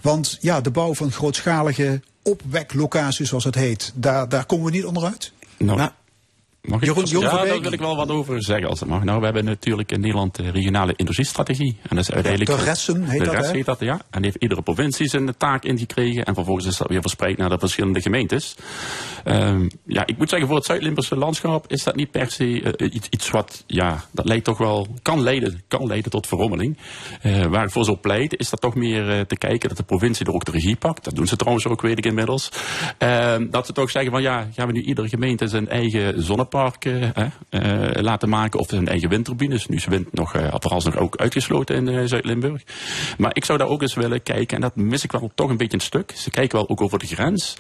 Want 0.02 0.38
ja, 0.42 0.62
de 0.62 0.72
bouw 0.72 0.94
van 0.94 1.12
grootschalige 1.12 2.02
opweklocaties, 2.24 3.30
zoals 3.30 3.44
het 3.44 3.56
heet, 3.56 3.92
daar, 3.96 4.30
daar 4.30 4.46
komen 4.46 4.66
we 4.66 4.72
niet 4.72 4.86
onderuit. 4.86 5.32
Nou, 5.58 5.90
Mag 6.68 6.80
ik 6.82 6.86
Jeroen- 6.86 7.06
Jeroen 7.06 7.24
ja, 7.24 7.46
daar 7.46 7.62
wil 7.62 7.72
ik 7.72 7.80
wel 7.80 7.96
wat 7.96 8.10
over 8.10 8.44
zeggen 8.44 8.70
als 8.70 8.80
het 8.80 8.90
mag. 8.90 9.04
Nou, 9.04 9.20
we 9.20 9.26
hebben 9.26 9.46
natuurlijk 9.46 9.92
in 9.92 10.00
Nederland 10.00 10.36
de 10.36 10.50
regionale 10.50 10.94
industriestrategie. 10.96 11.78
En 11.82 11.96
dat 11.96 12.06
is 12.06 12.12
uiteindelijk... 12.12 12.58
de 12.60 12.64
resten 12.64 13.04
heet 13.04 13.20
de 13.20 13.26
dat, 13.26 13.52
heet 13.52 13.66
dat, 13.66 13.80
ja. 13.80 14.02
En 14.10 14.24
heeft 14.24 14.36
iedere 14.36 14.62
provincie 14.62 15.08
zijn 15.08 15.38
taak 15.38 15.64
ingekregen. 15.64 16.26
En 16.26 16.34
vervolgens 16.34 16.66
is 16.66 16.78
dat 16.78 16.88
weer 16.88 17.02
verspreid 17.02 17.38
naar 17.38 17.50
de 17.50 17.60
verschillende 17.60 18.02
gemeentes. 18.02 18.56
Ehm, 19.24 19.70
ja, 19.86 20.06
ik 20.06 20.18
moet 20.18 20.30
zeggen, 20.30 20.48
voor 20.48 20.58
het 20.58 20.66
Zuid-Limburgse 20.66 21.16
landschap 21.16 21.72
is 21.72 21.84
dat 21.84 21.96
niet 21.96 22.12
per 22.12 22.32
se 22.32 22.62
eh, 22.62 22.94
iets, 22.94 23.08
iets 23.10 23.30
wat, 23.30 23.64
ja, 23.68 24.04
dat 24.12 24.26
leidt 24.26 24.46
toch 24.46 24.58
wel, 24.58 24.88
kan 25.02 25.22
leiden, 25.22 25.64
kan 25.68 25.88
leiden 25.88 26.12
tot 26.12 26.28
verrommeling. 26.28 26.78
Eh, 27.22 27.46
waar 27.46 27.64
ik 27.64 27.72
voor 27.72 27.86
zou 27.86 27.98
pleiten, 27.98 28.38
is 28.38 28.50
dat 28.50 28.62
toch 28.62 28.76
meer 28.76 29.10
eh, 29.10 29.22
te 29.22 29.38
kijken 29.38 29.68
dat 29.70 29.78
de 29.78 29.84
provincie 29.84 30.26
er 30.26 30.34
ook 30.34 30.46
de 30.46 30.52
regie 30.52 30.76
pakt. 30.76 31.04
Dat 31.04 31.16
doen 31.16 31.28
ze 31.28 31.36
trouwens 31.36 31.68
ook, 31.68 31.82
weet 31.82 31.98
ik 31.98 32.06
inmiddels. 32.06 32.52
Ehm, 32.98 33.50
dat 33.50 33.66
ze 33.66 33.74
toch 33.74 33.92
zeggen 33.92 34.12
van, 34.12 34.22
ja, 34.22 34.48
gaan 34.54 34.68
we 34.68 34.74
nu 34.74 34.82
iedere 34.82 35.10
gemeente 35.10 35.48
zijn 35.48 35.70
eigen 35.70 36.24
zonnepark 36.24 36.52
eh, 36.54 37.26
eh, 37.50 38.02
laten 38.02 38.30
maken 38.30 38.60
of 38.60 38.68
zijn 38.70 38.88
eigen 38.88 39.10
windturbines. 39.10 39.68
Nu 39.68 39.76
is 39.76 39.86
wind 39.86 40.14
nog, 40.14 40.36
eh, 40.36 40.48
vooralsnog 40.50 40.98
ook 40.98 41.16
uitgesloten 41.16 41.76
in 41.76 41.88
eh, 41.88 42.02
Zuid-Limburg. 42.06 42.64
Maar 43.18 43.36
ik 43.36 43.46
zou 43.46 43.58
daar 43.58 43.68
ook 43.68 43.82
eens 43.82 43.94
willen 43.94 44.24
kijken, 44.24 44.56
en 44.56 44.62
dat 44.62 44.76
mis 44.76 45.04
ik 45.04 45.12
wel 45.12 45.32
toch 45.36 45.50
een 45.50 45.58
beetje 45.58 45.78
een 45.78 45.84
stuk. 45.84 46.12
Ze 46.16 46.30
kijken 46.30 46.58
wel 46.58 46.70
ook 46.70 46.82
over 46.82 47.00
de 47.00 47.06
grens. 47.06 47.58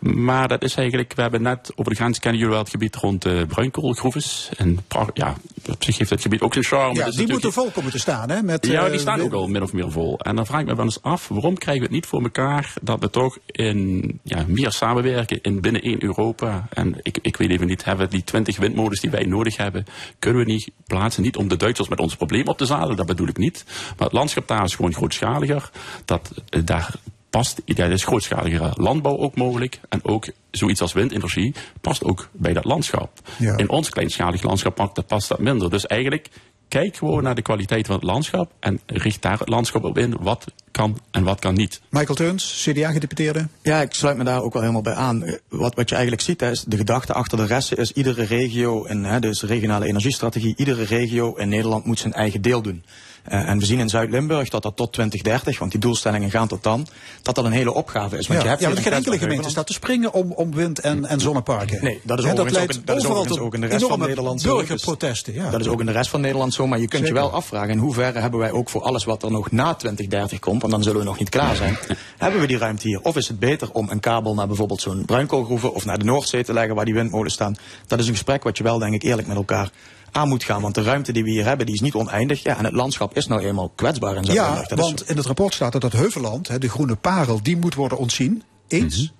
Maar 0.00 0.48
dat 0.48 0.62
is 0.62 0.74
eigenlijk, 0.74 1.14
we 1.14 1.22
hebben 1.22 1.42
net 1.42 1.72
over 1.74 1.92
de 1.92 1.98
grens, 1.98 2.18
kennen 2.18 2.40
jullie 2.40 2.54
wel 2.54 2.64
het 2.64 2.72
gebied 2.72 2.96
rond 2.96 3.22
de 3.22 3.44
bruinkoolgroeves. 3.48 4.50
En 4.56 4.78
ja, 5.14 5.34
op 5.70 5.84
zich 5.84 5.98
heeft 5.98 6.10
het 6.10 6.20
gebied 6.20 6.40
ook 6.40 6.52
zijn 6.52 6.64
charme. 6.64 6.94
Ja, 6.94 7.04
Dat 7.04 7.14
die 7.14 7.28
moeten 7.28 7.52
vol 7.52 7.70
komen 7.70 7.90
te 7.90 7.98
staan, 7.98 8.30
hè? 8.30 8.42
Met, 8.42 8.66
ja, 8.66 8.88
die 8.88 8.98
staan 8.98 9.20
ook 9.20 9.32
al 9.32 9.46
min 9.46 9.62
of 9.62 9.72
meer 9.72 9.90
vol. 9.90 10.18
En 10.18 10.36
dan 10.36 10.46
vraag 10.46 10.60
ik 10.60 10.66
me 10.66 10.74
wel 10.74 10.84
eens 10.84 11.02
af, 11.02 11.28
waarom 11.28 11.58
krijgen 11.58 11.82
we 11.82 11.88
het 11.88 11.96
niet 11.96 12.06
voor 12.06 12.22
elkaar 12.22 12.72
dat 12.82 13.00
we 13.00 13.10
toch 13.10 13.38
in, 13.46 14.20
ja, 14.22 14.44
meer 14.46 14.72
samenwerken 14.72 15.40
in 15.42 15.60
binnen 15.60 15.82
één 15.82 16.02
Europa. 16.02 16.66
En 16.70 16.98
ik, 17.02 17.18
ik 17.22 17.36
weet 17.36 17.50
even 17.50 17.66
niet, 17.66 17.84
hebben 17.84 18.06
we 18.06 18.12
die 18.12 18.24
20 18.44 18.56
windmolens 18.56 19.00
die 19.00 19.10
wij 19.10 19.24
nodig 19.24 19.56
hebben, 19.56 19.84
kunnen 20.18 20.44
we 20.44 20.52
niet 20.52 20.70
plaatsen, 20.86 21.22
niet 21.22 21.36
om 21.36 21.48
de 21.48 21.56
Duitsers 21.56 21.88
met 21.88 21.98
ons 21.98 22.16
probleem 22.16 22.46
op 22.46 22.58
te 22.58 22.66
zadelen, 22.66 22.96
dat 22.96 23.06
bedoel 23.06 23.28
ik 23.28 23.36
niet. 23.36 23.64
Maar 23.66 24.06
het 24.06 24.16
landschap 24.16 24.48
daar 24.48 24.64
is 24.64 24.74
gewoon 24.74 24.94
grootschaliger. 24.94 25.70
Dat, 26.04 26.30
eh, 26.48 26.60
daar 26.64 26.94
past, 27.30 27.62
ja, 27.64 27.84
er 27.84 27.90
is 27.90 28.04
grootschaligere 28.04 28.72
landbouw 28.74 29.18
ook 29.18 29.36
mogelijk. 29.36 29.80
En 29.88 30.04
ook 30.04 30.30
zoiets 30.50 30.80
als 30.80 30.92
windenergie 30.92 31.54
past 31.80 32.04
ook 32.04 32.28
bij 32.32 32.52
dat 32.52 32.64
landschap. 32.64 33.10
Ja. 33.38 33.56
In 33.56 33.68
ons 33.68 33.88
kleinschalig 33.88 34.42
landschap 34.42 35.04
past 35.06 35.28
dat 35.28 35.38
minder. 35.38 35.70
Dus 35.70 35.86
eigenlijk 35.86 36.28
kijk 36.68 36.96
gewoon 36.96 37.22
naar 37.22 37.34
de 37.34 37.42
kwaliteit 37.42 37.86
van 37.86 37.94
het 37.94 38.04
landschap 38.04 38.50
en 38.60 38.80
richt 38.86 39.22
daar 39.22 39.38
het 39.38 39.48
landschap 39.48 39.84
op 39.84 39.98
in. 39.98 40.16
Wat 40.20 40.44
kan 40.70 40.98
en 41.10 41.24
wat 41.24 41.40
kan 41.40 41.54
niet. 41.54 41.80
Michael 41.88 42.14
Teuns, 42.14 42.62
CDA-gedeputeerde. 42.62 43.48
Ja, 43.62 43.80
ik 43.80 43.94
sluit 43.94 44.16
me 44.16 44.24
daar 44.24 44.42
ook 44.42 44.52
wel 44.52 44.62
helemaal 44.62 44.82
bij 44.82 44.94
aan. 44.94 45.24
Wat, 45.48 45.74
wat 45.74 45.88
je 45.88 45.94
eigenlijk 45.94 46.24
ziet, 46.24 46.40
hè, 46.40 46.50
is 46.50 46.64
de 46.68 46.76
gedachte 46.76 47.12
achter 47.12 47.38
de 47.38 47.46
resten 47.46 47.76
is 47.76 47.92
iedere 47.92 48.24
regio, 48.24 48.84
en 48.84 49.04
hè, 49.04 49.20
dus 49.20 49.42
regionale 49.42 49.86
energiestrategie, 49.86 50.54
iedere 50.56 50.84
regio 50.84 51.34
in 51.34 51.48
Nederland 51.48 51.84
moet 51.84 51.98
zijn 51.98 52.12
eigen 52.12 52.42
deel 52.42 52.62
doen. 52.62 52.84
Eh, 53.28 53.48
en 53.48 53.58
we 53.58 53.64
zien 53.64 53.78
in 53.78 53.88
Zuid-Limburg 53.88 54.48
dat 54.48 54.62
dat 54.62 54.76
tot 54.76 54.92
2030, 54.92 55.58
want 55.58 55.70
die 55.70 55.80
doelstellingen 55.80 56.30
gaan 56.30 56.48
tot 56.48 56.62
dan, 56.62 56.86
dat 57.22 57.34
dat 57.34 57.44
een 57.44 57.52
hele 57.52 57.72
opgave 57.74 58.18
is. 58.18 58.26
Want 58.26 58.38
Ja, 58.38 58.44
je 58.44 58.50
hebt 58.50 58.60
ja, 58.60 58.68
want 58.68 58.80
geen 58.80 58.92
enkele 58.92 59.18
gemeente 59.18 59.48
staat 59.50 59.66
te 59.66 59.72
springen 59.72 60.12
om, 60.12 60.32
om 60.32 60.54
wind- 60.54 60.80
en, 60.80 61.04
en 61.04 61.20
zonneparken. 61.20 61.84
Nee, 61.84 62.00
dat 62.02 62.18
is 62.18 62.24
leidt 62.24 62.40
ook 62.40 62.46
in- 62.48 62.52
dat 62.54 62.68
is 62.68 62.76
overal 62.78 62.96
overigens 63.00 63.28
tot 63.36 63.38
ook 63.46 63.54
in 63.54 63.60
de 63.60 63.66
rest 63.66 63.86
van 63.86 63.98
Nederland 63.98 64.40
zo. 64.40 64.58
Dus 64.58 64.66
burgerprotesten. 64.68 65.34
Ja. 65.34 65.50
Dat 65.50 65.60
is 65.60 65.66
ook 65.68 65.80
in 65.80 65.86
de 65.86 65.92
rest 65.92 66.10
van 66.10 66.20
Nederland 66.20 66.54
zo. 66.54 66.66
Maar 66.66 66.78
je 66.80 66.88
kunt 66.88 67.02
Zeker. 67.06 67.16
je 67.16 67.22
wel 67.22 67.32
afvragen 67.32 67.70
in 67.70 67.78
hoeverre 67.78 68.18
hebben 68.18 68.40
wij 68.40 68.50
ook 68.50 68.68
voor 68.68 68.82
alles 68.82 69.04
wat 69.04 69.22
er 69.22 69.30
nog 69.30 69.50
na 69.50 69.74
2030 69.74 70.38
komt, 70.38 70.60
want 70.60 70.72
dan 70.72 70.82
zullen 70.82 70.98
we 70.98 71.04
nog 71.04 71.18
niet 71.18 71.28
klaar 71.28 71.56
zijn, 71.56 71.76
hebben 72.18 72.40
we 72.40 72.46
die 72.46 72.58
ruimte 72.58 72.88
hier? 72.88 73.00
Of 73.02 73.16
is 73.16 73.28
het 73.28 73.38
beter 73.38 73.70
om 73.72 73.88
een 73.90 74.00
kabel 74.00 74.34
naar 74.34 74.46
bijvoorbeeld 74.46 74.80
zo'n 74.80 75.04
bruinkoolgroeven 75.04 75.74
of 75.74 75.84
naar 75.84 75.98
de 75.98 76.04
Noordzee 76.04 76.44
te 76.44 76.52
leggen 76.52 76.74
waar 76.74 76.84
die 76.84 76.94
windmolens 76.94 77.34
staan? 77.34 77.56
Dat 77.86 77.98
is 77.98 78.06
een 78.06 78.12
gesprek 78.12 78.42
wat 78.44 78.56
je 78.58 78.62
wel 78.64 78.78
denk 78.78 78.94
ik 78.94 79.02
eerlijk 79.02 79.28
met 79.28 79.36
elkaar 79.36 79.70
aan 80.16 80.28
moet 80.28 80.44
gaan. 80.44 80.60
Want 80.60 80.74
de 80.74 80.82
ruimte 80.82 81.12
die 81.12 81.24
we 81.24 81.30
hier 81.30 81.44
hebben, 81.44 81.66
die 81.66 81.74
is 81.74 81.80
niet 81.80 81.94
oneindig. 81.94 82.42
Ja, 82.42 82.58
en 82.58 82.64
het 82.64 82.74
landschap 82.74 83.16
is 83.16 83.26
nou 83.26 83.42
eenmaal 83.42 83.72
kwetsbaar. 83.74 84.16
En 84.16 84.24
zo 84.24 84.32
Ja, 84.32 84.54
Dat 84.54 84.78
is 84.78 84.84
want 84.84 85.08
in 85.08 85.16
het 85.16 85.26
rapport 85.26 85.54
staat 85.54 85.72
dat 85.72 85.82
het 85.82 85.92
Heuvelland, 85.92 86.60
de 86.60 86.68
groene 86.68 86.96
parel, 86.96 87.42
die 87.42 87.56
moet 87.56 87.74
worden 87.74 87.98
ontzien. 87.98 88.42
Eens? 88.68 89.12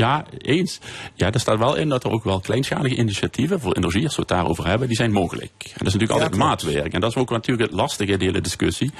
Ja, 0.00 0.24
eens. 0.38 0.78
Ja, 1.14 1.32
er 1.32 1.40
staat 1.40 1.58
wel 1.58 1.76
in 1.76 1.88
dat 1.88 2.04
er 2.04 2.10
ook 2.10 2.24
wel 2.24 2.40
kleinschalige 2.40 2.94
initiatieven 2.96 3.60
voor 3.60 3.72
energie, 3.76 4.04
als 4.04 4.14
we 4.14 4.20
het 4.20 4.30
daarover 4.30 4.66
hebben, 4.66 4.88
die 4.88 4.96
zijn 4.96 5.12
mogelijk. 5.12 5.50
En 5.58 5.70
dat 5.78 5.86
is 5.86 5.92
natuurlijk 5.92 6.10
altijd 6.20 6.36
maatwerk. 6.36 6.92
En 6.92 7.00
dat 7.00 7.10
is 7.10 7.16
ook 7.16 7.30
natuurlijk 7.30 7.70
het 7.70 7.80
lastige 7.80 8.12
in 8.12 8.18
de 8.18 8.24
hele 8.24 8.40
discussie. 8.40 8.90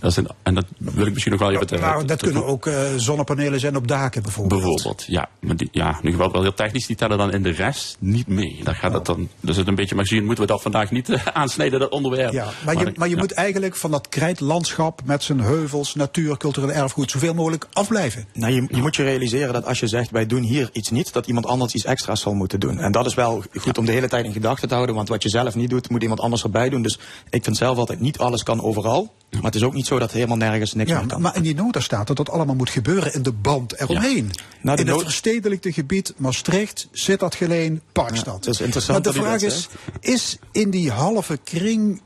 Dat 0.00 0.10
is 0.10 0.16
een- 0.16 0.28
en 0.42 0.54
dat 0.54 0.64
wil 0.78 1.06
ik 1.06 1.10
misschien 1.12 1.32
nog 1.32 1.40
wel 1.40 1.50
even... 1.52 1.66
te- 1.66 1.76
Nou, 1.78 2.04
dat 2.04 2.18
te- 2.18 2.24
kunnen 2.24 2.44
ook 2.44 2.66
eh, 2.66 2.74
zonnepanelen 2.96 3.60
zijn 3.60 3.76
op 3.76 3.88
daken 3.88 4.22
bijvoorbeeld. 4.22 4.60
Bijvoorbeeld, 4.62 5.04
ja. 5.08 5.28
Maar 5.40 5.56
die, 5.56 5.68
ja, 5.72 5.98
nu 6.02 6.16
wel, 6.16 6.32
wel 6.32 6.42
heel 6.42 6.54
technisch, 6.54 6.86
die 6.86 6.96
tellen 6.96 7.18
dan 7.18 7.32
in 7.32 7.42
de 7.42 7.50
rest 7.50 7.96
niet 8.00 8.26
mee. 8.26 8.60
Daar 8.64 8.74
gaat 8.74 8.92
het 8.92 9.06
dan, 9.06 9.28
dus 9.40 9.56
het 9.56 9.66
een 9.68 9.74
beetje, 9.74 9.94
maar 9.94 10.06
zien 10.06 10.24
moeten 10.24 10.44
we 10.44 10.50
dat 10.50 10.62
vandaag 10.62 10.90
niet 10.90 11.10
aansnijden, 11.32 11.80
dat 11.80 11.90
onderwerp. 11.90 12.32
Ja, 12.32 12.48
maar 12.64 12.78
je, 12.78 12.92
maar 12.96 13.08
je 13.08 13.14
ja. 13.14 13.20
moet 13.20 13.32
eigenlijk 13.32 13.76
van 13.76 13.90
dat 13.90 14.08
krijtlandschap 14.08 15.00
met 15.04 15.22
zijn 15.22 15.40
heuvels, 15.40 15.94
natuur, 15.94 16.36
cultureel 16.36 16.70
erfgoed 16.72 17.10
zoveel 17.10 17.34
mogelijk 17.34 17.66
afblijven. 17.72 18.26
Nou, 18.32 18.52
je, 18.52 18.66
je 18.70 18.80
moet 18.80 18.96
je 18.96 19.02
realiseren 19.02 19.52
dat 19.52 19.64
als 19.66 19.80
je 19.80 19.86
zegt 19.86 20.10
wij 20.20 20.28
doen 20.28 20.42
hier 20.42 20.70
iets 20.72 20.90
niet, 20.90 21.12
dat 21.12 21.26
iemand 21.26 21.46
anders 21.46 21.74
iets 21.74 21.84
extra's 21.84 22.20
zal 22.20 22.34
moeten 22.34 22.60
doen. 22.60 22.78
En 22.78 22.92
dat 22.92 23.06
is 23.06 23.14
wel 23.14 23.42
goed 23.58 23.78
om 23.78 23.84
de 23.84 23.92
hele 23.92 24.08
tijd 24.08 24.24
in 24.24 24.32
gedachten 24.32 24.68
te 24.68 24.74
houden, 24.74 24.94
want 24.94 25.08
wat 25.08 25.22
je 25.22 25.28
zelf 25.28 25.54
niet 25.54 25.70
doet, 25.70 25.90
moet 25.90 26.02
iemand 26.02 26.20
anders 26.20 26.42
erbij 26.42 26.68
doen. 26.68 26.82
Dus 26.82 26.98
ik 27.30 27.44
vind 27.44 27.56
zelf 27.56 27.78
altijd 27.78 28.00
niet 28.00 28.18
alles 28.18 28.42
kan 28.42 28.62
overal. 28.62 29.12
Maar 29.30 29.42
het 29.42 29.54
is 29.54 29.62
ook 29.62 29.72
niet 29.74 29.86
zo 29.86 29.98
dat 29.98 30.12
helemaal 30.12 30.36
nergens 30.36 30.74
niks 30.74 30.90
Ja, 30.90 30.98
meer 30.98 31.06
kan. 31.06 31.20
maar 31.20 31.36
in 31.36 31.42
die 31.42 31.54
nota 31.54 31.80
staat 31.80 32.06
dat 32.06 32.16
dat 32.16 32.30
allemaal 32.30 32.54
moet 32.54 32.70
gebeuren 32.70 33.14
in 33.14 33.22
de 33.22 33.32
band 33.32 33.80
eromheen. 33.80 34.30
Nou, 34.62 34.76
de 34.76 34.82
in 34.82 34.88
het 34.88 35.02
verstedelijkte 35.02 35.72
gebied 35.72 36.14
Maastricht, 36.16 36.88
Sittard-Geleen, 36.92 37.80
Parkstad. 37.92 38.34
het 38.44 38.54
is 38.54 38.60
interessant 38.60 39.04
maar 39.04 39.12
de 39.12 39.18
dat 39.18 39.28
vraag 39.28 39.40
dat 39.40 39.50
is, 39.50 39.68
is 40.00 40.38
in 40.52 40.70
die 40.70 40.90
halve 40.90 41.36
kring 41.44 42.02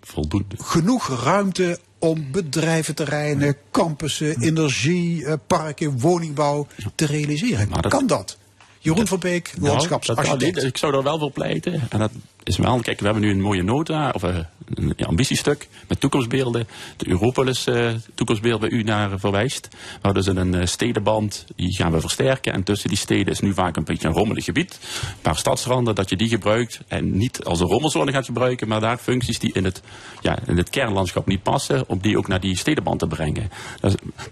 Voldoende. 0.00 0.56
genoeg 0.58 1.22
ruimte 1.24 1.78
om 1.98 2.30
bedrijventerreinen, 2.32 3.56
campussen, 3.70 4.40
energie, 4.40 5.24
eh, 5.26 5.34
parken, 5.46 6.00
woningbouw 6.00 6.66
te 6.94 7.06
realiseren? 7.06 7.68
Dat- 7.70 7.86
kan 7.86 8.06
dat? 8.06 8.36
Jeroen 8.78 9.06
van 9.06 9.18
Beek, 9.18 9.52
Nou, 9.56 9.68
landschapsarchitect. 9.68 10.62
ik 10.62 10.76
zou 10.76 10.94
er 10.96 11.02
wel 11.02 11.18
voor 11.18 11.30
pleiten. 11.30 11.72
En 11.90 11.98
dat 11.98 12.10
is 12.48 12.56
wel, 12.56 12.80
kijk, 12.80 12.98
we 12.98 13.04
hebben 13.04 13.22
nu 13.22 13.30
een 13.30 13.40
mooie 13.40 13.62
nota, 13.62 14.10
of 14.10 14.22
eh, 14.22 14.36
een 14.74 14.94
ambitiestuk 15.06 15.68
met 15.88 16.00
toekomstbeelden. 16.00 16.68
De 16.96 17.08
Europolis 17.08 17.66
eh, 17.66 17.90
toekomstbeeld 18.14 18.60
bij 18.60 18.70
u 18.70 18.82
naar 18.82 19.18
verwijst. 19.18 19.68
We 19.70 19.98
hadden 20.02 20.24
dus 20.24 20.34
een 20.36 20.54
eh, 20.54 20.66
stedenband, 20.66 21.46
die 21.56 21.76
gaan 21.76 21.92
we 21.92 22.00
versterken. 22.00 22.52
En 22.52 22.62
tussen 22.62 22.88
die 22.88 22.98
steden 22.98 23.32
is 23.32 23.40
nu 23.40 23.54
vaak 23.54 23.76
een 23.76 23.84
beetje 23.84 24.08
een 24.08 24.14
rommelig 24.14 24.44
gebied. 24.44 24.78
Een 25.02 25.20
paar 25.22 25.36
stadsranden, 25.36 25.94
dat 25.94 26.08
je 26.08 26.16
die 26.16 26.28
gebruikt. 26.28 26.80
En 26.88 27.16
niet 27.16 27.44
als 27.44 27.60
een 27.60 27.66
rommelzone 27.66 28.12
gaat 28.12 28.24
gebruiken, 28.24 28.68
maar 28.68 28.80
daar 28.80 28.98
functies 28.98 29.38
die 29.38 29.52
in 29.52 29.64
het, 29.64 29.82
ja, 30.20 30.38
in 30.46 30.56
het 30.56 30.70
kernlandschap 30.70 31.26
niet 31.26 31.42
passen, 31.42 31.88
om 31.88 31.98
die 31.98 32.18
ook 32.18 32.28
naar 32.28 32.40
die 32.40 32.56
stedenband 32.56 32.98
te 32.98 33.06
brengen. 33.06 33.50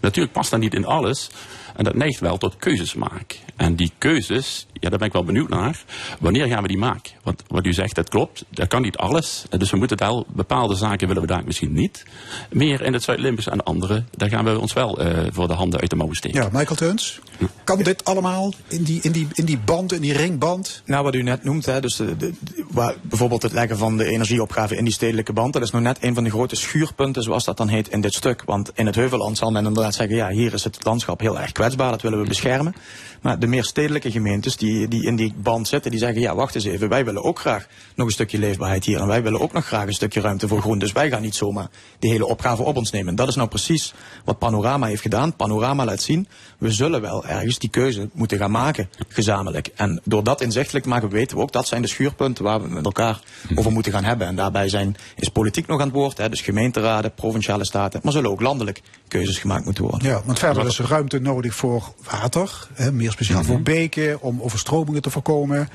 Natuurlijk 0.01 0.34
past 0.34 0.51
dat 0.51 0.60
niet 0.60 0.74
in 0.74 0.86
alles. 0.86 1.30
En 1.76 1.84
dat 1.84 1.94
neigt 1.94 2.20
wel 2.20 2.38
tot 2.38 2.56
keuzes 2.56 2.94
maken. 2.94 3.38
En 3.56 3.74
die 3.74 3.93
keuzes, 3.98 4.66
ja, 4.81 4.89
daar 4.89 4.98
ben 4.98 5.07
ik 5.07 5.12
wel 5.12 5.24
benieuwd 5.24 5.48
naar. 5.48 5.85
Wanneer 6.20 6.47
gaan 6.47 6.62
we 6.62 6.69
die 6.69 6.78
maken? 6.78 7.12
Want 7.23 7.43
wat 7.48 7.66
u 7.66 7.73
zegt, 7.73 7.94
dat 7.94 8.09
klopt. 8.09 8.44
Dat 8.51 8.69
kan 8.69 8.82
niet 8.82 8.97
alles. 8.97 9.44
Dus 9.59 9.70
we 9.70 9.77
moeten 9.77 9.98
wel, 9.98 10.27
bepaalde 10.28 10.74
zaken 10.74 11.07
willen 11.07 11.23
we 11.23 11.28
daar 11.28 11.44
misschien 11.44 11.73
niet. 11.73 12.05
Meer 12.51 12.82
in 12.82 12.93
het 12.93 13.03
Zuid-Limburgs 13.03 13.48
en 13.48 13.65
andere, 13.65 14.05
daar 14.16 14.28
gaan 14.28 14.44
we 14.44 14.59
ons 14.61 14.73
wel 14.73 14.98
eh, 15.01 15.27
voor 15.32 15.47
de 15.48 15.55
handen 15.55 15.81
uit 15.81 15.90
de 15.90 15.97
mouwen 15.97 16.16
steken. 16.16 16.43
Ja, 16.43 16.48
Michael 16.53 16.77
Teuns. 16.77 17.20
Kan 17.65 17.82
dit 17.82 18.05
allemaal 18.05 18.53
in 18.69 18.82
die, 18.82 19.01
in, 19.03 19.12
die, 19.12 19.28
in 19.32 19.44
die 19.44 19.59
band, 19.59 19.93
in 19.93 20.01
die 20.01 20.12
ringband? 20.12 20.82
Nou, 20.85 21.05
wat 21.05 21.15
u 21.15 21.23
net 21.23 21.44
noemt, 21.44 21.66
hè, 21.66 21.81
dus 21.81 21.97
de, 21.97 22.16
de- 22.16 22.32
de- 22.40 22.65
waar, 22.70 22.94
bijvoorbeeld 23.03 23.43
het 23.43 23.53
leggen 23.53 23.78
van 23.78 23.97
de 23.97 24.05
energieopgave 24.05 24.77
in 24.77 24.85
die 24.85 24.93
stedelijke 24.93 25.32
band, 25.32 25.53
dat 25.53 25.62
is 25.62 25.70
nog 25.70 25.82
net 25.82 25.98
een 26.01 26.15
van 26.15 26.24
de 26.24 26.31
grote 26.31 26.57
schuurpunten, 26.57 27.23
zoals 27.23 27.44
dat 27.44 27.57
dan 27.57 27.69
heet, 27.69 27.89
in 27.89 28.01
dit 28.01 28.15
stuk. 28.15 28.43
Want 28.44 28.70
in 28.74 28.86
het 28.86 28.94
Heuvelland 28.94 29.39
zal 29.39 29.51
men 29.51 29.66
inderdaad 29.66 29.94
zeggen, 29.94 30.16
ja, 30.16 30.28
hier 30.28 30.53
is 30.53 30.65
het 30.65 30.85
landschap 30.85 31.20
heel 31.20 31.39
erg 31.40 31.53
kwetsbaar, 31.53 31.90
dat 31.90 32.03
willen 32.03 32.20
we 32.23 32.28
beschermen. 32.28 32.74
Maar 33.23 33.39
de 33.39 33.47
meer 33.47 33.65
stedelijke 33.65 34.11
gemeentes 34.11 34.57
die, 34.57 34.65
die 34.88 35.05
in 35.05 35.16
die 35.16 35.34
band 35.36 35.68
zitten, 35.68 35.90
die 35.90 36.01
zeggen, 36.01 36.20
ja, 36.20 36.34
wacht 36.34 36.55
eens 36.55 36.64
even, 36.64 36.88
wij 36.88 37.05
willen 37.05 37.24
ook 37.24 37.38
graag 37.38 37.66
nog 37.94 38.06
een 38.06 38.12
stukje 38.12 38.38
leefbaarheid 38.38 38.84
hier. 38.84 39.01
En 39.01 39.06
wij 39.06 39.22
willen 39.22 39.40
ook 39.40 39.52
nog 39.52 39.66
graag 39.66 39.86
een 39.86 39.93
stukje 39.93 40.20
ruimte 40.20 40.48
voor 40.48 40.60
groen. 40.60 40.78
Dus 40.78 40.93
wij 40.93 41.10
gaan 41.10 41.22
niet 41.22 41.34
zomaar 41.34 41.68
die 41.98 42.10
hele 42.10 42.26
opgave 42.26 42.62
op 42.62 42.76
ons 42.76 42.90
nemen. 42.90 43.14
Dat 43.14 43.28
is 43.28 43.34
nou 43.34 43.48
precies 43.48 43.94
wat 44.24 44.38
Panorama 44.38 44.86
heeft 44.86 45.02
gedaan. 45.02 45.36
Panorama 45.36 45.84
laat 45.84 46.02
zien, 46.02 46.28
we 46.59 46.72
zullen 46.72 47.01
wel 47.01 47.26
ergens 47.26 47.59
die 47.59 47.70
keuze 47.70 48.09
moeten 48.12 48.38
gaan 48.38 48.51
maken, 48.51 48.88
gezamenlijk. 49.09 49.70
En 49.74 50.01
door 50.05 50.24
dat 50.24 50.40
inzichtelijk 50.40 50.84
te 50.84 50.90
maken, 50.90 51.09
weten 51.09 51.36
we 51.36 51.43
ook, 51.43 51.52
dat 51.52 51.66
zijn 51.66 51.82
de 51.82 51.88
schuurpunten 51.88 52.44
waar 52.44 52.62
we 52.62 52.68
met 52.68 52.84
elkaar 52.84 53.20
over 53.55 53.72
moeten 53.72 53.93
gaan 53.93 54.05
hebben. 54.05 54.26
En 54.26 54.36
daarbij 54.36 54.68
zijn, 54.68 54.97
is 55.16 55.28
politiek 55.28 55.66
nog 55.66 55.80
aan 55.80 55.86
het 55.86 55.97
woord, 55.97 56.18
hè, 56.18 56.28
dus 56.28 56.40
gemeenteraden, 56.40 57.14
provinciale 57.14 57.64
staten, 57.64 58.01
maar 58.02 58.12
zullen 58.12 58.30
ook 58.30 58.40
landelijk 58.40 58.82
keuzes 59.09 59.38
gemaakt 59.38 59.64
moeten 59.64 59.84
worden. 59.84 60.09
Ja, 60.09 60.22
want 60.24 60.38
verder 60.38 60.66
is 60.66 60.78
er 60.78 60.88
ruimte 60.88 61.18
nodig 61.18 61.55
voor 61.55 61.94
water, 62.10 62.68
hè, 62.74 62.93
meer 62.93 63.10
speciaal 63.10 63.44
voor 63.44 63.62
beken, 63.62 64.20
om 64.20 64.40
overstromingen 64.57 65.03
te 65.03 65.11
voorkomen. 65.11 65.69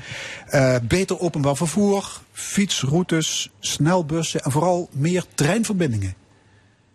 Eh, 0.46 0.74
beter 0.82 1.20
openbaar 1.20 1.56
vervoer, 1.56 2.20
fietsroutes, 2.32 3.50
snelbussen 3.60 4.40
en 4.40 4.50
vooral 4.50 4.88
meer 4.92 5.24
treinverbindingen. 5.34 6.14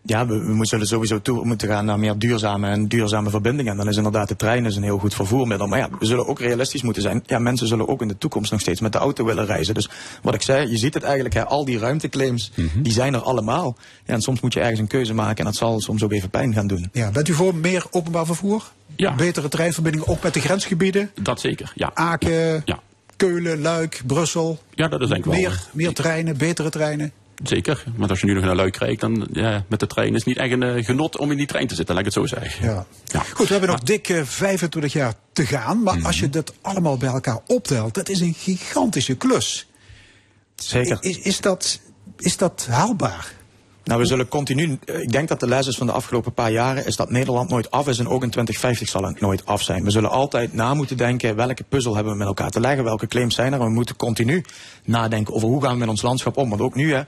Ja, 0.02 0.26
we, 0.26 0.56
we 0.58 0.66
zullen 0.66 0.86
sowieso 0.86 1.22
toe 1.22 1.44
moeten 1.44 1.68
gaan 1.68 1.84
naar 1.84 1.98
meer 1.98 2.18
duurzame 2.18 2.68
en 2.68 2.88
duurzame 2.88 3.30
verbindingen. 3.30 3.72
En 3.72 3.78
dan 3.78 3.88
is 3.88 3.96
inderdaad 3.96 4.28
de 4.28 4.36
trein 4.36 4.66
is 4.66 4.76
een 4.76 4.82
heel 4.82 4.98
goed 4.98 5.14
vervoermiddel. 5.14 5.66
Maar 5.66 5.78
ja, 5.78 5.88
we 5.98 6.06
zullen 6.06 6.26
ook 6.26 6.40
realistisch 6.40 6.82
moeten 6.82 7.02
zijn. 7.02 7.22
Ja, 7.26 7.38
mensen 7.38 7.66
zullen 7.66 7.88
ook 7.88 8.02
in 8.02 8.08
de 8.08 8.18
toekomst 8.18 8.50
nog 8.50 8.60
steeds 8.60 8.80
met 8.80 8.92
de 8.92 8.98
auto 8.98 9.24
willen 9.24 9.46
reizen. 9.46 9.74
Dus 9.74 9.88
wat 10.22 10.34
ik 10.34 10.42
zei, 10.42 10.70
je 10.70 10.76
ziet 10.78 10.94
het 10.94 11.02
eigenlijk, 11.02 11.34
hè, 11.34 11.44
al 11.46 11.64
die 11.64 11.78
ruimteclaims, 11.78 12.52
die 12.82 12.92
zijn 12.92 13.14
er 13.14 13.20
allemaal. 13.20 13.76
Ja, 14.04 14.14
en 14.14 14.20
soms 14.20 14.40
moet 14.40 14.52
je 14.52 14.60
ergens 14.60 14.80
een 14.80 14.86
keuze 14.86 15.14
maken 15.14 15.38
en 15.38 15.44
dat 15.44 15.56
zal 15.56 15.80
soms 15.80 16.02
ook 16.02 16.12
even 16.12 16.30
pijn 16.30 16.52
gaan 16.54 16.66
doen. 16.66 16.88
Ja, 16.92 17.10
bent 17.10 17.28
u 17.28 17.32
voor 17.32 17.54
meer 17.54 17.84
openbaar 17.90 18.26
vervoer? 18.26 18.64
Ja. 18.96 19.14
Betere 19.14 19.48
treinverbindingen, 19.48 20.08
ook 20.08 20.22
met 20.22 20.34
de 20.34 20.40
grensgebieden? 20.40 21.10
Dat 21.22 21.40
zeker, 21.40 21.72
ja. 21.74 21.90
Aken, 21.94 22.62
Ja. 22.64 22.80
Keulen, 23.16 23.60
Luik, 23.60 24.02
Brussel. 24.06 24.58
Ja, 24.74 24.88
dat 24.88 25.00
is 25.00 25.08
denk 25.08 25.24
ik 25.24 25.30
wel. 25.30 25.40
Meer, 25.40 25.62
meer 25.72 25.92
treinen, 25.92 26.36
betere 26.36 26.70
treinen. 26.70 27.12
Zeker. 27.42 27.84
Maar 27.96 28.08
als 28.08 28.20
je 28.20 28.26
nu 28.26 28.32
nog 28.34 28.44
naar 28.44 28.56
Luik 28.56 28.72
kijkt, 28.72 29.00
dan 29.00 29.28
ja, 29.32 29.64
met 29.68 29.80
de 29.80 29.86
trein 29.86 30.08
is 30.08 30.14
het 30.14 30.26
niet 30.26 30.36
echt 30.36 30.52
een 30.52 30.62
eh, 30.62 30.84
genot 30.84 31.16
om 31.16 31.30
in 31.30 31.36
die 31.36 31.46
trein 31.46 31.66
te 31.66 31.74
zitten, 31.74 31.94
laat 31.94 32.06
ik 32.06 32.14
het 32.14 32.22
zo 32.22 32.38
zeggen. 32.38 32.86
Ja. 33.04 33.22
Goed, 33.32 33.46
we 33.46 33.52
hebben 33.52 33.70
nog 33.70 33.80
dik 33.80 34.08
eh, 34.08 34.22
25 34.24 34.92
jaar 34.92 35.14
te 35.32 35.46
gaan. 35.46 35.82
Maar 35.82 36.04
als 36.04 36.18
je 36.18 36.30
dat 36.30 36.54
allemaal 36.60 36.96
bij 36.96 37.08
elkaar 37.08 37.40
optelt, 37.46 37.94
dat 37.94 38.08
is 38.08 38.20
een 38.20 38.34
gigantische 38.34 39.14
klus. 39.14 39.66
Zeker. 40.54 40.98
Is, 41.00 41.18
is, 41.18 41.40
dat, 41.40 41.80
is 42.16 42.36
dat 42.36 42.66
haalbaar? 42.70 43.32
Nou, 43.88 44.00
we 44.00 44.06
zullen 44.06 44.28
continu. 44.28 44.78
eh, 44.84 45.00
Ik 45.00 45.12
denk 45.12 45.28
dat 45.28 45.40
de 45.40 45.46
les 45.48 45.66
is 45.66 45.76
van 45.76 45.86
de 45.86 45.92
afgelopen 45.92 46.32
paar 46.32 46.50
jaren 46.50 46.86
is 46.86 46.96
dat 46.96 47.10
Nederland 47.10 47.50
nooit 47.50 47.70
af 47.70 47.88
is 47.88 47.98
en 47.98 48.08
ook 48.08 48.22
in 48.22 48.30
2050 48.30 48.88
zal 48.88 49.02
het 49.02 49.20
nooit 49.20 49.46
af 49.46 49.62
zijn. 49.62 49.84
We 49.84 49.90
zullen 49.90 50.10
altijd 50.10 50.52
na 50.52 50.74
moeten 50.74 50.96
denken 50.96 51.36
welke 51.36 51.64
puzzel 51.68 51.94
hebben 51.94 52.12
we 52.12 52.18
met 52.18 52.26
elkaar 52.26 52.50
te 52.50 52.60
leggen, 52.60 52.84
welke 52.84 53.06
claims 53.06 53.34
zijn 53.34 53.52
er. 53.52 53.58
We 53.58 53.68
moeten 53.68 53.96
continu 53.96 54.44
nadenken 54.84 55.34
over 55.34 55.48
hoe 55.48 55.62
gaan 55.62 55.72
we 55.72 55.78
met 55.78 55.88
ons 55.88 56.02
landschap 56.02 56.36
om. 56.36 56.48
Want 56.48 56.60
ook 56.60 56.74
nu, 56.74 56.94
hè, 56.94 57.02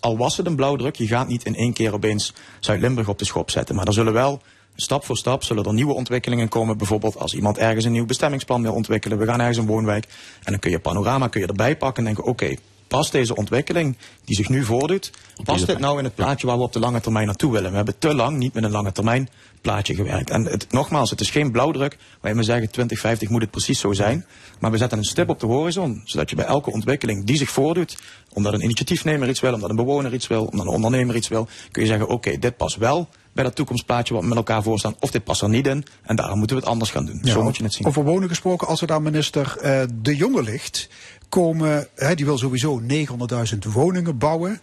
al 0.00 0.16
was 0.16 0.36
het 0.36 0.46
een 0.46 0.56
blauwdruk, 0.56 0.96
je 0.96 1.06
gaat 1.06 1.28
niet 1.28 1.44
in 1.44 1.56
één 1.56 1.72
keer 1.72 1.92
opeens 1.92 2.34
Zuid-Limburg 2.60 3.08
op 3.08 3.18
de 3.18 3.24
schop 3.24 3.50
zetten. 3.50 3.74
Maar 3.74 3.86
er 3.86 3.92
zullen 3.92 4.12
wel 4.12 4.40
stap 4.76 5.04
voor 5.04 5.16
stap 5.16 5.42
zullen 5.42 5.64
er 5.64 5.72
nieuwe 5.74 5.94
ontwikkelingen 5.94 6.48
komen. 6.48 6.78
Bijvoorbeeld 6.78 7.18
als 7.18 7.34
iemand 7.34 7.58
ergens 7.58 7.84
een 7.84 7.92
nieuw 7.92 8.06
bestemmingsplan 8.06 8.62
wil 8.62 8.74
ontwikkelen. 8.74 9.18
We 9.18 9.26
gaan 9.26 9.38
ergens 9.40 9.58
een 9.58 9.66
woonwijk. 9.66 10.04
En 10.42 10.50
dan 10.52 10.58
kun 10.60 10.70
je 10.70 10.78
panorama 10.78 11.28
kun 11.28 11.40
je 11.40 11.46
erbij 11.46 11.76
pakken 11.76 12.06
en 12.06 12.14
denken, 12.14 12.30
oké, 12.30 12.54
past 12.88 13.12
deze 13.12 13.36
ontwikkeling 13.36 13.96
die 14.24 14.36
zich 14.36 14.48
nu 14.48 14.64
voordoet, 14.64 15.10
past 15.44 15.66
dit 15.66 15.78
nou 15.78 15.98
in 15.98 16.04
het 16.04 16.14
plaatje 16.14 16.46
waar 16.46 16.56
we 16.56 16.62
op 16.62 16.72
de 16.72 16.78
lange 16.78 17.00
termijn 17.00 17.26
naartoe 17.26 17.52
willen? 17.52 17.70
We 17.70 17.76
hebben 17.76 17.98
te 17.98 18.14
lang 18.14 18.36
niet 18.36 18.54
met 18.54 18.64
een 18.64 18.70
lange 18.70 18.92
termijn 18.92 19.28
plaatje 19.60 19.94
gewerkt. 19.94 20.30
En 20.30 20.44
het, 20.44 20.72
nogmaals, 20.72 21.10
het 21.10 21.20
is 21.20 21.30
geen 21.30 21.52
blauwdruk 21.52 21.96
waar 22.20 22.36
we 22.36 22.42
zeggen 22.42 22.70
2050 22.70 23.28
moet 23.28 23.40
het 23.40 23.50
precies 23.50 23.80
zo 23.80 23.92
zijn. 23.92 24.26
Maar 24.60 24.70
we 24.70 24.76
zetten 24.76 24.98
een 24.98 25.04
stip 25.04 25.28
op 25.28 25.40
de 25.40 25.46
horizon, 25.46 26.02
zodat 26.04 26.30
je 26.30 26.36
bij 26.36 26.44
elke 26.44 26.70
ontwikkeling 26.70 27.24
die 27.24 27.36
zich 27.36 27.50
voordoet, 27.50 27.96
omdat 28.32 28.52
een 28.52 28.62
initiatiefnemer 28.62 29.28
iets 29.28 29.40
wil, 29.40 29.54
omdat 29.54 29.70
een 29.70 29.76
bewoner 29.76 30.14
iets 30.14 30.26
wil, 30.26 30.44
omdat 30.44 30.66
een 30.66 30.72
ondernemer 30.72 31.16
iets 31.16 31.28
wil, 31.28 31.48
kun 31.70 31.82
je 31.82 31.88
zeggen, 31.88 32.08
oké, 32.08 32.38
dit 32.38 32.56
past 32.56 32.76
wel 32.76 33.08
bij 33.32 33.44
dat 33.44 33.54
toekomstplaatje 33.54 34.14
wat 34.14 34.22
we 34.22 34.28
met 34.28 34.38
elkaar 34.38 34.62
voorstaan, 34.62 34.94
of 35.00 35.10
dit 35.10 35.24
past 35.24 35.42
er 35.42 35.48
niet 35.48 35.66
in, 35.66 35.84
en 36.02 36.16
daarom 36.16 36.38
moeten 36.38 36.56
we 36.56 36.62
het 36.62 36.70
anders 36.72 36.90
gaan 36.90 37.06
doen. 37.06 37.20
Ja, 37.22 37.32
zo 37.32 37.42
moet 37.42 37.56
je 37.56 37.62
het 37.62 37.72
zien. 37.72 37.86
Over 37.86 38.04
wonen 38.04 38.28
gesproken, 38.28 38.68
als 38.68 38.80
er 38.80 38.86
daar 38.86 39.02
minister 39.02 39.56
eh, 39.60 39.82
De 39.94 40.16
Jonge 40.16 40.42
ligt, 40.42 40.88
komen, 41.34 41.88
die 42.14 42.24
wil 42.24 42.38
sowieso 42.38 42.82
900.000 43.52 43.58
woningen 43.72 44.18
bouwen. 44.18 44.60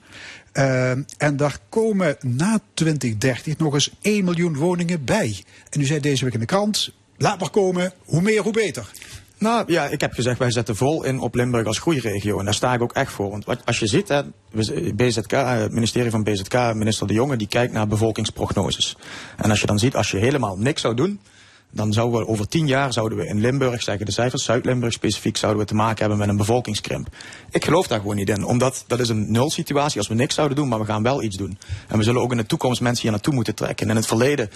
Eh, 0.52 0.92
en 1.18 1.38
daar 1.38 1.58
komen 1.70 2.16
na 2.22 2.60
2030 2.74 3.58
nog 3.58 3.74
eens 3.74 3.92
1 4.02 4.24
miljoen 4.24 4.56
woningen 4.56 5.06
bij. 5.06 5.44
En 5.70 5.82
u 5.82 5.86
zei 5.86 6.00
deze 6.00 6.24
week 6.24 6.34
in 6.34 6.40
de 6.40 6.46
krant, 6.46 6.94
laat 7.18 7.40
maar 7.40 7.50
komen, 7.50 7.94
hoe 8.06 8.22
meer 8.22 8.42
hoe 8.42 8.54
beter. 8.54 8.92
Nou 9.38 9.72
ja, 9.72 9.86
ik 9.86 10.02
heb 10.02 10.14
gezegd, 10.14 10.40
wij 10.40 10.52
zetten 10.52 10.76
vol 10.76 11.04
in 11.04 11.20
op 11.20 11.36
Limburg 11.36 11.68
als 11.68 11.80
groeiregio. 11.80 12.40
En 12.40 12.46
daar 12.46 12.54
sta 12.54 12.74
ik 12.74 12.82
ook 12.82 12.94
echt 12.94 13.12
voor. 13.12 13.30
Want 13.30 13.66
als 13.66 13.80
je 13.80 13.88
ziet, 13.88 14.24
BZK, 14.96 15.32
eh, 15.32 15.60
het 15.60 15.72
ministerie 15.72 16.12
van 16.12 16.24
BZK, 16.24 16.74
minister 16.74 17.08
De 17.08 17.14
Jonge, 17.14 17.36
die 17.36 17.48
kijkt 17.48 17.74
naar 17.74 17.88
bevolkingsprognoses. 17.88 18.98
En 19.38 19.50
als 19.50 19.60
je 19.60 19.68
dan 19.68 19.80
ziet, 19.80 19.96
als 19.96 20.12
je 20.12 20.18
helemaal 20.18 20.58
niks 20.58 20.82
zou 20.82 20.96
doen, 20.96 21.20
dan 21.72 21.94
zouden 21.94 22.20
we 22.20 22.28
over 22.28 22.48
tien 22.48 22.68
jaar 22.68 22.94
zouden 22.94 23.18
we 23.18 23.28
in 23.28 23.40
Limburg, 23.40 23.82
zeggen 23.82 24.06
de 24.06 24.12
cijfers, 24.12 24.44
Zuid-Limburg 24.44 24.94
specifiek, 24.94 25.38
zouden 25.38 25.62
we 25.62 25.68
te 25.68 25.76
maken 25.76 26.00
hebben 26.00 26.18
met 26.18 26.30
een 26.30 26.38
bevolkingskrimp. 26.38 27.08
Ik 27.50 27.66
geloof 27.66 27.88
daar 27.88 28.00
gewoon 28.00 28.16
niet 28.16 28.30
in, 28.30 28.46
omdat 28.46 28.84
dat 28.88 29.00
is 29.00 29.10
een 29.10 29.32
nulsituatie 29.32 29.98
als 29.98 30.08
we 30.08 30.14
niks 30.14 30.36
zouden 30.36 30.58
doen, 30.58 30.68
maar 30.68 30.80
we 30.80 30.86
gaan 30.86 31.04
wel 31.04 31.24
iets 31.24 31.38
doen. 31.38 31.58
En 31.88 31.98
we 31.98 32.04
zullen 32.04 32.22
ook 32.22 32.32
in 32.32 32.38
de 32.38 32.46
toekomst 32.46 32.82
mensen 32.82 33.02
hier 33.02 33.12
naartoe 33.12 33.34
moeten 33.34 33.56
trekken. 33.56 33.86
En 33.86 33.92
in 33.92 33.96
het 33.96 34.08
verleden 34.08 34.50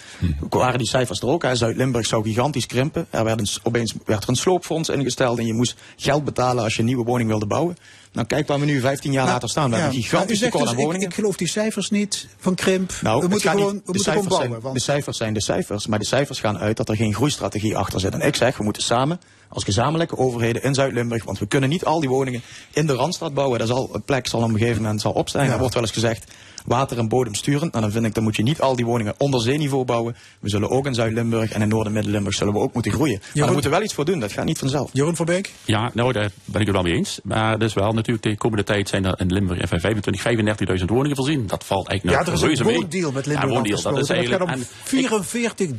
waren 0.49 0.77
die 0.77 0.87
cijfers 0.87 1.19
er 1.19 1.27
ook. 1.27 1.45
Zuid-Limburg 1.53 2.05
zou 2.05 2.23
gigantisch 2.23 2.65
krimpen. 2.65 3.07
Er 3.09 3.23
werd 3.23 3.39
een, 3.39 3.47
opeens 3.63 3.93
werd 4.05 4.23
er 4.23 4.29
een 4.29 4.35
sloopfonds 4.35 4.89
ingesteld 4.89 5.39
en 5.39 5.45
je 5.45 5.53
moest 5.53 5.75
geld 5.95 6.23
betalen 6.23 6.63
als 6.63 6.73
je 6.73 6.79
een 6.79 6.85
nieuwe 6.85 7.03
woning 7.03 7.29
wilde 7.29 7.45
bouwen. 7.45 7.77
Nou, 8.15 8.27
kijk 8.27 8.47
waar 8.47 8.59
we 8.59 8.65
nu 8.65 8.79
15 8.79 9.11
jaar 9.11 9.25
later 9.25 9.49
staan. 9.49 9.69
We 9.69 9.75
Ja, 9.75 9.81
hebben 9.81 9.95
een 9.97 10.01
maar 10.01 10.09
u 10.09 10.11
gigantisch 10.11 10.39
zegt 10.39 10.51
tekort 10.51 10.63
dus, 10.69 10.73
aan 10.73 10.79
ik, 10.79 10.85
woningen. 10.85 11.07
ik 11.09 11.15
geloof 11.15 11.35
die 11.37 11.47
cijfers 11.47 11.89
niet 11.89 12.27
van 12.39 12.55
krimp. 12.55 12.93
Nou, 13.01 13.21
we 13.21 13.27
moeten 13.27 13.49
gewoon, 13.49 13.73
we 13.73 13.73
de, 13.73 13.81
moeten 13.85 14.11
gewoon 14.11 14.27
bouwen. 14.27 14.49
zijn, 14.49 14.61
Want 14.61 14.75
de 14.75 14.81
cijfers 14.81 15.17
zijn 15.17 15.33
de 15.33 15.41
cijfers, 15.41 15.87
maar 15.87 15.99
de 15.99 16.05
cijfers 16.05 16.39
gaan 16.39 16.57
uit 16.57 16.77
dat 16.77 16.89
er 16.89 16.95
geen 16.95 17.13
groeistrategie 17.13 17.77
achter 17.77 17.99
zit. 17.99 18.13
En 18.13 18.21
ik 18.21 18.35
zeg, 18.35 18.57
we 18.57 18.63
moeten 18.63 18.83
samen 18.83 19.19
als 19.49 19.63
gezamenlijke 19.63 20.17
overheden 20.17 20.63
in 20.63 20.73
Zuid-Limburg, 20.73 21.23
want 21.23 21.39
we 21.39 21.45
kunnen 21.45 21.69
niet 21.69 21.85
al 21.85 21.99
die 21.99 22.09
woningen 22.09 22.41
in 22.73 22.87
de 22.87 22.93
Randstad 22.93 23.33
bouwen. 23.33 23.59
Er 23.59 23.67
zal, 23.67 23.89
een 23.93 24.03
plek 24.03 24.27
zal 24.27 24.41
op 24.41 24.49
een 24.49 24.57
gegeven 24.57 24.81
moment 24.81 25.01
zal 25.01 25.11
opstijgen. 25.11 25.53
Er 25.53 25.59
wordt 25.59 25.73
wel 25.73 25.83
eens 25.83 25.91
gezegd, 25.91 26.31
water 26.65 26.97
en 26.97 27.07
bodem 27.07 27.35
sturend. 27.35 27.71
Nou, 27.71 27.83
dan 27.83 27.91
vind 27.93 28.05
ik, 28.05 28.13
dan 28.13 28.23
moet 28.23 28.35
je 28.35 28.43
niet 28.43 28.61
al 28.61 28.75
die 28.75 28.85
woningen 28.85 29.13
onder 29.17 29.41
zeeniveau 29.41 29.85
bouwen. 29.85 30.15
We 30.39 30.49
zullen 30.49 30.69
ook 30.69 30.85
in 30.85 30.93
Zuid-Limburg 30.93 31.51
en 31.51 31.61
in 31.61 31.67
Noord- 31.67 31.85
en 31.85 31.91
Midden-Limburg 31.91 32.35
zullen 32.35 32.53
we 32.53 32.59
ook 32.59 32.73
moeten 32.73 32.91
groeien. 32.91 33.19
Maar 33.19 33.29
daar 33.33 33.51
moeten 33.51 33.69
we 33.69 33.75
wel 33.75 33.85
iets 33.85 33.93
voor 33.93 34.05
doen, 34.05 34.19
dat 34.19 34.31
gaat 34.31 34.45
niet 34.45 34.57
vanzelf. 34.57 34.89
Jeroen 34.93 35.15
van 35.15 35.25
Beek? 35.25 35.53
Ja, 35.65 35.91
nou, 35.93 36.11
daar 36.11 36.31
ben 36.45 36.61
ik 36.61 36.67
het 36.67 36.75
wel 36.75 36.85
mee 36.85 36.93
eens. 36.93 37.19
Maar 37.23 37.59
dus 37.59 37.73
wel, 37.73 37.93
natuurlijk, 37.93 38.23
de 38.25 38.37
komende 38.37 38.63
tijd 38.63 38.89
zijn 38.89 39.05
er 39.05 39.19
in 39.19 39.33
Limburg 39.33 39.61
even 39.61 39.79
25, 39.79 40.79
35.000 40.79 40.85
woningen 40.85 41.15
voorzien. 41.15 41.47
Dat 41.47 41.63
valt 41.63 41.87
eigenlijk 41.87 42.19
Ja, 42.19 42.31
nog 42.31 42.41
er 42.41 42.51
is 42.51 42.59
een 42.59 42.65
woondeal 42.65 43.11
met 43.11 43.25
Limburg 43.25 43.49
Ja, 43.49 43.55
woondeal, 43.55 43.81
dat 43.81 43.97
is 43.97 44.09
eigenlijk... 44.09 44.49
Het 44.49 44.67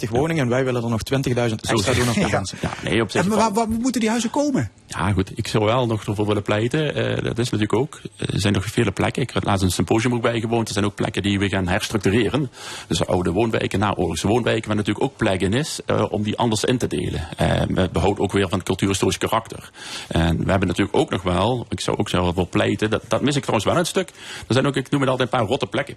26.550 0.06 0.10
woningen 0.10 0.44
en 0.44 0.50
wij 0.50 0.64
willen 0.66 0.84
er 0.84 0.90
nog 0.90 1.02
20.000 1.14 1.34
extra 1.36 1.94
doen 1.94 2.08
op 2.08 2.14
de 2.14 2.20
Ja. 2.20 2.28
mensen. 2.30 2.58
Ja, 2.62 2.72
nee, 2.84 3.02
op 3.02 3.12
zich 3.12 3.22
En 3.24 3.30
waar, 3.30 3.54
waar 3.54 3.70
moeten 3.70 4.02
die 4.02 4.10
huizen 4.10 4.30
komen? 4.30 4.72
Ja, 4.88 5.12
goed. 5.12 5.32
Ik 5.36 5.48
zou 5.48 5.66
wel 5.66 5.86
nog 5.88 6.06
ervoor 6.06 6.28
willen 6.28 6.42
pleiten. 6.44 6.96
Eh, 6.96 7.24
dat 7.24 7.38
is 7.38 7.50
natuurlijk 7.50 7.74
ook. 7.74 8.00
Er 8.18 8.40
zijn 8.40 8.54
nog 8.54 8.66
vele 8.66 8.92
plekken. 8.92 9.22
Ik 9.22 9.30
heb 9.34 9.44
laatst 9.44 9.64
een 9.64 9.72
symposium 9.72 10.14
ook 10.14 10.22
bijgewoond. 10.22 10.68
Er 10.68 10.74
zijn 10.74 10.86
ook 10.86 10.96
plekken 10.96 11.22
die 11.24 11.40
we 11.40 11.50
gaan 11.50 11.68
herstructureren. 11.68 12.50
Dus 12.88 13.06
oude 13.08 13.32
woonwijken, 13.32 13.80
naoorlogse 13.80 14.28
woonwijken. 14.28 14.68
Maar 14.68 14.78
natuurlijk 14.78 15.06
ook 15.06 15.18
plekken 15.18 15.54
is 15.54 15.80
eh, 15.86 16.06
om 16.10 16.24
die 16.24 16.38
anders 16.38 16.64
in 16.64 16.78
te 16.78 16.88
delen. 16.88 17.28
Eh, 17.38 17.62
met 17.68 17.92
behoud 17.92 18.20
ook 18.20 18.32
weer 18.32 18.50
van 18.50 18.58
het 18.58 18.68
cultuurhistorisch 18.68 19.18
karakter. 19.18 19.70
En 20.08 20.44
we 20.44 20.50
hebben 20.50 20.68
natuurlijk 20.68 20.98
ook 20.98 21.10
nog 21.10 21.22
wel, 21.22 21.66
ik 21.70 21.80
zou 21.80 21.98
ook 21.98 22.10
zelf 22.10 22.36
wel 22.36 22.48
pleiten, 22.50 22.90
dat, 22.90 23.02
dat 23.08 23.22
mis 23.22 23.36
ik 23.36 23.42
trouwens 23.42 23.70
wel 23.70 23.78
een 23.78 23.86
stuk. 23.86 24.10
Er 24.48 24.54
zijn 24.54 24.66
ook, 24.68 24.76
ik 24.76 24.90
noem 24.90 25.02
het 25.02 25.10
altijd 25.10 25.32
een 25.32 25.40
paar 25.40 25.48
rotte 25.48 25.68
plekken. 25.68 25.96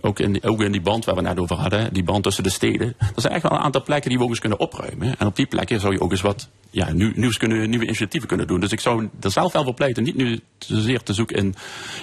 Ook 0.00 0.18
in, 0.18 0.32
die- 0.32 0.42
ook 0.42 0.60
in 0.60 0.72
die 0.72 0.80
band 0.80 1.04
waar 1.04 1.14
we 1.14 1.20
net 1.20 1.38
over 1.38 1.56
hadden, 1.56 1.92
die 1.92 2.02
band 2.04 2.22
tussen 2.22 2.42
de 2.42 2.50
steden. 2.50 2.94
Er 2.98 3.20
zijn 3.20 3.32
echt 3.32 3.42
wel 3.42 3.52
een 3.52 3.58
aantal 3.64 3.82
plekken 3.82 4.08
die 4.08 4.18
we 4.18 4.24
ook 4.24 4.30
eens 4.30 4.40
kunnen 4.40 4.58
opruimen. 4.58 5.14
En 5.18 5.26
op 5.26 5.36
die 5.36 5.46
plekken 5.46 5.80
zou 5.80 5.92
je 5.92 6.00
ook 6.00 6.10
eens 6.10 6.20
wat 6.20 6.48
ja, 6.70 6.92
nieuw, 6.92 7.12
nieuws 7.14 7.36
kunnen, 7.36 7.70
nieuwe 7.70 7.84
initiatieven 7.84 8.28
kunnen 8.28 8.46
doen. 8.46 8.60
Dus 8.60 8.72
ik 8.72 8.80
zou 8.80 9.08
er 9.20 9.30
zelf 9.30 9.52
wel 9.52 9.64
voor 9.64 9.74
pleiten. 9.74 10.02
Niet 10.02 10.16
nu 10.16 10.40
zozeer 10.58 11.02
te 11.02 11.12
zoeken 11.12 11.36
in 11.36 11.54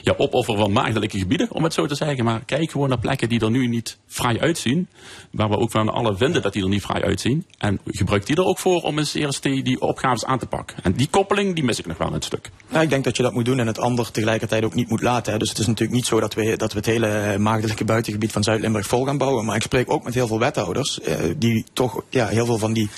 ja, 0.01 0.13
opoffer 0.17 0.57
van 0.57 0.71
maagdelijke 0.71 1.17
gebieden, 1.17 1.51
om 1.51 1.63
het 1.63 1.73
zo 1.73 1.85
te 1.85 1.95
zeggen. 1.95 2.23
Maar 2.25 2.41
kijk 2.45 2.71
gewoon 2.71 2.89
naar 2.89 2.99
plekken 2.99 3.29
die 3.29 3.39
er 3.39 3.51
nu 3.51 3.67
niet 3.67 3.97
fraai 4.07 4.39
uitzien. 4.39 4.87
Waar 5.31 5.49
we 5.49 5.57
ook 5.57 5.71
van 5.71 5.89
alle 5.89 6.15
vinden 6.17 6.41
dat 6.41 6.53
die 6.53 6.63
er 6.63 6.69
niet 6.69 6.81
fraai 6.81 7.03
uitzien. 7.03 7.45
En 7.57 7.79
gebruik 7.85 8.25
die 8.25 8.35
er 8.35 8.43
ook 8.45 8.59
voor 8.59 8.81
om 8.81 8.97
eens 8.97 9.13
eerst 9.13 9.43
die, 9.43 9.63
die 9.63 9.81
opgaves 9.81 10.25
aan 10.25 10.39
te 10.39 10.45
pakken. 10.45 10.77
En 10.83 10.93
die 10.93 11.07
koppeling, 11.09 11.55
die 11.55 11.63
mis 11.63 11.79
ik 11.79 11.85
nog 11.85 11.97
wel 11.97 12.13
een 12.13 12.21
stuk. 12.21 12.49
Nou, 12.69 12.83
ik 12.83 12.89
denk 12.89 13.03
dat 13.03 13.17
je 13.17 13.23
dat 13.23 13.33
moet 13.33 13.45
doen 13.45 13.59
en 13.59 13.67
het 13.67 13.79
ander 13.79 14.11
tegelijkertijd 14.11 14.63
ook 14.63 14.73
niet 14.75 14.89
moet 14.89 15.01
laten. 15.01 15.33
Hè. 15.33 15.39
Dus 15.39 15.49
het 15.49 15.57
is 15.57 15.67
natuurlijk 15.67 15.97
niet 15.97 16.05
zo 16.05 16.19
dat 16.19 16.33
we, 16.33 16.57
dat 16.57 16.71
we 16.71 16.77
het 16.77 16.87
hele 16.87 17.37
maagdelijke 17.37 17.68
buitengebied 17.85 18.31
van 18.31 18.43
Zuid-Limburg 18.43 18.87
vol 18.87 19.05
gaan 19.05 19.17
bouwen. 19.17 19.45
Maar 19.45 19.55
ik 19.55 19.61
spreek 19.61 19.91
ook 19.91 20.03
met 20.03 20.13
heel 20.13 20.27
veel 20.27 20.39
wethouders 20.39 21.01
eh, 21.01 21.15
die 21.37 21.65
toch 21.73 22.03
ja, 22.09 22.27
heel 22.27 22.45
veel 22.45 22.57
van 22.57 22.73
die 22.73 22.89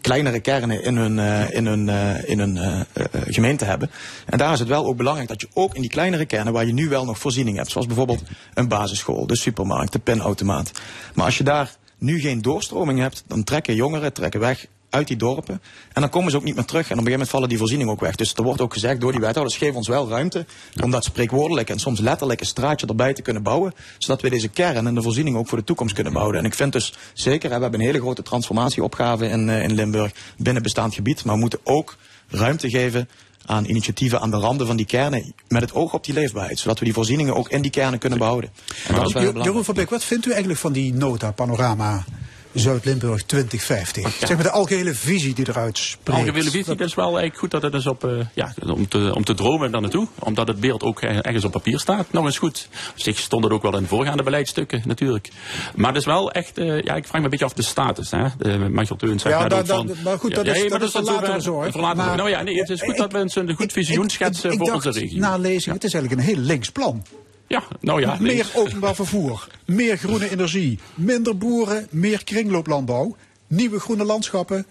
kleinere 0.00 0.40
kernen 0.40 0.82
in 0.82 0.96
hun, 0.96 1.18
eh, 1.18 1.50
in 1.50 1.66
hun, 1.66 1.88
eh, 1.88 2.28
in 2.28 2.38
hun 2.38 2.86
gemeente 3.26 3.64
hebben. 3.64 3.90
En 4.26 4.38
daar 4.38 4.52
is 4.52 4.58
het 4.58 4.68
wel 4.68 4.86
ook 4.86 4.96
belangrijk 4.96 5.28
dat 5.28 5.40
je 5.40 5.48
ook 5.52 5.74
in 5.74 5.80
die 5.80 5.90
kleinere 5.90 6.24
kernen 6.24 6.52
waar 6.52 6.66
je 6.66 6.72
nu 6.72 6.88
wel 6.88 7.04
nog 7.04 7.18
voorziening 7.18 7.56
hebt, 7.56 7.70
zoals 7.70 7.86
bijvoorbeeld 7.86 8.22
een 8.54 8.68
basisschool, 8.68 9.26
de 9.26 9.36
supermarkt, 9.36 9.92
de 9.92 9.98
pinautomaat. 9.98 10.72
Maar 11.14 11.24
als 11.24 11.38
je 11.38 11.44
daar 11.44 11.76
nu 11.98 12.20
geen 12.20 12.42
doorstroming 12.42 12.98
hebt, 12.98 13.24
dan 13.26 13.44
trekken 13.44 13.74
jongeren 13.74 14.12
trekken 14.12 14.40
weg 14.40 14.66
uit 14.90 15.06
die 15.06 15.16
dorpen. 15.16 15.60
En 15.92 16.00
dan 16.00 16.10
komen 16.10 16.30
ze 16.30 16.36
ook 16.36 16.44
niet 16.44 16.54
meer 16.54 16.64
terug. 16.64 16.90
En 16.90 16.92
op 16.92 16.98
een 16.98 17.04
gegeven 17.04 17.12
moment 17.12 17.30
vallen 17.30 17.48
die 17.48 17.58
voorzieningen 17.58 17.92
ook 17.92 18.00
weg. 18.00 18.14
Dus 18.14 18.34
er 18.34 18.42
wordt 18.42 18.60
ook 18.60 18.72
gezegd 18.72 19.00
door 19.00 19.12
die 19.12 19.20
wethouders, 19.20 19.56
geef 19.56 19.74
ons 19.74 19.88
wel 19.88 20.08
ruimte 20.08 20.46
om 20.82 20.90
dat 20.90 21.04
spreekwoordelijk 21.04 21.70
en 21.70 21.78
soms 21.78 22.00
letterlijk 22.00 22.40
een 22.40 22.46
straatje 22.46 22.86
erbij 22.86 23.14
te 23.14 23.22
kunnen 23.22 23.42
bouwen. 23.42 23.74
Zodat 23.98 24.22
we 24.22 24.30
deze 24.30 24.48
kern 24.48 24.86
en 24.86 24.94
de 24.94 25.02
voorzieningen 25.02 25.40
ook 25.40 25.48
voor 25.48 25.58
de 25.58 25.64
toekomst 25.64 25.94
kunnen 25.94 26.12
bouwen. 26.12 26.36
En 26.36 26.44
ik 26.44 26.54
vind 26.54 26.72
dus 26.72 26.94
zeker, 27.12 27.48
we 27.48 27.60
hebben 27.60 27.80
een 27.80 27.86
hele 27.86 28.00
grote 28.00 28.22
transformatieopgave 28.22 29.26
in, 29.26 29.48
eh, 29.48 29.62
in 29.62 29.74
Limburg 29.74 30.12
binnen 30.36 30.62
bestaand 30.62 30.94
gebied. 30.94 31.24
Maar 31.24 31.34
we 31.34 31.40
moeten 31.40 31.60
ook 31.64 31.96
ruimte 32.28 32.70
geven 32.70 33.08
aan 33.46 33.64
initiatieven 33.64 34.20
aan 34.20 34.30
de 34.30 34.36
randen 34.36 34.66
van 34.66 34.76
die 34.76 34.86
kernen 34.86 35.34
met 35.48 35.62
het 35.62 35.74
oog 35.74 35.92
op 35.92 36.04
die 36.04 36.14
leefbaarheid. 36.14 36.58
Zodat 36.58 36.78
we 36.78 36.84
die 36.84 36.94
voorzieningen 36.94 37.34
ook 37.34 37.48
in 37.48 37.62
die 37.62 37.70
kernen 37.70 37.98
kunnen 37.98 38.18
behouden. 38.18 38.50
En 38.88 38.94
dat 38.94 39.06
is 39.06 39.12
wel 39.12 39.22
heel 39.22 39.42
Jeroen 39.42 39.64
van 39.64 39.74
Beek, 39.74 39.90
wat 39.90 40.04
vindt 40.04 40.26
u 40.26 40.30
eigenlijk 40.30 40.60
van 40.60 40.72
die 40.72 40.94
nota 40.94 41.30
panorama 41.30 42.04
Zuid-Limburg 42.52 43.22
2050? 43.22 44.12
Zeg 44.18 44.34
maar 44.34 44.42
de 44.42 44.50
algehele 44.50 44.94
visie 44.94 45.34
die 45.34 45.48
eruit 45.48 45.78
spreekt. 45.78 46.18
Algemene 46.18 46.50
visie, 46.50 46.64
dat 46.76 46.80
is 46.88 46.94
wel 46.94 47.04
eigenlijk 47.06 47.38
goed 47.38 47.50
dat 47.50 47.62
het 47.62 47.72
dus 47.72 47.86
op, 47.86 48.04
eh, 48.04 48.10
ja, 48.34 48.52
om 48.66 48.88
te, 48.88 49.12
om 49.14 49.24
te 49.24 49.34
dromen 49.34 49.70
daar 49.72 49.80
naartoe. 49.80 50.06
Omdat 50.18 50.48
het 50.48 50.60
beeld 50.60 50.82
ook 50.82 51.00
eh, 51.00 51.16
ergens 51.16 51.44
op 51.44 51.52
papier 51.52 51.78
staat. 51.78 52.12
Nog 52.12 52.24
eens 52.24 52.38
goed. 52.38 52.68
Op 52.90 53.00
zich 53.00 53.18
stond 53.18 53.44
het 53.44 53.52
ook 53.52 53.62
wel 53.62 53.76
in 53.76 53.86
voorgaande 53.86 54.22
beleidsstukken, 54.22 54.82
natuurlijk. 54.86 55.28
Maar 55.76 55.88
het 55.88 55.96
is 55.96 56.04
wel 56.04 56.32
echt, 56.32 56.58
eh, 56.58 56.66
ja, 56.82 56.94
ik 56.94 57.04
vraag 57.06 57.18
me 57.18 57.24
een 57.24 57.30
beetje 57.30 57.44
af 57.44 57.52
de 57.52 57.62
status. 57.62 58.10
Hè. 58.10 58.24
De, 58.38 58.58
Michael 58.58 58.98
Teuns 58.98 59.22
zegt 59.22 59.40
Ja, 59.52 59.64
van... 59.64 59.90
maar 60.04 60.18
goed, 60.18 60.34
dat 60.34 60.46
ja, 60.46 60.52
is- 60.52 60.62
ja, 60.62 60.68
dat 60.68 60.78
maar 60.78 61.36
is 61.36 61.44
zorg. 61.44 61.72
zorg. 61.72 61.94
Nou 61.96 62.28
ja, 62.30 62.42
nee, 62.42 62.58
het 62.58 62.68
is 62.70 62.82
goed 62.82 62.96
dat 62.96 63.12
we 63.12 63.18
een 63.34 63.54
goed 63.54 63.72
visioen 63.72 64.08
schetsen 64.10 64.52
ik 64.52 64.58
voor 64.58 64.72
onze 64.72 64.90
regio. 64.90 65.18
Na 65.18 65.36
lezing, 65.36 65.74
het 65.74 65.84
is 65.84 65.94
eigenlijk 65.94 66.22
een 66.22 66.34
heel 66.34 66.44
links 66.44 66.70
plan. 66.70 67.02
Ja, 67.48 67.62
nou 67.80 68.00
ja. 68.00 68.16
meer 68.20 68.50
openbaar 68.54 68.94
vervoer, 68.94 69.48
meer 69.64 69.98
groene 69.98 70.30
energie, 70.30 70.78
minder 70.94 71.36
boeren, 71.36 71.86
meer 71.90 72.24
kringlooplandbouw, 72.24 73.16
nieuwe 73.46 73.80
groene 73.80 74.04
landschappen. 74.04 74.66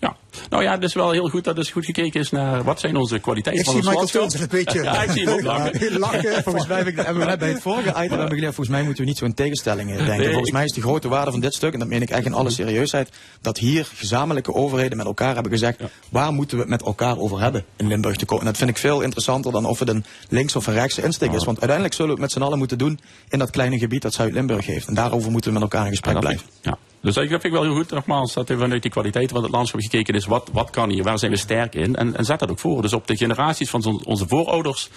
Ja, 0.00 0.16
nou 0.50 0.62
ja, 0.62 0.72
het 0.72 0.82
is 0.82 0.94
wel 0.94 1.10
heel 1.10 1.28
goed 1.28 1.44
dat 1.44 1.58
er 1.58 1.68
goed 1.72 1.84
gekeken 1.84 2.20
is 2.20 2.30
naar 2.30 2.64
wat 2.64 2.80
zijn 2.80 2.96
onze 2.96 3.18
kwaliteiten 3.18 3.64
Ik 3.64 3.70
van 3.70 3.82
zie 3.82 4.00
Michael 4.00 4.30
een 4.40 4.48
beetje 4.48 4.82
Ja, 4.82 5.02
ik 5.02 5.10
zie 5.10 5.28
hem 5.28 5.44
lachen. 5.44 5.98
lachen. 5.98 6.42
Volgens 6.42 6.66
mij 6.66 6.78
heb 6.78 6.86
ik, 6.86 6.96
hebben 6.96 7.18
we 7.18 7.24
net 7.24 7.38
bij 7.38 7.48
het 7.48 7.62
vorige 7.62 7.88
item 7.88 8.18
hebben 8.18 8.28
geleerd, 8.28 8.54
volgens 8.54 8.68
mij 8.68 8.82
moeten 8.82 9.02
we 9.02 9.08
niet 9.08 9.18
zo 9.18 9.24
in 9.24 9.34
tegenstellingen 9.34 9.96
denken. 9.96 10.16
Nee, 10.18 10.28
volgens 10.28 10.50
mij 10.50 10.64
is 10.64 10.72
de 10.72 10.80
grote 10.80 11.08
waarde 11.08 11.30
van 11.30 11.40
dit 11.40 11.54
stuk, 11.54 11.72
en 11.72 11.78
dat 11.78 11.88
meen 11.88 12.02
ik 12.02 12.10
echt 12.10 12.24
in 12.26 12.34
alle 12.34 12.50
serieusheid, 12.50 13.08
dat 13.40 13.58
hier 13.58 13.88
gezamenlijke 13.94 14.54
overheden 14.54 14.96
met 14.96 15.06
elkaar 15.06 15.34
hebben 15.34 15.52
gezegd, 15.52 15.80
waar 16.08 16.32
moeten 16.32 16.56
we 16.56 16.62
het 16.62 16.70
met 16.70 16.82
elkaar 16.82 17.18
over 17.18 17.40
hebben 17.40 17.64
in 17.76 17.86
Limburg 17.86 18.16
te 18.16 18.24
komen. 18.24 18.44
En 18.44 18.50
dat 18.50 18.58
vind 18.58 18.70
ik 18.70 18.78
veel 18.78 19.00
interessanter 19.00 19.52
dan 19.52 19.64
of 19.64 19.78
het 19.78 19.88
een 19.88 20.04
links 20.28 20.56
of 20.56 20.66
een 20.66 20.74
rechtse 20.74 21.02
insteek 21.02 21.32
is. 21.32 21.44
Want 21.44 21.58
uiteindelijk 21.58 21.94
zullen 21.94 22.14
we 22.14 22.20
het 22.20 22.22
met 22.22 22.32
z'n 22.32 22.46
allen 22.46 22.58
moeten 22.58 22.78
doen 22.78 23.00
in 23.28 23.38
dat 23.38 23.50
kleine 23.50 23.78
gebied 23.78 24.02
dat 24.02 24.14
Zuid-Limburg 24.14 24.66
heeft. 24.66 24.86
En 24.86 24.94
daarover 24.94 25.30
moeten 25.30 25.52
we 25.52 25.58
met 25.58 25.70
elkaar 25.70 25.84
in 25.84 25.90
gesprek 25.90 26.20
blijven. 26.20 26.46
Ja. 26.60 26.78
Dus 27.00 27.14
dat 27.14 27.26
vind 27.28 27.44
ik 27.44 27.52
wel 27.52 27.62
heel 27.62 27.74
goed, 27.74 27.90
nogmaals, 27.90 28.32
dat 28.34 28.48
er 28.48 28.58
vanuit 28.58 28.82
die 28.82 28.90
kwaliteit 28.90 29.30
van 29.30 29.42
het 29.42 29.52
landschap 29.52 29.80
gekeken 29.80 30.14
is. 30.14 30.24
Wat, 30.26 30.48
wat 30.52 30.70
kan 30.70 30.90
hier, 30.90 31.02
waar 31.02 31.18
zijn 31.18 31.30
we 31.30 31.36
sterk 31.36 31.74
in? 31.74 31.96
En, 31.96 32.16
en 32.16 32.24
zet 32.24 32.38
dat 32.38 32.50
ook 32.50 32.58
voor. 32.58 32.82
Dus 32.82 32.92
op 32.92 33.06
de 33.06 33.16
generaties 33.16 33.70
van 33.70 33.82
zon- 33.82 34.04
onze 34.04 34.28
voorouders, 34.28 34.88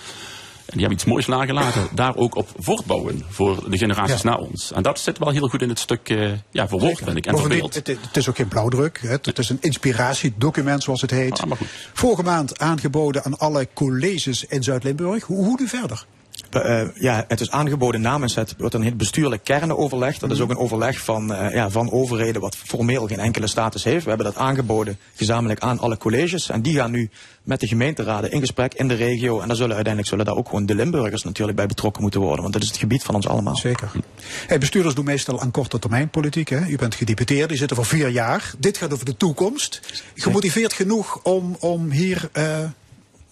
en 0.65 0.77
die 0.77 0.79
hebben 0.79 0.97
iets 0.97 1.05
moois 1.05 1.25
nagelaten, 1.27 1.87
daar 1.95 2.15
ook 2.15 2.35
op 2.35 2.47
voortbouwen 2.57 3.23
voor 3.29 3.69
de 3.69 3.77
generaties 3.77 4.21
Ja. 4.21 4.29
na 4.29 4.35
ons. 4.37 4.71
En 4.71 4.83
dat 4.83 4.99
zit 4.99 5.17
wel 5.17 5.29
heel 5.29 5.47
goed 5.47 5.61
in 5.61 5.69
het 5.69 5.79
stuk 5.79 6.09
eh 6.09 6.31
ja, 6.51 6.67
verwoord, 6.67 6.97
vind 7.03 7.17
ik, 7.17 7.25
en 7.25 7.37
verbeeld. 7.37 7.73
het, 7.75 7.87
het 7.87 8.17
is 8.17 8.29
ook 8.29 8.35
geen 8.35 8.47
blauwdruk. 8.47 8.99
Het, 9.01 9.25
het 9.25 9.37
is 9.37 9.49
een 9.49 9.57
inspiratiedocument, 9.61 10.83
zoals 10.83 11.01
het 11.01 11.11
heet. 11.11 11.41
Ah, 11.41 11.51
Vorige 11.93 12.23
maand 12.23 12.59
aangeboden 12.59 13.23
aan 13.23 13.37
alle 13.37 13.67
colleges 13.73 14.45
in 14.45 14.63
Zuid-Limburg. 14.63 15.23
Hoe, 15.23 15.45
hoe 15.45 15.57
nu 15.59 15.67
verder? 15.67 16.05
Eh, 16.49 16.81
ja, 16.95 17.25
het 17.27 17.41
is 17.41 17.51
aangeboden 17.51 18.01
namens 18.01 18.35
het 18.35 18.55
een 18.57 18.81
heel 18.81 18.95
bestuurlijk 18.95 19.43
kernenoverleg. 19.43 20.17
Dat 20.17 20.31
is 20.31 20.39
ook 20.39 20.49
een 20.49 20.57
overleg 20.57 20.99
van, 20.99 21.33
eh, 21.33 21.53
ja, 21.53 21.69
van 21.69 21.91
overheden 21.91 22.41
wat 22.41 22.55
formeel 22.55 23.07
geen 23.07 23.19
enkele 23.19 23.47
status 23.47 23.83
heeft. 23.83 24.03
We 24.03 24.09
hebben 24.09 24.27
dat 24.27 24.37
aangeboden 24.37 24.97
gezamenlijk 25.15 25.59
aan 25.59 25.79
alle 25.79 25.97
colleges. 25.97 26.49
En 26.49 26.61
die 26.61 26.75
gaan 26.75 26.91
nu 26.91 27.09
met 27.43 27.59
de 27.59 27.67
gemeenteraden 27.67 28.31
in 28.31 28.39
gesprek 28.39 28.73
in 28.73 28.87
de 28.87 28.93
regio. 28.93 29.39
En 29.39 29.47
daar 29.47 29.55
zullen 29.55 29.75
uiteindelijk 29.75 30.07
zullen 30.07 30.25
daar 30.25 30.35
ook 30.35 30.45
gewoon 30.45 30.65
de 30.65 30.75
Limburgers 30.75 31.23
natuurlijk 31.23 31.57
bij 31.57 31.67
betrokken 31.67 32.01
moeten 32.01 32.21
worden. 32.21 32.41
Want 32.41 32.53
dat 32.53 32.61
is 32.61 32.67
het 32.67 32.77
gebied 32.77 33.03
van 33.03 33.15
ons 33.15 33.27
allemaal. 33.27 33.55
Zeker. 33.55 33.91
Hey, 34.47 34.57
bestuurders 34.57 34.95
doen 34.95 35.05
meestal 35.05 35.41
aan 35.41 35.51
korte 35.51 35.79
termijn 35.79 36.09
politiek. 36.09 36.49
Hè? 36.49 36.67
U 36.67 36.77
bent 36.77 36.95
gedeputeerd, 36.95 37.51
u 37.51 37.55
zit 37.55 37.69
er 37.69 37.75
voor 37.75 37.85
vier 37.85 38.09
jaar. 38.09 38.51
Dit 38.57 38.77
gaat 38.77 38.93
over 38.93 39.05
de 39.05 39.17
toekomst. 39.17 39.81
Gemotiveerd 40.15 40.73
genoeg 40.73 41.19
om, 41.23 41.55
om 41.59 41.91
hier, 41.91 42.29
eh, 42.31 42.57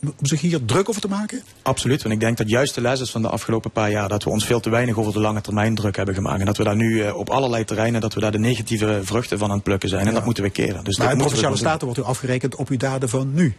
om 0.01 0.25
zich 0.25 0.41
hier 0.41 0.65
druk 0.65 0.89
over 0.89 1.01
te 1.01 1.07
maken? 1.07 1.41
Absoluut, 1.61 2.01
want 2.01 2.13
ik 2.13 2.19
denk 2.19 2.37
dat 2.37 2.49
juist 2.49 2.75
de 2.75 2.81
les 2.81 2.99
is 2.99 3.11
van 3.11 3.21
de 3.21 3.29
afgelopen 3.29 3.71
paar 3.71 3.91
jaar 3.91 4.09
dat 4.09 4.23
we 4.23 4.29
ons 4.29 4.45
veel 4.45 4.59
te 4.59 4.69
weinig 4.69 4.97
over 4.97 5.13
de 5.13 5.19
lange 5.19 5.41
termijn 5.41 5.75
druk 5.75 5.95
hebben 5.95 6.15
gemaakt. 6.15 6.39
En 6.39 6.45
dat 6.45 6.57
we 6.57 6.63
daar 6.63 6.75
nu 6.75 7.01
eh, 7.01 7.15
op 7.15 7.29
allerlei 7.29 7.63
terreinen, 7.63 8.01
dat 8.01 8.13
we 8.13 8.19
daar 8.19 8.31
de 8.31 8.39
negatieve 8.39 8.99
vruchten 9.03 9.37
van 9.37 9.49
aan 9.49 9.55
het 9.55 9.63
plukken 9.63 9.89
zijn. 9.89 10.07
En 10.07 10.13
dat 10.13 10.25
moeten 10.25 10.43
we 10.43 10.49
keren. 10.49 10.83
Dus 10.83 10.97
maar 10.97 11.09
we 11.09 11.15
Provinciale. 11.15 11.55
Staten 11.55 11.85
wordt 11.85 11.99
u 11.99 12.03
afgerekend 12.03 12.55
op 12.55 12.69
uw 12.69 12.77
daden 12.77 13.09
van 13.09 13.33
nu. 13.33 13.55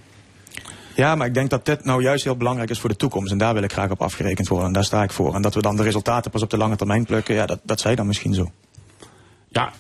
Ja, 0.95 1.15
maar 1.15 1.27
ik 1.27 1.35
denk 1.35 1.51
dat 1.51 1.65
dit 1.65 1.85
nou 1.85 2.03
juist 2.03 2.25
heel 2.25 2.37
belangrijk 2.37 2.71
is 2.71 2.81
voor 2.81 2.91
de 2.91 2.97
toekomst. 2.97 3.33
En 3.33 3.39
daar 3.39 3.55
wil 3.55 3.63
ik 3.63 3.73
graag 3.73 3.91
op 3.91 4.03
afgerekend 4.03 4.49
worden. 4.49 4.67
En 4.67 4.73
daar 4.73 4.85
sta 4.85 5.03
ik 5.03 5.13
voor. 5.13 5.35
En 5.35 5.43
dat 5.43 5.55
we 5.55 5.63
dan 5.63 5.77
de 5.77 5.83
resultaten 5.83 6.31
pas 6.31 6.43
op 6.43 6.51
de 6.51 6.57
lange 6.57 6.77
termijn 6.77 7.05
plukken, 7.05 7.35
ja, 7.35 7.47
dat, 7.47 7.59
dat 7.63 7.81
zij 7.81 7.95
dan 7.95 8.07
misschien 8.07 8.35
zo. 8.35 8.51
Ja, 9.49 9.73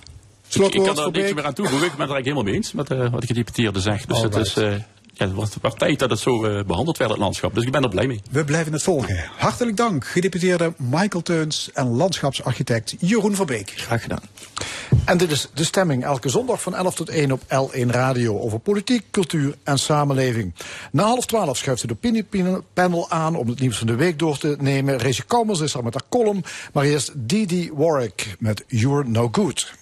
ik, 0.48 0.74
ik 0.74 0.82
kan 0.82 0.98
er 0.98 1.10
niks 1.10 1.35
meer 1.35 1.44
aan 1.44 1.55
toevoegen. 1.55 1.86
Ik 1.86 1.97
ben 1.97 2.01
het 2.01 2.10
er 2.10 2.14
eigenlijk 2.14 2.24
helemaal 2.24 2.43
mee 2.43 2.55
eens 2.55 2.72
met 2.72 2.90
eh, 2.90 3.10
wat 3.10 3.20
de 3.20 3.26
gedeputeerde 3.26 3.80
zegt. 3.80 4.09
Dus 4.09 4.20
het 4.20 4.36
is, 4.36 4.56
eh, 4.56 4.72
ja, 5.19 5.27
het 5.27 5.35
wordt 5.35 5.57
wordt 5.61 5.78
tijd 5.78 5.99
dat 5.99 6.11
het 6.11 6.19
zo 6.19 6.45
eh, 6.45 6.65
behandeld 6.65 6.99
werd, 6.99 7.11
het 7.11 7.19
landschap. 7.20 7.55
Dus 7.55 7.65
ik 7.65 7.73
ben 7.73 7.82
er 7.82 7.89
blij 7.89 8.07
mee. 8.07 8.20
We 8.31 8.45
blijven 8.45 8.73
het 8.73 8.82
volgen. 8.82 9.24
Hartelijk 9.36 9.77
dank, 9.77 10.07
gedeputeerde 10.07 10.73
Michael 10.77 11.23
Teuns 11.23 11.70
en 11.73 11.89
landschapsarchitect 11.89 12.95
Jeroen 12.99 13.35
Verbeek. 13.35 13.73
Graag 13.77 14.03
gedaan. 14.03 14.23
En 15.05 15.19
dit 15.19 15.31
is 15.31 15.49
de 15.55 15.65
stemming 15.65 16.05
elke 16.05 16.28
zondag 16.28 16.62
van 16.62 16.74
11 16.74 16.95
tot 16.95 17.09
1 17.09 17.32
op 17.32 17.43
L1 17.43 17.86
Radio 17.86 18.39
over 18.39 18.59
politiek, 18.59 19.05
cultuur 19.11 19.55
en 19.62 19.78
samenleving. 19.78 20.55
Na 20.93 21.05
half 21.05 21.27
12 21.27 21.57
schuift 21.57 21.82
het 21.82 21.93
opiniepanel 21.93 23.11
aan 23.11 23.36
om 23.36 23.49
het 23.49 23.61
nieuws 23.61 23.78
van 23.78 23.86
de 23.86 23.95
week 23.95 24.19
door 24.19 24.39
te 24.39 24.57
nemen. 24.61 24.99
Rezi 24.99 25.23
Kalmers 25.27 25.61
is 25.61 25.74
er 25.74 25.85
met 25.85 25.95
haar 25.95 26.09
column, 26.09 26.45
maar 26.73 26.85
eerst 26.85 27.12
Didi 27.15 27.70
Warwick 27.74 28.36
met 28.39 28.65
You're 28.66 29.09
No 29.09 29.28
Good. 29.32 29.73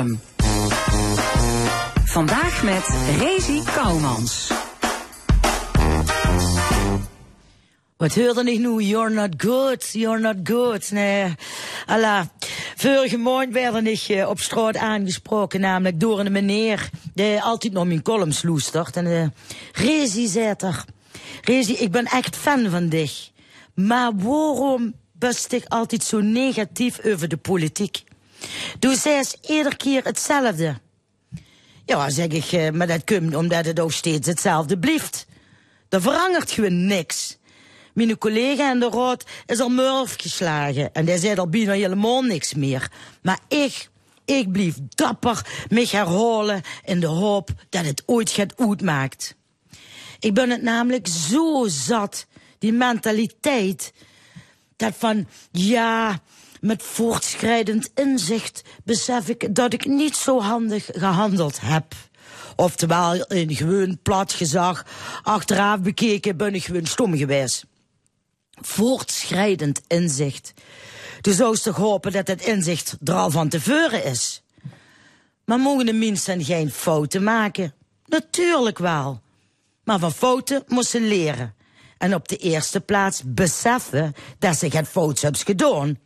Column. 0.00 0.20
Vandaag 2.04 2.62
met 2.62 2.88
Rezi 3.18 3.62
Kouwmans. 3.74 4.52
Wat 7.96 8.14
hoorde 8.14 8.52
ik 8.52 8.58
nu? 8.58 8.82
You're 8.82 9.10
not 9.10 9.28
good, 9.36 9.92
you're 9.92 10.20
not 10.20 10.36
good. 10.44 10.90
Nee, 10.90 11.34
Allah. 11.86 12.24
Vorige 12.76 13.16
maand 13.16 13.52
werd 13.52 13.86
ik 13.86 14.08
eh, 14.08 14.28
op 14.28 14.40
straat 14.40 14.76
aangesproken, 14.76 15.60
namelijk 15.60 16.00
door 16.00 16.20
een 16.20 16.32
meneer 16.32 16.90
die 17.14 17.42
altijd 17.42 17.72
nog 17.72 17.86
mijn 17.86 18.02
columns 18.02 18.42
loestert. 18.42 18.96
En 18.96 19.06
uh, 19.06 19.26
Rezi 19.72 20.26
zei 20.26 20.54
er, 20.58 20.84
Rezi, 21.40 21.72
ik 21.72 21.90
ben 21.90 22.04
echt 22.04 22.36
fan 22.36 22.70
van 22.70 22.88
dich. 22.88 23.30
Maar 23.74 24.16
waarom 24.16 24.94
best 25.12 25.52
ik 25.52 25.64
altijd 25.68 26.04
zo 26.04 26.20
negatief 26.20 27.04
over 27.04 27.28
de 27.28 27.36
politiek? 27.36 28.04
Doe 28.78 28.96
zei 28.96 29.24
iedere 29.42 29.76
keer 29.76 30.04
hetzelfde. 30.04 30.80
Ja, 31.86 32.10
zeg 32.10 32.26
ik, 32.26 32.52
eh, 32.52 32.70
maar 32.70 32.86
dat 32.86 33.04
komt 33.04 33.34
omdat 33.34 33.64
het 33.64 33.80
ook 33.80 33.92
steeds 33.92 34.26
hetzelfde 34.26 34.78
blijft. 34.78 35.26
Er 35.88 36.02
verandert 36.02 36.50
gewoon 36.50 36.86
niks. 36.86 37.38
Mijn 37.94 38.18
collega 38.18 38.72
in 38.72 38.80
de 38.80 38.88
raad 38.88 39.24
is 39.46 39.60
al 39.60 39.68
murf 39.68 40.14
geslagen 40.16 40.92
en 40.92 41.04
die 41.04 41.18
zei 41.18 41.38
al 41.38 41.48
bijna 41.48 41.72
helemaal 41.72 42.22
niks 42.22 42.54
meer. 42.54 42.90
Maar 43.22 43.38
ik, 43.48 43.90
ik 44.24 44.52
blijf 44.52 44.74
dapper 44.88 45.46
me 45.68 45.86
herhalen 45.90 46.62
in 46.84 47.00
de 47.00 47.06
hoop 47.06 47.50
dat 47.68 47.84
het 47.84 48.02
ooit 48.06 48.30
gaat 48.30 48.56
uitmaakt. 48.56 49.34
Ik 50.18 50.34
ben 50.34 50.50
het 50.50 50.62
namelijk 50.62 51.06
zo 51.06 51.66
zat, 51.68 52.26
die 52.58 52.72
mentaliteit, 52.72 53.92
dat 54.76 54.92
van 54.96 55.28
ja, 55.50 56.20
met 56.60 56.82
voortschrijdend 56.82 57.90
inzicht 57.94 58.62
besef 58.84 59.28
ik 59.28 59.54
dat 59.54 59.72
ik 59.72 59.86
niet 59.86 60.16
zo 60.16 60.40
handig 60.40 60.88
gehandeld 60.92 61.60
heb. 61.60 61.94
Oftewel, 62.56 63.24
in 63.26 63.56
gewoon 63.56 63.98
plat 64.02 64.32
gezag, 64.32 64.86
achteraf 65.22 65.80
bekeken 65.80 66.36
ben 66.36 66.54
ik 66.54 66.64
gewoon 66.64 66.86
stom 66.86 67.16
geweest. 67.16 67.66
Voortschrijdend 68.60 69.80
inzicht. 69.86 70.52
Du 71.20 71.32
zou 71.32 71.56
toch 71.56 71.76
hopen 71.76 72.12
dat 72.12 72.26
het 72.26 72.42
inzicht 72.42 72.96
er 73.04 73.14
al 73.14 73.30
van 73.30 73.48
tevoren 73.48 74.04
is. 74.04 74.42
Maar 75.44 75.58
mogen 75.58 75.86
de 75.86 75.92
mensen 75.92 76.44
geen 76.44 76.70
fouten 76.70 77.22
maken? 77.22 77.74
Natuurlijk 78.04 78.78
wel. 78.78 79.20
Maar 79.84 79.98
van 79.98 80.12
fouten 80.12 80.62
moesten 80.66 81.08
leren. 81.08 81.54
En 81.98 82.14
op 82.14 82.28
de 82.28 82.36
eerste 82.36 82.80
plaats 82.80 83.22
beseffen 83.26 84.14
dat 84.38 84.56
ze 84.56 84.66
het 84.66 84.88
fout 84.88 85.20
hebben 85.20 85.40
gedaan. 85.40 85.98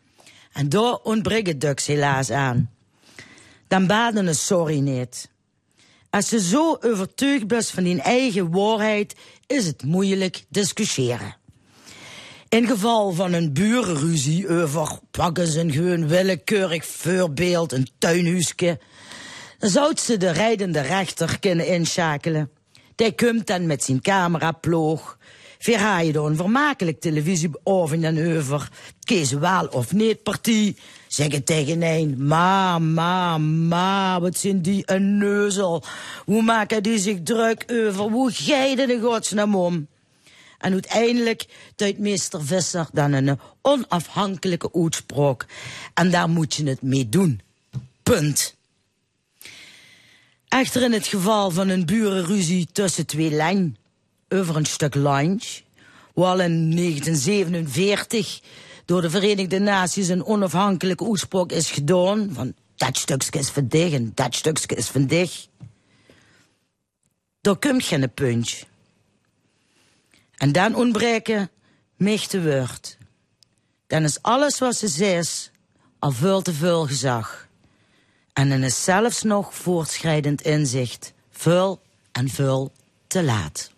En 0.55 0.69
daar 0.69 0.95
ontbreekt 0.95 1.61
dus 1.61 1.87
helaas 1.87 2.31
aan. 2.31 2.71
Dan 3.69 3.87
baden 3.87 4.27
een 4.27 4.35
sorry 4.35 4.79
niet. 4.79 5.31
Als 6.11 6.31
je 6.31 6.41
zo 6.41 6.77
overtuigd 6.81 7.47
bent 7.47 7.69
van 7.69 7.87
je 7.87 8.01
eigen 8.01 8.51
waarheid, 8.51 9.15
is 9.47 9.67
het 9.67 9.83
moeilijk 9.83 10.45
discussiëren. 10.49 11.37
In 12.49 12.67
geval 12.67 13.13
van 13.13 13.33
een 13.33 13.53
burenruzie 13.53 14.49
over 14.49 14.99
pakken 15.11 15.47
ze 15.47 15.61
een 15.61 15.73
gewoon 15.73 16.09
willekeurig 16.09 16.87
voorbeeld, 16.87 17.73
een 17.73 17.89
tuinhuisje, 17.99 18.79
zou 19.59 19.97
ze 19.97 20.17
de 20.17 20.31
rijdende 20.31 20.81
rechter 20.81 21.39
kunnen 21.39 21.67
inschakelen. 21.67 22.51
Die 22.95 23.15
komt 23.15 23.47
dan 23.47 23.67
met 23.67 23.85
zijn 23.85 24.01
cameraploeg, 24.01 25.19
Door 25.65 26.27
een 26.27 26.37
vermakelijk 26.37 27.01
televisieavond 27.01 28.03
en 28.03 28.37
over. 28.37 28.69
Kies 29.05 29.33
wel 29.33 29.67
of 29.67 29.93
niet 29.93 30.23
partij. 30.23 30.77
Zeg 31.09 31.33
het 31.33 31.47
tegen 31.47 31.83
een. 31.83 32.27
Ma, 32.27 32.79
ma, 32.79 33.39
ma, 33.39 34.21
wat 34.21 34.39
zijn 34.39 34.63
die 34.63 34.83
een 34.87 35.19
neuzel. 35.19 35.83
Hoe 36.25 36.43
maken 36.43 36.83
die 36.83 36.99
zich 36.99 37.23
druk 37.23 37.65
over? 37.67 38.11
Hoe 38.11 38.31
geiden 38.33 38.89
de 38.89 39.01
godsnaam 39.01 39.55
om? 39.55 39.87
En 40.59 40.73
uiteindelijk 40.73 41.47
duidt 41.77 41.99
meester 41.99 42.45
Visser 42.45 42.87
dan 42.93 43.13
een 43.13 43.39
onafhankelijke 43.63 44.71
uitspraak. 44.73 45.47
En 45.95 46.11
daar 46.11 46.29
moet 46.29 46.55
je 46.55 46.65
het 46.65 46.83
mee 46.83 47.09
doen. 47.09 47.41
Punt. 48.03 48.57
Echter 50.49 50.83
in 50.83 50.93
het 50.93 51.07
geval 51.07 51.51
van 51.51 51.69
een 51.69 51.87
burenruzie 51.87 52.69
tussen 52.73 53.07
twee 53.07 53.31
lijn 53.31 53.77
over 54.29 54.57
een 54.57 54.67
stuk 54.67 54.95
lunch, 54.95 55.61
waar 56.15 56.41
in 56.41 56.71
1947 56.77 58.41
door 58.85 59.01
de 59.01 59.11
Verenigde 59.11 59.59
Naties 59.59 60.09
een 60.09 60.25
onafhankelijke 60.25 61.07
uitspraak 61.07 61.53
is 61.53 61.71
gedaan 61.71 62.31
van 62.33 62.55
dat 62.77 62.97
stukje 62.97 63.39
is 63.39 63.49
van 63.49 63.69
en 63.69 64.13
dat 64.15 64.35
stukje 64.35 64.77
is 64.77 64.89
van 64.89 65.07
dich. 65.07 65.47
Daar 67.41 67.57
komt 67.57 67.85
geen 67.85 68.13
punch. 68.15 68.63
En 70.37 70.53
dan 70.53 70.75
ontbreken 70.75 71.51
mich 71.97 72.27
te 72.27 72.43
woord. 72.43 72.99
Dan 73.87 74.03
is 74.03 74.23
alles 74.23 74.59
wat 74.59 74.77
ze 74.77 74.89
zegt 74.89 75.51
al 75.99 76.11
veel 76.11 76.43
te 76.43 76.53
veel 76.53 76.87
gezag. 76.87 77.49
En 78.33 78.49
dan 78.49 78.63
is 78.63 78.85
zelfs 78.85 79.23
nog 79.23 79.55
voortschrijdend 79.55 80.43
inzicht 80.43 81.13
veel 81.31 81.83
en 82.13 82.29
veel 82.29 82.73
te 83.07 83.23
laat. 83.23 83.71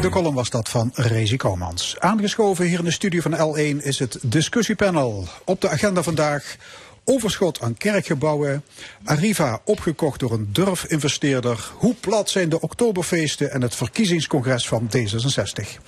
De 0.00 0.08
column 0.10 0.34
was 0.34 0.50
dat 0.50 0.68
van 0.68 0.90
Rezi 0.94 1.36
Komans. 1.36 1.96
Aangeschoven 1.98 2.64
hier 2.64 2.78
in 2.78 2.84
de 2.84 2.90
studio 2.90 3.20
van 3.20 3.32
L1 3.32 3.84
is 3.84 3.98
het 3.98 4.18
discussiepanel. 4.22 5.28
Op 5.44 5.60
de 5.60 5.68
agenda 5.68 6.02
vandaag 6.02 6.56
overschot 7.04 7.60
aan 7.60 7.76
kerkgebouwen. 7.76 8.64
Arriva 9.04 9.60
opgekocht 9.64 10.20
door 10.20 10.32
een 10.32 10.48
durfinvesteerder. 10.52 11.70
Hoe 11.74 11.94
plat 12.00 12.30
zijn 12.30 12.48
de 12.48 12.60
oktoberfeesten 12.60 13.52
en 13.52 13.62
het 13.62 13.74
verkiezingscongres 13.74 14.68
van 14.68 14.90
D66? 14.96 15.80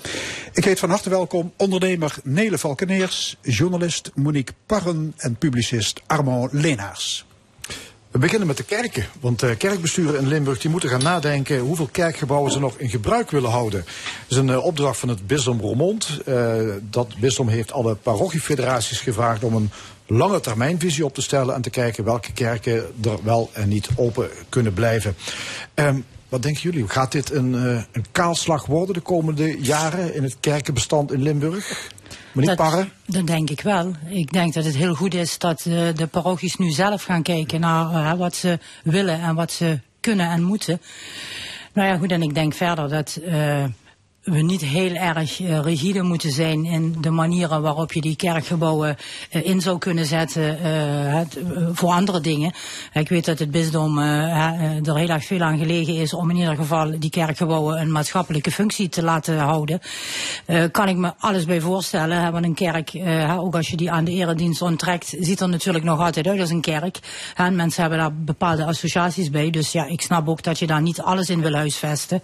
Ik 0.52 0.64
heet 0.64 0.78
van 0.78 0.90
harte 0.90 1.10
welkom 1.10 1.52
ondernemer 1.56 2.14
Nele 2.22 2.58
Valkeneers, 2.58 3.36
journalist 3.42 4.10
Monique 4.14 4.54
Parren 4.66 5.14
en 5.16 5.36
publicist 5.36 6.00
Armand 6.06 6.52
Leenaars. 6.52 7.27
We 8.10 8.18
beginnen 8.18 8.46
met 8.46 8.56
de 8.56 8.62
kerken, 8.62 9.06
want 9.20 9.40
de 9.40 9.56
kerkbesturen 9.56 10.20
in 10.20 10.28
Limburg 10.28 10.60
die 10.60 10.70
moeten 10.70 10.88
gaan 10.88 11.02
nadenken 11.02 11.58
hoeveel 11.58 11.88
kerkgebouwen 11.92 12.52
ze 12.52 12.60
nog 12.60 12.74
in 12.78 12.90
gebruik 12.90 13.30
willen 13.30 13.50
houden. 13.50 13.84
Dat 13.84 14.28
is 14.28 14.36
een 14.36 14.50
eh, 14.50 14.64
opdracht 14.64 14.98
van 14.98 15.08
het 15.08 15.26
bisdom 15.26 15.60
Roermond. 15.60 16.20
Eh, 16.24 16.56
dat 16.82 17.18
bisdom 17.18 17.48
heeft 17.48 17.72
alle 17.72 17.94
parochiefederaties 17.94 19.00
gevraagd 19.00 19.44
om 19.44 19.54
een 19.54 19.70
lange 20.06 20.40
termijnvisie 20.40 21.04
op 21.04 21.14
te 21.14 21.22
stellen 21.22 21.54
en 21.54 21.62
te 21.62 21.70
kijken 21.70 22.04
welke 22.04 22.32
kerken 22.32 22.74
er 23.04 23.18
wel 23.22 23.50
en 23.52 23.68
niet 23.68 23.88
open 23.96 24.28
kunnen 24.48 24.72
blijven. 24.72 25.16
Ehm, 25.74 26.00
wat 26.28 26.42
denken 26.42 26.62
jullie? 26.62 26.88
Gaat 26.88 27.12
dit 27.12 27.30
een, 27.32 27.54
eh, 27.54 27.82
een 27.92 28.04
kaalslag 28.12 28.66
worden 28.66 28.94
de 28.94 29.00
komende 29.00 29.58
jaren 29.60 30.14
in 30.14 30.22
het 30.22 30.36
kerkenbestand 30.40 31.12
in 31.12 31.22
Limburg? 31.22 31.90
Meneer 32.40 32.56
dat, 32.56 32.70
Parre? 32.70 32.88
dat 33.06 33.26
denk 33.26 33.50
ik 33.50 33.60
wel. 33.60 33.92
Ik 34.08 34.32
denk 34.32 34.54
dat 34.54 34.64
het 34.64 34.76
heel 34.76 34.94
goed 34.94 35.14
is 35.14 35.38
dat 35.38 35.64
eh, 35.66 35.94
de 35.94 36.06
parochies 36.06 36.56
nu 36.56 36.70
zelf 36.70 37.02
gaan 37.02 37.22
kijken 37.22 37.60
naar 37.60 37.94
eh, 37.94 38.18
wat 38.18 38.34
ze 38.34 38.58
willen 38.82 39.20
en 39.20 39.34
wat 39.34 39.52
ze 39.52 39.80
kunnen 40.00 40.30
en 40.30 40.42
moeten. 40.42 40.80
Nou 41.72 41.88
ja, 41.88 41.96
goed, 41.96 42.12
en 42.12 42.22
ik 42.22 42.34
denk 42.34 42.54
verder 42.54 42.88
dat 42.88 43.20
eh, 43.24 43.64
we 44.30 44.42
niet 44.42 44.60
heel 44.60 44.94
erg 44.94 45.40
eh, 45.40 45.60
rigide 45.60 46.02
moeten 46.02 46.30
zijn 46.30 46.64
in 46.64 46.96
de 47.00 47.10
manieren 47.10 47.62
waarop 47.62 47.92
je 47.92 48.00
die 48.00 48.16
kerkgebouwen 48.16 48.96
eh, 49.30 49.46
in 49.46 49.60
zou 49.60 49.78
kunnen 49.78 50.06
zetten 50.06 50.60
eh, 50.60 51.20
voor 51.72 51.90
andere 51.90 52.20
dingen. 52.20 52.52
Ik 52.92 53.08
weet 53.08 53.24
dat 53.24 53.38
het 53.38 53.50
bisdom 53.50 53.98
er 53.98 54.96
heel 54.96 55.08
erg 55.08 55.24
veel 55.24 55.40
aan 55.40 55.58
gelegen 55.58 55.94
is 55.94 56.14
om 56.14 56.30
in 56.30 56.36
ieder 56.36 56.56
geval 56.56 56.98
die 56.98 57.10
kerkgebouwen 57.10 57.80
een 57.80 57.92
maatschappelijke 57.92 58.50
functie 58.50 58.88
te 58.88 59.02
laten 59.02 59.38
houden. 59.38 59.80
Kan 60.70 60.88
ik 60.88 60.96
me 60.96 61.12
alles 61.18 61.44
bij 61.44 61.60
voorstellen. 61.60 62.22
Hè, 62.22 62.30
want 62.30 62.44
een 62.44 62.54
kerk, 62.54 62.92
ook 63.38 63.54
als 63.54 63.68
je 63.68 63.76
die 63.76 63.90
aan 63.90 64.04
de 64.04 64.10
eredienst 64.10 64.62
onttrekt, 64.62 65.14
ziet 65.20 65.40
er 65.40 65.48
natuurlijk 65.48 65.84
nog 65.84 66.00
altijd 66.00 66.26
uit 66.26 66.40
als 66.40 66.50
een 66.50 66.60
kerk. 66.60 66.98
En 67.34 67.56
mensen 67.56 67.80
hebben 67.80 67.98
daar 67.98 68.14
bepaalde 68.14 68.64
associaties 68.64 69.30
bij. 69.30 69.50
Dus 69.50 69.72
ja, 69.72 69.86
ik 69.86 70.00
snap 70.00 70.28
ook 70.28 70.42
dat 70.42 70.58
je 70.58 70.66
daar 70.66 70.82
niet 70.82 71.00
alles 71.00 71.30
in 71.30 71.40
wil 71.40 71.54
huisvesten. 71.54 72.22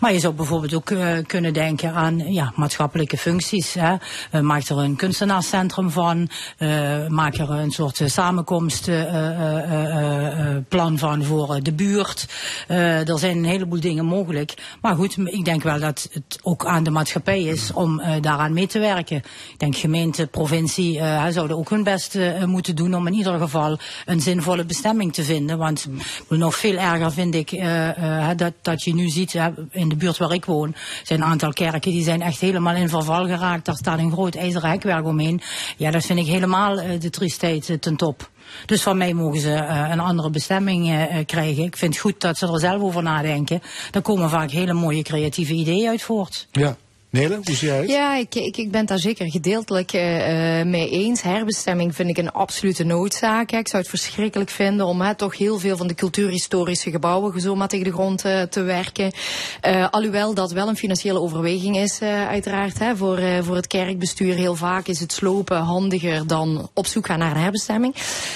Maar 0.00 0.12
je 0.12 0.20
zou 0.20 0.34
bijvoorbeeld 0.34 0.74
ook 0.74 0.90
eh, 0.90 1.18
kunnen 1.38 1.56
denken 1.66 1.92
aan 1.94 2.32
ja, 2.32 2.52
maatschappelijke 2.56 3.16
functies. 3.18 3.74
Hè. 3.74 3.94
Eh, 4.30 4.40
maak 4.40 4.62
er 4.62 4.78
een 4.78 4.96
kunstenaarscentrum 4.96 5.90
van. 5.90 6.28
eh, 6.58 7.06
maak 7.06 7.34
er 7.34 7.50
een 7.50 7.70
soort 7.70 8.00
eh, 8.00 8.08
samenkomstplan 8.08 10.98
van 10.98 11.24
voor 11.24 11.54
eh, 11.54 11.62
de 11.62 11.72
buurt. 11.72 12.26
Eh, 12.68 13.08
er 13.08 13.18
zijn 13.18 13.36
een 13.36 13.44
heleboel 13.44 13.80
dingen 13.80 14.04
mogelijk. 14.04 14.54
Maar 14.80 14.94
goed, 14.94 15.16
ik 15.24 15.44
denk 15.44 15.62
wel 15.62 15.80
dat 15.80 16.08
het 16.12 16.38
ook 16.42 16.66
aan 16.66 16.82
de 16.82 16.90
maatschappij 16.90 17.42
is 17.42 17.72
om 17.72 18.00
eh, 18.00 18.22
daaraan 18.22 18.52
mee 18.52 18.66
te 18.66 18.78
werken. 18.78 19.16
Ik 19.52 19.58
denk 19.58 19.76
gemeente, 19.76 20.26
provincie 20.26 20.98
eh, 20.98 21.26
zouden 21.30 21.56
ook 21.56 21.70
hun 21.70 21.82
best 21.84 22.14
eh, 22.14 22.44
moeten 22.44 22.76
doen 22.76 22.94
om 22.94 23.06
in 23.06 23.14
ieder 23.14 23.38
geval 23.38 23.78
een 24.06 24.20
zinvolle 24.20 24.64
bestemming 24.64 25.12
te 25.12 25.22
vinden. 25.24 25.58
Want 25.58 25.86
nog 26.28 26.56
veel 26.56 26.76
erger 26.76 27.12
vind 27.12 27.34
ik 27.34 27.52
eh, 27.52 27.88
eh, 28.30 28.36
dat, 28.36 28.52
dat 28.62 28.82
je 28.82 28.94
nu 28.94 29.08
ziet, 29.08 29.34
in 29.70 29.88
de 29.88 29.96
buurt 29.96 30.18
waar 30.18 30.32
ik 30.32 30.44
woon, 30.44 30.74
zijn 31.02 31.22
aantal 31.28 31.52
kerken 31.52 31.90
die 31.90 32.02
zijn 32.02 32.22
echt 32.22 32.40
helemaal 32.40 32.74
in 32.74 32.88
verval 32.88 33.26
geraakt. 33.26 33.64
Daar 33.64 33.74
staat 33.74 33.98
een 33.98 34.12
groot 34.12 34.34
ijzeren 34.34 34.70
hekwerk 34.70 35.06
omheen. 35.06 35.40
Ja, 35.76 35.90
dat 35.90 36.04
vind 36.04 36.18
ik 36.18 36.26
helemaal 36.26 36.78
eh, 36.78 37.00
de 37.00 37.10
triestheid 37.10 37.68
eh, 37.68 37.76
ten 37.76 37.96
top. 37.96 38.30
Dus 38.66 38.82
van 38.82 38.96
mij 38.96 39.14
mogen 39.14 39.40
ze 39.40 39.52
eh, 39.52 39.88
een 39.90 40.00
andere 40.00 40.30
bestemming 40.30 41.06
krijgen. 41.26 41.64
Ik 41.64 41.76
vind 41.76 41.92
het 41.92 42.02
goed 42.02 42.20
dat 42.20 42.38
ze 42.38 42.46
er 42.46 42.60
zelf 42.60 42.82
over 42.82 43.02
nadenken. 43.02 43.62
Daar 43.90 44.02
komen 44.02 44.30
vaak 44.30 44.50
hele 44.50 44.72
mooie 44.72 45.02
creatieve 45.02 45.52
ideeën 45.52 45.88
uit 45.88 46.02
voort. 46.02 46.48
Ja. 46.52 46.76
Nele, 47.10 47.40
hoe 47.44 47.54
zie 47.54 47.68
jij 47.68 47.78
het? 47.80 47.90
Ja, 47.90 48.16
ik, 48.16 48.34
ik, 48.34 48.56
ik 48.56 48.70
ben 48.70 48.86
daar 48.86 48.98
zeker 48.98 49.30
gedeeltelijk 49.30 49.92
eh, 49.92 50.60
eh, 50.60 50.66
mee 50.66 50.90
eens. 50.90 51.22
Herbestemming 51.22 51.94
vind 51.94 52.08
ik 52.08 52.18
een 52.18 52.32
absolute 52.32 52.84
noodzaak. 52.84 53.50
hè. 53.50 53.58
Ik 53.58 53.68
zou 53.68 53.82
het 53.82 53.90
verschrikkelijk 53.90 54.50
vinden 54.50 54.86
om 54.86 55.00
hè, 55.00 55.14
toch 55.14 55.38
heel 55.38 55.58
veel 55.58 55.76
van 55.76 55.86
de 55.86 55.94
cultuurhistorische 55.94 56.90
gebouwen 56.90 57.40
zomaar 57.40 57.68
tegen 57.68 57.84
de 57.84 57.92
grond 57.92 58.24
eh, 58.24 58.42
te 58.42 58.62
werken. 58.62 59.12
Eh, 59.60 59.88
alhoewel 59.90 60.34
dat 60.34 60.52
wel 60.52 60.68
een 60.68 60.76
financiële 60.76 61.20
overweging 61.20 61.76
is, 61.76 62.00
uiteraard. 62.02 62.78
Hè, 62.78 62.96
voor, 62.96 63.20
voor 63.42 63.56
het 63.56 63.66
kerkbestuur 63.66 64.34
heel 64.34 64.54
vaak 64.54 64.86
is 64.86 65.00
het 65.00 65.12
slopen 65.12 65.58
handiger 65.58 66.26
dan 66.26 66.70
op 66.74 66.86
zoek 66.86 67.06
gaan 67.06 67.18
naar 67.18 67.30
een 67.30 67.42
herbestemming. 67.42 67.94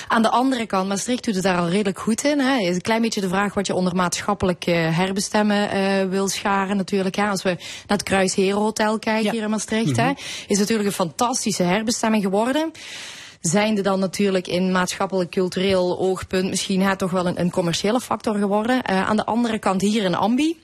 Aan 0.09 0.23
de 0.23 0.31
andere 0.31 0.67
kant, 0.67 0.89
Maastricht 0.89 1.25
doet 1.25 1.35
het 1.35 1.43
daar 1.45 1.59
al 1.59 1.69
redelijk 1.69 1.99
goed 1.99 2.25
in. 2.25 2.39
Hè. 2.39 2.59
Is 2.59 2.75
een 2.75 2.81
klein 2.81 3.03
beetje 3.03 3.21
de 3.21 3.29
vraag 3.29 3.55
wat 3.55 3.67
je 3.67 3.75
onder 3.75 3.97
maatschappelijk 3.97 4.65
herbestemmen 4.65 6.11
wil 6.11 6.29
scharen 6.29 6.77
natuurlijk. 6.77 7.17
Hè. 7.17 7.29
Als 7.29 7.43
we 7.43 7.49
naar 7.49 7.59
het 7.87 8.03
Hotel 8.73 8.99
kijken 8.99 9.31
hier 9.31 9.43
in 9.43 9.51
Maastricht, 9.51 9.97
hè, 9.97 10.13
is 10.47 10.59
natuurlijk 10.59 10.89
een 10.89 10.95
fantastische 10.95 11.63
herbestemming 11.63 12.23
geworden. 12.23 12.71
Zijnde 13.41 13.83
dan 13.83 13.99
natuurlijk 13.99 14.47
in 14.47 14.73
maatschappelijk 14.73 15.31
cultureel 15.31 15.99
oogpunt 15.99 16.49
misschien 16.49 16.83
hè, 16.83 16.97
toch 16.97 17.11
wel 17.11 17.27
een, 17.27 17.41
een 17.41 17.51
commerciële 17.51 18.01
factor 18.01 18.35
geworden. 18.35 18.83
Eh, 18.83 19.09
aan 19.09 19.17
de 19.17 19.25
andere 19.25 19.59
kant 19.59 19.81
hier 19.81 20.05
in 20.05 20.15
Ambi. 20.15 20.57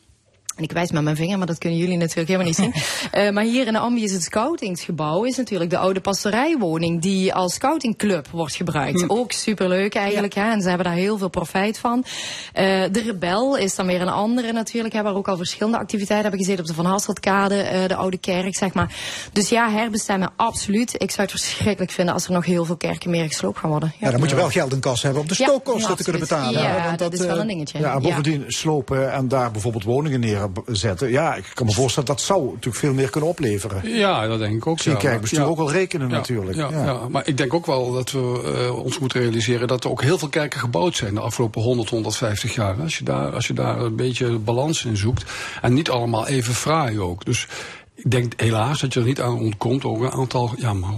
En 0.59 0.64
ik 0.64 0.72
wijs 0.72 0.90
met 0.90 1.02
mijn 1.02 1.16
vinger, 1.16 1.39
maar 1.39 1.47
dat 1.47 1.59
kunnen 1.59 1.78
jullie 1.78 1.97
natuurlijk 1.97 2.28
helemaal 2.28 2.47
niet 2.47 2.56
zien. 2.56 2.72
Eh, 3.10 3.30
maar 3.30 3.44
hier 3.44 3.66
in 3.66 3.72
de 3.72 3.78
Ambi 3.78 4.02
is 4.02 4.12
het 4.12 4.22
scoutingsgebouw, 4.22 5.24
is 5.24 5.36
natuurlijk 5.36 5.70
de 5.70 5.78
oude 5.78 6.01
pastorijwoning 6.01 7.02
die 7.02 7.35
als 7.35 7.55
scoutingclub 7.55 8.28
wordt 8.28 8.55
gebruikt. 8.55 9.05
Ook 9.09 9.32
superleuk 9.32 9.94
eigenlijk, 9.94 10.35
hè, 10.35 10.51
en 10.51 10.60
ze 10.60 10.68
hebben 10.68 10.86
daar 10.86 10.94
heel 10.94 11.18
veel 11.18 11.28
profijt 11.28 11.78
van. 11.78 12.05
Eh, 12.52 12.64
de 12.93 13.01
Rebel 13.01 13.56
is 13.56 13.74
dan 13.74 13.86
weer 13.86 14.01
een 14.01 14.09
andere 14.09 14.52
natuurlijk, 14.52 14.94
hè, 14.94 15.02
waar 15.02 15.14
ook 15.14 15.28
al 15.28 15.36
verschillende 15.36 15.78
activiteiten 15.78 16.28
hebben 16.28 16.47
gezeten 16.47 16.60
op 16.60 16.68
de 16.68 16.82
Van 16.82 16.93
Hasseltkade, 16.93 17.60
eh, 17.60 17.89
de 17.89 17.94
oude 17.94 18.18
kerk, 18.18 18.56
zeg 18.56 18.74
maar. 18.74 18.94
Dus 19.32 19.48
ja, 19.48 19.70
herbestemmen, 19.70 20.30
absoluut. 20.36 20.94
Ik 20.94 21.10
zou 21.10 21.28
het 21.28 21.40
verschrikkelijk 21.40 21.90
vinden 21.90 22.14
als 22.14 22.26
er 22.26 22.32
nog 22.32 22.44
heel 22.44 22.64
veel 22.64 22.76
kerken 22.76 23.10
meer 23.10 23.26
gesloopt 23.26 23.59
gaan 23.59 23.70
worden. 23.70 23.93
Ja, 23.98 24.10
dan 24.10 24.20
moet 24.20 24.30
je 24.30 24.36
wel 24.36 24.51
geld 24.51 24.72
in 24.72 24.80
kas 24.80 25.02
hebben 25.02 25.22
om 25.22 25.28
de 25.28 25.35
Ja, 25.39 25.44
stookkosten 25.44 25.90
ja, 25.90 25.97
te 25.97 26.02
kunnen 26.02 26.20
betalen. 26.20 26.62
Ja, 26.62 26.85
want 26.85 26.98
dat 26.98 27.12
is 27.12 27.20
wel 27.20 27.40
een 27.40 27.47
dingetje. 27.47 27.78
Ja, 27.78 27.94
en 27.94 28.02
bovendien 28.02 28.44
slopen 28.47 29.12
en 29.12 29.28
daar 29.28 29.51
bijvoorbeeld 29.51 29.85
woningen 29.85 30.20
neerzetten. 30.66 31.11
Ja, 31.11 31.35
ik 31.35 31.51
kan 31.55 31.66
me 31.66 31.73
voorstellen 31.73 32.09
dat 32.09 32.20
zou 32.20 32.45
natuurlijk 32.45 32.77
veel 32.77 32.95
meer 32.95 33.11
kunnen 33.11 33.31
opleveren. 33.31 33.89
Ja, 33.89 34.27
dat 34.27 34.39
denk 34.39 34.55
ik 34.57 34.66
ook. 34.66 34.79
Zie 34.79 34.97
kerkbestuur 34.97 35.41
Ja. 35.41 35.47
ook 35.47 35.57
wel 35.57 35.70
rekenen 35.70 36.09
Ja, 36.09 36.15
natuurlijk. 36.15 36.57
Ja, 36.57 36.69
Ja. 36.70 36.85
ja. 36.85 37.09
maar 37.09 37.27
ik 37.27 37.37
denk 37.37 37.55
ook 37.55 37.66
wel 37.66 37.93
dat 37.93 38.11
we 38.11 38.55
eh, 38.69 38.85
ons 38.85 38.99
moeten 38.99 39.20
realiseren 39.20 39.69
dat 39.69 39.85
er 39.85 39.91
ook 39.91 40.03
heel 40.03 40.19
veel 40.19 40.29
kerken 40.29 40.61
gebouwd 40.61 40.97
zijn 40.97 41.15
de 41.15 41.20
afgelopen 41.20 41.62
100, 41.62 41.89
150 41.91 42.55
jaar. 42.55 42.81
Als 42.81 42.99
je 42.99 43.05
daar, 43.05 43.33
als 43.33 43.47
je 43.47 43.53
daar 43.53 43.81
een 43.81 43.97
beetje 43.97 44.39
balans 44.39 44.85
in 44.85 44.97
zoekt. 44.97 45.25
En 45.62 45.75
niet 45.75 45.91
allemaal 45.91 46.27
even 46.27 46.55
fraai 46.55 47.01
ook. 47.01 47.25
Dus 47.25 47.47
ik 47.95 48.11
denk 48.11 48.33
helaas 48.37 48.81
dat 48.81 48.95
je 48.95 49.01
er 49.01 49.07
niet 49.07 49.20
aan 49.20 49.39
ontkomt. 49.39 49.85
Ook 49.85 50.01
een 50.03 50.11
aantal 50.11 50.53
ja, 50.57 50.73
maar 50.73 50.91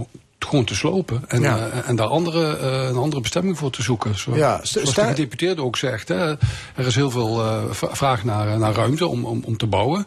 gewoon 0.45 0.65
te 0.65 0.75
slopen. 0.75 1.23
En, 1.27 1.41
Ja. 1.41 1.57
eh, 1.57 1.89
en 1.89 1.95
daar 1.95 2.07
andere, 2.07 2.57
eh, 2.57 2.87
een 2.89 2.95
andere 2.97 3.21
bestemming 3.21 3.57
voor 3.57 3.71
te 3.71 3.81
zoeken. 3.81 4.17
Zo, 4.17 4.35
Ja, 4.35 4.59
zoals 4.63 4.93
de 4.93 5.01
gedeputeerde 5.01 5.61
ook 5.63 5.77
zegt. 5.77 6.07
Hè, 6.07 6.29
er 6.75 6.85
is 6.85 6.95
heel 6.95 7.11
veel 7.11 7.41
eh, 7.45 7.63
v- 7.69 7.83
vraag 7.97 8.23
naar, 8.23 8.59
naar 8.59 8.73
ruimte 8.73 9.07
om, 9.07 9.25
om, 9.25 9.41
om 9.45 9.57
te 9.57 9.67
bouwen. 9.67 10.05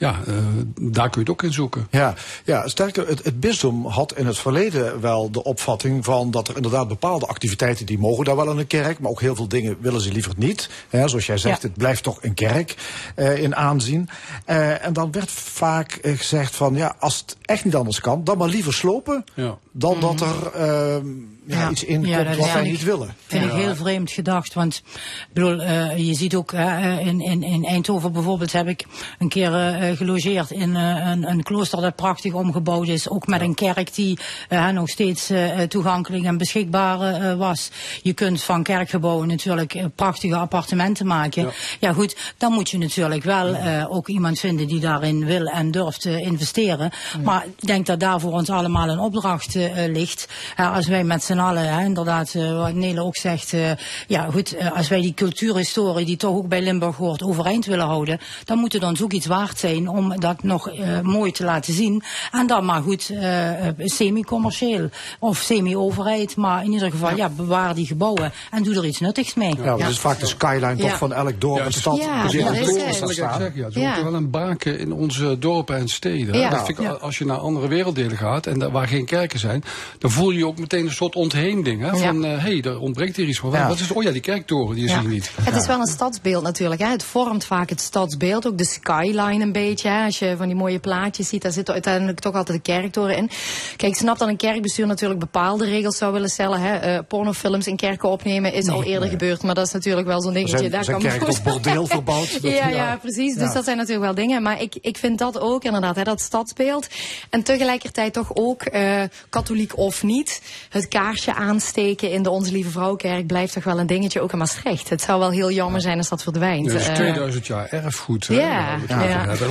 Ja, 0.00 0.20
eh, 0.26 0.34
daar 0.80 1.10
kun 1.10 1.20
je 1.24 1.30
het 1.30 1.30
ook 1.30 1.42
in 1.42 1.52
zoeken. 1.52 1.86
Ja, 1.90 2.14
ja 2.44 2.68
sterker, 2.68 3.08
het, 3.08 3.24
het 3.24 3.40
bisdom 3.40 3.86
had 3.86 4.16
in 4.16 4.26
het 4.26 4.38
verleden 4.38 5.00
wel 5.00 5.30
de 5.30 5.42
opvatting 5.44 6.04
van 6.04 6.30
dat 6.30 6.48
er 6.48 6.56
inderdaad 6.56 6.88
bepaalde 6.88 7.26
activiteiten 7.26 7.86
die 7.86 7.98
mogen 7.98 8.24
daar 8.24 8.36
wel 8.36 8.50
in 8.50 8.58
een 8.58 8.66
kerk, 8.66 8.98
maar 8.98 9.10
ook 9.10 9.20
heel 9.20 9.34
veel 9.34 9.48
dingen 9.48 9.76
willen 9.80 10.00
ze 10.00 10.12
liever 10.12 10.32
niet. 10.36 10.70
Hè, 10.88 11.08
zoals 11.08 11.26
jij 11.26 11.38
zegt, 11.38 11.62
Ja. 11.62 11.68
het 11.68 11.76
blijft 11.76 12.02
toch 12.02 12.18
een 12.22 12.34
kerk 12.34 12.74
eh, 13.14 13.42
in 13.42 13.56
aanzien. 13.56 14.08
Eh, 14.44 14.84
en 14.86 14.92
dan 14.92 15.12
werd 15.12 15.30
vaak 15.30 15.98
gezegd 16.02 16.56
van 16.56 16.74
ja, 16.74 16.94
als 16.98 17.18
het 17.18 17.36
echt 17.42 17.64
niet 17.64 17.74
anders 17.74 18.00
kan, 18.00 18.24
dan 18.24 18.38
maar 18.38 18.48
liever 18.48 18.72
slopen 18.74 19.24
Ja. 19.34 19.58
dan 19.72 20.00
dat 20.00 20.20
er 20.20 20.46
ehm, 20.54 21.06
ja, 21.46 21.60
Ja. 21.60 21.70
iets 21.70 21.84
in 21.84 22.02
Ja, 22.04 22.24
komt 22.24 22.36
wat 22.36 22.52
wij 22.52 22.62
niet 22.62 22.80
ik- 22.80 22.86
willen. 22.86 23.14
Vind 23.26 23.44
ik 23.44 23.50
heel 23.50 23.74
vreemd 23.74 24.10
gedacht. 24.10 24.54
Want 24.54 24.82
ik 24.86 25.34
bedoel, 25.34 25.60
eh, 25.60 25.96
je 25.96 26.14
ziet 26.14 26.34
ook 26.34 26.52
eh, 26.52 26.98
in, 27.06 27.20
in, 27.20 27.42
in 27.42 27.64
Eindhoven 27.64 28.12
bijvoorbeeld 28.12 28.52
heb 28.52 28.68
ik 28.68 28.84
een 29.18 29.28
keer 29.28 29.54
eh, 29.54 29.89
gelogeerd 29.96 30.50
in 30.50 30.76
eh, 30.76 31.10
een, 31.10 31.30
een 31.30 31.42
klooster 31.42 31.80
dat 31.80 31.96
prachtig 31.96 32.32
omgebouwd 32.32 32.88
is. 32.88 33.08
Ook 33.08 33.26
met 33.26 33.40
een 33.40 33.54
kerk 33.54 33.94
die 33.94 34.18
eh, 34.48 34.68
nog 34.68 34.88
steeds 34.88 35.30
eh, 35.30 35.60
toegankelijk 35.60 36.24
en 36.24 36.38
beschikbaar 36.38 37.00
eh, 37.00 37.34
was. 37.34 37.70
Je 38.02 38.12
kunt 38.12 38.42
van 38.42 38.62
kerkgebouwen 38.62 39.28
natuurlijk 39.28 39.74
eh, 39.74 39.84
prachtige 39.94 40.36
appartementen 40.36 41.06
maken. 41.06 41.50
Ja. 41.80 41.92
goed, 41.92 42.16
dan 42.36 42.52
moet 42.52 42.70
je 42.70 42.78
natuurlijk 42.78 43.24
wel 43.24 43.54
eh, 43.54 43.92
ook 43.92 44.08
iemand 44.08 44.38
vinden 44.38 44.66
die 44.66 44.80
daarin 44.80 45.24
wil 45.24 45.46
en 45.46 45.70
durft 45.70 46.00
te 46.00 46.20
investeren. 46.20 46.90
Maar 47.24 47.44
ik 47.56 47.66
denk 47.66 47.86
dat 47.86 48.00
daar 48.00 48.20
voor 48.20 48.32
ons 48.32 48.50
allemaal 48.50 48.88
een 48.88 48.98
opdracht 48.98 49.56
eh, 49.56 49.84
eh, 49.84 49.92
ligt. 49.92 50.28
Als 50.56 50.86
wij 50.86 51.04
met 51.04 51.24
z'n 51.24 51.38
allen, 51.38 51.80
inderdaad, 51.84 52.34
eh, 52.34 52.56
wat 52.56 52.74
Nele 52.74 53.02
ook 53.02 53.16
zegt, 53.16 53.52
eh, 53.52 53.70
ja 54.06 54.28
goed, 54.30 54.54
eh, 54.56 54.72
als 54.76 54.88
wij 54.88 55.00
die 55.00 55.14
cultuurhistorie 55.14 56.06
die 56.06 56.16
toch 56.16 56.34
ook 56.34 56.48
bij 56.48 56.62
Limburg 56.62 56.96
hoort 56.96 57.22
overeind 57.22 57.66
willen 57.66 57.86
houden, 57.86 58.18
dan 58.44 58.58
moet 58.58 58.72
het 58.72 58.82
ons 58.82 59.02
ook 59.02 59.12
iets 59.12 59.26
waard 59.26 59.58
zijn 59.58 59.79
om 59.88 60.20
dat 60.20 60.42
nog 60.42 60.68
eh, 60.70 61.00
mooi 61.00 61.32
te 61.32 61.44
laten 61.44 61.74
zien. 61.74 62.02
En 62.32 62.46
dan 62.46 62.64
maar 62.64 62.82
goed, 62.82 63.08
eh, 63.10 63.68
eh, 63.68 63.74
semi-commercieel 63.78 64.88
of 65.18 65.38
semi-overheid, 65.38 66.36
maar 66.36 66.64
in 66.64 66.72
ieder 66.72 66.90
geval, 66.90 67.16
ja. 67.16 67.28
bewaar 67.28 67.74
die 67.74 67.86
gebouwen 67.86 68.32
en 68.50 68.62
doe 68.62 68.74
er 68.76 68.86
iets 68.86 69.00
nuttigs 69.00 69.34
mee. 69.34 69.54
Ja, 69.56 69.64
want 69.64 69.80
het 69.82 69.90
is 69.90 69.98
vaak 69.98 70.20
de 70.20 70.26
skyline 70.26 70.76
toch 70.76 70.96
van 70.98 71.12
elk 71.12 71.40
dorp 71.40 71.64
en 71.64 71.72
stad. 71.72 71.96
Ja, 71.96 72.26
die 72.26 72.44
dat 72.44 72.54
is 72.54 72.66
de 72.66 72.82
het. 73.04 73.16
ja, 73.16 73.68
Ja. 73.70 74.04
wel 74.04 74.14
een 74.14 74.30
baken 74.30 74.78
in 74.78 74.92
onze 74.92 75.38
dorpen 75.38 75.76
en 75.76 75.88
steden. 75.88 76.38
Ja. 76.38 76.50
Dat 76.50 76.64
vind 76.64 76.78
ik. 76.78 76.88
Als 76.88 77.18
je 77.18 77.24
naar 77.24 77.38
andere 77.38 77.68
werelddelen 77.68 78.16
gaat 78.16 78.46
en 78.46 78.58
daar, 78.58 78.70
waar 78.70 78.88
geen 78.88 79.04
kerken 79.04 79.38
zijn, 79.38 79.64
dan 79.98 80.10
voel 80.10 80.30
je 80.30 80.38
je 80.38 80.46
ook 80.46 80.58
meteen 80.58 80.84
een 80.84 80.92
soort 80.92 81.14
ontheemding. 81.14 81.82
Hè? 81.82 81.96
Van, 81.96 82.22
hé, 82.22 82.36
hey, 82.36 82.62
er 82.62 82.78
ontbreekt 82.80 83.16
hier 83.16 83.26
iets 83.26 83.38
van. 83.38 83.50
Ja. 83.50 83.68
Wat 83.68 83.78
is 83.78 83.88
het? 83.88 83.96
Oh 83.96 84.02
ja, 84.02 84.10
die 84.10 84.20
kerktoren, 84.20 84.74
die 84.74 84.84
is 84.84 84.90
Ja. 84.90 85.00
hier 85.00 85.08
niet. 85.08 85.30
Het 85.42 85.56
is 85.56 85.66
wel 85.66 85.80
een 85.80 85.86
stadsbeeld 85.86 86.42
natuurlijk. 86.42 86.80
Hè. 86.80 86.88
Het 86.88 87.04
vormt 87.04 87.44
vaak 87.44 87.70
het 87.70 87.80
stadsbeeld. 87.80 88.46
Ook 88.46 88.58
de 88.58 88.64
skyline 88.64 89.42
een 89.42 89.52
beetje. 89.52 89.69
Hè. 89.78 90.04
Als 90.04 90.18
je 90.18 90.34
van 90.36 90.46
die 90.46 90.56
mooie 90.56 90.78
plaatjes 90.78 91.28
ziet, 91.28 91.42
daar 91.42 91.52
zit 91.52 91.70
uiteindelijk 91.70 92.20
toch 92.20 92.34
altijd 92.34 92.64
de 92.64 92.72
kerktoren 92.72 93.16
in. 93.16 93.30
Kijk, 93.76 93.92
ik 93.92 93.98
snap 93.98 94.18
dat 94.18 94.28
een 94.28 94.36
kerkbestuur 94.36 94.86
natuurlijk 94.86 95.20
bepaalde 95.20 95.64
regels 95.64 95.96
zou 95.96 96.12
willen 96.12 96.28
stellen. 96.28 96.60
Hè. 96.60 96.76
Eh, 96.76 96.98
pornofilms 97.08 97.66
in 97.66 97.76
kerken 97.76 98.08
opnemen 98.08 98.52
is 98.52 98.68
al 98.68 98.84
eerder 98.84 99.08
gebeurd. 99.08 99.42
Maar 99.42 99.54
dat 99.54 99.66
is 99.66 99.72
natuurlijk 99.72 100.06
wel 100.06 100.22
zo'n 100.22 100.32
dingetje. 100.32 100.58
zijn- 100.58 100.70
daar 100.70 100.84
zijn 100.84 100.98
kan 101.18 101.18
tot 101.28 101.42
bordeel 101.42 101.86
verbouwd? 101.86 102.32
Dat- 102.32 102.42
ja, 102.42 102.50
ja. 102.50 102.68
ja, 102.68 102.96
precies. 102.96 103.34
Dus 103.34 103.48
Ja. 103.48 103.52
dat 103.54 103.64
zijn 103.64 103.76
natuurlijk 103.76 104.04
wel 104.04 104.14
dingen. 104.14 104.42
Maar 104.42 104.62
ik, 104.62 104.74
ik 104.80 104.96
vind 104.96 105.18
dat 105.18 105.40
ook 105.40 105.64
inderdaad, 105.64 105.96
hè, 105.96 106.02
dat 106.02 106.20
stadsbeeld. 106.20 106.86
En 107.30 107.42
tegelijkertijd 107.42 108.12
toch 108.12 108.30
ook, 108.34 108.62
eh, 108.62 109.02
katholiek 109.28 109.76
of 109.78 110.02
niet, 110.02 110.42
het 110.68 110.88
kaarsje 110.88 111.34
aansteken 111.34 112.10
in 112.10 112.22
de 112.22 112.30
Onze 112.30 112.52
Lieve 112.52 112.70
Vrouwkerk 112.70 113.26
blijft 113.26 113.52
toch 113.52 113.64
wel 113.64 113.78
een 113.78 113.86
dingetje, 113.86 114.20
ook 114.20 114.32
in 114.32 114.38
Maastricht. 114.38 114.88
Het 114.88 115.02
zou 115.02 115.18
wel 115.20 115.30
heel 115.30 115.50
jammer 115.50 115.80
zijn 115.80 115.98
als 115.98 116.08
dat 116.08 116.22
verdwijnt. 116.22 116.66
Dat 116.70 116.80
is 116.80 116.88
Eh, 116.88 116.94
2000 116.94 117.46
jaar 117.46 117.68
erfgoed. 117.70 118.26
Hè, 118.26 118.34
ja. 118.34 118.78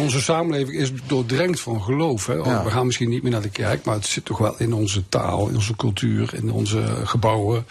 Onze 0.09 0.21
samenleving 0.21 0.77
is 0.77 0.91
doordrenkt 1.07 1.59
van 1.59 1.81
geloof. 1.81 2.25
Hè. 2.25 2.33
Ja. 2.33 2.63
We 2.63 2.69
gaan 2.69 2.85
misschien 2.85 3.09
niet 3.09 3.23
meer 3.23 3.31
naar 3.31 3.41
de 3.41 3.49
kerk, 3.49 3.85
maar 3.85 3.95
het 3.95 4.05
zit 4.05 4.25
toch 4.25 4.37
wel 4.37 4.55
in 4.57 4.73
onze 4.73 5.09
taal, 5.09 5.47
in 5.47 5.55
onze 5.55 5.75
cultuur, 5.75 6.33
in 6.33 6.51
onze 6.51 6.83
gebouwen. 7.03 7.65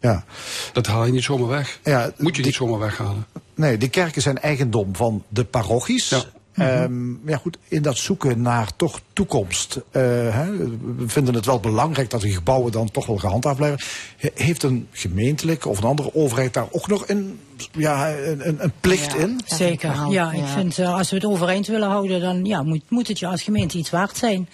Ja. 0.00 0.24
Dat 0.72 0.86
haal 0.86 1.04
je 1.04 1.12
niet 1.12 1.22
zomaar 1.22 1.48
weg. 1.48 1.78
Ja, 1.84 2.12
Moet 2.16 2.36
je 2.36 2.42
niet 2.42 2.54
zomaar 2.54 2.78
weghalen. 2.78 3.26
Nee, 3.54 3.78
die 3.78 3.88
kerken 3.88 4.22
zijn 4.22 4.38
eigendom 4.38 4.96
van 4.96 5.24
de 5.28 5.44
parochies. 5.44 6.08
Ja. 6.08 6.22
Ehm, 6.58 7.28
ja, 7.28 7.36
goed, 7.36 7.58
in 7.68 7.82
dat 7.82 7.96
zoeken 7.98 8.42
naar 8.42 8.76
toch 8.76 9.00
toekomst. 9.12 9.80
eh, 9.90 10.02
hè, 10.34 10.56
we 10.96 11.08
vinden 11.08 11.34
het 11.34 11.46
wel 11.46 11.60
belangrijk 11.60 12.10
dat 12.10 12.20
die 12.20 12.34
gebouwen 12.34 12.72
dan 12.72 12.90
toch 12.90 13.06
wel 13.06 13.16
gehandhaafd 13.16 13.56
blijven. 13.56 13.86
He- 14.16 14.28
Heeft 14.34 14.62
een 14.62 14.88
gemeentelijke 14.92 15.68
of 15.68 15.78
een 15.78 15.84
andere 15.84 16.14
overheid 16.14 16.54
daar 16.54 16.66
ook 16.70 16.86
nog 16.88 17.08
een, 17.08 17.40
ja, 17.72 18.10
een, 18.16 18.48
een- 18.48 18.62
een 18.64 18.72
plicht 18.80 19.14
in? 19.14 19.40
Zeker, 19.44 20.10
ja. 20.10 20.32
Ik 20.32 20.44
vind 20.46 20.78
eh, 20.78 20.94
als 20.94 21.10
we 21.10 21.16
het 21.16 21.24
overeind 21.24 21.66
willen 21.66 21.88
houden, 21.88 22.20
dan 22.20 22.44
ja, 22.44 22.62
moet, 22.62 22.82
moet 22.88 23.08
het 23.08 23.18
je 23.18 23.26
als 23.26 23.42
gemeente 23.42 23.78
iets 23.78 23.90
waard 23.90 24.16
zijn. 24.16 24.48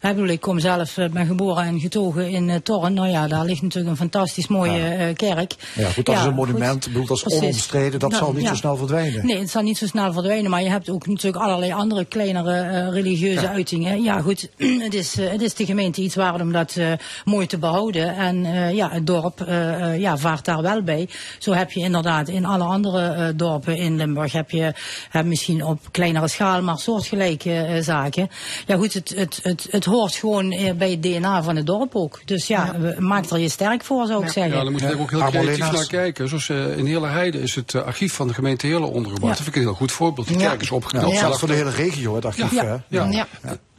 Hè, 0.00 0.08
Ik, 0.08 0.14
bedoel, 0.14 0.30
ik 0.30 0.40
kom 0.40 0.58
zelf, 0.58 0.96
eh, 0.96 1.08
ben 1.08 1.26
geboren 1.26 1.64
en 1.64 1.80
getogen 1.80 2.30
in 2.30 2.48
uh, 2.48 2.54
Torren. 2.62 2.94
Nou 2.94 3.08
ja, 3.08 3.26
daar 3.28 3.44
ligt 3.44 3.62
natuurlijk 3.62 3.90
een 3.90 3.96
fantastisch 3.96 4.48
mooie 4.48 4.82
eh, 4.82 5.14
kerk. 5.16 5.54
Ja, 5.74 5.88
goed, 5.88 6.06
dat 6.06 6.16
is 6.16 6.24
een 6.24 6.34
monument. 6.34 6.72
goed. 6.72 6.86
Ik 6.86 6.92
bedoel, 6.92 7.06
dat 7.06 7.16
is 7.16 7.22
Precies. 7.22 7.42
onomstreden. 7.42 7.98
Dat 8.00 8.10
Nou, 8.10 8.24
zal 8.24 8.32
niet 8.32 8.46
zo 8.48 8.54
snel 8.54 8.76
verdwijnen. 8.76 9.26
Nee, 9.26 9.38
het 9.38 9.50
zal 9.50 9.62
niet 9.62 9.78
zo 9.78 9.86
snel 9.86 10.12
verdwijnen, 10.12 10.50
maar 10.50 10.62
je 10.62 10.68
hebt 10.68 10.90
ook 10.90 11.06
natuurlijk 11.06 11.42
allerlei 11.44 11.72
andere 11.72 12.04
kleinere 12.04 12.52
eh, 12.60 12.88
religieuze 12.92 13.48
uitingen. 13.48 14.02
Ja, 14.02 14.20
goed, 14.20 14.48
het 14.86 14.94
is, 14.94 15.18
eh, 15.18 15.30
het 15.30 15.42
is 15.42 15.54
de 15.54 15.64
gemeente 15.66 16.02
iets 16.02 16.14
waard 16.14 16.40
om 16.40 16.52
dat 16.52 16.76
eh, 16.76 16.92
mooi 17.24 17.46
te 17.46 17.58
behouden. 17.58 18.16
En 18.16 18.44
eh, 18.44 18.74
ja, 18.74 18.90
het 18.90 19.06
dorp 19.06 19.40
eh, 19.40 19.74
eh, 19.92 20.00
ja, 20.00 20.16
vaart 20.18 20.44
daar 20.44 20.62
wel 20.62 20.82
bij. 20.82 21.08
Zo 21.38 21.52
heb 21.52 21.70
je 21.72 21.80
inderdaad 21.80 22.28
in 22.28 22.44
alle 22.44 22.64
andere 22.64 23.08
eh, 23.08 23.26
dorpen 23.36 23.76
in 23.76 23.96
Limburg, 23.96 24.32
heb 24.32 24.50
je 24.50 24.72
eh, 25.12 25.22
misschien 25.22 25.64
op 25.64 25.78
kleinere 25.90 26.28
schaal, 26.28 26.62
maar 26.62 26.78
soortgelijke 26.78 27.52
eh, 27.54 27.82
zaken. 27.82 28.28
Ja 28.66 28.76
goed, 28.76 28.92
het, 28.94 29.12
het, 29.16 29.38
het, 29.42 29.66
het 29.70 29.84
hoort 29.90 30.14
gewoon 30.14 30.50
eh, 30.52 30.72
bij 30.74 30.90
het 30.90 31.02
DNA 31.02 31.42
van 31.42 31.56
het 31.56 31.66
dorp 31.66 31.94
ook. 31.94 32.20
Dus 32.24 32.46
ja, 32.46 32.74
we- 32.78 32.96
maak 32.98 33.30
er 33.30 33.38
je 33.38 33.48
sterk 33.48 33.84
voor, 33.84 34.06
zou 34.06 34.24
ik 34.24 34.30
zeggen. 34.30 34.52
Ja, 34.56 34.62
daar 34.62 34.72
moet 34.72 34.80
je 34.80 34.98
ook 35.00 35.10
heel 35.10 35.20
creatief 35.30 35.72
naar 35.72 35.86
kijken. 35.86 36.28
Zoals 36.28 36.48
eh, 36.48 36.76
in 36.78 36.86
Hele 36.86 37.06
Heide 37.06 37.40
is 37.40 37.54
het 37.54 37.74
eh, 37.74 37.82
archief 37.82 38.12
van 38.12 38.28
de 38.28 38.34
gemeente 38.34 38.66
Heerlen 38.66 38.90
ondergebracht. 38.90 39.22
Ja. 39.22 39.28
Dat 39.28 39.36
vind 39.36 39.48
ik 39.48 39.54
een 39.54 39.68
heel 39.68 39.74
goed 39.76 39.92
voorbeeld. 39.92 40.26
Die 40.28 40.38
Ja. 40.38 40.48
kerk 40.48 40.60
is 40.60 40.68
Ja, 40.68 40.74
opgeknapt. 40.76 41.16
zelfs 41.16 41.38
voor 41.38 41.48
de 41.48 41.54
hele 41.54 41.70
regio, 41.70 42.14
het 42.14 42.24
archief. 42.24 42.52
Ja. 42.88 43.26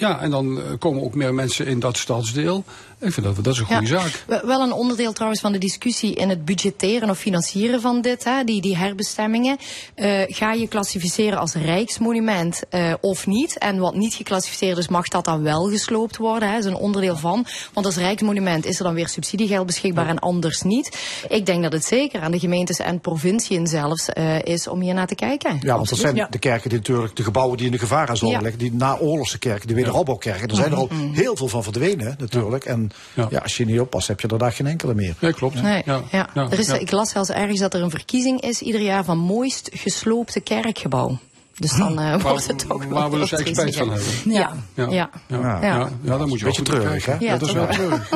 Ja. 0.02 0.19
En 0.19 0.30
dan 0.32 0.57
eh, 0.57 0.64
komen 0.80 1.03
ook 1.03 1.15
meer 1.15 1.34
mensen 1.34 1.68
in 1.68 1.80
dat 1.80 1.98
stadsdeel. 1.98 2.64
Ik 2.99 3.14
vind 3.14 3.26
dat, 3.26 3.44
dat 3.44 3.53
is 3.53 3.60
een 3.60 3.65
goede 3.65 3.82
Ja. 3.82 3.99
zaak. 3.99 4.23
We- 4.28 4.41
Wel 4.45 4.61
een 4.61 4.72
onderdeel 4.73 5.14
trouwens 5.14 5.41
van 5.41 5.52
de 5.52 5.57
discussie 5.57 6.14
in 6.15 6.30
het 6.30 6.45
budgetteren 6.45 7.10
of 7.10 7.18
financieren 7.18 7.82
van 7.82 8.02
dit, 8.02 8.23
hè, 8.23 8.44
die, 8.44 8.61
die 8.61 8.78
herbestemmingen. 8.78 9.57
Eh, 9.95 10.22
ga 10.28 10.53
je 10.53 10.68
klassificeren 10.68 11.40
als 11.40 11.53
rijksmonument 11.53 12.61
eh, 12.69 12.94
of 13.02 13.28
niet? 13.28 13.57
En 13.57 13.78
wat 13.80 13.95
niet 13.95 14.14
geclassificeerd 14.14 14.78
is, 14.78 14.88
mag 14.88 15.07
dat 15.07 15.26
dan 15.26 15.44
wel 15.44 15.69
gesloopt 15.69 16.18
worden? 16.18 16.48
Hè? 16.49 16.56
Dat 16.56 16.64
is 16.65 16.72
een 16.72 16.78
onderdeel 16.78 17.15
van. 17.18 17.45
Want 17.73 17.86
als 17.86 17.95
rijksmonument 17.98 18.65
is 18.65 18.78
er 18.78 18.84
dan 18.84 18.94
weer 18.94 19.07
subsidiegeld 19.07 19.65
beschikbaar 19.65 20.07
en 20.07 20.19
anders 20.19 20.61
niet. 20.61 20.98
Ik 21.30 21.45
denk 21.45 21.64
dat 21.64 21.73
het 21.73 21.86
zeker 21.86 22.22
aan 22.22 22.32
de 22.32 22.40
gemeentes 22.40 22.80
en 22.80 22.99
provinciën 22.99 23.68
zelfs 23.68 24.10
eh, 24.10 24.41
is 24.41 24.68
om 24.68 24.82
hier 24.82 24.94
naar 24.94 25.07
te 25.07 25.15
kijken. 25.15 25.60
Ja, 25.61 25.76
want 25.76 25.90
dat 25.90 25.99
zijn 25.99 26.15
Ja. 26.15 26.28
de 26.30 26.40
kerken 26.40 26.69
die 26.69 26.78
natuurlijk, 26.78 27.15
de 27.15 27.23
gebouwen 27.23 27.57
die 27.57 27.65
in 27.65 27.72
de 27.72 27.78
gevarenzone 27.80 28.32
Ja. 28.32 28.40
liggen, 28.40 28.60
die 28.60 28.73
naoorlogse 28.73 29.40
kerken, 29.40 29.68
die 29.68 29.76
wederopbouwkerken. 29.91 30.47
Er 30.49 30.55
zijn 30.55 30.72
er 30.72 30.77
al 30.77 30.89
heel 31.11 31.35
veel 31.35 31.47
van 31.47 31.63
verdwenen, 31.63 32.15
natuurlijk. 32.19 32.65
En 32.65 32.89
ja. 33.13 33.27
Ja. 33.30 33.39
als 33.39 33.57
je 33.57 33.65
niet 33.65 33.80
oppast, 33.80 34.07
heb 34.07 34.19
je 34.19 34.27
er 34.27 34.38
daar 34.38 34.51
geen 34.51 34.68
enkele 34.68 34.93
meer. 34.93 35.15
Nee, 35.19 35.34
klopt. 35.34 35.61
Nee, 35.61 35.81
Ja, 35.85 36.01
ja. 36.11 36.30
ja, 36.34 36.47
er 36.51 36.59
is, 36.59 36.68
ja. 36.68 36.73
Ik 36.76 36.91
las 36.91 37.09
zelfs 37.09 37.30
ergens 37.30 37.59
dat 37.59 37.73
er 37.73 37.81
een 37.81 37.89
verkiezing 37.89 38.41
is 38.41 38.61
ieder 38.61 38.81
jaar 38.81 39.03
van 39.03 39.18
mooist 39.18 39.69
gesloopte 39.73 40.39
kerkgebouw. 40.39 41.18
Dus 41.55 41.72
dan 41.72 41.99
eh, 41.99 42.09
Waar, 42.09 42.19
wordt 42.19 42.47
het 42.47 42.65
ook 42.69 42.84
wel 42.84 42.89
waar 42.89 43.11
we 43.11 43.18
dus 43.18 43.31
eigenlijk 43.31 43.72
spijt 43.72 43.76
van 43.88 43.89
hebben. 43.95 44.34
Ja. 44.34 44.53
Ja, 44.73 44.84
Ja. 44.89 45.09
ja, 45.27 45.38
Ja. 45.38 45.59
ja. 45.61 45.89
ja, 46.01 46.18
dan 46.18 46.27
moet 46.27 46.39
je 46.39 46.45
Beetje 46.45 46.61
treurig, 46.61 47.05
hè? 47.05 47.11
Ja, 47.11 47.18
Ja, 47.19 47.38
dat 47.38 47.47
is 47.47 47.53
wel. 47.53 47.68
treurig. 47.68 48.09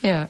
Ja. 0.00 0.28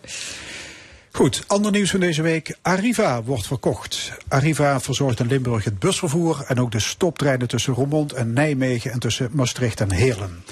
Goed, 1.16 1.44
ander 1.46 1.70
nieuws 1.70 1.90
van 1.90 2.00
deze 2.00 2.22
week. 2.22 2.56
Arriva 2.62 3.22
wordt 3.22 3.46
verkocht. 3.46 4.12
Arriva 4.28 4.80
verzorgt 4.80 5.20
in 5.20 5.26
Limburg 5.26 5.64
het 5.64 5.78
busvervoer 5.78 6.44
en 6.46 6.60
ook 6.60 6.70
de 6.70 6.78
stoptreinen 6.78 7.48
tussen 7.48 7.74
Roermond 7.74 8.12
en 8.12 8.32
Nijmegen 8.32 8.92
en 8.92 8.98
tussen 8.98 9.30
Maastricht 9.32 9.80
en 9.80 9.92
Heerlen. 9.92 10.44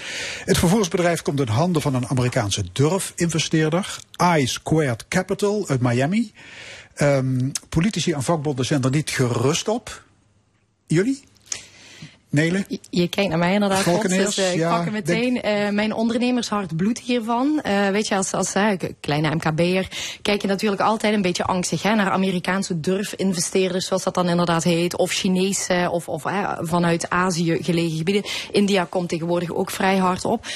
Het 0.44 0.59
vervoersbedrijf 0.59 1.22
komt 1.22 1.40
in 1.40 1.48
handen 1.48 1.82
van 1.82 1.94
een 1.94 2.09
Amerikaanse 2.09 2.64
durfinvesteerder, 2.72 3.98
I 4.39 4.47
Squared 4.47 5.09
Capital 5.09 5.68
uit 5.68 5.80
Miami. 5.80 6.32
Ehm, 6.94 7.51
politici 7.68 8.12
en 8.12 8.22
vakbonden 8.22 8.64
zijn 8.64 8.82
er 8.82 8.90
niet 8.90 9.10
gerust 9.10 9.68
op. 9.68 10.02
Jullie? 10.86 11.22
Nele? 12.32 12.64
Je, 12.68 12.78
je 12.90 13.09
kijkt 13.09 13.30
naar 13.30 13.38
mij 13.38 13.52
inderdaad, 13.52 14.09
dus 14.09 14.38
eh, 14.38 14.52
ik 14.52 14.59
ja, 14.59 14.76
pak 14.76 14.84
hem 14.84 14.92
meteen. 14.92 15.42
Eh, 15.42 15.68
mijn 15.68 15.94
ondernemershart 15.94 16.76
bloedt 16.76 16.98
hiervan. 16.98 17.60
Eh, 17.62 17.88
weet 17.88 18.09
je, 18.09 18.14
als, 18.14 18.32
als 18.32 18.52
kleine 19.00 19.34
MKB'er 19.34 19.88
kijk 20.22 20.42
je 20.42 20.48
natuurlijk 20.48 20.82
altijd 20.82 21.14
een 21.14 21.22
beetje 21.22 21.44
angstig 21.44 21.82
hè, 21.82 21.94
naar 21.94 22.10
Amerikaanse 22.10 22.80
durfinvesteerders, 22.80 23.86
zoals 23.86 24.02
dat 24.02 24.14
dan 24.14 24.28
inderdaad 24.28 24.64
heet. 24.64 24.96
Of 24.96 25.12
Chinese 25.12 25.88
of, 25.90 26.09
of 26.09 26.22
vanuit 26.59 27.10
Azië 27.10 27.59
gelegen 27.62 27.96
gebieden. 27.96 28.30
India 28.52 28.84
komt 28.84 29.09
tegenwoordig 29.09 29.54
ook 29.54 29.70
vrij 29.70 29.96
hard 29.96 30.24
op. 30.24 30.46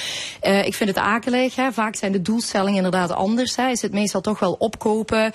Ik 0.65 0.73
vind 0.73 0.89
het 0.89 0.97
akelig. 0.97 1.55
Hè. 1.55 1.71
Vaak 1.71 1.95
zijn 1.95 2.11
de 2.11 2.21
doelstellingen 2.21 2.75
inderdaad 2.75 3.11
anders. 3.11 3.55
Hè. 3.55 3.67
Is 3.69 3.81
het 3.81 3.91
meestal 3.91 4.21
toch 4.21 4.39
wel 4.39 4.53
opkopen, 4.53 5.31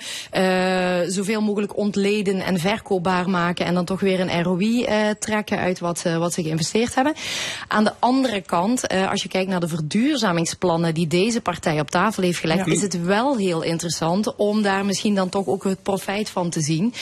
zoveel 1.07 1.41
mogelijk 1.41 1.77
ontleden 1.77 2.41
en 2.41 2.59
verkoopbaar 2.59 3.29
maken. 3.29 3.65
En 3.65 3.73
dan 3.73 3.85
toch 3.85 3.99
weer 3.99 4.19
een 4.19 4.43
ROI 4.43 4.87
trekken 5.19 5.59
uit 5.59 5.79
wat, 5.79 6.01
eh, 6.05 6.17
ze 6.33 6.43
geïnvesteerd 6.43 6.95
hebben. 6.95 7.13
Aan 7.67 7.83
de 7.83 7.93
andere 7.99 8.41
kant, 8.41 8.87
eh, 8.87 9.09
als 9.11 9.21
je 9.23 9.29
kijkt 9.29 9.49
naar 9.49 9.59
de 9.59 9.67
verduurzamingsplannen 9.67 10.93
die 10.93 11.07
deze 11.07 11.41
partij 11.41 11.79
op 11.79 11.91
tafel 11.91 12.23
heeft 12.23 12.39
gelegd, 12.39 12.65
Ja. 12.65 12.71
is 12.73 12.81
het 12.81 13.01
wel 13.03 13.37
heel 13.37 13.61
interessant 13.61 14.35
om 14.35 14.61
daar 14.61 14.85
misschien 14.85 15.15
dan 15.15 15.29
toch 15.29 15.47
ook 15.47 15.63
het 15.63 15.83
profijt 15.83 16.29
van 16.29 16.49
te 16.49 16.61
zien. 16.61 16.93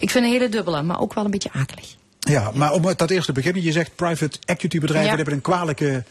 Ik 0.00 0.10
vind 0.10 0.24
een 0.24 0.30
hele 0.30 0.48
dubbele, 0.48 0.82
maar 0.82 1.00
ook 1.00 1.14
wel 1.14 1.24
een 1.24 1.30
beetje 1.30 1.50
akelig. 1.52 1.98
Ja, 2.20 2.50
maar 2.54 2.72
om 2.72 2.82
dat 2.96 3.10
eerst 3.10 3.26
te 3.26 3.32
beginnen, 3.32 3.62
je 3.62 3.72
zegt 3.72 3.94
private 3.96 4.38
equity 4.44 4.78
bedrijven 4.80 5.10
Ja. 5.10 5.16
hebben 5.16 5.34
een 5.34 5.40
kwalijke 5.40 6.04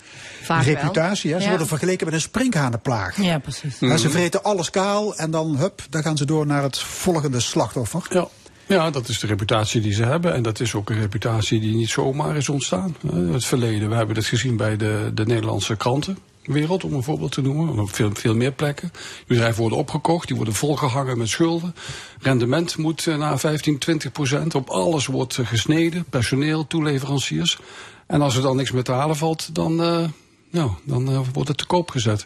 Vaak 0.43 0.63
reputatie. 0.63 1.31
Hè? 1.31 1.37
Ze 1.37 1.43
Ja. 1.43 1.49
worden 1.49 1.67
vergeleken 1.67 2.05
met 2.05 2.15
een 2.15 2.21
sprinkhanenplaag. 2.21 3.21
Ja, 3.21 3.37
precies. 3.39 3.79
Maar 3.79 3.97
Ze 3.97 4.09
vreten 4.09 4.43
alles 4.43 4.69
kaal 4.69 5.15
en 5.15 5.31
dan, 5.31 5.55
hup, 5.57 5.81
dan 5.89 6.01
gaan 6.03 6.17
ze 6.17 6.25
door 6.25 6.45
naar 6.45 6.63
het 6.63 6.79
volgende 6.79 7.39
slachtoffer. 7.39 8.03
Ja. 8.09 8.27
Ja, 8.69 8.89
dat 8.89 9.07
is 9.07 9.19
de 9.19 9.27
reputatie 9.27 9.81
die 9.81 9.93
ze 9.93 10.03
hebben. 10.03 10.33
En 10.33 10.43
dat 10.43 10.59
is 10.59 10.75
ook 10.75 10.89
een 10.89 10.99
reputatie 10.99 11.59
die 11.59 11.75
niet 11.75 11.89
zomaar 11.89 12.35
is 12.35 12.49
ontstaan. 12.49 12.95
Het 13.11 13.45
verleden, 13.45 13.89
we 13.89 13.95
hebben 13.95 14.15
het 14.15 14.25
gezien 14.25 14.57
bij 14.57 14.77
de, 14.77 15.11
de 15.13 15.25
Nederlandse 15.25 15.75
krantenwereld, 15.75 16.83
om 16.83 16.93
een 16.93 17.03
voorbeeld 17.03 17.31
te 17.31 17.41
noemen. 17.41 17.79
Op 17.79 17.95
veel, 17.95 18.09
veel 18.13 18.35
meer 18.35 18.51
plekken. 18.51 18.91
Bedrijven 19.27 19.61
worden 19.61 19.77
opgekocht, 19.77 20.27
die 20.27 20.35
worden 20.35 20.53
volgehangen 20.53 21.17
met 21.17 21.27
schulden. 21.27 21.75
Rendement 22.19 22.77
moet 22.77 23.07
eh, 23.07 23.17
naar 23.17 23.39
15, 23.39 23.77
20 23.77 24.11
procent. 24.11 24.55
Op 24.55 24.69
alles 24.69 25.05
wordt 25.05 25.37
eh, 25.37 25.47
gesneden, 25.47 26.05
personeel, 26.09 26.67
toeleveranciers. 26.67 27.59
En 28.07 28.21
als 28.21 28.35
er 28.35 28.41
dan 28.41 28.55
niks 28.55 28.71
meer 28.71 28.83
te 28.83 28.91
halen 28.91 29.15
valt, 29.15 29.55
dan, 29.55 29.83
eh, 29.83 30.05
nou, 30.51 30.71
dan 30.83 31.25
wordt 31.33 31.47
het 31.49 31.57
te 31.57 31.65
koop 31.65 31.89
gezet. 31.89 32.25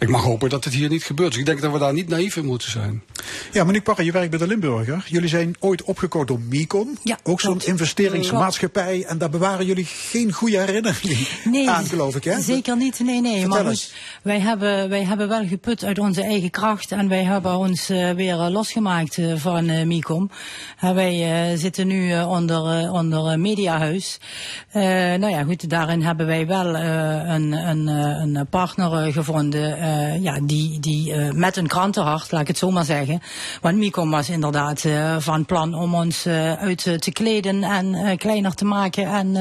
Ik 0.00 0.08
mag 0.08 0.22
hopen 0.22 0.48
dat 0.48 0.64
het 0.64 0.74
hier 0.74 0.88
niet 0.88 1.04
gebeurt. 1.04 1.30
Dus 1.30 1.40
ik 1.40 1.46
denk 1.46 1.60
dat 1.60 1.72
we 1.72 1.78
daar 1.78 1.92
niet 1.92 2.08
naïef 2.08 2.36
in 2.36 2.44
moeten 2.44 2.70
zijn. 2.70 3.02
Ja, 3.52 3.64
Monique 3.64 3.82
Parra, 3.82 4.02
je 4.02 4.12
werkt 4.12 4.30
bij 4.30 4.38
de 4.38 4.46
Limburger. 4.46 5.04
Jullie 5.08 5.28
zijn 5.28 5.56
ooit 5.58 5.82
opgekocht 5.82 6.28
door 6.28 6.40
Micon. 6.40 6.98
ook 7.22 7.40
zo'n 7.40 7.60
investeringsmaatschappij. 7.64 9.04
En 9.04 9.18
daar 9.18 9.30
bewaren 9.30 9.66
jullie 9.66 9.84
geen 9.84 10.32
goede 10.32 10.58
herinneringen 10.58 11.26
Nee, 11.44 11.70
aan, 11.70 11.84
geloof 11.84 12.16
ik, 12.16 12.24
hè? 12.24 12.40
Zeker 12.40 12.76
niet, 12.76 13.00
nee, 13.00 13.20
nee. 13.20 13.40
Vertel 13.40 13.62
maar 13.62 13.72
goed, 13.72 13.92
wij 14.22 14.40
hebben, 14.40 14.88
wij 14.88 15.04
hebben 15.04 15.28
wel 15.28 15.46
geput 15.46 15.84
uit 15.84 15.98
onze 15.98 16.22
eigen 16.22 16.50
kracht 16.50 16.92
en 16.92 17.08
wij 17.08 17.24
hebben 17.24 17.56
ons 17.56 17.88
eh, 17.88 18.10
weer 18.10 18.40
eh, 18.40 18.50
losgemaakt 18.50 19.18
eh, 19.18 19.36
van 19.36 19.88
Micom. 19.88 20.30
Eh, 20.80 20.92
wij 20.92 21.50
eh, 21.52 21.58
zitten 21.58 21.86
nu 21.86 22.22
onder, 22.22 22.90
onder 22.92 23.40
Mediahuis. 23.40 24.18
Eh, 24.70 24.82
nou 25.18 25.28
ja, 25.28 25.42
goed, 25.42 25.70
daarin 25.70 26.02
hebben 26.02 26.26
wij 26.26 26.46
wel 26.46 26.74
eh, 26.74 27.34
een, 27.34 27.52
een, 27.52 27.88
eh, 27.88 28.40
een 28.40 28.46
partner 28.50 29.12
gevonden 29.12 29.78
eh, 29.90 30.22
ja, 30.22 30.38
die, 30.42 30.80
die 30.80 31.12
eh, 31.12 31.32
met 31.32 31.56
een 31.56 31.66
krantenhart, 31.66 32.32
laat 32.32 32.40
ik 32.40 32.48
het 32.48 32.58
zo 32.58 32.70
maar 32.70 32.84
zeggen. 32.84 33.20
Want 33.60 33.76
Micom 33.76 34.10
was 34.10 34.28
inderdaad 34.28 34.84
eh, 34.84 35.16
van 35.18 35.44
plan 35.44 35.74
om 35.74 35.94
ons 35.94 36.26
uit 36.26 36.82
te 36.98 37.10
kleden 37.12 37.62
en 37.62 38.18
kleiner 38.18 38.54
te 38.54 38.64
maken 38.64 39.04
en 39.04 39.32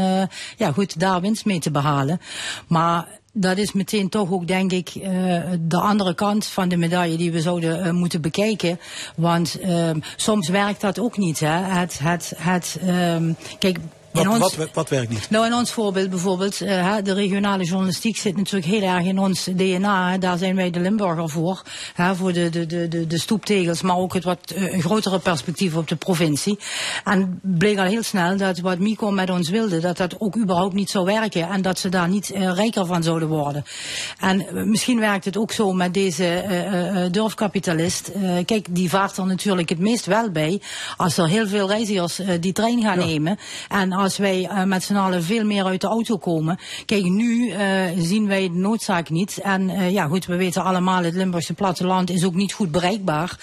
ja, 0.57 0.71
goed, 0.71 0.99
daar 0.99 1.21
winst 1.21 1.45
mee 1.45 1.59
te 1.59 1.71
behalen. 1.71 2.21
Maar 2.67 3.07
dat 3.33 3.57
is 3.57 3.71
meteen 3.71 4.09
toch 4.09 4.31
ook, 4.31 4.47
denk 4.47 4.71
ik, 4.71 4.93
de 5.59 5.79
andere 5.79 6.15
kant 6.15 6.45
van 6.45 6.69
de 6.69 6.77
medaille 6.77 7.17
die 7.17 7.31
we 7.31 7.41
zouden 7.41 7.95
moeten 7.95 8.21
bekijken. 8.21 8.79
Want 9.15 9.59
ehm, 9.59 9.99
soms 10.15 10.47
werkt 10.47 10.81
dat 10.81 10.99
ook 10.99 11.17
niet. 11.17 11.39
Hè? 11.39 11.57
Het, 11.57 11.99
het, 11.99 12.33
het, 12.37 12.79
ehm, 12.81 13.33
kijk, 13.59 13.79
Wat, 14.11 14.27
ons, 14.27 14.55
wat, 14.55 14.69
wat 14.73 14.89
werkt 14.89 15.09
niet? 15.09 15.29
nou, 15.29 15.45
in 15.45 15.53
ons 15.53 15.71
voorbeeld 15.71 16.09
bijvoorbeeld, 16.09 16.61
eh, 16.61 16.95
de 17.03 17.13
regionale 17.13 17.63
journalistiek 17.63 18.17
zit 18.17 18.37
natuurlijk 18.37 18.65
heel 18.65 18.81
erg 18.81 19.05
in 19.05 19.19
ons 19.19 19.43
DNA. 19.43 20.17
Daar 20.17 20.37
zijn 20.37 20.55
wij 20.55 20.69
de 20.69 20.79
Limburger 20.79 21.29
voor. 21.29 21.61
Voor 22.13 22.33
de, 22.33 22.49
de, 22.49 22.65
de, 22.65 22.87
de, 22.87 23.07
de 23.07 23.19
stoeptegels, 23.19 23.81
maar 23.81 23.97
ook 23.97 24.13
het 24.13 24.23
wat 24.23 24.51
eh, 24.51 24.79
grotere 24.79 25.19
perspectief 25.19 25.75
op 25.75 25.87
de 25.87 25.95
provincie. 25.95 26.59
En 27.03 27.39
bleek 27.41 27.77
al 27.77 27.85
heel 27.85 28.03
snel 28.03 28.37
dat 28.37 28.59
wat 28.59 28.79
Mico 28.79 29.11
met 29.11 29.29
ons 29.29 29.49
wilde, 29.49 29.79
dat 29.79 29.97
dat 29.97 30.19
ook 30.19 30.37
überhaupt 30.37 30.73
niet 30.73 30.89
zou 30.89 31.05
werken. 31.05 31.49
En 31.49 31.61
dat 31.61 31.79
ze 31.79 31.89
daar 31.89 32.09
niet 32.09 32.31
eh, 32.31 32.53
rijker 32.53 32.85
van 32.85 33.03
zouden 33.03 33.27
worden. 33.27 33.63
En 34.19 34.45
misschien 34.69 34.99
werkt 34.99 35.25
het 35.25 35.37
ook 35.37 35.51
zo 35.51 35.73
met 35.73 35.93
deze 35.93 37.07
durfkapitalist. 37.11 38.11
Kijk, 38.45 38.67
die 38.69 38.89
vaart 38.89 39.17
er 39.17 39.25
natuurlijk 39.25 39.69
het 39.69 39.79
meest 39.79 40.05
wel 40.05 40.31
bij. 40.31 40.61
Als 40.97 41.17
er 41.17 41.27
heel 41.27 41.47
veel 41.47 41.67
reizigers 41.67 42.19
die 42.39 42.53
trein 42.53 42.81
gaan 42.81 42.97
nemen. 42.97 43.37
En 43.69 43.98
als 43.99 44.17
wij 44.17 44.45
eh, 44.45 44.63
met 44.63 44.83
z'n 44.83 44.95
allen 44.95 45.23
veel 45.23 45.45
meer 45.45 45.65
uit 45.65 45.81
de 45.81 45.87
auto 45.87 46.17
komen. 46.17 46.59
Kijk, 46.85 47.03
nu 47.03 47.49
eh, 47.49 47.67
zien 47.97 48.27
wij 48.27 48.41
de 48.41 48.57
noodzaak 48.57 49.09
niet. 49.09 49.37
En 49.37 49.69
eh, 49.69 49.91
ja, 49.91 50.07
goed, 50.07 50.25
we 50.25 50.35
weten 50.35 50.63
allemaal, 50.63 51.03
het 51.03 51.13
Limburgse 51.13 51.53
platteland 51.53 52.09
is 52.09 52.25
ook 52.25 52.33
niet 52.33 52.53
goed 52.53 52.71
bereikbaar. 52.71 53.37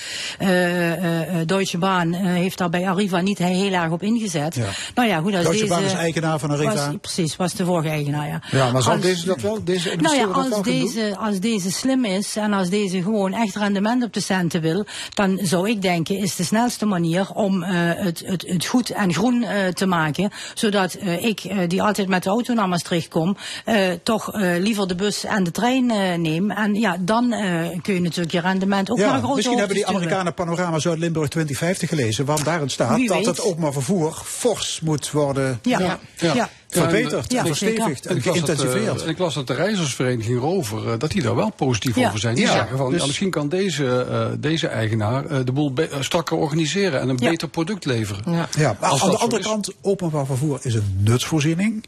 Deutsche 1.47 1.79
Bahn 1.79 2.13
heeft 2.13 2.59
daar 2.59 2.71
bij 2.71 2.89
Arriva 2.89 3.21
niet 3.21 3.39
heel 3.39 3.73
erg 3.73 3.91
op 3.91 4.03
ingezet. 4.03 4.55
Ja. 4.55 4.69
Nou 4.95 5.09
ja, 5.09 5.21
goed, 5.21 5.35
als 5.35 5.43
Deutsche 5.43 5.61
deze... 5.61 5.75
Bahn 5.75 5.85
is 5.85 5.93
eigenaar 5.93 6.39
van 6.39 6.51
Arriva. 6.51 6.75
Was, 6.75 6.89
precies, 7.01 7.37
was 7.37 7.53
de 7.53 7.65
vorige 7.65 7.89
eigenaar, 7.89 8.29
ja. 8.29 8.43
Ja, 8.51 8.73
maar 8.73 8.83
zal 8.83 8.93
Als- 8.93 9.03
deze 9.03 9.27
dat 9.27 9.41
wel? 9.41 9.65
Deze 9.65 9.97
nou 9.97 10.17
ja, 10.17 10.29
wel 10.29 10.43
als 10.43 10.63
deze, 10.63 11.17
als 11.19 11.41
deze 11.41 11.73
slim 11.73 12.05
is 12.05 12.37
en 12.37 12.53
als 12.53 12.69
deze 12.69 13.03
gewoon 13.03 13.33
echt 13.33 13.57
rendement 13.57 14.05
op 14.05 14.13
de 14.13 14.21
centen 14.21 14.61
wil, 14.61 14.85
dan 15.15 15.39
zou 15.43 15.71
ik 15.71 15.83
denken 15.83 16.17
is 16.19 16.37
de 16.37 16.45
snelste 16.45 16.87
manier 16.87 17.31
om 17.31 17.63
het, 17.63 18.23
het, 18.27 18.45
het 18.49 18.67
goed 18.67 18.91
en 18.91 19.15
groen 19.15 19.45
te 19.73 19.87
maken. 19.87 20.31
Zodat 20.55 20.95
eh, 20.95 21.25
ik, 21.25 21.41
eh, 21.41 21.59
die 21.69 21.83
altijd 21.83 22.09
met 22.09 22.23
de 22.23 22.29
auto 22.29 22.55
naar 22.55 22.69
Maastricht 22.69 23.09
kom, 23.09 23.37
eh, 23.65 23.89
toch 24.03 24.33
eh, 24.33 24.57
liever 24.59 24.89
de 24.89 24.95
bus 24.95 25.25
en 25.25 25.45
de 25.45 25.51
trein 25.51 25.91
eh, 25.91 26.15
neem. 26.19 26.51
En 26.51 26.75
ja, 26.75 26.97
dan 27.01 27.33
eh, 27.33 27.81
kun 27.83 27.95
je 27.95 28.01
natuurlijk 28.01 28.33
je 28.33 28.41
rendement 28.41 28.91
ook 28.91 28.99
naar 28.99 29.07
een 29.07 29.13
Ja, 29.13 29.19
grote 29.19 29.35
misschien 29.37 29.59
hebben 29.59 29.77
die. 29.77 29.87
Amerikanen 29.87 30.35
Panorama 30.35 30.79
Zuid-Limburg 30.79 31.29
2050 31.29 31.89
gelezen, 31.89 32.25
want 32.25 32.45
daarin 32.45 32.69
staat 32.71 32.97
Wie 32.97 33.09
dat 33.09 33.17
weet. 33.17 33.27
het 33.27 33.41
openbaar 33.43 33.73
vervoer 33.73 34.23
fors 34.25 34.81
moet 34.83 35.11
worden 35.11 35.59
Ja. 35.63 35.79
Ja. 35.81 35.99
Ja. 36.35 36.49
Verbeterd, 36.69 37.33
Ja, 37.33 37.39
en 37.41 37.47
verstevigd 37.47 38.07
en 38.07 38.17
ik 38.17 38.25
las 38.25 38.35
dat, 38.41 38.49
eh, 38.49 38.55
geïntensiveerd. 38.57 39.03
en 39.03 39.09
ik 39.09 39.19
las 39.19 39.35
dat 39.35 39.47
de 39.47 39.55
reizigersvereniging 39.55 40.41
Rover, 40.41 40.93
eh, 40.93 40.99
dat 40.99 41.11
die 41.11 41.23
daar 41.23 41.35
wel 41.35 41.51
positief 41.51 41.97
Ja. 41.97 42.07
over 42.07 42.19
zijn. 42.21 42.35
Die 42.35 42.45
Ja, 42.45 42.53
zeggen 42.53 42.77
van, 42.79 42.91
dus- 42.91 43.01
ja, 43.01 43.07
misschien 43.07 43.31
kan 43.31 43.49
deze, 43.49 44.01
eh, 44.11 44.27
deze 44.39 44.67
eigenaar 44.67 45.27
eh, 45.27 45.39
de 45.45 45.53
boel 45.53 45.73
eh, 45.75 45.85
strakker 46.01 46.37
organiseren 46.37 47.01
en 47.01 47.09
een 47.09 47.17
Ja. 47.21 47.31
beter 47.31 47.49
product 47.49 47.85
leveren. 47.85 48.23
Ja, 48.59 48.77
maar 48.81 48.91
Als 48.91 49.03
aan 49.03 49.11
de 49.11 49.17
andere 49.17 49.41
is. 49.41 49.47
kant, 49.47 49.73
openbaar 49.81 50.27
vervoer 50.27 50.59
is 50.63 50.75
een 50.75 50.97
nutsvoorziening. 50.99 51.85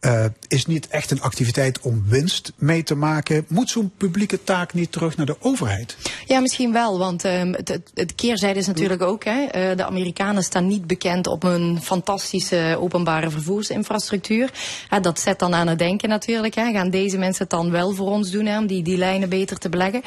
Eh, 0.00 0.24
is 0.48 0.66
niet 0.66 0.88
echt 0.88 1.10
een 1.10 1.20
activiteit 1.20 1.80
om 1.80 2.04
winst 2.08 2.52
mee 2.56 2.82
te 2.82 2.94
maken. 2.94 3.44
Moet 3.48 3.70
zo'n 3.70 3.92
publieke 3.96 4.44
taak 4.44 4.74
niet 4.74 4.92
terug 4.92 5.16
naar 5.16 5.26
de 5.26 5.36
overheid? 5.40 5.96
Ja, 6.26 6.40
misschien 6.40 6.72
wel, 6.72 6.98
want 6.98 7.24
ehm, 7.24 7.52
het, 7.52 7.80
het, 7.94 8.14
keerzijde 8.14 8.58
is 8.58 8.66
natuurlijk 8.66 9.02
ook, 9.02 9.24
hè, 9.24 9.44
eh, 9.44 9.76
de 9.76 9.84
Amerikanen 9.84 10.42
staan 10.42 10.66
niet 10.66 10.86
bekend 10.86 11.26
op 11.26 11.42
een 11.42 11.78
fantastische 11.82 12.76
openbare 12.80 13.30
vervoersinfrastructuur. 13.30 14.50
Hè, 14.88 15.00
dat 15.00 15.20
zet 15.20 15.38
dan 15.38 15.54
aan 15.54 15.68
het 15.68 15.78
denken 15.78 16.08
natuurlijk. 16.08 16.54
Hè. 16.54 16.72
Gaan 16.72 16.90
deze 16.90 17.18
mensen 17.18 17.42
het 17.42 17.50
dan 17.50 17.70
wel 17.70 17.92
voor 17.92 18.10
ons 18.10 18.30
doen, 18.30 18.46
hè, 18.46 18.58
om 18.58 18.66
die, 18.66 18.82
die 18.82 18.98
lijnen 18.98 19.28
beter 19.28 19.58
te 19.58 19.68
beleggen? 19.68 20.02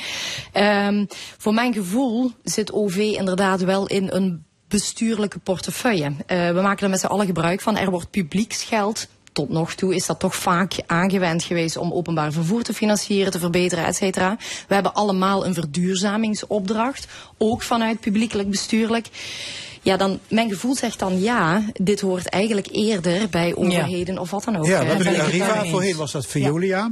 Ehm, 0.51 1.05
voor 1.37 1.53
mijn 1.53 1.73
gevoel 1.73 2.31
zit 2.43 2.71
OV 2.71 2.95
inderdaad 2.97 3.61
wel 3.61 3.87
in 3.87 4.07
een 4.11 4.43
bestuurlijke 4.69 5.39
portefeuille. 5.39 6.11
Eh, 6.25 6.47
we 6.47 6.61
maken 6.61 6.83
er 6.83 6.89
met 6.89 6.99
z'n 6.99 7.05
allen 7.05 7.25
gebruik 7.25 7.61
van. 7.61 7.77
Er 7.77 7.89
wordt 7.89 8.09
publieksgeld 8.09 9.07
tot 9.39 9.49
nog 9.49 9.73
toe 9.73 9.95
is 9.95 10.05
dat 10.05 10.19
toch 10.19 10.35
vaak 10.35 10.73
aangewend 10.85 11.43
geweest 11.43 11.77
om 11.77 11.91
openbaar 11.91 12.31
vervoer 12.31 12.63
te 12.63 12.73
financieren, 12.73 13.31
te 13.31 13.39
verbeteren, 13.39 13.85
et 13.85 13.95
cetera. 13.95 14.37
We 14.67 14.73
hebben 14.73 14.93
allemaal 14.93 15.45
een 15.45 15.53
verduurzamingsopdracht, 15.53 17.07
ook 17.37 17.61
vanuit 17.61 17.99
publiekelijk 17.99 18.49
bestuurlijk. 18.49 19.07
Ja, 19.89 19.97
dan, 19.97 20.19
mijn 20.27 20.49
gevoel 20.49 20.75
zegt 20.75 20.99
dan 20.99 21.21
ja, 21.21 21.63
dit 21.73 22.01
hoort 22.01 22.29
eigenlijk 22.29 22.67
eerder 22.71 23.29
bij 23.29 23.55
overheden 23.55 24.19
of 24.19 24.31
wat 24.31 24.43
dan 24.43 24.57
ook. 24.57 24.65
ja, 24.65 24.79
we 24.79 24.85
hebben 24.85 25.11
nu 25.11 25.19
Arriva, 25.19 25.65
voorheen 25.65 25.95
was 25.95 26.11
dat 26.11 26.25
Veolia. 26.25 26.91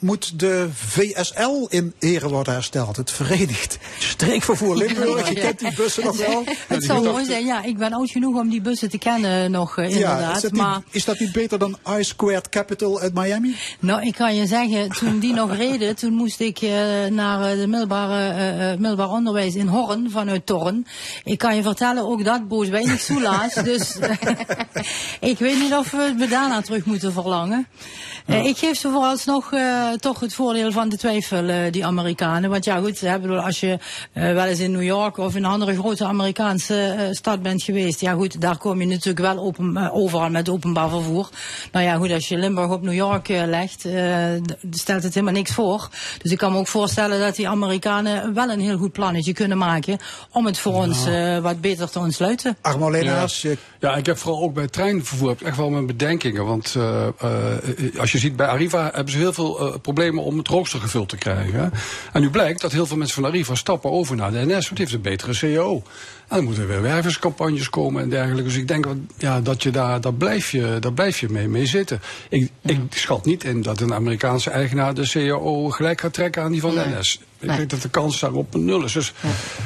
Moet 0.00 0.38
de 0.38 0.68
VSL 0.72 1.66
in 1.68 1.94
ere 1.98 2.28
worden 2.28 2.52
hersteld? 2.52 2.96
Het 2.96 3.10
Verenigd 3.10 3.78
Streekvervoer 3.98 4.76
Limburg, 4.76 5.28
je 5.28 5.34
kent 5.34 5.58
die 5.58 5.74
bussen 5.74 6.04
nog 6.04 6.16
wel. 6.16 6.44
Het 6.68 6.84
zou 6.84 7.02
mooi 7.02 7.24
zijn, 7.24 7.44
ja. 7.44 7.62
Ik 7.62 7.78
ben 7.78 7.92
oud 7.92 8.10
genoeg 8.10 8.40
om 8.40 8.48
die 8.48 8.60
bussen 8.60 8.90
te 8.90 8.98
kennen 8.98 9.50
nog, 9.50 9.78
eh, 9.78 9.90
inderdaad. 9.90 10.36
is, 10.36 10.42
dat 10.42 10.52
niet, 10.52 10.62
maar 10.62 10.82
is 10.90 11.04
dat 11.04 11.18
niet 11.18 11.32
beter 11.32 11.58
dan 11.58 11.78
I 11.98 12.04
Squared 12.04 12.48
Capital 12.48 13.00
uit 13.00 13.14
Miami? 13.14 13.56
Nou, 13.78 14.06
ik 14.06 14.14
kan 14.14 14.34
je 14.34 14.46
zeggen, 14.46 14.88
toen 14.88 15.18
die 15.18 15.34
nog 15.34 15.56
reden, 15.66 15.96
toen 15.96 16.12
moest 16.12 16.40
ik 16.40 16.58
eh, 16.58 16.70
naar 17.10 17.50
eh, 17.50 17.58
de 17.60 17.66
middelbare, 17.66 18.28
eh, 18.28 18.72
eh, 18.72 18.78
middelbaar 18.78 19.10
onderwijs 19.10 19.54
in 19.54 19.66
Horn 19.66 20.10
vanuit 20.10 20.46
Torren. 20.46 20.86
Ik 21.24 21.38
kan 21.38 21.56
je 21.56 21.62
vertellen, 21.62 22.08
ook 22.08 22.24
dat 22.24 22.37
boos 22.46 22.68
weinig 22.68 23.00
soelaas. 23.00 23.54
dus 23.72 23.98
ik 25.20 25.38
weet 25.38 25.58
niet 25.58 25.74
of 25.74 25.90
we 25.90 26.14
het 26.18 26.30
daarna 26.30 26.60
terug 26.60 26.84
moeten 26.84 27.12
verlangen. 27.12 27.66
Eh, 28.28 28.44
ik 28.44 28.56
geef 28.56 28.78
ze 28.78 28.90
vooralsnog 28.90 29.52
eh, 29.52 29.92
toch 29.92 30.20
het 30.20 30.34
voordeel 30.34 30.72
van 30.72 30.88
de 30.88 30.96
twijfel, 30.96 31.70
die 31.70 31.86
Amerikanen. 31.86 32.50
Want 32.50 32.64
ja, 32.64 32.78
goed, 32.78 33.00
hè, 33.00 33.18
bedoel, 33.18 33.40
als 33.40 33.60
je 33.60 33.78
eh, 34.12 34.32
wel 34.32 34.44
eens 34.44 34.58
in 34.58 34.70
New 34.70 34.82
York 34.82 35.16
of 35.16 35.34
in 35.34 35.44
een 35.44 35.50
andere 35.50 35.74
grote 35.74 36.04
Amerikaanse 36.04 37.08
stad 37.12 37.42
bent 37.42 37.62
geweest, 37.62 38.00
ja 38.00 38.12
goed, 38.12 38.40
daar 38.40 38.56
kom 38.56 38.80
je 38.80 38.86
natuurlijk 38.86 39.18
wel 39.18 39.38
open, 39.38 39.92
overal 39.92 40.30
met 40.30 40.48
openbaar 40.48 40.88
vervoer. 40.88 41.28
Nou 41.72 41.84
ja, 41.84 41.94
goed, 41.94 42.12
als 42.12 42.28
je 42.28 42.36
Limburg 42.36 42.70
op 42.70 42.82
New 42.82 42.94
York 42.94 43.28
legt, 43.28 43.86
stelt 44.70 45.02
het 45.02 45.14
helemaal 45.14 45.34
niks 45.34 45.52
voor. 45.52 45.88
Dus 46.22 46.32
ik 46.32 46.38
kan 46.38 46.52
me 46.52 46.58
ook 46.58 46.68
voorstellen 46.68 47.20
dat 47.20 47.36
die 47.36 47.48
Amerikanen 47.48 48.34
wel 48.34 48.50
een 48.50 48.60
heel 48.60 48.78
goed 48.78 48.92
plannetje 48.92 49.32
kunnen 49.32 49.58
maken 49.58 49.98
om 50.32 50.46
het 50.46 50.58
voor 50.58 50.74
ons 50.74 50.98
wat 51.42 51.60
beter 51.60 51.90
te 51.90 51.98
ontsluiten. 52.18 52.56
Armo 52.60 52.90
Leenaars, 52.90 53.42
Ja. 53.42 53.54
ja, 53.80 53.96
ik 53.96 54.06
heb 54.06 54.18
vooral 54.18 54.42
ook 54.42 54.54
bij 54.54 54.68
treinvervoer 54.68 55.28
heb 55.28 55.40
ik 55.40 55.46
echt 55.46 55.56
wel 55.56 55.70
mijn 55.70 55.86
bedenkingen. 55.86 56.44
Want 56.46 56.74
eh, 56.76 57.06
eh, 57.06 58.00
als 58.00 58.12
je 58.12 58.18
ziet 58.18 58.36
bij 58.36 58.46
Arriva 58.46 58.90
hebben 58.94 59.12
ze 59.12 59.18
heel 59.18 59.32
veel 59.32 59.60
eh, 59.60 59.80
problemen 59.82 60.24
om 60.24 60.38
het 60.38 60.48
rooster 60.48 60.80
gevuld 60.80 61.08
te 61.08 61.16
krijgen. 61.16 61.72
En 62.12 62.20
nu 62.20 62.30
blijkt 62.30 62.60
dat 62.60 62.72
heel 62.72 62.86
veel 62.86 62.96
mensen 62.96 63.22
van 63.22 63.30
Arriva 63.30 63.54
stappen 63.54 63.90
over 63.90 64.16
naar 64.16 64.30
de 64.30 64.46
NS, 64.46 64.52
want 64.52 64.68
die 64.68 64.78
heeft 64.78 64.92
een 64.92 65.00
betere 65.00 65.32
CEO. 65.32 65.82
En 66.28 66.36
dan 66.36 66.44
moeten 66.44 66.62
er 66.62 66.68
weer 66.68 66.82
wervingscampagnes 66.82 67.70
komen 67.70 68.02
en 68.02 68.08
dergelijke. 68.08 68.42
Dus 68.42 68.56
ik 68.56 68.68
denk 68.68 68.86
ja, 69.16 69.40
dat 69.40 69.62
je 69.62 69.70
daar, 69.70 70.00
daar 70.00 70.14
blijf 70.14 70.50
je, 70.50 70.76
daar 70.80 70.92
blijf 70.92 71.20
je 71.20 71.28
mee, 71.28 71.48
mee 71.48 71.66
zitten. 71.66 72.00
Ik, 72.28 72.50
ik 72.62 72.80
schat 72.90 73.24
niet 73.24 73.44
in 73.44 73.62
dat 73.62 73.80
een 73.80 73.94
Amerikaanse 73.94 74.50
eigenaar 74.50 74.94
de 74.94 75.04
CEO 75.04 75.68
gelijk 75.68 76.00
gaat 76.00 76.12
trekken 76.12 76.42
aan 76.42 76.52
die 76.52 76.60
van 76.60 76.74
de 76.74 76.94
NS. 76.98 77.20
Ik 77.40 77.48
Nee. 77.48 77.56
denk 77.56 77.70
dat 77.70 77.82
de 77.82 77.88
kans 77.90 78.20
daarop 78.20 78.54
een 78.54 78.64
nul 78.64 78.84
is. 78.84 78.92
Dus 78.92 79.12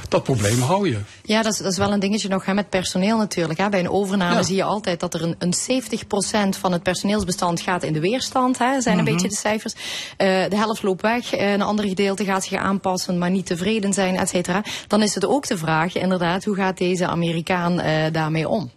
dat 0.09 0.23
probleem 0.23 0.61
hou 0.61 0.89
je. 0.89 0.99
Ja, 1.23 1.43
dat 1.43 1.53
is, 1.53 1.59
dat 1.59 1.73
is 1.73 1.79
wel 1.79 1.93
een 1.93 2.01
dingetje 2.01 2.29
nog 2.29 2.45
hè, 2.45 2.55
met 2.55 2.69
personeel 2.69 3.17
natuurlijk. 3.17 3.59
Hè. 3.59 3.69
Bij 3.69 3.81
een 3.81 3.91
overname 3.91 4.35
Ja. 4.35 4.43
zie 4.43 4.57
je 4.57 4.63
altijd 4.65 5.01
dat 5.01 5.15
er 5.15 5.23
een, 5.23 5.35
een 5.39 5.55
70% 5.55 6.57
van 6.59 6.73
het 6.73 6.83
personeelsbestand 6.83 7.61
gaat 7.61 7.83
in 7.83 7.93
de 7.93 8.01
weerstand. 8.01 8.59
Hè, 8.59 8.81
zijn 8.81 8.99
een 8.99 9.05
Mhm. 9.05 9.13
beetje 9.13 9.29
de 9.29 9.35
cijfers. 9.35 9.73
Eh, 10.17 10.27
de 10.49 10.57
helft 10.57 10.83
loopt 10.83 11.03
weg, 11.03 11.33
eh, 11.33 11.53
een 11.53 11.63
ander 11.63 11.85
gedeelte 11.89 12.25
gaat 12.25 12.45
zich 12.45 12.59
aanpassen, 12.59 13.19
maar 13.19 13.31
niet 13.31 13.47
tevreden 13.47 13.93
zijn, 13.93 14.17
et 14.17 14.29
cetera. 14.29 14.65
Dan 14.87 15.03
is 15.03 15.15
het 15.15 15.27
ook 15.27 15.47
de 15.47 15.59
vraag, 15.59 15.95
inderdaad, 15.95 16.45
hoe 16.45 16.57
gaat 16.57 16.79
deze 16.79 17.07
Amerikaan 17.07 17.81
eh, 17.81 18.13
daarmee 18.13 18.49
om? 18.49 18.71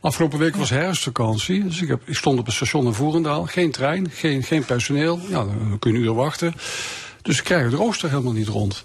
Afgelopen 0.00 0.38
week 0.38 0.56
was 0.56 0.70
herfstvakantie. 0.70 1.64
Dus 1.64 1.82
ik, 1.82 1.88
heb, 1.88 2.00
ik 2.08 2.16
stond 2.16 2.38
op 2.38 2.46
het 2.46 2.54
station 2.54 2.86
in 2.86 2.92
Voerendaal. 2.92 3.44
Geen 3.46 3.70
trein, 3.72 4.10
geen, 4.10 4.42
geen 4.42 4.64
personeel. 4.64 5.20
Ja, 5.28 5.36
dan 5.44 5.76
kun 5.78 5.92
je 5.92 5.98
een 5.98 6.04
uur 6.04 6.14
wachten. 6.14 6.54
Dus 7.22 7.38
ik 7.38 7.44
krijg 7.44 7.64
het 7.64 7.74
rooster 7.74 8.08
helemaal 8.10 8.32
niet 8.32 8.48
rond. 8.48 8.84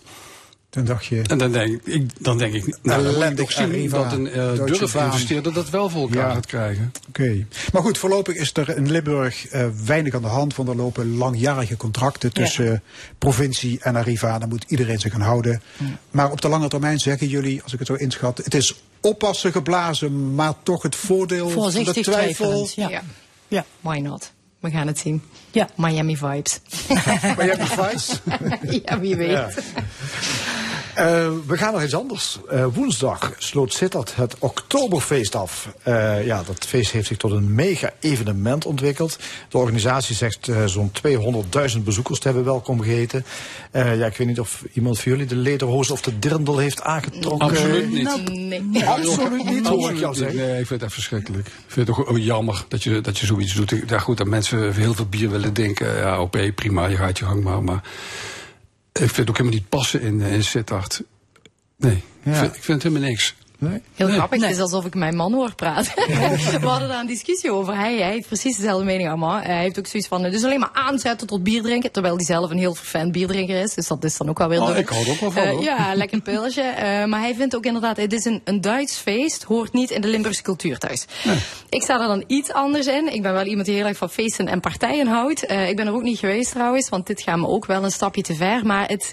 Toen 0.70 0.86
dacht 0.86 1.06
je... 1.06 1.22
En 1.28 1.38
dan 1.38 1.52
denk 1.52 1.82
ik, 1.86 2.04
dan 2.24 2.38
denk 2.38 2.54
ik 2.54 2.78
nou, 2.84 3.04
dan 3.04 3.30
moet 3.30 3.40
ik 3.40 3.52
zien 3.52 3.66
Arriva, 3.70 4.04
dat 4.04 4.12
een 4.12 4.28
eh 4.28 4.54
Bahn. 4.54 4.66
durfinvesteerder 4.66 5.54
dat 5.54 5.70
wel 5.70 5.90
voor 5.90 6.02
elkaar 6.02 6.28
Ja. 6.28 6.34
gaat 6.34 6.46
krijgen. 6.46 6.92
Oké. 7.08 7.46
Maar 7.74 7.82
goed, 7.82 7.98
voorlopig 7.98 8.36
is 8.36 8.54
er 8.54 8.78
in 8.78 8.92
Limburg 8.92 9.48
eh, 9.48 9.68
weinig 9.86 10.14
aan 10.14 10.22
de 10.22 10.28
hand. 10.28 10.56
Want 10.56 10.70
er 10.70 10.76
lopen 10.76 11.16
langjarige 11.18 11.78
contracten 11.78 12.34
tussen 12.34 12.74
eh, 12.74 12.80
provincie 13.18 13.80
en 13.82 13.96
Arriva. 13.96 14.40
Daar 14.40 14.48
moet 14.48 14.66
iedereen 14.68 15.00
zich 15.00 15.14
aan 15.14 15.22
houden. 15.22 15.62
Maar 16.12 16.32
op 16.32 16.42
de 16.42 16.48
lange 16.50 16.68
termijn 16.68 17.00
zeggen 17.00 17.28
jullie, 17.28 17.64
als 17.64 17.74
ik 17.74 17.80
het 17.80 17.88
zo 17.88 17.94
inschat, 17.94 18.38
het 18.38 18.54
is 18.54 18.76
oppassen 19.02 19.52
geblazen, 19.52 20.36
maar 20.36 20.54
toch 20.64 20.82
het 20.84 20.96
voordeel 20.96 21.50
van 21.50 21.56
de 21.56 21.62
Voorzichtig 21.72 22.04
twijfel. 22.04 22.46
twijfelend, 22.46 22.74
ja. 22.74 22.90
Ja. 22.90 23.02
ja. 23.48 23.66
Why 23.82 23.98
not? 23.98 24.32
We 24.68 24.74
gaan 24.74 24.88
het 24.88 25.00
zien. 25.00 25.22
Ja. 25.52 25.70
Miami 25.76 26.18
vibes. 26.18 26.60
Miami 27.38 27.66
Vice? 27.66 28.18
ja, 28.86 29.00
wie 29.00 29.16
weet. 29.16 29.30
Ja. 29.30 29.50
Eh, 30.98 31.30
we 31.48 31.58
gaan 31.58 31.74
nog 31.74 31.84
iets 31.84 31.96
anders. 31.96 32.40
Eh, 32.50 32.66
woensdag 32.74 33.34
sloot 33.38 33.74
Sittard 33.74 34.16
het 34.16 34.36
Oktoberfeest 34.40 35.36
af. 35.36 35.70
Eh, 35.84 36.26
ja, 36.26 36.44
dat 36.44 36.66
feest 36.66 36.92
heeft 36.92 37.08
zich 37.08 37.18
tot 37.18 37.32
een 37.32 37.56
mega-evenement 37.56 38.66
ontwikkeld. 38.66 39.20
De 39.50 39.58
organisatie 39.58 40.16
zegt 40.16 40.48
eh, 40.48 40.66
zo'n 40.66 40.92
200.000 40.92 41.84
bezoekers 41.84 42.20
te 42.20 42.28
hebben 42.28 42.46
welkom 42.46 42.82
geheten. 42.82 43.26
Eh, 43.72 43.98
ja, 43.98 44.06
ik 44.06 44.18
weet 44.18 44.28
niet 44.28 44.40
of 44.40 44.64
iemand 44.74 45.00
van 45.00 45.12
jullie 45.12 45.28
de 45.28 45.36
lederhoos 45.36 45.92
of 45.92 46.02
de 46.02 46.20
dirndl 46.20 46.58
heeft 46.58 46.82
aangetrokken. 46.82 47.50
Absoluut 47.50 47.92
niet. 47.92 48.04
Nou, 48.04 48.22
nee. 48.22 48.86
Absoluut 48.86 49.50
niet, 49.50 49.68
hoor 49.68 49.92
ik 49.92 49.98
jou 49.98 50.16
zeggen. 50.16 50.38
Nee, 50.38 50.50
ik 50.50 50.56
vind 50.68 50.70
het 50.70 50.84
echt 50.84 50.94
verschrikkelijk. 50.94 51.48
Ik 51.48 51.54
vind 51.68 51.88
het 51.88 51.98
ook 51.98 52.18
jammer 52.18 52.66
dat 52.68 52.84
je, 52.84 53.02
dat 53.02 53.18
je 53.18 53.26
zoiets 53.26 53.54
doet. 53.54 53.74
Ja, 53.88 54.00
goed, 54.00 54.18
dat 54.18 54.28
mensen 54.28 54.74
heel 54.74 54.94
veel 54.94 55.08
bier 55.08 55.30
willen 55.30 55.54
drinken. 55.54 55.98
Ja, 55.98 56.22
oké, 56.22 56.52
prima, 56.52 56.88
je 56.88 56.96
gaat 56.96 57.18
je 57.18 57.26
gang 57.26 57.44
maar. 57.44 57.64
Maar 57.64 57.82
ik 59.02 59.14
vind 59.14 59.18
het 59.18 59.30
ook 59.30 59.38
helemaal 59.38 59.60
niet 59.60 59.70
passen 59.70 60.02
in, 60.02 60.22
eh, 60.22 60.34
in 60.34 60.44
Sittard. 60.44 61.04
Nee, 61.76 62.04
ik, 62.24 62.36
vind, 62.36 62.56
ik 62.56 62.64
vind 62.64 62.84
het 62.84 62.84
helemaal 62.84 63.10
niks. 63.10 63.36
Heel 63.60 64.08
Nee. 64.08 64.16
grappig, 64.18 64.42
het 64.42 64.50
is 64.52 64.60
alsof 64.60 64.86
ik 64.86 64.96
mijn 64.96 65.16
man 65.16 65.34
hoor 65.34 65.56
praten. 65.56 65.92
We 66.62 66.68
hadden 66.68 66.88
daar 66.88 67.00
een 67.00 67.08
discussie 67.08 67.52
over. 67.52 67.76
Hij, 67.76 67.98
hij 67.98 68.12
heeft 68.12 68.28
precies 68.28 68.56
dezelfde 68.58 68.86
mening 68.86 69.08
allemaal. 69.10 69.40
Hij 69.42 69.62
heeft 69.62 69.80
ook 69.80 69.88
zoiets 69.88 70.10
van, 70.10 70.26
eh, 70.26 70.32
dus 70.32 70.44
alleen 70.44 70.60
maar 70.60 70.70
aanzetten 70.74 71.28
tot 71.28 71.44
bier 71.44 71.62
drinken. 71.62 71.92
Terwijl 71.92 72.16
hij 72.16 72.26
zelf 72.26 72.50
een 72.50 72.58
heel 72.58 72.74
vervent 72.76 73.12
bierdrinker 73.12 73.62
is. 73.62 73.74
Dus 73.74 73.88
dat 73.88 74.04
is 74.04 74.18
dan 74.18 74.30
ook 74.30 74.38
wel 74.38 74.48
weer 74.50 74.62
Oh, 74.62 74.78
ik 74.78 74.90
hou 74.90 75.06
er 75.06 75.12
ook 75.12 75.20
wel 75.20 75.32
van, 75.32 75.48
hoor. 75.48 75.64
ja, 75.64 75.96
lekker 75.96 76.22
pilsje. 76.22 76.62
Eh, 76.78 77.06
maar 77.06 77.20
hij 77.20 77.36
vindt 77.36 77.56
ook 77.56 77.66
inderdaad, 77.66 77.98
het 77.98 78.14
is 78.14 78.26
een, 78.26 78.42
een 78.44 78.62
Duits 78.62 78.98
feest. 78.98 79.44
Hoort 79.44 79.74
niet 79.74 79.90
in 79.92 80.02
de 80.02 80.08
Limburgse 80.08 80.42
cultuur 80.42 80.78
thuis. 80.78 81.06
Ik 81.70 81.82
sta 81.82 82.02
er 82.02 82.08
dan 82.08 82.24
iets 82.28 82.52
anders 82.52 82.88
in. 82.88 83.14
Ik 83.14 83.22
ben 83.22 83.34
wel 83.34 83.44
iemand 83.46 83.66
die 83.66 83.76
heel 83.76 83.86
erg 83.86 83.98
van 83.98 84.10
feesten 84.10 84.48
en 84.48 84.60
partijen 84.60 85.08
houdt. 85.08 85.46
Eh, 85.46 85.70
ik 85.70 85.76
ben 85.76 85.88
er 85.88 85.94
ook 85.94 86.02
niet 86.02 86.20
geweest 86.20 86.52
trouwens, 86.52 86.90
want 86.90 87.08
dit 87.08 87.22
gaat 87.22 87.38
me 87.38 87.48
ook 87.48 87.66
wel 87.66 87.84
een 87.84 87.92
stapje 87.92 88.22
te 88.22 88.34
ver. 88.36 88.66
Maar 88.66 88.88
het... 88.88 89.12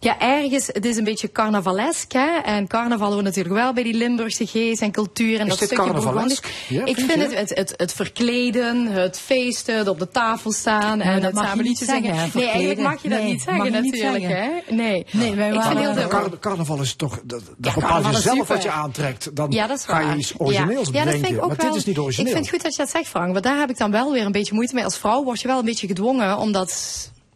Ja, 0.00 0.18
ergens, 0.20 0.66
het 0.66 0.84
is 0.84 0.96
een 0.96 1.04
beetje 1.04 1.32
carnavalesk, 1.32 2.12
hè. 2.12 2.36
En 2.44 2.66
carnaval 2.66 3.12
hoort 3.12 3.24
natuurlijk 3.24 3.54
wel 3.54 3.72
bij 3.72 3.82
die 3.82 3.94
Limburgse 3.94 4.46
geest 4.46 4.82
en 4.82 4.90
cultuur. 4.90 5.38
En 5.40 5.44
Is 5.46 5.48
dat 5.50 5.58
dit 5.58 5.68
stukje 5.68 5.84
carnavalesk? 5.84 6.42
Bourgondisch. 6.68 6.68
Ja, 6.68 6.84
ik 6.84 6.96
vind 7.10 7.22
het, 7.22 7.38
het, 7.38 7.54
het, 7.58 7.74
het 7.76 7.92
verkleden, 7.92 8.86
het 8.86 9.18
feesten, 9.18 9.76
het 9.78 9.88
op 9.88 9.98
de 9.98 10.08
tafel 10.08 10.52
staan 10.52 11.00
en 11.00 11.14
dat 11.14 11.22
het 11.22 11.34
mag 11.34 11.42
je 11.44 11.48
samen 11.50 11.76
zeggen, 11.76 11.86
zingen. 12.02 12.14
hè, 12.16 12.26
Nee, 12.34 12.44
eigenlijk 12.48 12.80
mag 12.80 13.02
je 13.02 13.08
dat 13.08 13.18
Nee, 13.18 13.28
niet 13.32 13.46
mag 13.46 13.54
zeggen 13.54 13.64
je 13.74 13.80
niet 13.80 13.92
natuurlijk, 13.92 14.24
zeggen. 14.24 14.62
hè. 14.66 14.74
Nee. 14.74 15.06
Nee, 15.10 15.34
wij 15.34 15.48
ik 15.48 15.54
waren- 15.54 15.82
vind 15.84 15.96
heel. 15.98 16.08
Car- 16.08 16.38
carnaval 16.38 16.80
is 16.80 16.94
toch, 16.94 17.20
dat, 17.24 17.42
dat 17.56 17.74
Ja, 17.74 17.80
bepaal 17.80 17.98
je 18.10 18.16
zelf 18.18 18.22
super. 18.36 18.54
wat 18.54 18.62
je 18.62 18.70
aantrekt. 18.70 19.36
Dan 19.36 19.50
ja, 19.50 19.66
dat 19.66 19.78
is 19.78 19.84
ga 19.84 20.00
je 20.00 20.16
iets 20.16 20.32
origineels 20.38 20.88
ja. 20.88 20.98
ja, 20.98 21.04
dat 21.04 21.12
vind 21.12 21.22
bedenken. 21.22 21.28
ik 21.36 21.42
ook 21.42 21.48
maar 21.48 21.56
wel, 21.56 21.66
dit 21.68 21.76
is 21.76 21.84
niet 21.84 21.98
origineel. 21.98 22.26
Ik 22.30 22.32
vind 22.36 22.44
het 22.50 22.54
goed 22.54 22.64
dat 22.64 22.74
je 22.76 22.82
dat 22.82 22.90
zegt, 22.90 23.08
Frank. 23.08 23.32
Want 23.32 23.44
daar 23.44 23.58
heb 23.58 23.70
ik 23.70 23.78
dan 23.78 23.90
wel 23.90 24.12
weer 24.12 24.24
een 24.26 24.32
beetje 24.32 24.54
moeite 24.54 24.74
mee. 24.74 24.84
Als 24.84 24.98
vrouw 24.98 25.24
word 25.24 25.40
je 25.40 25.48
wel 25.48 25.58
een 25.58 25.64
beetje 25.64 25.86
gedwongen 25.86 26.36
om 26.38 26.52
dat 26.52 26.72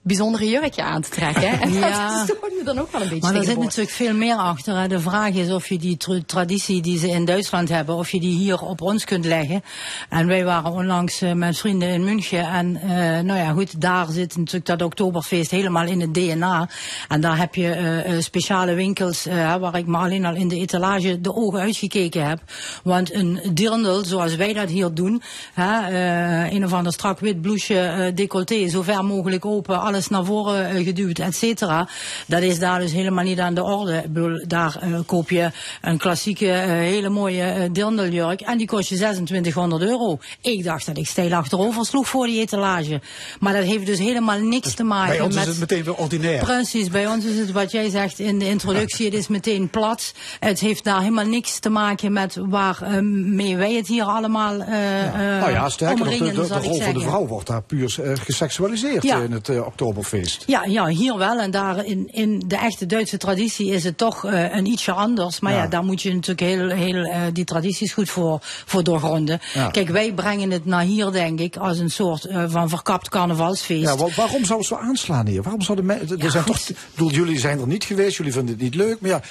bijzondere 0.03 0.49
jurkje 0.49 0.83
aan 0.83 1.03
te 1.03 1.09
trekken. 1.11 1.51
hè. 1.51 1.57
En 1.57 1.73
Ja. 1.73 2.25
dat 2.27 2.37
me 2.41 2.63
dan 2.65 2.79
ook 2.79 2.93
wel 2.93 3.01
een 3.03 3.09
beetje 3.09 3.29
Maar 3.33 3.41
er 3.41 3.45
zit 3.45 3.59
natuurlijk 3.59 3.91
veel 3.91 4.15
meer 4.15 4.35
achter. 4.37 4.77
hè. 4.81 4.89
De 4.89 5.01
vraag 5.01 5.35
is 5.35 5.51
of 5.51 5.69
je 5.69 5.79
die 5.79 5.97
tra- 5.97 6.21
traditie 6.27 6.83
die 6.83 6.99
ze 6.99 7.09
in 7.09 7.25
Duitsland 7.25 7.69
hebben, 7.69 7.95
of 7.95 8.11
je 8.11 8.21
die 8.21 8.37
hier 8.37 8.61
op 8.61 8.81
ons 8.81 9.05
kunt 9.05 9.25
leggen. 9.25 9.63
En 10.09 10.27
wij 10.27 10.45
waren 10.45 10.71
onlangs 10.73 11.21
eh, 11.23 11.33
met 11.33 11.59
vrienden 11.59 11.89
in 11.89 12.05
München. 12.05 12.45
En 12.49 12.77
eh, 12.77 12.89
nou 13.21 13.39
ja, 13.39 13.51
goed, 13.53 13.81
daar 13.81 14.07
zit 14.11 14.37
natuurlijk 14.37 14.67
dat 14.67 14.83
Oktoberfeest 14.83 15.51
helemaal 15.51 15.87
in 15.87 16.01
het 16.01 16.15
DNA. 16.15 16.69
En 17.09 17.21
daar 17.21 17.39
heb 17.39 17.55
je 17.55 17.71
eh, 17.73 18.21
speciale 18.21 18.75
winkels 18.75 19.25
waar 19.61 19.77
ik 19.77 19.87
me 19.87 19.97
alleen 19.97 20.25
al 20.25 20.35
in 20.35 20.49
de 20.49 20.57
etalage 20.57 21.21
de 21.21 21.35
ogen 21.35 21.61
uitgekeken 21.61 22.29
heb. 22.29 22.39
Want 22.85 23.15
een 23.15 23.41
dirndl, 23.53 24.03
zoals 24.05 24.37
wij 24.37 24.53
dat 24.53 24.69
hier 24.69 24.95
doen, 24.95 25.23
hè, 25.55 26.51
een 26.51 26.65
of 26.65 26.73
ander 26.73 26.93
strak 26.93 27.19
wit 27.21 27.41
blouseje, 27.43 28.13
decolleté, 28.15 28.69
zo 28.69 28.83
ver 28.83 29.05
mogelijk 29.05 29.45
open, 29.45 29.81
alles 29.93 30.09
naar 30.09 30.25
voren 30.25 30.69
eh, 30.69 30.85
geduwd, 30.85 31.19
et 31.19 31.37
cetera. 31.37 31.89
Dat 32.27 32.43
is 32.43 32.59
daar 32.59 32.81
dus 32.81 32.93
helemaal 32.93 33.25
niet 33.25 33.39
aan 33.39 33.55
de 33.55 33.63
orde. 33.63 33.97
Ik 33.97 34.13
bedoel, 34.13 34.45
daar 34.47 34.77
eh, 34.81 34.99
koop 35.07 35.31
je 35.31 35.51
een 35.81 35.99
klassieke, 35.99 36.51
eh, 36.51 36.69
hele 36.69 37.09
mooie 37.09 37.69
dirndeljurk 37.73 38.41
en 38.41 38.59
die 38.59 38.67
kost 38.67 38.89
je 38.89 38.95
2600 38.95 39.83
euro. 39.83 40.19
Ik 40.41 40.65
dacht 40.65 40.87
dat 40.87 40.99
ik 40.99 41.07
stijl 41.07 41.35
achterover 41.35 41.87
sloeg 41.87 42.09
voor 42.09 42.27
die 42.27 42.41
etalage. 42.41 43.01
Maar 43.41 43.53
dat 43.53 43.65
heeft 43.65 43.87
dus 43.87 43.99
helemaal 43.99 44.39
niks 44.39 44.75
te 44.75 44.85
maken 44.85 45.17
Bij 45.17 45.21
ons 45.21 45.35
met... 45.35 45.47
is 45.47 45.51
het 45.51 45.61
meteen 45.61 45.85
weer 45.85 45.95
ordinair. 45.95 46.45
Precies, 46.45 46.89
bij 46.89 47.07
ons 47.07 47.25
is 47.25 47.39
het 47.39 47.53
wat 47.53 47.71
jij 47.71 47.91
zegt 47.91 48.19
in 48.19 48.39
de 48.39 48.49
introductie, 48.49 49.05
het 49.05 49.15
is 49.15 49.29
meteen 49.29 49.71
plat. 49.71 50.13
Het 50.41 50.61
heeft 50.61 50.85
daar 50.85 51.01
helemaal 51.01 51.27
niks 51.27 51.59
te 51.59 51.71
maken 51.71 52.13
met 52.13 52.37
waarmee 52.41 53.57
wij 53.57 53.75
het 53.75 53.87
hier 53.87 54.05
allemaal 54.05 54.61
eh 54.61 55.41
nou 55.41 55.51
ja, 55.51 55.69
sterker 55.69 56.05
nog, 56.05 56.19
de, 56.19 56.59
rol 56.61 56.81
van 56.81 56.95
de 56.95 57.01
vrouw 57.01 57.27
wordt 57.27 57.47
daar 57.47 57.63
puur 57.63 57.99
geseksualiseerd 58.15 59.03
Ja. 59.03 59.21
in 59.21 59.33
het 59.33 59.49
uh, 59.49 59.67
Oktoberfeest. 59.87 60.43
Ja, 60.47 60.65
ja, 60.65 60.87
hier 60.87 61.17
wel. 61.19 61.39
En 61.41 61.51
daar 61.51 61.85
in, 61.85 62.09
in 62.13 62.43
de 62.47 62.57
echte 62.57 62.87
Duitse 62.87 63.17
traditie 63.17 63.67
is 63.71 63.85
het 63.85 63.99
toch 63.99 64.25
eh, 64.25 64.55
een 64.57 64.67
ietsje 64.67 64.93
anders. 64.93 65.41
Maar 65.41 65.53
ja. 65.53 65.63
Ja. 65.63 65.67
daar 65.69 65.85
moet 65.85 66.03
je 66.03 66.15
natuurlijk 66.15 66.41
heel, 66.41 66.69
heel 66.69 67.05
eh, 67.05 67.21
die 67.33 67.45
tradities 67.45 67.93
goed 67.93 68.11
voor, 68.11 68.39
voor 68.43 68.85
doorgronden. 68.85 69.41
Ja. 69.55 69.69
Kijk, 69.71 69.89
wij 69.89 70.13
brengen 70.13 70.51
het 70.51 70.65
naar 70.67 70.83
hier, 70.83 71.11
denk 71.11 71.41
ik, 71.41 71.57
als 71.57 71.79
een 71.79 71.91
soort 71.91 72.25
eh, 72.25 72.45
van 72.49 72.69
verkapt 72.69 73.09
carnavalsfeest. 73.09 73.83
Ja, 73.83 73.97
wa- 73.97 74.09
waarom 74.17 74.45
zou 74.45 74.59
het 74.59 74.69
zo 74.69 74.75
aanslaan 74.77 75.27
hier? 75.27 75.43
Waarom 75.43 75.63
zouden 75.63 75.87
mensen... 75.87 76.31
Zijn 76.31 76.45
toch, 76.45 76.59
ik 76.69 76.77
bedoel, 76.95 77.11
jullie 77.11 77.39
zijn 77.39 77.61
er 77.61 77.67
niet 77.67 77.85
geweest, 77.85 78.17
jullie 78.17 78.33
vinden 78.33 78.55
het 78.55 78.63
niet 78.63 78.75
leuk. 78.75 79.01
Maar 79.01 79.11
ja, 79.11 79.23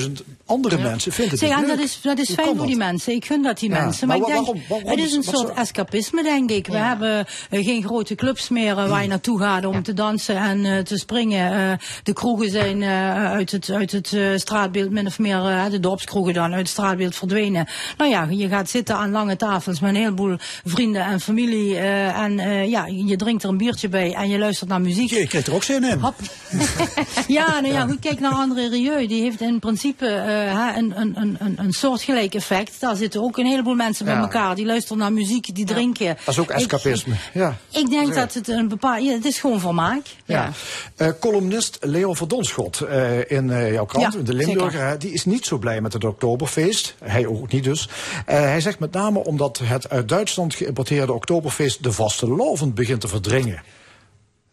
200.000 0.00 0.12
andere 0.46 0.78
mensen 0.78 1.12
vinden 1.12 1.38
het 1.38 1.48
niet 1.48 1.58
leuk. 1.58 1.68
dat 1.68 1.78
is, 1.78 1.98
dat 2.02 2.18
is 2.18 2.26
Hoe 2.26 2.36
fijn 2.36 2.56
voor 2.56 2.66
die 2.66 2.76
mensen. 2.76 3.12
Ik 3.12 3.24
gun 3.24 3.42
dat 3.42 3.58
die 3.58 3.70
Ja, 3.70 3.80
mensen. 3.84 4.08
Maar, 4.08 4.18
maar 4.18 4.28
ik 4.28 4.34
denk, 4.34 4.46
waarom- 4.46 4.62
waarom 4.68 4.88
het 4.90 4.98
is 4.98 5.12
een 5.12 5.22
soort 5.22 5.52
escapisme, 5.54 6.22
denk 6.22 6.50
ik. 6.50 6.66
We 6.66 6.76
hebben 6.76 7.26
geen 7.50 7.82
grote 7.84 8.14
clubs 8.14 8.48
meer 8.48 8.74
waar 8.74 9.02
je 9.02 9.08
naartoe 9.08 9.40
gaat 9.40 9.64
om 9.68 9.82
te 9.82 9.94
dansen 9.94 10.36
en 10.36 10.64
eh, 10.64 10.78
te 10.78 10.96
springen. 10.98 11.52
Eh, 11.52 11.78
de 12.02 12.12
kroegen 12.12 12.50
zijn 12.50 12.82
eh, 12.82 13.30
uit 13.32 13.50
het, 13.50 13.70
uit 13.70 13.92
het 13.92 14.16
straatbeeld 14.40 14.90
min 14.90 15.06
of 15.06 15.18
meer, 15.18 15.66
de 15.70 15.80
dorpskroegen 15.80 16.34
dan, 16.34 16.50
uit 16.50 16.58
het 16.58 16.68
straatbeeld 16.68 17.16
verdwenen. 17.16 17.66
Nou 17.96 18.10
ja, 18.10 18.26
je 18.30 18.48
gaat 18.48 18.70
zitten 18.70 18.96
aan 18.96 19.10
lange 19.10 19.36
tafels 19.36 19.80
met 19.80 19.90
een 19.90 19.96
heleboel 20.00 20.36
vrienden 20.64 21.02
en 21.04 21.20
familie. 21.20 21.76
en 21.78 22.38
ja, 22.68 22.86
je 22.86 23.16
drinkt 23.16 23.42
er 23.42 23.48
een 23.48 23.56
biertje 23.56 23.88
bij 23.88 24.14
en 24.14 24.28
je 24.28 24.38
luistert 24.38 24.70
naar 24.70 24.80
muziek. 24.80 25.10
Je 25.10 25.26
krijgt 25.26 25.46
er 25.46 25.54
ook 25.54 25.62
zin 25.62 25.84
in. 25.84 26.00
Ja, 27.26 27.60
nou 27.60 27.72
ja, 27.74 27.86
goed, 27.86 27.98
kijk 28.00 28.20
naar 28.20 28.32
André 28.32 28.68
Rieu. 28.68 29.06
Die 29.06 29.22
heeft 29.22 29.40
in 29.40 29.58
principe 29.58 30.06
een, 30.76 31.00
een, 31.00 31.12
een, 31.20 31.36
een, 31.40 31.54
een 31.58 31.72
soortgelijk 31.72 32.34
effect. 32.34 32.80
Daar 32.80 32.96
zitten 32.96 33.22
ook 33.22 33.38
een 33.38 33.46
heleboel 33.46 33.74
mensen 33.74 34.04
bij 34.04 34.14
Ja. 34.14 34.20
elkaar. 34.20 34.54
Die 34.54 34.66
luisteren 34.66 34.98
naar 34.98 35.12
muziek, 35.12 35.54
die 35.54 35.64
drinken. 35.64 36.06
Dat 36.24 36.34
is 36.34 36.38
ook 36.40 36.50
Ik- 36.50 36.56
escapisme. 36.56 37.14
ja. 37.32 37.56
Ik 37.70 37.90
denk 37.90 38.14
dat 38.14 38.34
het 38.34 38.48
een 38.48 38.68
bepaald... 38.68 39.04
Ja, 39.04 39.12
het 39.12 39.24
is 39.24 39.38
gewoon 39.38 39.57
vermaak. 39.60 40.06
Ja. 40.24 40.50
Eh, 40.96 41.08
columnist 41.20 41.78
Leo 41.80 42.14
Verdonschot 42.14 42.80
eh, 42.80 43.30
in 43.30 43.50
eh, 43.50 43.72
jouw 43.72 43.84
krant, 43.84 44.14
Ja, 44.14 44.20
de 44.20 44.34
Limburger, 44.34 44.80
zeker. 44.80 44.98
die 44.98 45.12
is 45.12 45.24
niet 45.24 45.46
zo 45.46 45.58
blij 45.58 45.80
met 45.80 45.92
het 45.92 46.04
Oktoberfeest. 46.04 46.94
Hij 47.04 47.26
ook 47.26 47.52
niet 47.52 47.64
dus. 47.64 47.88
Hij 48.24 48.60
zegt 48.60 48.78
met 48.78 48.92
name 48.92 49.24
omdat 49.24 49.60
het 49.64 49.90
uit 49.90 50.08
Duitsland 50.08 50.54
geïmporteerde 50.54 51.12
Oktoberfeest 51.12 51.82
de 51.82 51.92
vaste 51.92 52.28
lovend 52.28 52.74
begint 52.74 53.00
te 53.00 53.08
verdringen. 53.08 53.62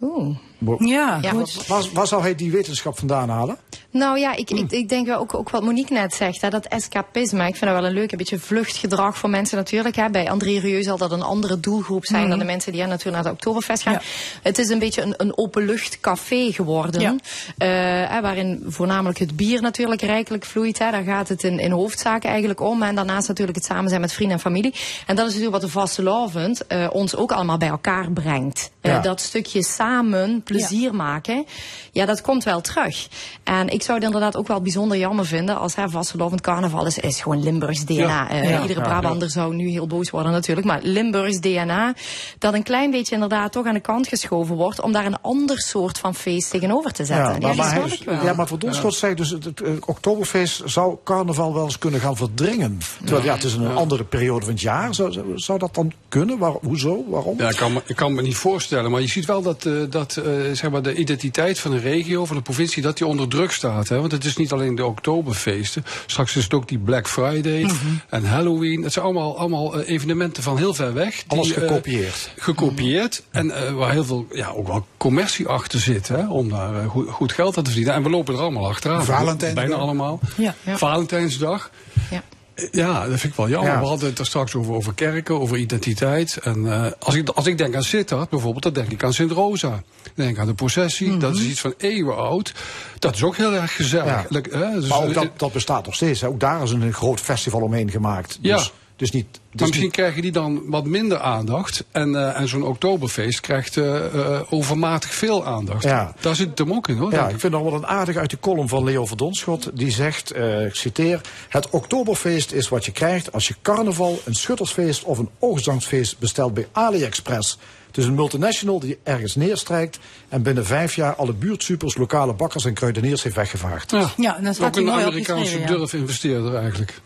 Oeh. 0.05 0.35
Ja, 0.79 1.19
Ja. 1.21 1.29
goed. 1.29 1.67
Waar, 1.67 1.83
waar 1.93 2.07
zou 2.07 2.21
hij 2.21 2.35
die 2.35 2.51
wetenschap 2.51 2.97
vandaan 2.97 3.29
halen? 3.29 3.57
Nou 3.91 4.19
ja, 4.19 4.35
ik, 4.35 4.49
ik, 4.49 4.71
ik 4.71 4.89
denk 4.89 5.07
wel 5.07 5.19
ook, 5.19 5.33
ook 5.33 5.49
wat 5.49 5.63
Monique 5.63 5.93
net 5.93 6.13
zegt, 6.13 6.41
hè, 6.41 6.49
dat 6.49 6.65
escapisme. 6.65 7.47
Ik 7.47 7.55
vind 7.55 7.71
dat 7.71 7.79
wel 7.79 7.85
een 7.89 7.93
leuk, 7.93 8.11
een 8.11 8.17
beetje 8.17 8.39
vluchtgedrag 8.39 9.17
voor 9.17 9.29
mensen 9.29 9.57
natuurlijk. 9.57 9.95
Hè. 9.95 10.09
Bij 10.09 10.29
André 10.29 10.59
Rieu 10.59 10.83
zal 10.83 10.97
dat 10.97 11.11
een 11.11 11.21
andere 11.21 11.59
doelgroep 11.59 12.05
zijn 12.05 12.21
Mhm. 12.21 12.29
dan 12.29 12.39
de 12.39 12.45
mensen 12.45 12.71
die 12.71 12.81
hè, 12.81 12.87
natuurlijk 12.87 13.15
naar 13.15 13.23
de 13.23 13.37
Oktoberfest 13.37 13.83
gaan. 13.83 13.99
Het 14.41 14.57
is 14.57 14.69
een 14.69 14.79
beetje 14.79 15.01
een, 15.01 15.13
een 15.17 15.37
openluchtcafé 15.37 16.51
geworden. 16.51 17.01
Ja. 17.01 17.15
eh, 17.57 17.67
hè, 18.09 18.21
waarin 18.21 18.63
voornamelijk 18.67 19.19
het 19.19 19.35
bier 19.35 19.61
natuurlijk 19.61 20.01
rijkelijk 20.01 20.45
vloeit. 20.45 20.79
Hè. 20.79 20.91
Daar 20.91 21.03
gaat 21.03 21.27
het 21.27 21.43
in, 21.43 21.59
in 21.59 21.71
hoofdzaak 21.71 22.23
eigenlijk 22.23 22.59
om. 22.61 22.83
En 22.83 22.95
daarnaast 22.95 23.27
natuurlijk 23.27 23.57
het 23.57 23.65
samen 23.65 23.89
zijn 23.89 24.01
met 24.01 24.13
vrienden 24.13 24.35
en 24.37 24.41
familie. 24.43 24.73
En 25.07 25.15
dat 25.15 25.27
is 25.27 25.33
natuurlijk 25.33 25.61
wat 25.61 25.71
de 25.71 25.77
vastelavond 25.79 26.67
eh 26.67 26.87
ons 26.91 27.15
ook 27.15 27.31
allemaal 27.31 27.57
bij 27.57 27.67
elkaar 27.67 28.11
brengt. 28.11 28.71
Eh, 28.81 29.01
dat 29.03 29.21
stukje 29.21 29.63
samen 29.63 29.93
plezier 30.43 30.95
maken, 30.95 31.45
ja, 31.91 32.05
dat 32.05 32.21
komt 32.21 32.43
wel 32.43 32.61
terug. 32.61 33.07
En 33.43 33.67
ik 33.69 33.81
zou 33.81 33.97
het 33.97 34.05
inderdaad 34.07 34.35
ook 34.35 34.47
wel 34.47 34.61
bijzonder 34.61 34.97
jammer 34.97 35.25
vinden 35.25 35.57
als 35.59 35.75
hè, 35.75 35.89
vastelovend 35.89 36.41
carnaval 36.41 36.85
is, 36.85 36.97
is 36.97 37.21
gewoon 37.21 37.43
Limburgs 37.43 37.85
DNA. 37.85 37.95
Ja. 37.95 38.29
Eh, 38.29 38.49
Ja. 38.49 38.61
Iedere 38.61 38.79
Ja, 38.79 38.85
Brabander 38.85 39.29
zou 39.29 39.55
nu 39.55 39.67
heel 39.69 39.87
boos 39.87 40.09
worden 40.09 40.31
natuurlijk, 40.31 40.67
maar 40.67 40.79
Limburgs 40.81 41.39
DNA, 41.39 41.93
dat 42.39 42.53
een 42.53 42.63
klein 42.63 42.91
beetje 42.91 43.13
inderdaad 43.13 43.51
toch 43.51 43.65
aan 43.65 43.73
de 43.73 43.79
kant 43.79 44.07
geschoven 44.07 44.55
wordt 44.55 44.81
om 44.81 44.91
daar 44.91 45.05
een 45.05 45.21
ander 45.21 45.59
soort 45.61 45.97
van 45.97 46.15
feest 46.15 46.49
tegenover 46.51 46.91
te 46.91 47.05
zetten. 47.05 47.41
Ja, 47.41 47.53
maar, 47.53 47.79
maar, 48.05 48.23
ja, 48.25 48.33
maar 48.33 48.47
Verdonschot 48.47 48.93
zegt 48.95 49.17
dus, 49.17 49.29
het, 49.29 49.43
het, 49.43 49.61
Oktoberfeest 49.85 50.61
zou 50.65 50.97
carnaval 51.03 51.53
wel 51.53 51.63
eens 51.63 51.77
kunnen 51.77 51.99
gaan 51.99 52.15
verdringen. 52.17 52.77
Terwijl 53.03 53.25
ja, 53.25 53.33
het 53.33 53.43
is 53.43 53.53
een 53.53 53.75
andere 53.75 54.03
periode 54.03 54.45
van 54.45 54.53
het 54.53 54.61
jaar. 54.61 54.93
Zou, 54.95 55.11
zou- 55.11 55.25
zou 55.39 55.59
dat 55.59 55.75
dan 55.75 55.91
kunnen? 56.09 56.37
Waar, 56.37 56.51
hoezo? 56.51 57.03
Waarom? 57.07 57.37
Ja, 57.37 57.49
ik 57.49 57.55
kan, 57.55 57.73
me, 57.73 57.81
ik 57.85 57.95
kan 57.95 58.13
me 58.13 58.21
niet 58.21 58.35
voorstellen. 58.35 58.91
Maar 58.91 59.01
je 59.01 59.07
ziet 59.07 59.25
wel 59.25 59.41
dat, 59.41 59.65
eh, 59.65 59.73
dat 59.89 60.15
eh, 60.17 60.23
zeg 60.53 60.69
maar 60.71 60.81
de 60.81 60.95
identiteit 60.95 61.59
van 61.59 61.71
een 61.71 61.79
regio, 61.81 62.25
van 62.25 62.35
een 62.35 62.41
provincie, 62.41 62.81
dat 62.83 62.97
die 62.97 63.07
onder 63.07 63.27
druk 63.27 63.51
staat. 63.51 63.87
Hè? 63.89 63.99
Want 63.99 64.11
het 64.11 64.23
is 64.25 64.35
niet 64.37 64.51
alleen 64.51 64.75
de 64.75 64.85
Oktoberfeesten. 64.85 65.85
Straks 66.05 66.35
is 66.35 66.43
het 66.43 66.53
ook 66.53 66.67
die 66.67 66.77
Black 66.77 67.07
Friday 67.07 67.61
Mhm. 67.63 67.73
en 68.09 68.25
Halloween. 68.25 68.83
Het 68.83 68.93
zijn 68.93 69.05
allemaal, 69.05 69.37
allemaal 69.37 69.79
eh, 69.79 69.89
evenementen 69.89 70.43
van 70.43 70.57
heel 70.57 70.73
ver 70.73 70.93
weg. 70.93 71.15
die, 71.15 71.37
Alles 71.37 71.53
eh, 71.53 71.57
gekopieerd. 71.61 72.31
gekopieerd. 72.37 73.23
En 73.31 73.51
eh, 73.51 73.73
waar 73.73 73.91
heel 73.91 74.05
veel, 74.05 74.27
ja, 74.33 74.47
ook 74.47 74.67
wel 74.67 74.85
commercie 74.97 75.47
achter 75.47 75.79
zit. 75.79 76.07
Hè? 76.07 76.27
Om 76.29 76.49
daar 76.49 76.75
eh, 76.81 76.85
goed, 76.89 77.09
goed 77.09 77.31
geld 77.31 77.57
aan 77.57 77.63
te 77.63 77.69
verdienen. 77.69 77.95
En 77.95 78.03
we 78.03 78.09
lopen 78.09 78.33
er 78.33 78.39
allemaal 78.41 78.67
achteraan. 78.67 79.05
Valentijnsdag. 79.05 79.63
Bijna 79.65 79.81
allemaal. 79.81 80.19
Ja. 80.37 80.55
Valentijnsdag. 80.65 81.69
Ja. 82.11 82.23
Ja, 82.71 83.07
dat 83.07 83.19
vind 83.19 83.23
ik 83.23 83.37
wel 83.37 83.49
jammer. 83.49 83.71
Ja. 83.71 83.79
We 83.79 83.85
hadden 83.85 84.09
het 84.09 84.19
er 84.19 84.25
straks 84.25 84.55
over, 84.55 84.73
over 84.73 84.93
kerken, 84.93 85.39
over 85.39 85.57
identiteit. 85.57 86.37
En 86.37 86.71
eh, 86.71 86.91
als, 86.99 87.15
ik, 87.15 87.29
als 87.29 87.45
ik 87.45 87.57
denk 87.57 87.75
aan 87.75 87.83
Sittard 87.83 88.29
bijvoorbeeld, 88.29 88.63
dan 88.63 88.73
denk 88.73 88.91
ik 88.91 89.03
aan 89.03 89.13
Sint 89.13 89.31
Rosa. 89.31 89.69
Dan 89.69 90.13
denk 90.13 90.29
ik 90.29 90.39
aan 90.39 90.47
de 90.47 90.53
processie, 90.53 91.17
dat 91.17 91.35
is 91.35 91.41
iets 91.41 91.59
van 91.59 91.73
eeuwen 91.77 92.17
oud. 92.17 92.53
Dat 92.99 93.15
is 93.15 93.23
ook 93.23 93.35
heel 93.35 93.53
erg 93.53 93.75
gezellig. 93.75 94.25
Ja. 94.29 94.41
Hè, 94.41 94.71
dus, 94.79 94.89
maar 94.89 94.97
ook 94.97 95.07
eh, 95.07 95.13
dat, 95.13 95.39
dat 95.39 95.51
bestaat 95.51 95.85
nog 95.85 95.95
steeds. 95.95 96.21
Hè. 96.21 96.27
Ook 96.27 96.39
daar 96.39 96.63
is 96.63 96.71
een 96.71 96.93
groot 96.93 97.19
festival 97.19 97.61
omheen 97.61 97.91
gemaakt. 97.91 98.37
Ja. 98.41 98.63
Dus, 98.95 99.11
niet. 99.11 99.27
Dus 99.31 99.39
maar 99.51 99.61
misschien 99.61 99.81
niet 99.81 99.91
krijgen 99.91 100.21
die 100.21 100.31
dan 100.31 100.61
wat 100.65 100.85
minder 100.85 101.19
aandacht. 101.19 101.83
En, 101.91 102.15
eh, 102.15 102.39
en 102.39 102.47
zo'n 102.47 102.63
Oktoberfeest 102.63 103.39
krijgt 103.39 103.77
eh, 103.77 104.05
eh, 104.05 104.41
overmatig 104.49 105.13
veel 105.13 105.45
aandacht. 105.45 105.83
Ja. 105.83 106.13
Daar 106.19 106.35
zit 106.35 106.49
het 106.49 106.57
hem 106.57 106.73
ook 106.73 106.87
in 106.87 106.97
hoor. 106.97 107.11
ja, 107.11 107.27
ik 107.27 107.33
ik. 107.33 107.39
vind 107.39 107.53
nog 107.53 107.63
wel 107.63 107.73
een 107.73 107.87
aardig 107.87 108.15
uit 108.15 108.29
de 108.29 108.39
column 108.39 108.67
van 108.67 108.83
Leo 108.83 109.05
Verdonschot. 109.05 109.69
Die 109.73 109.91
zegt, 109.91 110.31
eh, 110.31 110.65
ik 110.65 110.75
citeer... 110.75 111.21
Het 111.49 111.69
Oktoberfeest 111.69 112.51
is 112.51 112.69
wat 112.69 112.85
je 112.85 112.91
krijgt 112.91 113.31
als 113.31 113.47
je 113.47 113.55
carnaval, 113.61 114.21
een 114.25 114.35
schuttersfeest 114.35 115.03
of 115.03 115.17
een 115.17 115.29
oogstdansfeest 115.39 116.19
bestelt 116.19 116.53
bij 116.53 116.67
AliExpress. 116.71 117.59
Het 117.87 117.97
is 117.97 118.05
een 118.05 118.15
multinational 118.15 118.79
die 118.79 118.97
ergens 119.03 119.35
neerstrijkt 119.35 119.99
en 120.29 120.41
binnen 120.41 120.65
vijf 120.65 120.95
jaar 120.95 121.15
alle 121.15 121.33
buurtsupers, 121.33 121.97
lokale 121.97 122.33
bakkers 122.33 122.65
en 122.65 122.73
kruideniers 122.73 123.23
heeft 123.23 123.35
weggevaagd. 123.35 123.91
Ja, 123.91 124.09
Ja, 124.17 124.39
dat 124.39 124.55
staat 124.55 124.67
ook 124.67 124.75
hij 124.75 124.83
een 124.83 124.89
mooi 124.89 125.05
Amerikaanse 125.05 125.63
durf-investeerder 125.63 126.55
eigenlijk. 126.55 127.01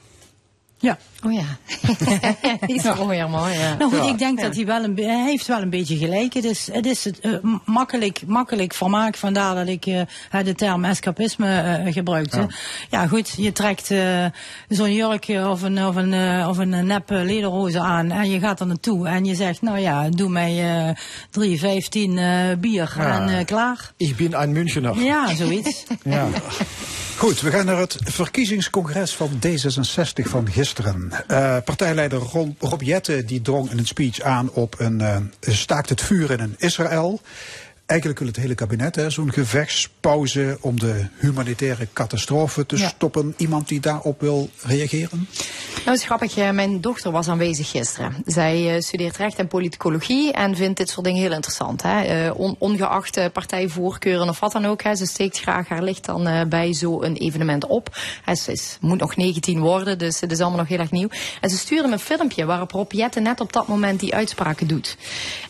Ja. 0.78 0.98
Oh 1.26 1.34
ja. 1.34 1.44
Iets 2.68 2.84
mooier, 2.84 3.30
mooi, 3.30 3.54
ja. 3.54 3.76
Nou 3.78 3.96
goed, 3.96 4.10
ik 4.10 4.18
denk 4.18 4.40
Ja. 4.40 4.46
dat 4.46 4.56
hij 4.56 4.66
wel 4.66 4.84
een, 4.84 4.96
hij 4.98 5.24
heeft 5.24 5.48
wel 5.48 5.62
een 5.62 5.70
beetje 5.70 5.98
gelijk. 5.98 6.34
Het 6.34 6.44
is, 6.44 6.70
het 6.72 6.86
is 6.86 7.04
het, 7.04 7.20
eh, 7.20 7.32
makkelijk, 7.66 8.22
makkelijk 8.28 8.74
vermaak. 8.74 9.16
Vandaar 9.18 9.56
dat 9.56 9.68
ik 9.68 9.86
eh, 9.86 10.02
de 10.44 10.56
term 10.56 10.86
escapisme 10.86 11.60
eh, 11.62 11.94
gebruikte. 11.94 12.48
Ja. 12.90 13.08
goed, 13.08 13.34
je 13.38 13.52
trekt 13.52 13.92
eh, 13.92 14.26
zo'n 14.68 14.94
jurkje 14.94 15.50
of 15.50 15.62
een, 15.62 15.86
of 15.86 15.96
een, 15.96 16.14
eh, 16.14 16.48
of 16.50 16.58
een 16.58 16.86
nep 16.88 17.10
lederhoze 17.10 17.80
aan 17.80 18.12
en 18.12 18.30
je 18.30 18.40
gaat 18.40 18.60
er 18.60 18.68
naartoe 18.68 19.08
en 19.08 19.26
je 19.26 19.36
zegt, 19.36 19.62
nou 19.62 19.80
ja, 19.80 20.10
doe 20.10 20.30
mij 20.30 20.88
eh 20.88 20.96
3, 21.30 21.60
15 21.60 22.18
eh, 22.18 22.26
bier 22.60 22.94
Ja. 22.98 23.20
en 23.22 23.38
eh, 23.40 23.46
klaar. 23.46 23.92
Ik 23.98 24.16
ben 24.16 24.42
een 24.42 24.52
Münchener. 24.52 25.00
Ja, 25.04 25.36
zoiets. 25.36 25.84
Ja. 26.04 26.28
Goed, 27.18 27.42
we 27.42 27.52
gaan 27.52 27.66
naar 27.66 27.78
het 27.78 27.98
verkiezingscongres 28.04 29.14
van 29.16 29.30
D66 29.48 30.30
van 30.30 30.52
gisteren. 30.52 31.09
Eh, 31.28 31.58
partijleider 31.66 32.20
Rob 32.60 32.82
die 33.26 33.42
drong 33.42 33.72
in 33.72 33.78
een 33.78 33.88
speech 33.88 34.22
aan 34.22 34.52
op 34.52 34.76
een 34.80 35.02
eh, 35.02 35.18
staakt 35.40 35.90
het 35.90 36.02
vuur 36.02 36.32
in 36.32 36.56
Israël. 36.58 37.22
Eigenlijk 37.90 38.20
wil 38.20 38.28
het 38.30 38.38
hele 38.38 38.56
kabinet 38.56 38.96
hè, 38.96 39.10
zo'n 39.10 39.32
gevechtspauze 39.34 40.58
om 40.62 40.80
de 40.80 41.06
humanitaire 41.20 41.88
catastrofe 41.94 42.66
te 42.66 42.78
Ja. 42.78 42.88
stoppen. 42.88 43.34
Iemand 43.38 43.68
die 43.68 43.80
daarop 43.80 44.22
wil 44.22 44.50
reageren? 44.62 45.28
Nou, 45.86 45.98
is 45.98 46.04
grappig. 46.04 46.38
eh, 46.38 46.50
Mijn 46.52 46.82
dochter 46.82 47.12
was 47.12 47.28
aanwezig 47.28 47.70
gisteren. 47.70 48.16
Zij 48.26 48.76
eh, 48.76 48.82
studeert 48.82 49.18
recht 49.18 49.36
en 49.38 49.48
politicologie 49.48 50.32
en 50.34 50.56
vindt 50.56 50.78
dit 50.78 50.90
soort 50.90 51.06
dingen 51.06 51.22
heel 51.22 51.32
interessant. 51.32 51.82
Hè? 51.82 52.02
Eh, 52.02 52.40
on- 52.40 52.56
ongeacht 52.58 53.32
partijvoorkeuren 53.34 54.30
of 54.30 54.40
wat 54.40 54.52
dan 54.52 54.66
ook. 54.66 54.82
Hè? 54.84 54.96
Ze 54.96 55.06
steekt 55.06 55.40
graag 55.40 55.68
haar 55.68 55.84
licht 55.84 56.06
dan 56.06 56.50
bij 56.50 56.74
zo'n 56.74 57.14
evenement 57.16 57.68
op. 57.68 57.98
Ze 58.36 58.52
is, 58.52 58.78
moet 58.82 59.00
nog 59.00 59.16
19 59.16 59.60
worden, 59.60 59.98
dus 59.98 60.20
het 60.20 60.32
is 60.32 60.40
allemaal 60.40 60.60
nog 60.60 60.68
heel 60.68 60.80
erg 60.80 60.92
nieuw. 60.92 61.10
En 61.42 61.50
ze 61.50 61.58
stuurde 61.58 61.88
me 61.88 61.94
een 61.94 62.00
filmpje 62.00 62.46
waarop 62.46 62.72
Rob 62.72 62.92
Jetten 62.92 63.24
net 63.24 63.40
op 63.40 63.54
dat 63.54 63.68
moment 63.68 64.00
die 64.00 64.16
uitspraken 64.16 64.68
doet. 64.68 64.98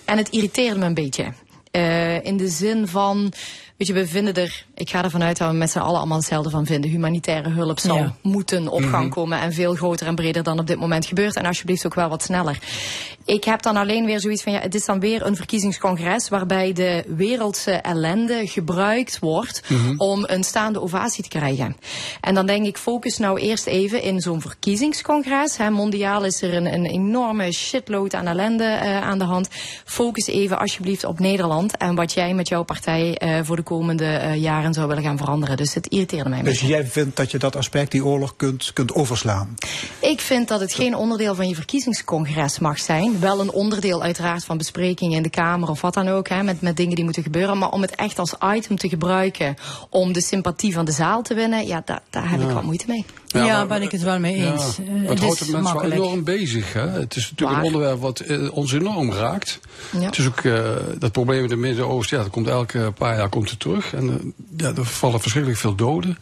En 0.06 0.18
het 0.18 0.30
irriteerde 0.30 0.80
me 0.80 0.86
een 0.86 0.94
beetje. 0.94 1.34
Eh, 1.72 2.26
in 2.26 2.38
de 2.38 2.48
zin 2.48 2.88
van. 2.88 3.32
Weet 3.80 3.88
je, 3.88 3.94
we 3.94 4.08
vinden 4.08 4.34
er, 4.34 4.66
ik 4.76 4.90
ga 4.90 5.04
ervan 5.04 5.24
uit 5.24 5.38
dat 5.38 5.50
we 5.52 5.56
met 5.58 5.70
z'n 5.70 5.80
allen 5.80 5.98
allemaal 5.98 6.18
hetzelfde 6.18 6.50
van 6.50 6.66
vinden. 6.66 6.90
Humanitaire 6.90 7.50
hulp 7.50 7.80
zal 7.80 7.96
Ja. 7.96 8.16
moeten 8.22 8.68
op 8.68 8.82
gang 8.84 9.04
Mhm. 9.04 9.10
komen 9.14 9.40
en 9.40 9.54
veel 9.54 9.74
groter 9.76 10.08
en 10.08 10.16
breder 10.16 10.44
dan 10.44 10.60
op 10.60 10.68
dit 10.68 10.80
moment 10.80 11.06
gebeurt. 11.06 11.36
En 11.36 11.46
alsjeblieft 11.46 11.86
ook 11.86 11.94
wel 11.94 12.10
wat 12.10 12.24
sneller. 12.24 12.60
Ik 13.26 13.44
heb 13.44 13.62
dan 13.62 13.76
alleen 13.78 14.06
weer 14.06 14.20
zoiets 14.20 14.44
van, 14.44 14.52
ja, 14.54 14.60
het 14.60 14.76
is 14.76 14.86
dan 14.86 15.00
weer 15.00 15.26
een 15.26 15.36
verkiezingscongres 15.36 16.30
waarbij 16.30 16.74
de 16.74 17.04
wereldse 17.08 17.72
ellende 17.72 18.48
gebruikt 18.48 19.20
wordt 19.20 19.62
Mhm. 19.70 19.94
om 19.98 20.24
een 20.28 20.44
staande 20.44 20.82
ovatie 20.82 21.24
te 21.24 21.30
krijgen. 21.30 21.76
En 22.22 22.34
dan 22.34 22.46
denk 22.46 22.66
ik, 22.66 22.78
focus 22.78 23.18
nou 23.18 23.40
eerst 23.40 23.66
even 23.68 24.02
in 24.02 24.20
zo'n 24.20 24.42
verkiezingscongres. 24.42 25.58
Hè. 25.58 25.70
Mondiaal 25.70 26.24
is 26.26 26.42
er 26.42 26.54
een, 26.54 26.74
een 26.74 26.86
enorme 26.86 27.52
shitload 27.52 28.14
aan 28.14 28.28
ellende 28.28 28.64
eh, 28.64 29.02
aan 29.02 29.18
de 29.20 29.24
hand. 29.26 29.48
Focus 29.86 30.28
even 30.28 30.60
alsjeblieft 30.60 31.04
op 31.04 31.20
Nederland 31.20 31.78
en 31.78 31.96
wat 31.96 32.14
jij 32.14 32.34
met 32.34 32.48
jouw 32.48 32.64
partij 32.64 33.18
eh, 33.18 33.40
voor 33.44 33.56
de 33.56 33.68
komende 33.70 34.06
eh, 34.06 34.36
jaren 34.36 34.74
zou 34.74 34.88
willen 34.88 35.04
gaan 35.04 35.18
veranderen. 35.18 35.58
Dus 35.58 35.74
het 35.74 35.88
irriteerde 35.88 36.30
mij 36.30 36.40
een 36.40 36.46
Dus 36.46 36.60
beetje. 36.60 36.68
jij 36.76 36.86
vindt 36.86 37.16
dat 37.16 37.32
je 37.32 37.38
dat 37.38 37.56
aspect, 37.56 37.92
die 37.92 38.06
oorlog, 38.06 38.36
kunt, 38.36 38.72
kunt 38.74 38.94
overslaan? 38.94 39.56
Ik 40.02 40.20
vind 40.20 40.48
dat 40.48 40.60
het 40.60 40.74
geen 40.74 40.96
onderdeel 40.96 41.36
van 41.36 41.48
je 41.48 41.56
verkiezingscongres 41.56 42.60
mag 42.60 42.80
zijn. 42.80 43.20
Wel 43.20 43.40
een 43.40 43.52
onderdeel 43.52 44.02
uiteraard 44.02 44.46
van 44.46 44.58
besprekingen 44.58 45.18
in 45.18 45.24
de 45.24 45.30
Kamer 45.30 45.70
of 45.70 45.82
wat 45.82 45.94
dan 45.94 46.08
ook, 46.08 46.28
hè, 46.30 46.44
met, 46.44 46.62
met 46.62 46.78
dingen 46.78 46.96
die 46.96 47.04
moeten 47.04 47.24
gebeuren. 47.24 47.58
Maar 47.58 47.70
om 47.72 47.82
het 47.82 47.96
echt 47.96 48.20
als 48.20 48.34
item 48.56 48.78
te 48.78 48.90
gebruiken 48.90 49.56
om 49.90 50.14
de 50.14 50.22
sympathie 50.22 50.74
van 50.74 50.86
de 50.86 50.92
zaal 50.92 51.22
te 51.22 51.34
winnen, 51.34 51.68
ja, 51.68 51.82
daar, 51.86 52.02
daar 52.10 52.30
heb 52.30 52.42
ik 52.42 52.50
wat 52.50 52.64
moeite 52.64 52.86
mee. 52.88 53.06
Ja, 53.32 53.46
Ja, 53.46 53.58
maar- 53.58 53.68
ben 53.68 53.82
ik 53.82 53.92
het 53.92 54.02
wel 54.02 54.20
mee 54.20 54.36
eens. 54.36 54.78
Ja, 54.78 54.84
Eh, 54.84 55.00
het 55.00 55.10
het 55.10 55.20
houdt 55.20 55.42
is 55.42 55.48
de 55.48 55.52
mensen 55.52 55.74
wel 55.76 55.92
enorm 55.92 56.24
bezig. 56.24 56.74
Hè? 56.74 56.88
Het 56.90 57.16
is 57.16 57.30
natuurlijk 57.30 57.50
Waar? 57.50 57.60
een 57.60 57.66
onderwerp 57.74 58.00
wat 58.02 58.20
eh, 58.20 58.52
ons 58.58 58.74
enorm 58.74 59.12
raakt. 59.12 59.60
Ja. 59.92 60.00
Het 60.00 60.18
is 60.18 60.28
ook 60.28 60.40
eh, 60.40 60.64
dat 61.00 61.12
probleem 61.12 61.44
in 61.44 61.50
het 61.50 61.60
Midden-Oosten, 61.60 62.18
ja, 62.18 62.24
dat 62.24 62.32
komt 62.32 62.48
elke 62.48 62.94
paar 62.98 63.18
jaar 63.18 63.30
komt 63.30 63.50
het 63.50 63.60
terug. 63.60 63.94
En 63.94 64.34
ja, 64.58 64.68
er 64.76 64.86
vallen 64.86 65.20
verschrikkelijk 65.22 65.62
veel 65.62 65.76
doden. 65.76 66.18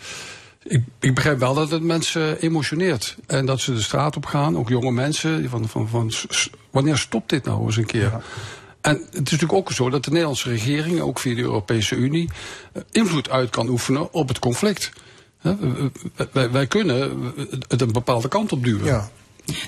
Ik, 0.63 0.83
ik 0.99 1.15
begrijp 1.15 1.39
wel 1.39 1.53
dat 1.53 1.71
het 1.71 1.83
mensen 1.83 2.39
emotioneert. 2.39 3.15
En 3.27 3.45
dat 3.45 3.59
ze 3.59 3.73
de 3.73 3.81
straat 3.81 4.15
op 4.15 4.25
gaan, 4.25 4.57
ook 4.57 4.69
jonge 4.69 4.91
mensen. 4.91 5.39
die 5.39 5.49
Van, 5.49 5.67
van, 5.67 5.87
van, 5.89 6.11
wanneer 6.71 6.97
stopt 6.97 7.29
dit 7.29 7.45
nou 7.45 7.65
eens 7.65 7.77
een 7.77 7.85
keer? 7.85 8.11
En 8.81 8.93
het 8.93 9.07
is 9.13 9.13
natuurlijk 9.31 9.53
ook 9.53 9.71
zo 9.71 9.89
dat 9.89 10.03
de 10.03 10.09
Nederlandse 10.09 10.49
regering, 10.49 10.99
ook 10.99 11.19
via 11.19 11.35
de 11.35 11.41
Europese 11.41 11.95
Unie, 11.95 12.29
invloed 12.91 13.29
uit 13.29 13.49
kan 13.49 13.69
oefenen 13.69 14.13
op 14.13 14.27
het 14.27 14.39
conflict. 14.39 14.91
Wij, 16.31 16.51
wij 16.51 16.67
kunnen 16.67 17.33
het 17.67 17.81
een 17.81 17.91
bepaalde 17.91 18.27
kant 18.27 18.51
op 18.51 18.63
duwen. 18.63 19.09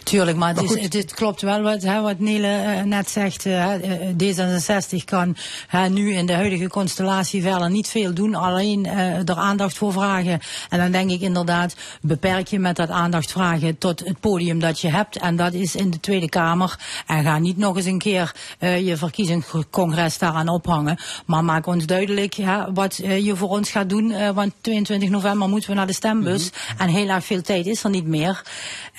Tuurlijk, 0.04 0.38
maar, 0.38 0.54
Maar 0.54 0.64
het, 0.64 0.76
is, 0.76 0.82
het, 0.84 0.94
het 0.94 1.14
klopt 1.14 1.42
wel 1.42 1.62
wat, 1.62 1.82
hè, 1.82 2.02
wat 2.02 2.20
Nele 2.20 2.48
eh, 2.48 2.84
net 2.84 3.10
zegt. 3.10 3.46
eh, 3.46 3.74
eh, 3.74 4.16
D66 4.24 5.04
kan 5.06 5.36
hè, 5.68 5.90
nu 5.90 6.14
in 6.14 6.26
de 6.26 6.34
huidige 6.34 6.68
constellatie 6.68 7.42
verder 7.42 7.70
niet 7.70 7.88
veel 7.88 8.14
doen. 8.14 8.36
Alleen 8.36 8.86
eh, 8.86 9.30
er 9.30 9.36
aandacht 9.36 9.78
voor 9.78 9.92
vragen. 9.92 10.40
En 10.70 10.78
dan 10.80 10.92
denk 10.92 11.10
ik 11.12 11.22
inderdaad, 11.22 11.76
beperk 12.02 12.48
je 12.48 12.60
met 12.60 12.76
dat 12.76 12.90
aandacht 12.90 13.32
vragen 13.32 13.78
tot 13.78 14.00
het 14.00 14.20
podium 14.20 14.60
dat 14.60 14.80
je 14.80 14.88
hebt. 14.90 15.18
En 15.18 15.36
dat 15.36 15.54
is 15.54 15.76
in 15.76 15.90
de 15.90 16.00
Tweede 16.00 16.30
Kamer. 16.30 16.80
En 17.08 17.24
ga 17.24 17.38
niet 17.38 17.58
nog 17.58 17.76
eens 17.76 17.86
een 17.86 17.98
keer 17.98 18.32
eh, 18.60 18.86
je 18.88 18.98
verkiezingscongres 18.98 20.18
daaraan 20.18 20.48
ophangen. 20.50 21.00
Maar 21.26 21.44
maak 21.44 21.66
ons 21.68 21.86
duidelijk 21.86 22.34
hè, 22.34 22.74
wat 22.74 22.98
eh, 22.98 23.26
je 23.26 23.36
voor 23.36 23.50
ons 23.50 23.70
gaat 23.70 23.90
doen. 23.90 24.12
eh, 24.12 24.30
want 24.30 24.54
22 24.62 25.10
november 25.10 25.50
moeten 25.50 25.70
we 25.70 25.76
naar 25.76 25.88
de 25.88 25.94
stembus. 25.94 26.50
En 26.78 26.90
heel 26.90 27.08
erg 27.10 27.26
veel 27.26 27.42
tijd 27.42 27.66
is 27.66 27.84
er 27.84 27.90
niet 27.90 28.08
meer. 28.08 28.42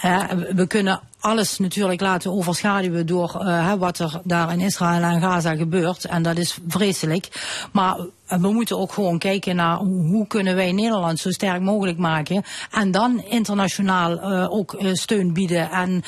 Eh, 0.01 0.23
we 0.55 0.67
kunnen 0.71 1.01
alles 1.21 1.59
natuurlijk 1.59 2.01
laten 2.01 2.33
overschaduwen 2.33 3.07
door 3.07 3.41
eh, 3.41 3.73
wat 3.73 3.99
er 3.99 4.21
daar 4.25 4.53
in 4.53 4.61
Israël 4.61 5.03
en 5.03 5.21
Gaza 5.21 5.55
gebeurt. 5.57 6.05
En 6.05 6.23
dat 6.23 6.39
is 6.39 6.59
vreselijk. 6.69 7.29
Maar 7.73 7.99
eh, 8.27 8.39
we 8.39 8.53
moeten 8.53 8.79
ook 8.79 8.93
gewoon 8.93 9.19
kijken 9.19 9.57
naar 9.57 9.77
hoe, 9.77 10.27
kunnen 10.27 10.55
wij 10.55 10.73
Nederland 10.73 11.19
zo 11.19 11.31
sterk 11.31 11.61
mogelijk 11.61 11.99
maken. 11.99 12.45
En 12.71 12.91
dan 12.91 13.25
internationaal 13.25 14.21
eh, 14.21 14.53
ook 14.53 14.77
steun 14.93 15.33
bieden 15.33 15.71
en 15.71 16.03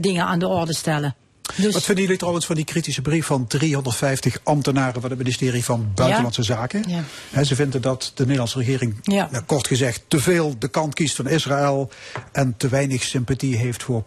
dingen 0.00 0.24
aan 0.24 0.38
de 0.38 0.48
orde 0.48 0.74
stellen. 0.74 1.14
Dus 1.56 1.72
Wat 1.74 1.84
vinden 1.84 2.02
jullie 2.04 2.18
trouwens 2.18 2.46
van 2.46 2.54
die 2.54 2.64
kritische 2.64 3.02
brief 3.02 3.26
van 3.26 3.46
350 3.46 4.40
ambtenaren 4.42 5.00
van 5.00 5.10
het 5.10 5.18
ministerie 5.18 5.64
van 5.64 5.90
Buitenlandse 5.94 6.42
Zaken? 6.42 6.84
Ja. 7.32 7.44
Ze 7.44 7.54
vinden 7.54 7.82
dat 7.82 8.10
de 8.14 8.22
Nederlandse 8.22 8.58
regering, 8.58 8.96
Ja. 9.02 9.28
nou, 9.30 9.44
kort 9.44 9.66
gezegd, 9.66 10.02
te 10.08 10.20
veel 10.20 10.54
de 10.58 10.68
kant 10.68 10.94
kiest 10.94 11.16
van 11.16 11.28
Israël 11.28 11.90
en 12.32 12.54
te 12.56 12.68
weinig 12.68 13.02
sympathie 13.02 13.56
heeft 13.56 13.82
voor 13.82 14.02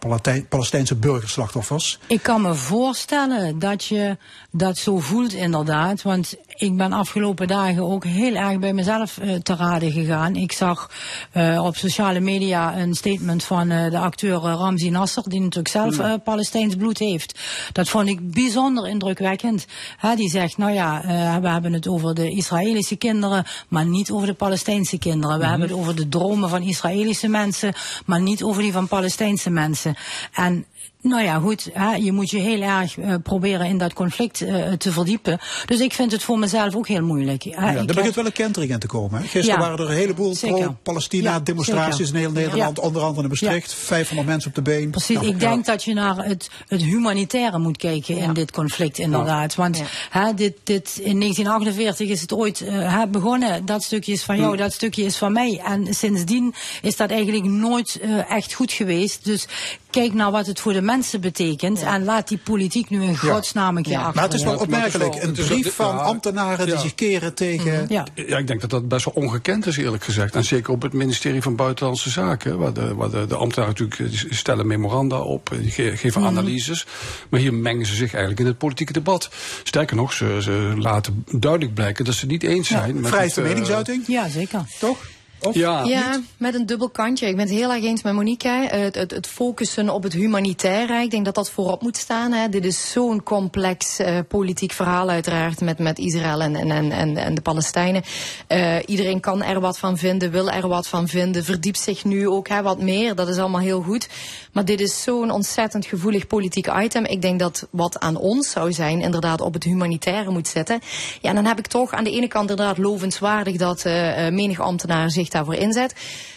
Palestijnse 0.50 0.96
burgerslachtoffers. 0.96 2.00
Ik 2.08 2.24
kan 2.24 2.42
me 2.42 2.54
voorstellen 2.56 3.60
dat 3.60 3.86
je 3.86 4.18
dat 4.52 4.78
zo 4.78 5.00
voelt 5.00 5.34
inderdaad. 5.34 6.02
Want 6.02 6.36
ik 6.62 6.78
ben 6.78 6.92
afgelopen 6.94 7.48
dagen 7.48 7.84
ook 7.84 8.04
heel 8.04 8.36
erg 8.36 8.60
bij 8.60 8.74
mezelf 8.74 9.18
eh, 9.18 9.36
te 9.36 9.56
raden 9.56 9.92
gegaan. 9.92 10.36
Ik 10.36 10.52
zag 10.52 10.92
eh, 11.32 11.64
op 11.66 11.76
sociale 11.76 12.20
media 12.20 12.78
een 12.78 12.94
statement 12.94 13.44
van 13.44 13.70
eh, 13.70 13.92
de 13.92 13.98
acteur 13.98 14.38
Ramzi 14.40 14.90
Nasser, 14.90 15.24
die 15.30 15.40
natuurlijk 15.40 15.68
zelf 15.68 15.98
Mm. 15.98 16.02
eh, 16.06 16.14
Palestijns 16.24 16.76
bloed 16.76 16.98
heeft. 16.98 17.40
Dat 17.72 17.90
vond 17.90 18.08
ik 18.08 18.32
bijzonder 18.34 18.88
indrukwekkend. 18.88 19.66
Hè, 19.98 20.16
die 20.16 20.30
zegt, 20.30 20.58
nou 20.58 20.72
ja, 20.72 21.02
we 21.42 21.50
hebben 21.50 21.74
het 21.74 21.88
over 21.88 22.14
de 22.16 22.30
Israëlische 22.32 22.96
kinderen, 22.96 23.46
maar 23.68 23.86
niet 23.86 24.12
over 24.12 24.28
de 24.28 24.34
Palestijnse 24.34 24.98
kinderen. 24.98 25.36
We 25.38 25.42
Mhm. 25.42 25.50
hebben 25.52 25.70
het 25.70 25.78
over 25.78 25.96
de 25.96 26.10
dromen 26.10 26.50
van 26.50 26.62
Israëlische 26.62 27.28
mensen, 27.28 27.74
maar 28.06 28.22
niet 28.22 28.44
over 28.44 28.62
die 28.62 28.72
van 28.72 28.88
Palestijnse 28.88 29.50
mensen. 29.50 29.96
En 30.34 30.66
nou 31.02 31.24
ja, 31.24 31.40
goed, 31.40 31.70
hè, 31.74 31.94
je 31.96 32.12
moet 32.12 32.30
je 32.30 32.40
heel 32.40 32.62
erg 32.62 32.98
eh, 32.98 33.16
proberen 33.24 33.66
in 33.66 33.78
dat 33.78 33.94
conflict 33.94 34.42
eh, 34.42 34.72
te 34.72 34.92
verdiepen. 34.92 35.40
Dus 35.66 35.80
ik 35.80 35.94
vind 35.94 36.12
het 36.12 36.24
voor 36.24 36.40
mezelf 36.40 36.76
ook 36.76 36.88
heel 36.88 37.02
moeilijk. 37.04 37.44
Hè. 37.44 37.50
Ja, 37.50 37.68
er 37.68 37.78
heb- 37.78 37.88
begint 37.88 38.16
wel 38.16 38.26
een 38.26 38.32
kentering 38.32 38.72
in 38.72 38.80
te 38.80 38.88
komen. 38.88 39.22
Hè. 39.22 39.28
Gisteren 39.28 39.60
Ja. 39.60 39.66
waren 39.68 39.86
er 39.86 39.92
een 39.92 39.98
heleboel 39.98 40.36
pro-Palestina-demonstraties 40.40 42.10
Ja, 42.10 42.14
in 42.16 42.20
heel. 42.20 42.32
Nederland, 42.32 42.78
Ja. 42.78 42.84
onder 42.84 43.02
andere 43.02 43.22
in 43.24 43.28
Maastricht. 43.30 43.74
500 43.74 44.28
mensen 44.30 44.50
op 44.50 44.56
de 44.56 44.62
been. 44.62 44.90
Precies, 44.90 45.16
Nou, 45.16 45.28
ik 45.28 45.42
ja. 45.42 45.50
denk 45.50 45.66
dat 45.66 45.84
je 45.84 45.94
naar 45.94 46.18
het, 46.26 46.50
het 46.68 46.82
humanitaire 46.84 47.60
moet 47.60 47.78
kijken 47.78 48.18
in 48.18 48.34
dit 48.34 48.52
conflict 48.52 48.98
inderdaad. 49.00 49.56
Want 49.56 49.82
hè, 50.10 50.34
dit, 50.34 50.54
dit, 50.64 51.00
in 51.04 51.20
1948 51.20 52.10
is 52.10 52.22
het 52.22 52.34
ooit 52.34 52.62
eh, 52.62 53.02
begonnen. 53.12 53.66
Dat 53.66 53.84
stukje 53.84 54.12
is 54.12 54.24
van 54.24 54.38
jou, 54.38 54.52
Mm. 54.52 54.58
dat 54.58 54.74
stukje 54.74 55.04
is 55.04 55.18
van 55.18 55.32
mij. 55.34 55.62
En 55.66 55.94
sindsdien 55.94 56.54
is 56.82 56.96
dat 56.96 57.10
eigenlijk 57.12 57.46
nooit 57.46 58.00
eh, 58.02 58.32
echt 58.32 58.54
goed 58.54 58.72
geweest. 58.72 59.26
Dus 59.26 59.48
kijk 59.92 60.14
naar 60.14 60.32
wat 60.32 60.46
het 60.46 60.60
voor 60.60 60.74
de 60.74 60.82
mensen 60.82 61.22
betekent. 61.22 61.82
En 61.82 62.04
laat 62.04 62.28
die 62.28 62.38
politiek 62.38 62.90
nu 62.90 63.04
in 63.04 63.18
godsnaam 63.18 63.78
een 63.78 63.84
keer 63.84 63.98
achter. 63.98 64.14
Maar 64.16 64.24
het 64.24 64.34
is 64.34 64.44
wel 64.44 64.54
Ja, 64.54 64.60
opmerkelijk. 64.60 65.24
Een 65.24 65.32
brief 65.32 65.76
van 65.76 65.96
ja. 65.96 66.02
ambtenaren 66.02 66.66
die 66.66 66.76
Ja. 66.76 66.82
zich 66.82 66.96
keren 66.96 67.34
tegen... 67.34 67.86
Ja. 67.90 68.06
Ja, 68.16 68.38
ik 68.38 68.48
denk 68.48 68.62
dat 68.62 68.70
dat 68.70 68.88
best 68.88 69.06
wel 69.06 69.14
ongekend 69.24 69.66
is, 69.66 69.78
eerlijk 69.78 70.04
gezegd. 70.04 70.36
En 70.36 70.44
zeker 70.44 70.74
op 70.74 70.82
het 70.82 70.94
ministerie 70.94 71.42
van 71.42 71.56
Buitenlandse 71.56 72.10
Zaken. 72.10 72.58
Waar 72.58 72.74
de, 72.74 72.96
waar 72.96 73.10
de, 73.10 73.26
de 73.28 73.36
ambtenaren 73.36 73.76
natuurlijk 73.80 74.14
eh, 74.14 74.32
stellen 74.32 74.68
memoranda 74.68 75.20
op, 75.20 75.52
eh, 75.52 75.60
die 75.60 75.72
geven 75.98 76.22
Mhm. 76.22 76.30
analyses. 76.30 76.86
Maar 77.30 77.40
hier 77.40 77.54
mengen 77.54 77.86
ze 77.86 77.96
zich 77.96 78.10
eigenlijk 78.12 78.40
in 78.40 78.46
het 78.48 78.58
politieke 78.58 78.94
debat. 78.94 79.30
Sterker 79.64 79.96
nog, 79.96 80.14
ze, 80.14 80.38
ze 80.42 80.74
laten 80.78 81.26
duidelijk 81.32 81.74
blijken 81.74 82.06
dat 82.06 82.14
ze 82.14 82.20
het 82.22 82.30
niet 82.30 82.44
eens 82.44 82.68
zijn. 82.68 82.96
met 83.00 83.08
Vrijheid 83.08 83.34
van 83.34 83.44
eh, 83.44 83.50
meningsuiting? 83.50 84.04
Ja, 84.08 84.30
zeker. 84.30 84.62
Toch? 84.80 84.98
Of? 85.42 85.56
Ja, 85.56 85.84
Ja, 85.84 86.22
met 86.38 86.56
een 86.56 86.66
dubbel 86.66 86.90
kantje. 86.90 87.28
Ik 87.28 87.36
ben 87.36 87.46
het 87.46 87.54
heel 87.54 87.74
erg 87.74 87.84
eens 87.84 88.02
met 88.02 88.14
Monique. 88.14 88.50
hè. 88.50 88.78
Het, 88.78 88.96
het, 88.96 89.12
het 89.12 89.28
focussen 89.28 89.90
op 89.90 90.04
het 90.04 90.14
humanitaire. 90.14 91.02
Ik 91.02 91.12
denk 91.12 91.26
dat 91.26 91.36
dat 91.36 91.52
voorop 91.52 91.82
moet 91.82 91.98
staan. 91.98 92.32
Hè. 92.32 92.50
Dit 92.50 92.66
is 92.66 92.92
zo'n 92.92 93.24
complex 93.24 94.00
eh, 94.00 94.18
politiek 94.28 94.72
verhaal 94.72 95.10
uiteraard 95.10 95.62
met, 95.62 95.80
met 95.80 96.00
Israël 96.00 96.42
en, 96.42 96.56
en, 96.56 96.92
en, 96.92 97.18
en, 97.18 97.36
de 97.36 97.42
Palestijnen. 97.42 98.04
Eh, 98.48 98.76
iedereen 98.86 99.20
kan 99.20 99.44
er 99.44 99.60
wat 99.60 99.80
van 99.80 99.98
vinden, 99.98 100.32
wil 100.32 100.50
er 100.50 100.68
wat 100.68 100.88
van 100.88 101.08
vinden, 101.08 101.44
verdiept 101.44 101.80
zich 101.80 102.04
nu 102.04 102.28
ook 102.28 102.48
hè, 102.48 102.62
wat 102.62 102.82
meer. 102.82 103.16
Dat 103.16 103.28
is 103.28 103.38
allemaal 103.38 103.62
heel 103.62 103.82
goed. 103.82 104.10
Maar 104.52 104.66
dit 104.66 104.80
is 104.82 105.04
zo'n 105.04 105.32
ontzettend 105.32 105.86
gevoelig 105.86 106.28
politiek 106.28 106.68
item. 106.82 107.06
Ik 107.06 107.22
denk 107.22 107.40
dat 107.40 107.68
wat 107.70 108.00
aan 108.00 108.18
ons 108.18 108.50
zou 108.50 108.74
zijn, 108.74 109.02
inderdaad 109.02 109.42
op 109.42 109.54
het 109.54 109.64
humanitaire 109.64 110.32
moet 110.32 110.48
zitten. 110.48 110.80
Ja, 111.22 111.30
en 111.30 111.36
dan 111.36 111.46
heb 111.46 111.60
ik 111.60 111.68
toch 111.68 111.92
aan 111.92 112.04
de 112.04 112.12
ene 112.12 112.28
kant 112.28 112.50
inderdaad 112.50 112.78
lovenswaardig 112.78 113.58
dat 113.58 113.86
eh 113.86 114.10
eh, 114.12 114.34
menig 114.34 114.60
ambtenaar 114.60 115.10
zich 115.10 115.30
daarvoor 115.32 115.56
inzet. 115.56 115.94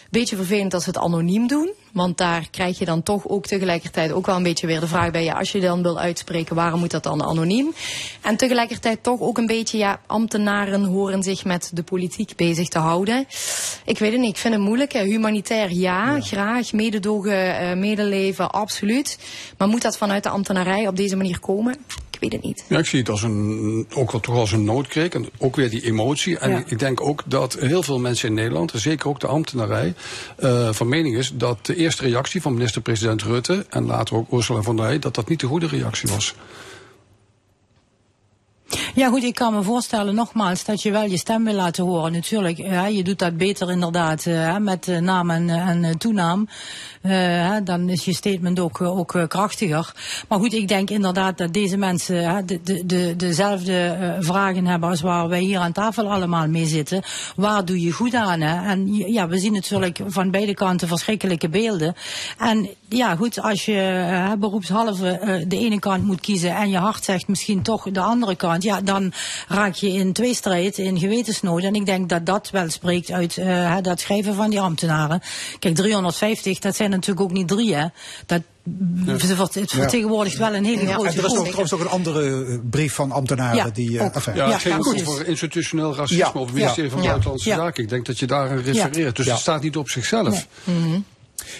Beetje 0.09 0.35
vervelend 0.35 0.73
als 0.73 0.83
ze 0.83 0.89
het 0.89 0.99
anoniem 0.99 1.47
doen. 1.47 1.73
Want 1.93 2.17
daar 2.17 2.47
krijg 2.51 2.79
je 2.79 2.85
dan 2.85 3.03
toch 3.03 3.27
ook 3.27 3.45
tegelijkertijd 3.45 4.11
ook 4.11 4.25
wel 4.25 4.35
een 4.35 4.43
beetje 4.43 4.67
weer 4.67 4.79
de 4.79 4.87
vraag 4.87 5.11
bij 5.11 5.23
je. 5.23 5.33
Als 5.33 5.51
je 5.51 5.59
dan 5.59 5.81
wil 5.81 5.99
uitspreken, 5.99 6.55
waarom 6.55 6.79
moet 6.79 6.91
dat 6.91 7.03
dan 7.03 7.23
anoniem? 7.23 7.73
En 8.21 8.37
tegelijkertijd 8.37 9.03
toch 9.03 9.19
ook 9.19 9.37
een 9.37 9.45
beetje, 9.45 9.77
ja, 9.77 9.99
ambtenaren 10.05 10.83
horen 10.83 11.23
zich 11.23 11.45
met 11.45 11.71
de 11.73 11.83
politiek 11.83 12.35
bezig 12.35 12.67
te 12.67 12.79
houden. 12.79 13.27
Ik 13.85 13.99
weet 13.99 14.11
het 14.11 14.21
niet, 14.21 14.29
ik 14.29 14.37
vind 14.37 14.53
het 14.53 14.63
moeilijk. 14.63 14.93
Hè. 14.93 15.03
Humanitair 15.03 15.71
ja, 15.71 16.21
graag. 16.21 16.73
Mededogen, 16.73 17.57
eh, 17.57 17.75
medeleven, 17.77 18.51
absoluut. 18.51 19.19
Maar 19.57 19.67
moet 19.67 19.81
dat 19.81 19.97
vanuit 19.97 20.23
de 20.23 20.29
ambtenarij 20.29 20.87
op 20.87 20.95
deze 20.95 21.15
manier 21.15 21.39
komen? 21.39 21.75
Ik 22.25 22.31
weet 22.31 22.41
het 22.41 22.49
niet. 22.49 22.65
Ja, 22.69 22.77
ik 22.77 22.85
zie 22.85 22.99
het 22.99 23.09
als 23.09 23.23
een, 23.23 23.87
ook 23.95 24.11
wel 24.11 24.21
toch 24.21 24.35
als 24.35 24.51
een 24.51 24.63
noodkreek. 24.63 25.13
En 25.15 25.29
ook 25.37 25.55
weer 25.55 25.69
die 25.69 25.85
emotie. 25.85 26.37
En 26.37 26.49
Ja. 26.51 26.63
ik 26.65 26.79
denk 26.79 27.01
ook 27.01 27.23
dat 27.25 27.53
heel 27.59 27.83
veel 27.83 27.99
mensen 27.99 28.27
in 28.27 28.33
Nederland, 28.33 28.71
zeker 28.75 29.07
ook 29.09 29.19
de 29.19 29.27
ambtenarij, 29.27 29.93
eh, 30.37 30.73
van 30.73 30.87
mening 30.89 31.17
is 31.17 31.31
dat 31.33 31.65
de 31.65 31.75
eerste 31.75 32.03
reactie 32.03 32.41
van 32.41 32.53
minister-president 32.53 33.23
Rutte 33.23 33.65
en 33.69 33.85
later 33.85 34.15
ook 34.15 34.31
Ursula 34.31 34.61
von 34.61 34.75
der 34.75 34.85
Leyen, 34.85 35.01
dat 35.01 35.15
dat 35.15 35.29
niet 35.29 35.39
de 35.39 35.47
goede 35.47 35.67
reactie 35.67 36.09
was. 36.09 36.35
Ja 38.95 39.09
goed, 39.09 39.23
ik 39.23 39.35
kan 39.35 39.53
me 39.53 39.63
voorstellen 39.63 40.15
nogmaals 40.15 40.65
dat 40.65 40.81
je 40.81 40.91
wel 40.91 41.03
je 41.05 41.17
stem 41.17 41.43
wil 41.43 41.53
laten 41.53 41.83
horen. 41.83 42.11
Natuurlijk, 42.11 42.57
ja, 42.57 42.85
je 42.87 43.03
doet 43.03 43.19
dat 43.19 43.37
beter 43.37 43.71
inderdaad 43.71 44.25
eh, 44.25 44.57
met 44.57 44.87
eh, 44.87 44.97
naam 44.97 45.29
en, 45.29 45.49
en 45.49 45.83
eh, 45.83 45.93
toenaam. 45.93 46.47
Eh, 47.01 47.11
hè, 47.49 47.63
dan 47.63 47.89
is 47.89 48.05
je 48.05 48.13
statement 48.13 48.59
ook, 48.59 48.81
eh, 48.81 48.97
ook 48.97 49.15
eh, 49.15 49.27
krachtiger. 49.27 49.93
Maar 50.27 50.39
goed, 50.39 50.53
ik 50.53 50.67
denk 50.67 50.89
inderdaad 50.89 51.37
dat 51.37 51.53
deze 51.53 51.77
mensen 51.77 52.29
hè, 52.29 52.45
de, 52.45 52.59
de, 52.63 52.85
de, 52.85 53.15
dezelfde 53.15 53.83
eh, 53.83 54.09
vragen 54.19 54.65
hebben 54.65 54.89
als 54.89 55.01
waar 55.01 55.27
wij 55.27 55.41
hier 55.41 55.59
aan 55.59 55.71
tafel 55.71 56.11
allemaal 56.11 56.47
mee 56.47 56.65
zitten. 56.65 57.01
Waar 57.35 57.65
doe 57.65 57.81
je 57.81 57.91
goed 57.91 58.13
aan? 58.13 58.41
Hè? 58.41 58.69
En 58.69 58.93
ja, 58.93 59.27
we 59.27 59.37
zien 59.37 59.53
natuurlijk 59.53 59.99
van 60.07 60.31
beide 60.31 60.53
kanten 60.53 60.87
verschrikkelijke 60.87 61.49
beelden. 61.49 61.95
En 62.37 62.69
ja, 62.89 63.15
goed, 63.15 63.41
als 63.41 63.65
je 63.65 63.79
eh, 63.79 64.31
beroepshalve 64.39 65.09
eh, 65.09 65.43
de 65.47 65.57
ene 65.57 65.79
kant 65.79 66.03
moet 66.03 66.21
kiezen 66.21 66.55
en 66.55 66.69
je 66.69 66.77
hart 66.77 67.03
zegt 67.03 67.27
misschien 67.27 67.61
toch 67.61 67.91
de 67.91 67.99
andere 67.99 68.35
kant, 68.35 68.63
ja, 68.65 68.81
dan 68.81 69.13
raak 69.47 69.73
je 69.73 69.89
in 69.91 70.13
tweestrijd, 70.13 70.77
in 70.77 70.99
gewetensnood. 70.99 71.63
En 71.63 71.73
ik 71.75 71.85
denk 71.85 72.09
dat 72.09 72.25
dat 72.25 72.49
wel 72.51 72.69
spreekt 72.69 73.11
uit 73.11 73.37
eh, 73.37 73.45
hè, 73.73 73.81
dat 73.81 73.99
schrijven 73.99 74.35
van 74.35 74.49
die 74.49 74.59
ambtenaren. 74.59 75.21
Kijk, 75.59 75.75
350, 75.75 76.59
dat 76.59 76.75
zijn 76.75 76.89
natuurlijk 76.89 77.21
ook 77.21 77.31
niet 77.31 77.47
drie, 77.47 77.75
hè. 77.75 77.85
Dat, 78.25 78.41
Het 79.53 79.71
vertegenwoordigt 79.71 80.37
wel 80.37 80.55
een 80.55 80.65
hele 80.65 80.81
Ja, 80.87 80.93
grote 80.93 81.09
en 81.09 81.15
er 81.15 81.21
was 81.21 81.33
nog, 81.33 81.43
trouwens 81.43 81.71
nog 81.71 81.79
een 81.81 81.87
andere 81.89 82.45
eh, 82.45 82.57
brief 82.69 82.93
van 82.93 83.11
ambtenaren 83.11 83.55
Ja, 83.57 83.69
die. 83.73 83.97
eh, 83.99 84.05
ook. 84.05 84.13
enfin, 84.15 84.35
Ja, 84.35 84.45
Ja, 84.45 84.51
het 84.51 84.61
ging 84.61 84.73
ja, 84.75 84.79
goed 84.81 85.01
voor 85.01 85.23
institutioneel 85.25 85.95
racisme 85.95 86.23
Ja, 86.23 86.31
of 86.33 86.45
het 86.45 86.53
ministerie 86.55 86.89
van 86.91 87.01
ja. 87.01 87.07
Buitenlandse 87.07 87.49
Ja. 87.49 87.55
Zaken. 87.55 87.83
Ik 87.83 87.89
denk 87.89 88.05
dat 88.05 88.19
je 88.19 88.25
daar 88.27 88.49
aan 88.49 88.57
refereert. 88.57 88.95
Ja. 88.95 89.11
Dus 89.11 89.25
Ja. 89.25 89.31
het 89.31 89.41
staat 89.41 89.61
niet 89.61 89.77
op 89.77 89.89
zichzelf. 89.89 90.47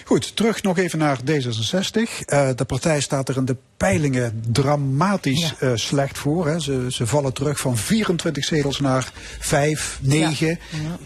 Goed, 0.04 0.36
terug 0.36 0.62
nog 0.62 0.78
even 0.78 0.98
naar 0.98 1.18
D66. 1.18 2.24
Eh, 2.26 2.48
de 2.56 2.64
partij 2.66 3.00
staat 3.00 3.28
er 3.28 3.36
in 3.36 3.44
de 3.44 3.56
peilingen 3.76 4.42
dramatisch 4.48 5.54
eh, 5.58 5.70
slecht 5.74 6.18
voor. 6.18 6.46
Hè. 6.46 6.60
Ze, 6.60 6.86
ze 6.90 7.06
vallen 7.06 7.32
terug 7.32 7.60
van 7.60 7.76
24 7.76 8.44
zetels 8.44 8.80
naar 8.80 9.10
5, 9.38 9.98
9. 10.02 10.58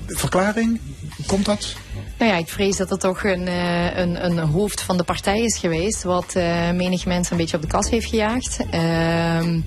Verklaring? 0.06 0.80
Komt 1.26 1.44
dat? 1.44 1.74
Nou 2.18 2.30
ja, 2.30 2.38
ik 2.38 2.48
vrees 2.48 2.76
dat 2.76 2.90
het 2.90 3.01
toch 3.01 3.24
een, 3.24 3.47
eh, 3.47 3.97
een, 3.97 4.26
een 4.26 4.38
hoofd 4.38 4.80
van 4.80 4.97
de 4.97 5.05
partij 5.05 5.40
is 5.40 5.59
geweest. 5.59 6.02
Wat 6.02 6.34
eh 6.34 6.70
menig 6.70 7.06
mensen 7.06 7.32
een 7.32 7.38
beetje 7.38 7.56
op 7.56 7.62
de 7.62 7.68
kas 7.68 7.90
heeft 7.90 8.06
gejaagd. 8.06 8.59
Ehm, 8.70 9.60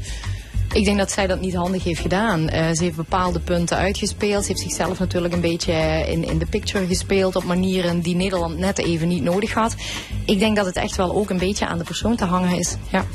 ik 0.74 0.86
denk 0.86 0.98
dat 0.98 1.12
zij 1.12 1.28
dat 1.28 1.40
niet 1.42 1.54
handig 1.56 1.84
heeft 1.84 2.00
gedaan. 2.02 2.50
Eh, 2.50 2.72
ze 2.72 2.84
heeft 2.84 2.96
bepaalde 2.96 3.40
punten 3.40 3.78
uitgespeeld. 3.78 4.42
Ze 4.46 4.48
heeft 4.48 4.64
zichzelf 4.64 5.00
natuurlijk 5.00 5.34
een 5.34 5.42
beetje 5.42 5.74
in, 6.08 6.24
in 6.24 6.38
de 6.38 6.46
picture 6.46 6.88
gespeeld. 6.88 7.36
Op 7.36 7.44
manieren 7.44 8.02
die 8.02 8.16
Nederland 8.16 8.58
net 8.58 8.78
even 8.80 9.08
niet 9.08 9.24
nodig 9.24 9.54
had. 9.54 9.76
Ik 10.26 10.40
denk 10.40 10.56
dat 10.56 10.66
het 10.66 10.76
echt 10.76 10.96
wel 10.96 11.16
ook 11.16 11.30
een 11.30 11.38
beetje 11.38 11.68
aan 11.68 11.78
de 11.78 11.84
persoon 11.84 12.16
te 12.16 12.26
hangen 12.26 12.58
is. 12.60 12.76
Ja. 12.92 13.06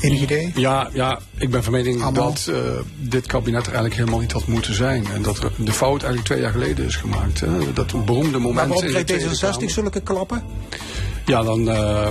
Enig 0.00 0.20
idee? 0.20 0.52
Ja, 0.54 0.88
ja, 0.92 1.18
ik 1.38 1.50
ben 1.50 1.64
van 1.64 1.72
mening 1.72 2.02
Allemaal. 2.02 2.32
dat 2.32 2.46
eh, 2.54 2.56
dit 2.96 3.26
kabinet 3.26 3.60
er 3.60 3.66
eigenlijk 3.72 3.94
helemaal 3.94 4.20
niet 4.20 4.32
had 4.32 4.46
moeten 4.46 4.74
zijn. 4.74 5.06
En 5.14 5.22
dat 5.22 5.38
er 5.38 5.50
de 5.56 5.72
fout 5.72 6.02
eigenlijk 6.02 6.24
twee 6.24 6.40
jaar 6.40 6.52
geleden 6.52 6.84
is 6.84 6.96
gemaakt. 6.96 7.40
Hè. 7.40 7.72
Dat 7.72 8.04
beroemde 8.04 8.30
Maar 8.30 8.40
moment 8.40 8.68
waarom 8.68 8.86
in 8.86 8.92
de 8.92 9.04
krijgt 9.04 9.06
Tweede 9.06 9.36
D66 9.36 9.40
Kamer. 9.40 9.70
zulke 9.70 10.00
klappen? 10.00 10.42
Ja, 11.26 11.42
dan... 11.42 11.68
eh, 11.70 12.08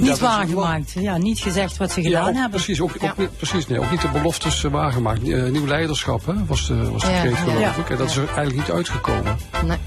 Niet 0.00 0.18
waargemaakt. 0.18 0.92
Ja, 0.94 1.16
niet 1.16 1.38
gezegd 1.38 1.76
wat 1.76 1.92
ze 1.92 2.00
Ja, 2.02 2.06
gedaan 2.08 2.28
ook, 2.28 2.34
hebben. 2.34 2.50
precies. 2.50 2.80
Ook, 2.80 2.90
Ja. 3.00 3.10
ook, 3.10 3.16
niet, 3.18 3.36
precies 3.36 3.66
nee, 3.66 3.78
ook 3.80 3.90
niet 3.90 4.00
de 4.00 4.08
beloftes 4.08 4.64
eh, 4.64 4.70
waargemaakt. 4.70 5.28
Eh, 5.28 5.42
nieuw 5.44 5.66
leiderschap 5.66 6.26
hè, 6.26 6.32
was 6.46 6.66
de, 6.66 6.90
was 6.90 7.02
de 7.02 7.10
Ja, 7.10 7.20
kreet, 7.20 7.32
ja. 7.32 7.38
geloof 7.38 7.60
Ja. 7.60 7.74
ik. 7.76 7.90
En 7.90 7.96
dat 7.96 8.08
is 8.10 8.16
er 8.16 8.26
eigenlijk 8.26 8.56
niet 8.56 8.76
uitgekomen. 8.76 9.36
Nee. 9.66 9.78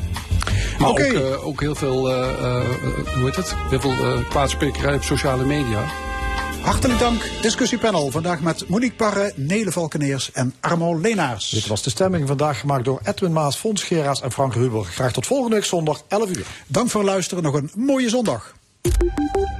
Maar 0.79 0.89
ook, 0.89 0.99
eh, 0.99 1.47
ook 1.47 1.59
heel 1.59 1.75
veel, 1.75 2.09
eh, 2.11 2.29
eh, 2.29 2.65
hoe 3.15 3.23
heet 3.25 3.35
het? 3.35 3.55
Heel 3.69 3.79
veel 3.79 4.23
kwaadsprekerij 4.29 4.95
op 4.95 5.03
sociale 5.03 5.45
media. 5.45 5.83
Hartelijk 6.61 6.99
dank. 6.99 7.21
Discussiepanel. 7.41 8.11
Vandaag 8.11 8.41
met 8.41 8.67
Monique 8.69 8.95
Parre, 8.95 9.33
Nele 9.35 9.71
Valkeneers 9.71 10.31
en 10.31 10.53
Armo 10.59 10.99
Leenaars. 10.99 11.49
Dit 11.49 11.67
was 11.67 11.83
de 11.83 11.89
stemming 11.89 12.27
vandaag 12.27 12.59
gemaakt 12.59 12.85
door 12.85 12.99
Edwin 13.03 13.33
Maas, 13.33 13.55
Fons 13.55 13.83
Geraas 13.83 14.21
en 14.21 14.31
Frank 14.31 14.53
Ruber. 14.53 14.83
Graag 14.85 15.11
tot 15.11 15.25
volgende 15.27 15.55
week 15.55 15.65
zondag 15.65 16.01
11 16.07 16.29
uur. 16.29 16.45
Dank 16.67 16.89
voor 16.89 17.01
het 17.01 17.09
luisteren. 17.09 17.43
Nog 17.43 17.53
een 17.53 17.71
mooie 17.75 18.09
zondag. 18.09 18.53